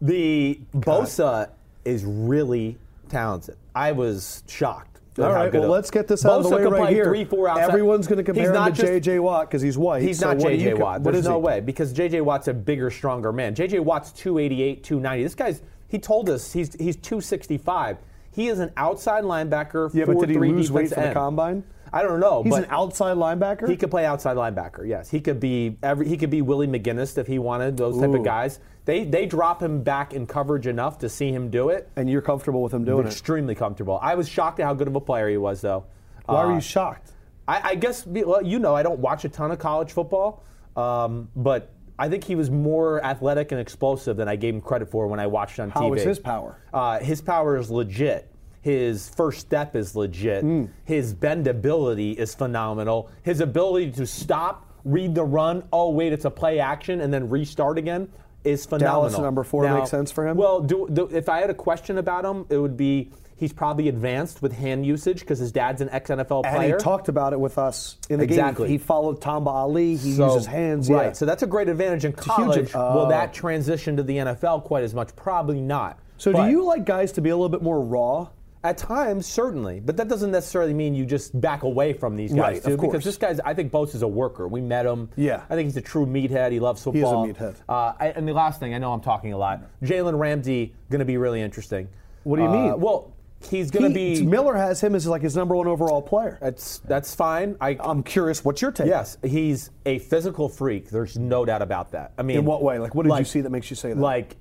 the 0.01 0.59
Bosa 0.75 1.51
is 1.85 2.03
really 2.03 2.77
talented. 3.15 3.55
I 3.73 3.91
was 3.93 4.43
shocked. 4.47 4.99
All 5.17 5.31
right, 5.31 5.53
well, 5.53 5.69
let's 5.69 5.89
get 5.89 6.09
this 6.09 6.25
out 6.25 6.39
of 6.39 6.43
the 6.43 6.49
way 6.49 6.63
right 6.65 6.93
here. 6.93 7.05
Three, 7.05 7.23
four 7.23 7.47
outside. 7.47 7.69
Everyone's 7.69 8.05
going 8.05 8.17
to 8.17 8.23
compare 8.23 8.51
He's 8.51 8.59
him 8.59 8.73
to 8.73 8.81
J.J. 8.99 9.19
Watt 9.19 9.47
because 9.47 9.61
he's 9.61 9.77
white. 9.77 10.01
He's 10.01 10.19
So 10.19 10.33
not 10.33 10.39
J.J. 10.39 10.73
Watt. 10.73 11.03
There's 11.03 11.23
no 11.23 11.39
he? 11.39 11.45
way 11.45 11.59
because 11.61 11.93
J.J. 11.93 12.19
Watt's 12.19 12.49
a 12.49 12.53
bigger, 12.53 12.91
stronger 12.91 13.31
man. 13.31 13.55
J.J. 13.55 13.79
Watt's 13.79 14.11
288, 14.11 14.83
290. 14.83 15.23
This 15.23 15.35
guy's, 15.35 15.61
he 15.87 15.99
told 15.99 16.29
us 16.29 16.51
he's, 16.51 16.73
he's 16.75 16.97
265. 16.97 17.97
He 18.31 18.49
is 18.49 18.59
an 18.59 18.73
outside 18.75 19.23
linebacker. 19.23 19.93
Yeah, 19.93 20.03
but 20.03 20.19
did 20.19 20.31
he 20.31 20.35
4-3 20.35 20.49
lose 20.49 20.69
weight 20.69 20.89
for 20.89 20.99
the 20.99 21.13
combine? 21.13 21.63
I 21.95 22.03
don't 22.03 22.19
know. 22.19 22.43
He's 22.43 22.51
but 22.51 22.65
an 22.65 22.69
outside 22.71 23.15
linebacker. 23.17 23.69
He 23.69 23.77
could 23.77 23.89
play 23.89 24.05
outside 24.05 24.35
linebacker. 24.35 24.85
Yes, 24.87 25.09
he 25.09 25.21
could 25.21 25.39
be 25.39 25.77
every. 25.81 26.07
He 26.07 26.17
could 26.17 26.29
be 26.29 26.41
Willie 26.41 26.67
McGinest 26.67 27.17
if 27.17 27.25
he 27.25 27.39
wanted. 27.39 27.77
Those 27.77 27.97
type 27.97 28.09
Ooh. 28.09 28.17
of 28.17 28.23
guys. 28.23 28.59
They 28.83 29.05
they 29.05 29.25
drop 29.25 29.63
him 29.63 29.81
back 29.81 30.13
in 30.13 30.27
coverage 30.27 30.67
enough 30.67 30.99
to 30.99 31.09
see 31.09 31.31
him 31.31 31.49
do 31.49 31.69
it. 31.69 31.89
and 31.95 32.09
you're 32.09 32.21
comfortable 32.21 32.61
with 32.61 32.73
him 32.73 32.83
doing 32.83 33.05
it. 33.05 33.09
Extremely 33.11 33.55
comfortable. 33.55 33.97
I 34.01 34.15
was 34.15 34.27
shocked 34.27 34.59
at 34.59 34.65
how 34.65 34.73
good 34.73 34.87
of 34.89 34.95
a 34.95 34.99
player 35.01 35.29
he 35.29 35.37
was, 35.37 35.61
though. 35.61 35.85
Why 36.25 36.43
were 36.45 36.51
Uh, 36.51 36.55
you 36.55 36.61
shocked? 36.61 37.13
I, 37.47 37.61
I 37.71 37.75
guess 37.75 38.05
well, 38.05 38.41
you 38.43 38.59
know 38.59 38.75
I 38.75 38.83
don't 38.83 38.99
watch 38.99 39.23
a 39.23 39.29
ton 39.29 39.51
of 39.51 39.59
college 39.59 39.91
football, 39.93 40.43
um, 40.75 41.29
but 41.35 41.71
I 41.97 42.09
think 42.09 42.25
he 42.25 42.35
was 42.35 42.51
more 42.51 43.01
athletic 43.05 43.53
and 43.53 43.61
explosive 43.61 44.17
than 44.17 44.27
I 44.27 44.35
gave 44.35 44.53
him 44.53 44.59
credit 44.61 44.89
for 44.89 45.07
when 45.07 45.19
I 45.21 45.27
watched 45.27 45.59
on 45.61 45.69
TV. 45.71 45.73
How 45.73 45.87
was 45.89 46.03
his 46.03 46.19
power? 46.19 46.59
Uh, 46.73 46.99
his 46.99 47.21
power 47.21 47.55
is 47.55 47.71
legit. 47.71 48.29
His 48.65 49.09
first 49.09 49.41
step 49.41 49.75
is 49.75 49.95
legit. 49.95 50.41
Hmm. 50.41 50.65
His 50.85 51.13
bendability 51.13 52.15
is 52.15 52.33
phenomenal. 52.33 53.11
His 53.21 53.39
ability 53.39 53.91
to 53.91 54.07
stop, 54.07 54.65
read 54.83 55.13
the 55.13 55.23
run, 55.23 55.67
oh 55.71 55.91
wait, 55.91 56.11
it's 56.13 56.25
a 56.25 56.31
play 56.31 56.59
action, 56.59 56.99
and 57.01 57.13
then 57.13 57.29
restart 57.29 57.77
again 57.77 58.09
is 58.43 58.65
phenomenal. 58.65 59.09
Dallas 59.09 59.19
number 59.19 59.43
four 59.43 59.69
makes 59.71 59.91
sense 59.91 60.11
for 60.11 60.27
him? 60.27 60.35
Well, 60.35 60.61
do, 60.61 60.87
do, 60.91 61.07
if 61.11 61.29
I 61.29 61.41
had 61.41 61.51
a 61.51 61.53
question 61.53 61.99
about 61.99 62.25
him, 62.25 62.47
it 62.49 62.57
would 62.57 62.75
be 62.75 63.11
he's 63.35 63.53
probably 63.53 63.87
advanced 63.87 64.41
with 64.41 64.51
hand 64.53 64.83
usage 64.83 65.19
because 65.19 65.37
his 65.37 65.51
dad's 65.51 65.81
an 65.81 65.89
ex 65.91 66.09
NFL 66.09 66.41
player. 66.41 66.55
And 66.55 66.73
he 66.73 66.79
talked 66.79 67.07
about 67.07 67.33
it 67.33 67.39
with 67.39 67.59
us 67.59 67.97
in 68.09 68.17
the 68.17 68.23
Exactly. 68.23 68.65
game. 68.67 68.71
He 68.71 68.77
followed 68.79 69.21
Tamba 69.21 69.51
Hali. 69.51 69.95
He 69.95 70.13
So- 70.13 70.25
uses 70.33 70.47
hands. 70.47 70.89
Right. 70.89 71.05
Yeah. 71.07 71.11
So 71.13 71.27
that's 71.27 71.43
a 71.43 71.47
great 71.47 71.69
advantage 71.69 72.03
in 72.03 72.13
a 72.13 72.15
huge- 72.15 72.25
college. 72.25 72.73
Will 72.73 73.05
that 73.09 73.31
transition 73.31 73.95
to 73.97 74.01
the 74.01 74.17
NFL 74.17 74.63
quite 74.63 74.83
as 74.83 74.95
much? 74.95 75.15
Probably 75.15 75.61
not. 75.61 75.99
So 76.17 76.31
But 76.31 76.45
do 76.45 76.49
you 76.51 76.63
like 76.63 76.83
guys 76.83 77.11
to 77.11 77.21
be 77.21 77.29
a 77.29 77.35
little 77.35 77.49
bit 77.49 77.61
more 77.61 77.79
raw? 77.79 78.29
At 78.65 78.79
times, 78.79 79.27
certainly, 79.27 79.79
but 79.79 79.95
that 79.97 80.07
doesn't 80.07 80.31
necessarily 80.31 80.73
mean 80.73 80.95
you 80.95 81.05
just 81.05 81.39
back 81.39 81.61
away 81.61 81.93
from 81.93 82.15
these 82.15 82.33
guys 82.33 82.39
Right, 82.55 82.63
too. 82.63 82.77
Because 82.77 83.03
this 83.03 83.15
guy's, 83.17 83.39
I 83.41 83.53
think, 83.53 83.71
Bosa 83.71 83.93
is 83.93 84.01
a 84.01 84.07
worker. 84.07 84.47
We 84.47 84.59
met 84.59 84.87
him. 84.87 85.09
Yeah. 85.15 85.43
I 85.49 85.55
think 85.55 85.67
he's 85.67 85.77
a 85.77 85.81
true 85.81 86.07
meathead. 86.07 86.51
He 86.51 86.59
loves 86.59 86.81
is 86.81 86.87
a 86.87 86.89
meathead. 86.91 87.55
Uh, 87.69 87.93
I- 87.99 88.13
and 88.15 88.27
the 88.27 88.33
last 88.33 88.59
thing, 88.59 88.73
I 88.73 88.79
know 88.79 88.91
I'm 88.91 89.01
talking 89.01 89.33
a 89.33 89.37
lot. 89.37 89.61
Jalen 89.83 90.17
Ramsey 90.17 90.73
going 90.89 90.99
to 90.99 91.05
be 91.05 91.17
really 91.17 91.41
interesting. 91.41 91.89
What 92.23 92.37
do 92.37 92.41
you 92.41 92.49
Uh, 92.49 92.51
mean? 92.71 92.79
Well, 92.79 93.11
he's 93.49 93.69
going 93.69 93.93
to 93.93 93.99
He- 93.99 94.21
be. 94.21 94.25
Miller 94.25 94.55
has 94.55 94.81
him 94.81 94.95
as 94.95 95.05
like 95.05 95.21
his 95.21 95.35
number 95.35 95.55
one 95.55 95.67
overall 95.67 96.01
player. 96.01 96.39
That's 96.41 96.79
that's 96.79 97.13
fine. 97.13 97.57
I, 97.61 97.77
I'm 97.79 98.01
curious. 98.01 98.43
What's 98.43 98.63
your 98.63 98.71
take? 98.71 98.87
Yes, 98.87 99.19
he's 99.23 99.69
a 99.85 99.99
physical 99.99 100.49
freak. 100.49 100.89
There's 100.89 101.19
no 101.19 101.45
doubt 101.45 101.61
about 101.61 101.91
that. 101.91 102.13
I 102.17 102.23
mean, 102.23 102.39
In 102.39 102.45
what 102.45 102.63
way? 102.63 102.79
Like, 102.79 102.95
what 102.95 103.05
did 103.05 103.15
you 103.19 103.25
see 103.25 103.41
that 103.41 103.51
makes 103.51 103.69
you 103.69 103.75
say 103.75 103.89
that? 103.89 103.99
Like, 103.99 104.37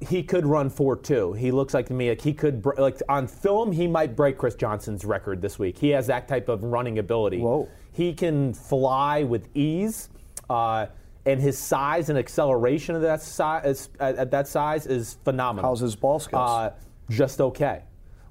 he 0.00 0.22
could 0.22 0.46
run 0.46 0.70
four 0.70 0.96
two. 0.96 1.32
He 1.34 1.50
looks 1.50 1.74
like 1.74 1.86
to 1.86 1.92
me 1.92 2.08
like 2.08 2.20
he 2.20 2.32
could 2.32 2.62
br- 2.62 2.78
like 2.78 3.00
on 3.08 3.26
film 3.26 3.70
he 3.70 3.86
might 3.86 4.16
break 4.16 4.38
Chris 4.38 4.54
Johnson's 4.54 5.04
record 5.04 5.42
this 5.42 5.58
week. 5.58 5.78
He 5.78 5.90
has 5.90 6.06
that 6.06 6.26
type 6.26 6.48
of 6.48 6.64
running 6.64 6.98
ability. 6.98 7.38
Whoa. 7.38 7.68
He 7.92 8.14
can 8.14 8.54
fly 8.54 9.24
with 9.24 9.48
ease, 9.54 10.08
uh, 10.48 10.86
and 11.26 11.40
his 11.40 11.58
size 11.58 12.08
and 12.08 12.18
acceleration 12.18 12.94
of 12.94 13.02
that 13.02 13.20
size 13.20 13.90
at, 14.00 14.16
at 14.16 14.30
that 14.30 14.48
size 14.48 14.86
is 14.86 15.18
phenomenal. 15.24 15.70
How's 15.70 15.80
his 15.80 15.96
ball 15.96 16.18
skills? 16.18 16.48
Uh, 16.48 16.72
just 17.10 17.40
okay. 17.40 17.82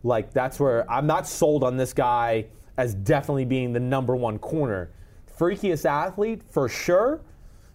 Like 0.04 0.34
that's 0.34 0.60
where 0.60 0.90
I'm 0.90 1.06
not 1.06 1.28
sold 1.28 1.64
on 1.64 1.78
this 1.78 1.94
guy 1.94 2.46
as 2.78 2.96
definitely 2.96 3.46
being 3.46 3.74
the 3.74 3.80
number 3.80 4.16
one 4.16 4.40
corner. 4.40 4.92
Freakiest 5.38 5.86
athlete 5.86 6.42
for 6.44 6.68
sure, 6.68 7.22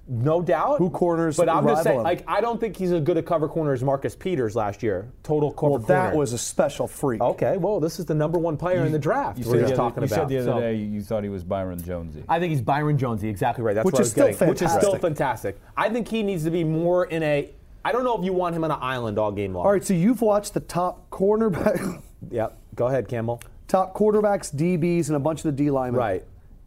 no 0.07 0.43
doubt. 0.43 0.79
Who 0.79 0.91
corners 0.91 1.37
But 1.37 1.49
I'm 1.49 1.67
just 1.67 1.83
saying, 1.83 1.99
him? 1.99 2.05
like 2.05 2.25
I 2.29 2.41
don't 2.41 2.61
think 2.61 2.77
he's 2.77 2.93
as 2.93 3.01
good 3.03 3.17
a 3.17 3.23
cover 3.23 3.49
corner 3.49 3.73
as 3.73 3.83
Marcus 3.83 4.15
Peters 4.15 4.55
last 4.55 4.83
year. 4.83 5.09
Total 5.23 5.51
cover 5.51 5.71
Well, 5.73 5.79
that 5.81 6.03
corner. 6.07 6.17
was 6.19 6.33
a 6.35 6.39
special 6.39 6.87
freak. 6.87 7.21
okay. 7.23 7.57
Well, 7.57 7.81
this 7.81 7.99
is 7.99 8.05
the 8.05 8.15
number 8.15 8.39
one 8.39 8.57
player 8.57 8.85
in 8.85 8.93
the 8.93 8.99
draft. 8.99 9.39
You 9.39 9.45
we're 9.47 9.53
said, 9.53 9.61
just 9.61 9.75
the 9.77 9.83
other, 9.83 9.91
talking 9.91 10.03
you 10.03 10.09
said 10.09 10.29
the 10.29 10.39
other 10.39 10.51
So- 10.53 10.61
day 10.61 10.75
you 10.77 11.01
thought 11.03 11.23
he 11.23 11.29
was 11.31 11.43
Byron 11.45 11.83
Jonesy. 11.83 12.23
I 12.29 12.39
think 12.39 12.51
he's 12.51 12.61
Byron 12.61 12.99
Jonesy. 12.99 13.29
Exactly 13.29 13.65
right. 13.65 13.75
That's 13.75 13.85
Which 13.87 13.95
what 13.95 14.01
is 14.03 14.07
I 14.19 14.25
was 14.27 14.37
still 14.37 14.47
getting. 14.47 14.49
Which 14.49 14.63
is 14.63 14.71
still 14.73 14.97
fantastic. 14.99 15.57
fantastic. 15.57 15.61
I 15.77 15.89
think 15.89 16.09
he 16.09 16.23
needs 16.23 16.45
to 16.45 16.51
be 16.51 16.65
more 16.65 17.07
in 17.07 17.23
a. 17.23 17.51
I 17.87 17.93
don't 17.93 18.05
know 18.05 18.17
if 18.19 18.25
you 18.25 18.33
want 18.33 18.55
him 18.57 18.65
on 18.65 18.71
an 18.71 18.79
island 18.81 19.19
all 19.19 19.31
game 19.33 19.55
long. 19.55 19.67
All 19.67 19.73
right, 19.73 19.85
so 19.85 19.93
you've 19.95 20.23
watched 20.23 20.55
the 20.55 20.61
top 20.61 21.11
cornerback, 21.11 22.03
Yep. 22.31 22.57
Go 22.75 22.87
ahead, 22.89 23.09
Campbell. 23.09 23.41
top 23.69 23.95
quarterbacks, 23.95 24.55
DBs, 24.55 25.09
and 25.09 25.17
a 25.17 25.21
bunch 25.21 25.41
of 25.41 25.45
the 25.45 25.53
D 25.65 25.71
linemen. 25.71 25.99
Right. 25.99 26.25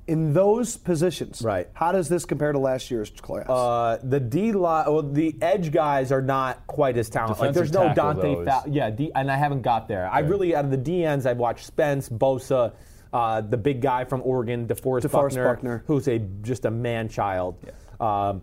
In 0.08 0.34
those 0.34 0.78
positions, 0.78 1.42
Right. 1.42 1.68
How 1.74 1.92
does 1.92 2.08
this 2.08 2.24
compare 2.24 2.54
to 2.54 2.60
last 2.60 2.90
year's 2.90 3.10
class? 3.10 3.46
Uh, 3.50 4.00
the 4.02 4.20
D 4.22 4.54
line, 4.54 4.86
well, 4.88 5.04
the 5.04 5.36
edge 5.42 5.72
guys 5.72 6.14
are 6.14 6.22
not 6.22 6.66
quite 6.66 6.96
as 6.98 7.10
talented. 7.10 7.42
Like, 7.42 7.54
there's 7.54 7.74
no 7.74 7.94
Dante. 7.94 8.46
Fa- 8.46 8.64
yeah, 8.70 8.90
D, 8.90 9.12
and 9.14 9.30
I 9.30 9.36
haven't 9.36 9.64
got 9.64 9.90
there. 9.90 10.10
I 10.10 10.20
really 10.20 10.56
out 10.56 10.64
of 10.66 10.72
the 10.72 10.78
DNs, 10.78 11.26
I've 11.26 11.38
watched 11.38 11.66
Spence, 11.66 12.08
Bosa, 12.08 12.72
uh, 13.12 13.42
the 13.42 13.58
big 13.58 13.82
guy 13.82 14.06
from 14.06 14.22
Oregon, 14.24 14.66
DeForest, 14.66 15.02
DeForest 15.04 15.12
Buckner, 15.12 15.44
Buckner. 15.56 15.84
who's 15.88 16.08
a 16.08 16.20
just 16.20 16.64
a 16.66 16.72
man 16.72 17.10
child. 17.10 17.58
Um, 18.00 18.42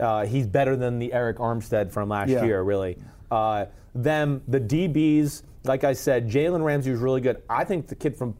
uh, 0.00 0.26
he's 0.26 0.48
better 0.48 0.74
than 0.74 0.98
the 0.98 1.10
Arik 1.14 1.36
Armstead 1.36 1.92
from 1.92 2.08
last 2.08 2.28
Yeah. 2.30 2.44
year, 2.44 2.60
really. 2.62 2.98
Uh, 3.30 3.66
them, 3.94 4.42
the 4.48 4.58
DBs, 4.58 5.42
like 5.62 5.84
I 5.84 5.92
said, 5.92 6.28
Jalen 6.28 6.64
Ramsey 6.64 6.90
was 6.90 6.98
really 7.00 7.20
good. 7.20 7.40
I 7.48 7.62
think 7.64 7.86
the 7.86 7.94
kid 7.94 8.16
from 8.16 8.34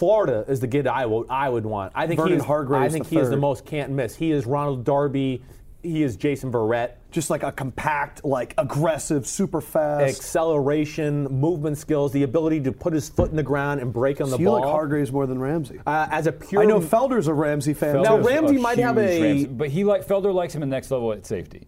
Florida 0.00 0.46
is 0.48 0.60
the 0.60 0.66
kid 0.66 0.86
I 0.86 1.04
would 1.04 1.26
I 1.28 1.50
would 1.50 1.66
want. 1.66 1.92
I 1.94 2.06
think 2.06 2.18
Vernon 2.18 2.32
he 2.32 2.38
is, 2.38 2.44
Hargreaves 2.44 2.86
I 2.86 2.88
think 2.88 3.06
the 3.06 3.16
he 3.16 3.20
is 3.20 3.28
the 3.28 3.36
most 3.36 3.66
can't 3.66 3.92
miss. 3.92 4.16
He 4.16 4.30
is 4.32 4.46
Ronald 4.46 4.82
Darby. 4.82 5.42
He 5.82 6.02
is 6.02 6.16
Jason 6.16 6.50
Verrett. 6.50 6.92
Just 7.10 7.28
like 7.28 7.42
a 7.42 7.52
compact, 7.52 8.24
like 8.24 8.54
aggressive, 8.56 9.26
super 9.26 9.60
fast. 9.60 10.16
Acceleration, 10.16 11.24
movement 11.24 11.76
skills, 11.76 12.12
the 12.12 12.22
ability 12.22 12.60
to 12.60 12.72
put 12.72 12.94
his 12.94 13.10
foot 13.10 13.30
in 13.30 13.36
the 13.36 13.42
ground 13.42 13.80
and 13.80 13.92
break 13.92 14.22
on 14.22 14.30
the 14.30 14.36
So 14.36 14.40
you 14.40 14.46
ball. 14.46 14.60
like 14.60 14.70
Hargreaves 14.70 15.12
more 15.12 15.26
than 15.26 15.38
Ramsey. 15.38 15.78
uh, 15.86 16.06
as 16.10 16.26
a 16.26 16.32
pure 16.32 16.62
I 16.62 16.64
know 16.64 16.80
Felder's 16.80 17.26
a 17.28 17.34
Ramsey 17.34 17.74
fan 17.74 18.00
Now, 18.00 18.16
Ramsey 18.18 18.56
might 18.56 18.78
have 18.78 18.96
a- 18.96 19.20
Ramsey- 19.22 19.46
but 19.48 19.68
he 19.68 19.84
like 19.84 20.06
Felder 20.06 20.32
likes 20.32 20.54
him 20.54 20.62
in 20.62 20.70
next 20.70 20.90
level 20.90 21.12
at 21.12 21.26
safety. 21.26 21.66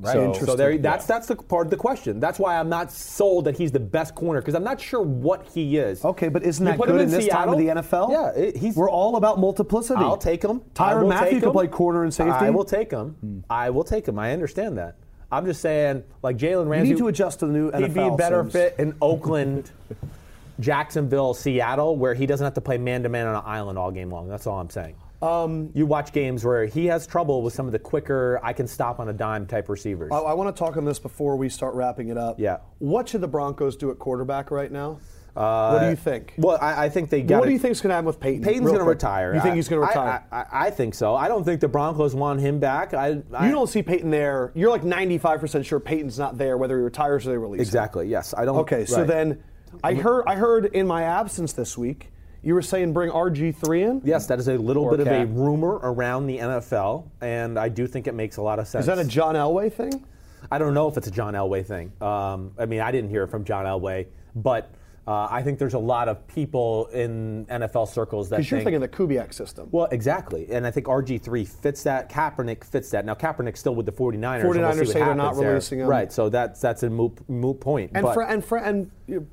Right. 0.00 0.12
So- 0.12 0.32
So, 0.46 0.56
there, 0.56 0.76
that's 0.78 1.06
that's 1.06 1.28
the 1.28 1.36
part 1.36 1.66
of 1.66 1.70
the 1.70 1.76
question. 1.76 2.18
That's 2.20 2.38
why 2.38 2.58
I'm 2.58 2.68
not 2.68 2.90
sold 2.90 3.44
that 3.44 3.56
he's 3.56 3.70
the 3.72 3.80
best 3.80 4.14
corner 4.14 4.40
because 4.40 4.54
I'm 4.54 4.64
not 4.64 4.80
sure 4.80 5.00
what 5.00 5.46
he 5.54 5.76
is. 5.78 6.04
Okay, 6.04 6.28
but 6.28 6.42
isn't 6.42 6.64
You 6.66 6.72
that 6.72 6.78
good 6.78 6.88
him 6.90 6.98
in 6.98 7.10
this 7.10 7.28
time 7.28 7.48
of 7.48 7.58
the 7.58 7.68
NFL? 7.68 8.10
Yeah, 8.10 8.30
it- 8.30 8.56
he's. 8.56 8.76
We're 8.76 8.90
all 8.90 9.16
about 9.16 9.38
multiplicity. 9.38 10.00
I'll 10.02 10.16
take 10.16 10.42
him. 10.42 10.60
Tyrann 10.74 11.08
Mathieu 11.08 11.40
him. 11.40 11.52
play 11.52 11.68
corner 11.68 12.02
and 12.02 12.12
safety. 12.12 12.32
I 12.32 12.50
will 12.50 12.64
take 12.64 12.90
him. 12.90 13.16
Hmm. 13.20 13.38
I 13.48 13.70
will 13.70 13.84
take 13.84 14.06
him. 14.08 14.18
I 14.18 14.32
understand 14.32 14.78
that. 14.78 14.96
I'm 15.32 15.46
just 15.46 15.60
saying, 15.60 16.02
like 16.22 16.36
Jalen 16.36 16.64
You 16.64 16.70
Ramsey. 16.70 16.90
need 16.92 16.98
to 16.98 17.08
adjust 17.08 17.40
to 17.40 17.46
the 17.46 17.52
new 17.52 17.70
He'd 17.72 17.94
be 17.94 18.00
a 18.00 18.14
better 18.14 18.44
fit 18.44 18.76
in 18.78 18.94
Oakland, 19.02 19.70
Jacksonville, 20.60 21.34
Seattle, 21.34 21.96
where 21.96 22.14
he 22.14 22.26
doesn't 22.26 22.44
have 22.44 22.54
to 22.54 22.60
play 22.60 22.78
man 22.78 23.02
to 23.02 23.08
man 23.08 23.26
on 23.26 23.34
an 23.36 23.42
island 23.44 23.78
all 23.78 23.90
game 23.90 24.10
long. 24.10 24.28
That's 24.28 24.46
all 24.46 24.58
I'm 24.60 24.70
saying. 24.70 24.94
Um, 25.24 25.70
you 25.74 25.86
watch 25.86 26.12
games 26.12 26.44
where 26.44 26.66
he 26.66 26.86
has 26.86 27.06
trouble 27.06 27.42
with 27.42 27.54
some 27.54 27.66
of 27.66 27.72
the 27.72 27.78
quicker, 27.78 28.38
I 28.42 28.52
can 28.52 28.66
stop 28.66 29.00
on 29.00 29.08
a 29.08 29.12
dime 29.12 29.46
type 29.46 29.68
receivers. 29.68 30.10
I, 30.12 30.18
I 30.18 30.34
want 30.34 30.54
to 30.54 30.58
talk 30.58 30.76
on 30.76 30.84
this 30.84 30.98
before 30.98 31.36
we 31.36 31.48
start 31.48 31.74
wrapping 31.74 32.08
it 32.08 32.18
up. 32.18 32.38
Yeah. 32.38 32.58
What 32.78 33.08
should 33.08 33.22
the 33.22 33.28
Broncos 33.28 33.76
do 33.76 33.90
at 33.90 33.98
quarterback 33.98 34.50
right 34.50 34.70
now? 34.70 34.98
what 35.34 35.80
do 35.80 35.90
you 35.90 35.96
think? 35.96 36.34
well, 36.38 36.58
I, 36.60 36.84
I 36.84 36.88
think 36.88 37.10
they 37.10 37.22
got. 37.22 37.40
what 37.40 37.46
do 37.46 37.50
you 37.50 37.58
think 37.58 37.70
think's 37.70 37.80
going 37.80 37.88
to 37.88 37.94
happen 37.94 38.06
with 38.06 38.20
Peyton? 38.20 38.44
Peyton's 38.44 38.66
going 38.66 38.78
to 38.78 38.84
retire. 38.84 39.34
You 39.34 39.40
think 39.40 39.54
I- 39.54 39.56
he's 39.56 39.68
going 39.68 39.82
to 39.82 39.88
retire? 39.88 40.24
I, 40.30 40.36
I, 40.36 40.46
I 40.66 40.70
think 40.70 40.94
so. 40.94 41.16
I 41.16 41.26
don't 41.26 41.42
think 41.42 41.60
the 41.60 41.68
Broncos 41.68 42.14
want 42.14 42.40
him 42.40 42.60
back. 42.60 42.94
I, 42.94 43.22
I 43.32 43.46
you 43.46 43.52
don't 43.52 43.66
see 43.68 43.82
Peyton 43.82 44.10
there. 44.10 44.52
You're 44.54 44.70
like 44.70 44.82
95% 44.82 45.64
sure 45.64 45.80
Peyton's 45.80 46.18
not 46.18 46.38
there, 46.38 46.56
whether 46.56 46.76
he 46.76 46.84
retires 46.84 47.26
or 47.26 47.30
they 47.30 47.38
release 47.38 47.60
him. 47.60 47.66
exactly. 47.66 48.08
Yes, 48.08 48.34
I 48.36 48.44
don't. 48.44 48.58
Okay, 48.58 48.84
so 48.86 48.98
right. 48.98 49.06
then 49.06 49.42
I 49.82 49.94
heard 49.94 50.24
I 50.26 50.36
heard 50.36 50.66
in 50.66 50.86
my 50.86 51.02
absence 51.02 51.52
this 51.52 51.76
week 51.76 52.12
you 52.44 52.54
were 52.54 52.62
saying 52.62 52.92
bring 52.92 53.10
RG3 53.10 53.80
in. 53.90 54.02
Yes, 54.04 54.26
that 54.26 54.38
is 54.38 54.48
a 54.48 54.56
little 54.58 54.84
Or 54.84 54.90
bit 54.96 55.00
of 55.00 55.06
a 55.08 55.26
rumor 55.26 55.80
around 55.82 56.26
the 56.26 56.38
NFL, 56.38 57.08
and 57.20 57.58
I 57.58 57.68
do 57.68 57.86
think 57.86 58.06
it 58.06 58.14
makes 58.14 58.36
a 58.36 58.42
lot 58.42 58.58
of 58.58 58.68
sense. 58.68 58.82
Is 58.82 58.86
that 58.86 58.98
a 58.98 59.04
John 59.08 59.34
Elway 59.34 59.72
thing? 59.72 60.04
I 60.50 60.58
don't 60.58 60.74
know 60.74 60.88
if 60.88 60.96
it's 60.96 61.06
a 61.06 61.10
John 61.10 61.34
Elway 61.34 61.64
thing. 61.64 61.90
Um, 62.00 62.52
I 62.58 62.66
mean, 62.66 62.80
I 62.80 62.92
didn't 62.92 63.10
hear 63.10 63.22
it 63.24 63.28
from 63.28 63.44
John 63.44 63.64
Elway, 63.64 64.06
but 64.36 64.70
uh, 65.06 65.26
I 65.30 65.42
think 65.42 65.58
there's 65.58 65.74
a 65.74 65.78
lot 65.78 66.08
of 66.08 66.26
people 66.28 66.86
in 66.92 67.44
NFL 67.46 67.88
circles 67.88 68.28
that 68.30 68.36
Because 68.36 68.50
you're 68.50 68.60
think. 68.60 68.80
thinking 68.80 68.80
the 68.80 68.88
Kubiak 69.20 69.34
system. 69.34 69.68
well, 69.70 69.86
exactly. 69.90 70.46
And 70.50 70.66
I 70.66 70.70
think 70.70 70.86
RG3 70.86 71.46
fits 71.46 71.82
that. 71.82 72.10
Kaepernick 72.10 72.64
fits 72.64 72.90
that. 72.90 73.04
Now, 73.04 73.14
Kaepernick's 73.14 73.60
still 73.60 73.74
with 73.74 73.84
the 73.86 73.92
49ers. 73.92 74.40
and 74.40 74.48
we'll 74.48 74.58
49ers 74.58 74.72
see 74.74 74.78
what 74.80 74.88
say 74.88 74.98
they're 75.00 75.14
not 75.14 75.36
there. 75.36 75.48
releasing 75.50 75.80
him. 75.80 75.86
Right, 75.88 76.10
so 76.12 76.28
that's 76.30 76.60
that's 76.60 76.82
a 76.84 76.90
moot, 76.90 77.18
moot 77.28 77.60
point. 77.60 77.90
and 77.94 78.02
but, 78.04 78.14
fr- 78.14 78.22
and 78.22 78.44
fr- 78.44 78.56
and 78.58 78.90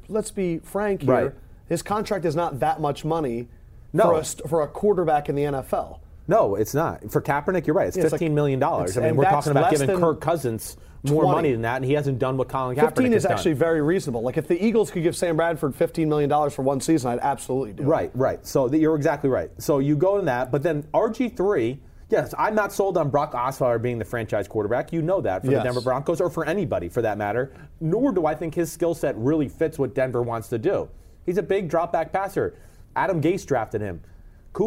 let's 0.09 0.31
be 0.31 0.59
frank 0.59 1.03
here. 1.03 1.11
Right. 1.13 1.31
His 1.71 1.81
contract 1.81 2.25
is 2.25 2.35
not 2.35 2.59
that 2.59 2.81
much 2.81 3.05
money 3.05 3.47
No. 3.93 4.03
for, 4.03 4.19
a, 4.19 4.47
for 4.49 4.61
a 4.63 4.67
quarterback 4.67 5.29
in 5.29 5.35
the 5.35 5.43
NFL. 5.43 5.99
no, 6.27 6.55
it's 6.55 6.73
not. 6.73 7.09
For 7.09 7.21
Kaepernick, 7.21 7.65
you're 7.65 7.73
right. 7.73 7.87
It's 7.87 7.95
Yeah, 7.95 8.03
it's 8.03 8.11
like- 8.11 8.19
$15 8.19 8.31
million. 8.33 8.61
I 8.61 8.85
mean, 8.99 9.15
we're 9.15 9.23
talking 9.23 9.51
about 9.51 9.71
giving 9.71 9.97
Kirk 9.97 10.19
Cousins 10.19 10.75
more 11.03 11.23
20. 11.23 11.35
money 11.35 11.51
than 11.53 11.61
that, 11.61 11.77
and 11.77 11.85
he 11.85 11.93
hasn't 11.93 12.19
done 12.19 12.35
what 12.35 12.49
Colin 12.49 12.75
Kaepernick 12.75 12.87
15 12.97 13.05
has 13.13 13.15
is 13.15 13.23
done. 13.23 13.31
actually 13.31 13.53
very 13.53 13.81
reasonable. 13.81 14.21
Like 14.21 14.35
if 14.35 14.49
the 14.49 14.61
Eagles 14.63 14.91
could 14.91 15.01
give 15.03 15.15
Sam 15.15 15.37
Bradford 15.37 15.73
15 15.73 16.09
million 16.09 16.29
dollars 16.29 16.53
for 16.53 16.61
one 16.63 16.81
season, 16.81 17.09
I'd 17.09 17.19
absolutely 17.19 17.71
do 17.71 17.83
it. 17.83 17.85
Right, 17.85 18.11
right. 18.13 18.45
So 18.45 18.67
th- 18.67 18.81
you're 18.81 18.95
exactly 18.97 19.29
right. 19.29 19.49
So 19.57 19.79
you 19.79 19.95
go 19.95 20.19
in 20.19 20.25
that, 20.25 20.51
but 20.51 20.61
then 20.63 20.83
RG3, 20.93 21.79
yes, 22.09 22.33
I'm 22.37 22.53
not 22.53 22.71
sold 22.73 22.97
on 22.97 23.09
Brock 23.09 23.31
Osweiler 23.33 23.81
being 23.81 23.97
the 23.97 24.05
franchise 24.05 24.47
quarterback. 24.47 24.91
You 24.93 25.01
know 25.01 25.21
that 25.21 25.43
for 25.45 25.51
Yes. 25.51 25.61
the 25.61 25.63
Denver 25.63 25.81
Broncos 25.81 26.19
or 26.21 26.29
for 26.29 26.45
anybody 26.45 26.89
for 26.89 27.01
that 27.01 27.17
matter. 27.17 27.53
Nor 27.79 28.11
do 28.11 28.25
I 28.25 28.35
think 28.35 28.53
his 28.55 28.69
skill 28.71 28.93
set 28.93 29.17
really 29.17 29.47
fits 29.49 29.79
what 29.79 29.95
Denver 29.95 30.21
wants 30.21 30.49
to 30.49 30.59
do. 30.59 30.87
He's 31.25 31.37
a 31.37 31.43
big 31.43 31.69
drop 31.69 31.91
back 31.91 32.11
passer. 32.11 32.55
Adam 32.95 33.21
Gase 33.21 33.45
drafted 33.45 33.81
him. 33.81 34.01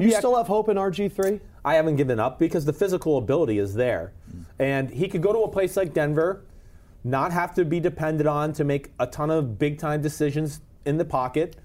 You 0.06 0.12
still 0.12 0.36
have 0.36 0.46
hope 0.46 0.68
in 0.68 0.76
RG3? 0.76 1.40
I 1.64 1.74
haven't 1.74 1.96
given 1.96 2.18
up 2.18 2.38
because 2.38 2.64
the 2.64 2.72
physical 2.72 3.18
ability 3.18 3.58
is 3.58 3.74
there. 3.74 4.12
And 4.58 4.90
he 4.90 5.08
could 5.08 5.22
go 5.22 5.32
to 5.32 5.40
a 5.40 5.48
place 5.48 5.76
like 5.76 5.92
Denver, 5.92 6.42
not 7.02 7.32
have 7.32 7.54
to 7.54 7.64
be 7.64 7.80
depended 7.80 8.26
on 8.26 8.52
to 8.54 8.64
make 8.64 8.92
a 8.98 9.06
ton 9.06 9.30
of 9.30 9.58
big 9.58 9.78
time 9.78 10.00
decisions 10.00 10.60
in 10.86 10.96
the 10.96 11.04
pocket. 11.04 11.56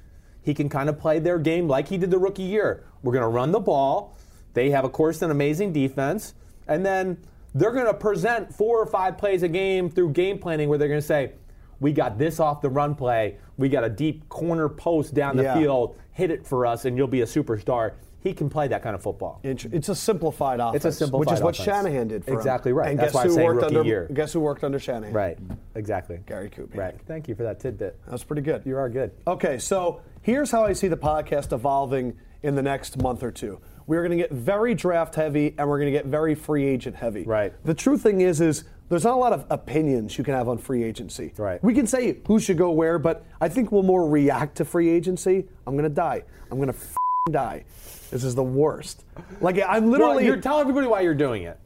He 0.42 0.54
can 0.54 0.70
kind 0.70 0.90
of 0.90 1.00
play 1.00 1.20
their 1.20 1.40
game 1.40 1.68
like 1.68 1.88
he 1.88 1.98
did 1.98 2.12
the 2.12 2.18
rookie 2.18 2.44
year. 2.44 2.84
We're 3.04 3.14
going 3.14 3.24
to 3.24 3.30
run 3.30 3.52
the 3.52 3.60
ball. 3.60 4.18
They 4.54 4.72
have, 4.72 4.84
of 4.84 4.92
course, 4.92 5.22
an 5.22 5.32
amazing 5.32 5.74
defense. 5.74 6.34
And 6.68 6.86
then 6.86 7.18
they're 7.56 7.72
going 7.72 7.86
to 7.86 7.94
present 7.94 8.54
four 8.54 8.80
or 8.80 8.86
five 8.86 9.18
plays 9.18 9.44
a 9.44 9.48
game 9.48 9.90
through 9.90 10.12
game 10.12 10.40
planning 10.40 10.70
where 10.70 10.78
they're 10.78 10.88
going 10.88 11.02
to 11.02 11.06
say, 11.06 11.34
we 11.80 11.92
got 11.94 12.18
this 12.18 12.40
off 12.40 12.62
the 12.62 12.70
run 12.70 12.96
play. 12.96 13.38
We 13.58 13.70
got 13.70 13.84
a 13.84 13.90
deep 13.90 14.28
corner 14.30 14.70
post 14.70 15.14
down 15.14 15.38
the 15.38 15.44
Yeah. 15.44 15.56
field. 15.58 15.96
Hit 16.12 16.32
it 16.32 16.46
for 16.46 16.66
us, 16.66 16.86
and 16.86 16.98
you'll 16.98 17.08
be 17.08 17.22
a 17.22 17.26
superstar. 17.26 17.94
He 18.22 18.34
can 18.34 18.50
play 18.50 18.68
that 18.68 18.84
kind 18.84 18.96
of 18.96 19.02
football. 19.02 19.40
It's 19.44 19.88
a 19.88 19.96
simplified 19.96 20.60
offense. 20.60 20.84
It's 20.84 20.86
a 20.86 20.92
simplified 20.92 21.20
Which 21.30 21.38
is 21.38 21.42
what 21.42 21.56
offense. 21.58 21.66
Shanahan 21.66 22.08
did 22.10 22.26
for 22.26 22.32
him. 22.32 22.38
Exactly 22.38 22.74
right. 22.74 22.90
And 22.90 23.00
That's 23.00 23.14
guess 23.14 23.16
why 23.16 23.22
I'm 23.24 23.30
who 23.30 23.44
worked 23.46 23.64
under 23.64 23.84
year. 23.84 24.10
guess 24.14 24.34
who 24.34 24.42
worked 24.42 24.66
under 24.66 24.78
Shanahan? 24.78 25.14
Right. 25.14 25.38
Exactly. 25.76 26.20
Gary 26.26 26.50
Kubiak. 26.50 26.76
Right. 26.76 26.96
Thank 27.08 27.30
you 27.30 27.36
for 27.36 27.44
that 27.44 27.62
tidbit. 27.62 27.98
That's 28.10 28.26
pretty 28.26 28.42
good. 28.42 28.64
You 28.66 28.76
are 28.78 28.90
good. 28.90 29.12
Okay, 29.26 29.58
so 29.58 30.02
here's 30.22 30.52
how 30.52 30.66
I 30.66 30.74
see 30.74 30.90
the 30.90 30.98
podcast 30.98 31.54
evolving 31.54 32.18
in 32.44 32.56
the 32.56 32.62
next 32.62 33.02
month 33.02 33.24
or 33.24 33.32
two. 33.32 33.60
We're 33.88 34.02
going 34.06 34.12
to 34.12 34.18
get 34.18 34.32
very 34.34 34.76
draft 34.76 35.16
heavy 35.16 35.56
and 35.58 35.70
we're 35.70 35.80
going 35.80 35.92
to 35.92 35.98
get 35.98 36.06
very 36.06 36.36
free 36.36 36.66
agent 36.66 36.98
heavy. 36.98 37.24
Right. 37.24 37.54
The 37.64 37.74
true 37.74 37.98
thing 37.98 38.20
is 38.20 38.42
is 38.42 38.66
there's 38.90 39.04
not 39.04 39.14
a 39.14 39.18
lot 39.18 39.34
of 39.34 39.46
opinions 39.50 40.18
you 40.18 40.24
can 40.24 40.34
have 40.34 40.50
on 40.50 40.58
free 40.58 40.84
agency. 40.84 41.34
Right. 41.38 41.64
We 41.64 41.74
can 41.74 41.88
say 41.88 42.18
who 42.28 42.40
should 42.40 42.58
go 42.58 42.72
where, 42.72 43.00
but 43.00 43.24
I 43.40 43.48
think 43.48 43.72
we'll 43.72 43.84
more 43.84 44.10
react 44.10 44.58
to 44.58 44.66
free 44.66 44.90
agency. 44.90 45.46
I'm 45.66 45.76
going 45.76 45.84
to 45.84 45.90
die. 45.90 46.24
I'm 46.52 46.58
going 46.58 46.74
to 46.74 47.32
die. 47.32 47.66
This 48.12 48.24
is 48.24 48.34
the 48.34 48.44
worst. 48.44 49.06
Like 49.40 49.58
I'm 49.58 49.90
Literally, 49.90 49.92
literally 49.92 50.26
you're 50.26 50.38
tell 50.38 50.60
everybody 50.60 50.88
why 50.88 51.02
you're 51.02 51.14
doing 51.14 51.44
it. 51.44 51.60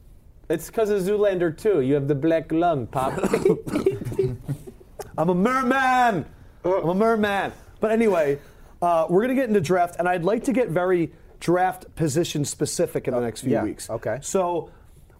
It's 0.49 0.67
because 0.67 0.89
of 0.89 1.01
Zoolander 1.01 1.57
too. 1.57 1.81
You 1.81 1.93
have 1.93 2.09
the 2.09 2.15
black 2.15 2.51
lung, 2.51 2.85
pop. 2.87 3.13
I'm 5.17 5.29
a 5.29 5.35
merman. 5.35 6.25
I'm 6.65 6.89
a 6.89 6.93
merman. 6.93 7.53
But 7.79 7.91
anyway, 7.91 8.39
uh, 8.81 9.07
we're 9.09 9.21
going 9.21 9.35
to 9.35 9.41
get 9.41 9.47
into 9.47 9.61
draft, 9.61 9.95
and 9.99 10.07
I'd 10.07 10.25
like 10.25 10.43
to 10.45 10.53
get 10.53 10.69
very 10.69 11.13
draft 11.39 11.93
position 11.95 12.43
specific 12.43 13.07
in 13.07 13.13
the 13.13 13.21
next 13.21 13.41
few 13.41 13.51
yeah, 13.51 13.63
weeks. 13.63 13.89
okay. 13.89 14.19
So 14.21 14.69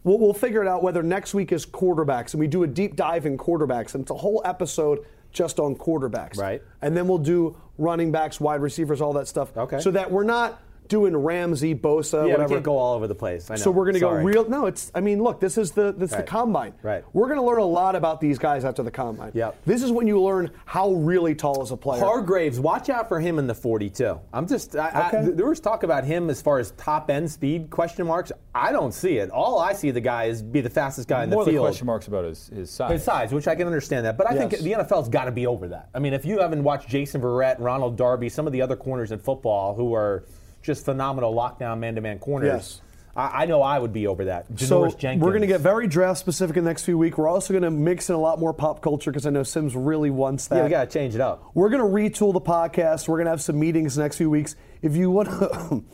we'll, 0.04 0.20
we'll 0.20 0.34
figure 0.34 0.62
it 0.62 0.68
out 0.68 0.84
whether 0.84 1.04
next 1.04 1.34
week 1.34 1.52
is 1.52 1.66
quarterbacks 1.66 2.34
and 2.34 2.40
we 2.40 2.48
do 2.48 2.64
a 2.64 2.68
deep 2.68 2.96
dive 2.96 3.26
in 3.26 3.38
quarterbacks 3.38 3.96
and 3.96 4.04
it's 4.04 4.12
a 4.12 4.16
whole 4.16 4.42
episode 4.46 5.06
just 5.32 5.60
on 5.60 5.76
quarterbacks. 5.76 6.38
Right. 6.38 6.62
And 6.82 6.96
then 6.96 7.08
we'll 7.08 7.18
do 7.18 7.58
running 7.78 8.12
backs, 8.12 8.40
wide 8.40 8.62
receivers, 8.62 9.02
all 9.02 9.14
that 9.14 9.28
stuff. 9.28 9.56
Okay. 9.58 9.80
So 9.80 9.92
that 9.92 10.10
we're 10.12 10.24
not 10.24 10.62
doing 10.88 11.16
Ramsey, 11.16 11.74
Bosa, 11.76 12.28
yeah, 12.28 12.34
whatever. 12.34 12.56
we 12.56 12.62
go 12.62 12.78
all 12.78 12.96
over 12.96 13.08
the 13.08 13.16
place. 13.16 13.50
I 13.50 13.56
know. 13.56 13.62
So 13.62 13.72
we're 13.72 13.86
going 13.86 13.94
to 13.96 14.00
go 14.00 14.12
real. 14.12 14.48
No, 14.50 14.66
it's. 14.66 14.92
I 14.94 15.02
mean, 15.02 15.22
look, 15.22 15.40
this 15.40 15.58
is 15.58 15.72
the 15.72 15.92
this 15.94 16.12
is 16.12 16.18
the 16.18 16.24
combine. 16.24 16.74
Right. 16.82 17.04
We're 17.14 17.28
going 17.28 17.40
to 17.40 17.46
learn 17.46 17.60
a 17.60 17.66
lot 17.66 17.96
about 17.96 18.20
these 18.22 18.38
guys 18.38 18.66
after 18.66 18.84
the 18.84 18.92
combine. 18.92 19.32
Yep. 19.34 19.58
This 19.66 19.82
is 19.84 19.92
when 19.92 20.08
you 20.08 20.22
learn 20.22 20.52
how 20.66 20.92
really 20.92 21.36
tall 21.36 21.62
is 21.64 21.72
a 21.72 21.78
player. 21.78 22.02
Hargreaves, 22.02 22.60
watch 22.60 22.90
out 22.90 23.08
for 23.08 23.20
him 23.20 23.40
in 23.40 23.48
the 23.48 23.56
42. 23.56 24.20
I'm 24.34 24.48
just, 24.48 24.76
I, 24.76 25.10
I- 25.14 25.22
there 25.30 25.48
was 25.48 25.60
talk 25.60 25.84
about 25.84 26.04
him 26.04 26.30
as 26.30 26.42
far 26.42 26.60
as 26.60 26.72
top 26.72 27.10
end 27.10 27.30
speed 27.32 27.70
question 27.70 28.06
marks. 28.08 28.32
I 28.56 28.72
don't 28.72 28.94
see 28.94 29.18
it. 29.18 29.30
All 29.32 29.60
I 29.60 29.74
see 29.74 29.90
the 29.92 30.02
guy 30.02 30.26
is 30.26 30.42
be 30.44 30.62
the 30.62 30.70
fastest 30.70 31.08
guy 31.08 31.24
in 31.24 31.30
More 31.32 31.44
the 31.44 31.52
the 31.52 31.56
field. 31.56 31.66
question 31.66 31.88
marks 31.88 32.08
about 32.08 32.24
his, 32.26 32.50
his 32.50 32.70
size. 32.70 32.92
His 32.92 33.04
size, 33.04 33.32
which 33.34 33.48
I 33.48 33.56
can 33.56 33.66
understand 33.66 34.06
that, 34.06 34.18
but 34.18 34.30
I 34.30 34.36
Yes. 34.36 34.50
think 34.52 34.64
the 34.64 34.72
NFL's 34.74 35.10
got 35.10 35.26
to 35.26 35.32
be 35.32 35.48
over 35.48 35.68
that. 35.70 35.90
I 35.96 36.00
mean, 36.00 36.14
if 36.14 36.24
you 36.26 36.40
haven't 36.40 36.64
watched 36.64 36.88
Jason 36.88 37.22
Verrett, 37.22 37.56
Ronald 37.60 37.98
Darby, 37.98 38.30
some 38.30 38.46
of 38.46 38.54
the 38.54 38.62
other 38.62 38.76
corners 38.76 39.12
in 39.12 39.18
football 39.20 39.74
who 39.74 39.94
are 39.96 40.24
just 40.64 40.86
phenomenal 40.86 41.34
lockdown 41.36 41.80
man-to-man 41.80 42.20
corners, 42.20 42.48
Yes. 42.48 42.82
I, 43.16 43.44
I 43.44 43.46
know 43.46 43.62
I 43.62 43.78
would 43.78 43.94
be 43.94 44.08
over 44.08 44.26
that. 44.26 44.48
So 44.60 44.90
Jenkins. 44.90 45.22
we're 45.22 45.30
going 45.32 45.42
to 45.42 45.48
get 45.48 45.62
very 45.62 45.86
draft 45.86 46.20
specific 46.20 46.58
in 46.58 46.64
the 46.64 46.70
next 46.72 46.84
few 46.84 46.98
weeks. 46.98 47.16
We're 47.16 47.28
also 47.28 47.54
going 47.54 47.62
to 47.62 47.70
mix 47.70 48.10
in 48.10 48.16
a 48.16 48.20
lot 48.20 48.40
more 48.40 48.54
pop 48.54 48.82
culture 48.82 49.12
because 49.12 49.28
I 49.28 49.30
know 49.30 49.44
Simms 49.44 49.76
really 49.76 50.10
wants 50.10 50.48
that. 50.48 50.56
yeah, 50.56 50.64
we 50.64 50.70
got 50.72 50.90
to 50.90 51.00
change 51.00 51.14
it 51.14 51.22
up. 51.22 51.44
We're 51.54 51.70
going 51.70 51.82
to 51.82 51.88
retool 51.88 52.34
the 52.34 52.42
podcast. 52.42 53.08
We're 53.08 53.18
going 53.18 53.26
to 53.26 53.32
have 53.32 53.42
some 53.42 53.60
meetings 53.60 53.98
next 54.00 54.18
few 54.18 54.32
weeks. 54.32 54.56
If 54.82 54.96
you 54.96 55.12
want 55.12 55.30
to. 55.30 55.84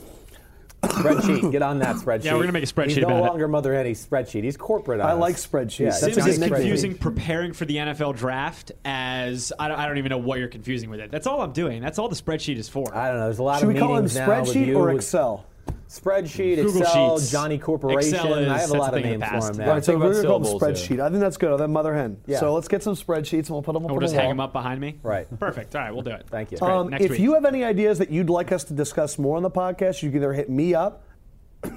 Spreadsheet, 0.84 1.52
get 1.52 1.62
on 1.62 1.80
that 1.80 1.98
spreadsheet. 1.98 2.24
Yeah, 2.26 2.34
we're 2.34 2.42
gonna 2.42 2.54
make 2.54 2.64
a 2.64 2.68
spreadsheet 2.68 2.88
He's 2.88 2.98
no 3.00 3.08
about 3.08 3.18
it. 3.18 3.28
longer 3.28 3.48
Mother 3.48 3.74
Henny's 3.74 4.06
spreadsheet. 4.06 4.44
He's 4.44 4.58
corporate. 4.58 5.02
I 5.02 5.12
on 5.12 5.20
like 5.20 5.36
spreadsheets. 5.36 5.80
Yeah, 5.80 5.86
That's 5.90 6.16
Simms 6.16 6.28
is 6.28 6.40
confusing 6.40 6.98
preparing 6.98 7.54
for 7.54 7.66
the 7.66 7.78
NFL 7.78 8.16
draft 8.16 8.72
as 8.86 9.52
I 9.60 9.68
don't, 9.68 9.78
I 9.80 9.88
don't 9.88 9.98
even 9.98 10.10
know 10.10 10.18
what 10.18 10.40
you're 10.40 10.48
confusing 10.48 10.90
with 10.90 11.00
it. 11.02 11.12
That's 11.12 11.28
all 11.28 11.42
I'm 11.42 11.52
doing. 11.52 11.82
That's 11.82 12.00
all 12.00 12.08
the 12.08 12.16
spreadsheet 12.16 12.58
is 12.58 12.70
for. 12.70 12.96
I 12.96 13.10
don't 13.10 13.18
know. 13.18 13.26
There's 13.26 13.40
a 13.40 13.44
lot 13.44 13.60
Should 13.60 13.70
of 13.70 13.74
we 13.74 13.80
call 13.80 13.96
him 13.96 14.04
meetings 14.04 14.16
now 14.16 14.40
with 14.42 14.50
spreadsheet 14.50 14.68
you, 14.68 14.78
or 14.78 14.88
with 14.88 14.96
Excel? 14.98 15.46
Spreadsheet, 15.88 16.58
Google 16.58 16.82
Excel, 16.82 17.18
Sheets. 17.20 17.32
Johnny 17.32 17.58
Corporation. 17.58 18.14
Excel 18.14 18.34
is- 18.36 18.48
I 18.48 18.58
have 18.60 18.70
a 18.70 18.74
that's 18.74 18.80
lot 18.80 18.94
a 18.94 18.98
of 18.98 19.04
thing 19.04 19.14
of 19.16 19.20
names 19.20 19.22
the 19.22 19.26
for 19.28 19.32
past. 19.34 19.52
him 19.52 19.58
now. 19.66 19.72
Right, 19.74 19.86
so 19.86 19.92
think 19.94 20.04
we're 20.04 20.06
about 20.06 20.14
going 20.14 20.22
to 20.24 20.28
call 20.30 20.40
them 20.40 20.46
syllables 20.60 20.80
spreadsheet. 20.90 21.00
I 21.00 21.10
think 21.10 21.20
that's 21.20 21.38
good. 21.38 21.60
That 21.60 21.68
mother 21.68 21.94
hen. 21.96 22.18
Yeah. 22.28 22.40
So 22.40 22.54
let's 22.54 22.68
get 22.68 22.84
some 22.84 22.96
spreadsheets 22.96 23.40
and 23.48 23.50
we'll 23.50 23.62
put 23.64 23.74
them 23.74 23.84
up 23.86 23.90
we'll 23.92 23.98
on 23.98 24.02
just 24.02 24.14
the 24.14 24.20
hang 24.20 24.28
wall. 24.28 24.34
them 24.36 24.40
up 24.42 24.54
behind 24.54 24.80
me. 24.82 25.00
Right. 25.02 25.28
Perfect. 25.40 25.76
All 25.76 25.82
right, 25.82 25.92
we'll 25.92 26.04
do 26.04 26.12
it. 26.12 26.26
Thank 26.30 26.52
you. 26.52 26.56
It's 26.56 26.62
great. 26.62 26.72
Um, 26.72 26.90
Next 26.90 27.06
if 27.06 27.12
week. 27.12 27.20
you 27.20 27.34
have 27.34 27.46
any 27.46 27.64
ideas 27.64 27.98
that 28.00 28.12
you'd 28.12 28.30
like 28.30 28.52
us 28.52 28.64
to 28.66 28.74
discuss 28.74 29.18
more 29.18 29.38
on 29.38 29.44
the 29.44 29.52
podcast, 29.52 30.04
you 30.04 30.10
can 30.10 30.18
either 30.20 30.34
hit 30.34 30.50
me 30.50 30.76
up 30.76 31.04
at 31.64 31.74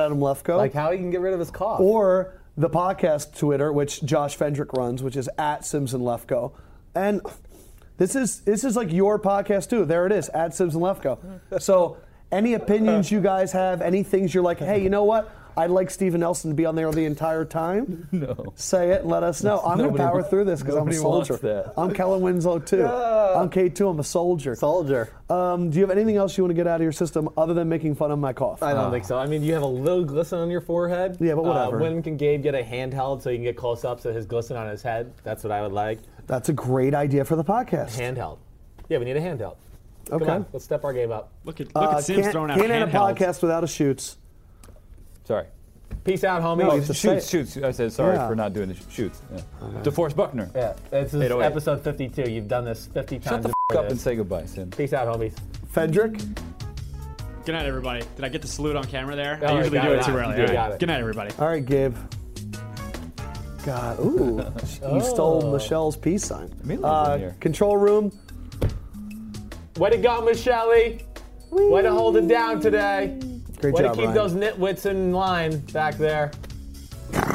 Adam 0.00 0.18
Lefkoe 0.18 0.56
Like 0.56 0.72
how 0.72 0.90
he 0.92 0.98
can 0.98 1.10
get 1.10 1.20
rid 1.20 1.34
of 1.34 1.40
his 1.40 1.50
cough. 1.50 1.80
or 1.80 2.40
the 2.56 2.70
podcast 2.70 3.36
Twitter, 3.36 3.72
which 3.72 4.02
Josh 4.02 4.36
Fendrick 4.38 4.72
runs, 4.76 5.02
which 5.02 5.16
is 5.16 5.28
at 5.38 5.64
Simpson 5.66 6.00
Lefkoe. 6.00 6.52
And 6.94 7.20
this 7.98 8.16
is 8.16 8.40
this 8.40 8.64
is 8.64 8.76
like 8.76 8.92
your 8.92 9.18
podcast 9.18 9.68
too. 9.70 9.84
There 9.84 10.06
it 10.06 10.12
is, 10.12 10.28
at 10.30 10.54
Simpson 10.54 10.80
Lefkoe. 10.80 11.18
So 11.60 11.98
any 12.32 12.54
opinions 12.54 13.10
you 13.10 13.20
guys 13.20 13.52
have, 13.52 13.80
any 13.82 14.02
things 14.02 14.34
you're 14.34 14.42
like, 14.42 14.58
hey, 14.58 14.82
you 14.82 14.90
know 14.90 15.04
what? 15.04 15.32
I'd 15.58 15.70
like 15.70 15.90
Stephen 15.90 16.20
Nelson 16.20 16.50
to 16.50 16.54
be 16.54 16.66
on 16.66 16.74
there 16.74 16.90
the 16.92 17.06
entire 17.06 17.46
time. 17.46 18.08
No. 18.12 18.52
Say 18.56 18.90
it 18.90 19.02
and 19.02 19.10
let 19.10 19.22
us 19.22 19.42
know. 19.42 19.60
I'm 19.66 19.78
going 19.78 19.90
to 19.90 19.96
power 19.96 20.22
through 20.22 20.44
this 20.44 20.60
because 20.60 20.74
I'm 20.74 20.82
a 20.82 20.90
nobody 20.90 20.98
wants 21.00 21.28
soldier. 21.28 21.42
that. 21.46 21.72
I'm 21.78 21.94
Kellen 21.94 22.20
Winslow 22.20 22.58
too. 22.58 22.84
I'm 22.86 23.48
K2. 23.48 23.90
I'm 23.90 23.98
a 24.00 24.04
soldier. 24.04 24.54
Soldier. 24.54 25.08
Um, 25.30 25.70
do 25.70 25.78
you 25.78 25.86
have 25.86 25.90
anything 25.96 26.16
else 26.16 26.36
you 26.36 26.44
want 26.44 26.50
to 26.50 26.54
get 26.54 26.66
out 26.66 26.76
of 26.76 26.82
your 26.82 26.92
system 26.92 27.28
other 27.38 27.54
than 27.54 27.68
making 27.70 27.94
fun 27.94 28.10
of 28.10 28.18
my 28.18 28.34
cough? 28.34 28.62
I 28.62 28.74
don't 28.74 28.90
think 28.90 29.06
so. 29.06 29.18
I 29.18 29.26
mean, 29.26 29.42
you 29.42 29.54
have 29.54 29.62
a 29.62 29.66
little 29.66 30.04
glisten 30.04 30.38
on 30.40 30.50
your 30.50 30.60
forehead. 30.60 31.16
Yeah, 31.20 31.34
but 31.36 31.44
whatever. 31.44 31.76
Uh, 31.78 31.80
when 31.80 32.02
can 32.02 32.16
Gabe 32.18 32.42
get 32.42 32.54
a 32.54 32.62
handheld 32.62 33.22
so 33.22 33.30
you 33.30 33.36
can 33.38 33.44
get 33.44 33.56
close 33.56 33.82
ups 33.84 34.04
of 34.04 34.14
his 34.14 34.26
glisten 34.26 34.56
on 34.58 34.68
his 34.68 34.82
head? 34.82 35.12
That's 35.24 35.42
what 35.42 35.52
I 35.52 35.62
would 35.62 35.72
like. 35.72 36.00
That's 36.26 36.50
a 36.50 36.52
great 36.54 36.94
idea 36.94 37.24
for 37.24 37.36
the 37.36 37.44
podcast. 37.44 37.98
Handheld. 37.98 38.38
Yeah, 38.90 38.98
we 38.98 39.06
need 39.06 39.16
a 39.16 39.20
handheld. 39.22 39.56
Come 40.08 40.22
Okay. 40.22 40.30
on, 40.32 40.46
let's 40.52 40.64
step 40.64 40.84
our 40.84 40.92
game 40.92 41.10
up. 41.12 41.30
look 41.44 41.60
at 41.60 41.74
look 41.74 41.84
Uh, 41.84 41.96
at 41.96 42.04
Simms 42.04 42.20
can't 42.22 42.32
throwing 42.32 42.50
out 42.50 42.58
can't 42.58 42.70
end 42.70 42.84
a 42.84 42.92
podcast 42.92 43.42
without 43.42 43.64
a 43.64 43.66
shoots. 43.66 44.16
Sorry. 45.24 45.46
Peace 46.04 46.22
out, 46.24 46.42
homie. 46.42 46.58
No, 46.60 46.70
Oh, 46.72 46.76
it's 46.76 46.88
a 46.90 46.94
shoots, 46.94 47.28
shoots. 47.28 47.56
I 47.56 47.70
said 47.72 47.92
sorry 47.92 48.14
Yeah. 48.16 48.28
for 48.28 48.36
not 48.36 48.52
doing 48.52 48.68
the 48.68 48.74
sh- 48.74 48.82
shoots. 48.90 49.20
Yeah. 49.34 49.40
DeForest 49.82 50.14
Buckner. 50.14 50.48
yeah, 50.54 50.74
this 50.90 51.14
is 51.14 51.20
808. 51.20 51.46
episode 51.46 51.80
52. 51.82 52.30
You've 52.30 52.46
done 52.48 52.64
this 52.64 52.86
50 52.86 53.16
Shut 53.20 53.24
times. 53.24 53.44
the 53.46 53.52
f- 53.72 53.78
up 53.78 53.90
and 53.90 53.98
say 54.00 54.14
goodbye, 54.14 54.46
Sim. 54.46 54.70
Peace 54.70 54.92
out, 54.92 55.08
homies. 55.08 55.32
Fendrick, 55.74 56.22
Good 57.44 57.52
night, 57.52 57.66
everybody. 57.66 58.02
Did 58.16 58.24
I 58.24 58.28
get 58.28 58.42
the 58.42 58.48
salute 58.48 58.74
on 58.74 58.82
camera 58.84 59.14
there? 59.14 59.38
Oh, 59.42 59.46
I 59.46 59.58
usually 59.58 59.78
do 59.80 59.92
it. 59.92 59.98
it 60.00 60.04
too 60.04 60.10
You 60.12 60.18
early. 60.18 60.46
got 60.52 60.72
it. 60.72 60.78
Good 60.80 60.88
night, 60.88 60.98
everybody. 61.00 61.30
all 61.38 61.46
right, 61.46 61.64
Gabe. 61.64 61.94
God, 63.64 63.98
ooh, 64.00 64.44
you 64.92 65.00
stole 65.00 65.52
Michelle's 65.52 65.96
peace 65.96 66.24
sign. 66.24 66.50
Amelia's 66.64 66.84
Uh, 66.84 67.32
control 67.40 67.76
room. 67.76 68.12
Way 69.78 69.90
to 69.90 69.98
go, 69.98 70.22
Michelle. 70.22 70.68
Way 70.70 71.82
to 71.82 71.92
hold 71.92 72.16
it 72.16 72.28
down 72.28 72.60
today. 72.60 73.18
Great 73.60 73.74
Way 73.74 73.82
job, 73.82 73.94
to 73.94 74.00
keep 74.00 74.08
Ryan. 74.10 74.14
those 74.14 74.32
nitwits 74.34 74.86
in 74.86 75.12
line 75.12 75.58
back 75.72 75.96
there. 75.96 76.30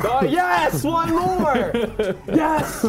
Oh, 0.03 0.21
yes, 0.29 0.83
one 0.83 1.09
more. 1.11 1.71
yes. 2.27 2.83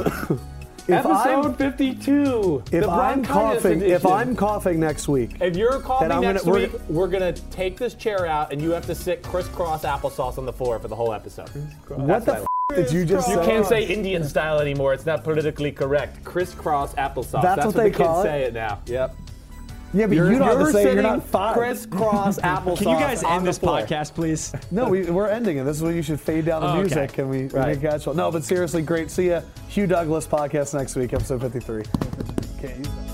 If 0.89 0.91
Episode 0.91 1.47
I'm, 1.47 1.55
52. 1.55 2.65
if 2.73 2.83
the 2.83 2.91
I'm 2.91 3.25
coughing, 3.25 3.83
if. 3.83 4.05
I'm 4.05 4.35
coughing 4.35 4.81
next 4.81 5.07
week, 5.07 5.37
If 5.41 5.57
you're 5.57 5.79
coughing 5.81 6.11
I'm 6.11 6.21
gonna- 6.21 6.33
next 6.35 6.45
we're- 6.45 6.67
week, 6.67 6.81
we're 6.89 7.07
gonna 7.07 7.33
take 7.33 7.79
this 7.79 7.95
chair 7.95 8.27
out, 8.27 8.53
and 8.53 8.61
you 8.61 8.71
have 8.73 8.85
to 8.87 8.95
sit 8.95 9.23
crisscross 9.23 9.85
applesauce 9.85 10.39
on 10.39 10.45
the 10.45 10.53
floor 10.53 10.79
for 10.81 10.89
the 10.89 10.97
whole 10.97 11.13
episode. 11.15 11.49
what 11.89 12.25
the 12.27 12.35
f- 12.39 12.47
did 12.75 12.91
you 12.91 13.05
just 13.05 13.29
You 13.29 13.37
say? 13.37 13.47
can't 13.47 13.67
say 13.67 13.85
Indian 13.85 14.25
style 14.25 14.59
anymore. 14.59 14.93
It's 14.93 15.07
not 15.07 15.23
politically 15.23 15.71
correct. 15.71 16.25
Crisscross 16.25 16.95
applesauce. 16.95 17.43
That's 17.43 17.59
what 17.59 17.67
what 17.67 17.75
they 17.77 17.91
the 17.91 17.97
call 17.99 18.23
kids 18.25 18.27
it? 18.27 18.29
say 18.33 18.43
it 18.45 18.55
now. 18.55 18.81
Yep. 18.87 19.15
Yeah, 19.95 20.07
but 20.07 20.17
you 20.17 20.39
don't 20.39 20.41
have 20.43 20.59
to 20.59 20.73
say 20.73 20.85
it, 20.91 20.95
you're 20.95 21.03
not 21.03 21.25
five. 21.25 21.55
crisscross 21.55 22.39
applesauce. 22.41 22.79
Can 22.79 22.89
you 22.89 22.97
guys 22.99 23.23
end 23.25 23.47
this 23.47 23.59
floor. 23.59 23.81
podcast, 23.81 24.15
please? 24.15 24.53
No, 24.71 24.89
we, 24.89 25.03
we're 25.11 25.29
ending 25.29 25.59
it. 25.59 25.65
This 25.65 25.77
is 25.77 25.83
when 25.83 25.95
you 25.95 26.03
should 26.03 26.19
fade 26.21 26.47
down 26.47 26.63
the 26.63 26.69
Oh, 26.69 26.71
okay. 26.73 26.81
music 26.81 27.19
and 27.19 27.29
we, 27.29 27.39
we 27.43 27.49
Right. 27.49 27.69
make 27.79 27.83
casual. 27.83 28.15
No, 28.15 28.31
but 28.31 28.43
seriously, 28.43 28.81
great. 28.83 29.11
See 29.11 29.29
ya. 29.29 29.43
Hugh 29.69 29.87
Douglas 29.87 30.27
podcast 30.27 30.73
next 30.75 30.97
week, 30.97 31.13
episode 31.13 31.43
53. 31.43 31.83
Can't 32.61 32.79
use 32.79 32.87
that. 32.89 33.12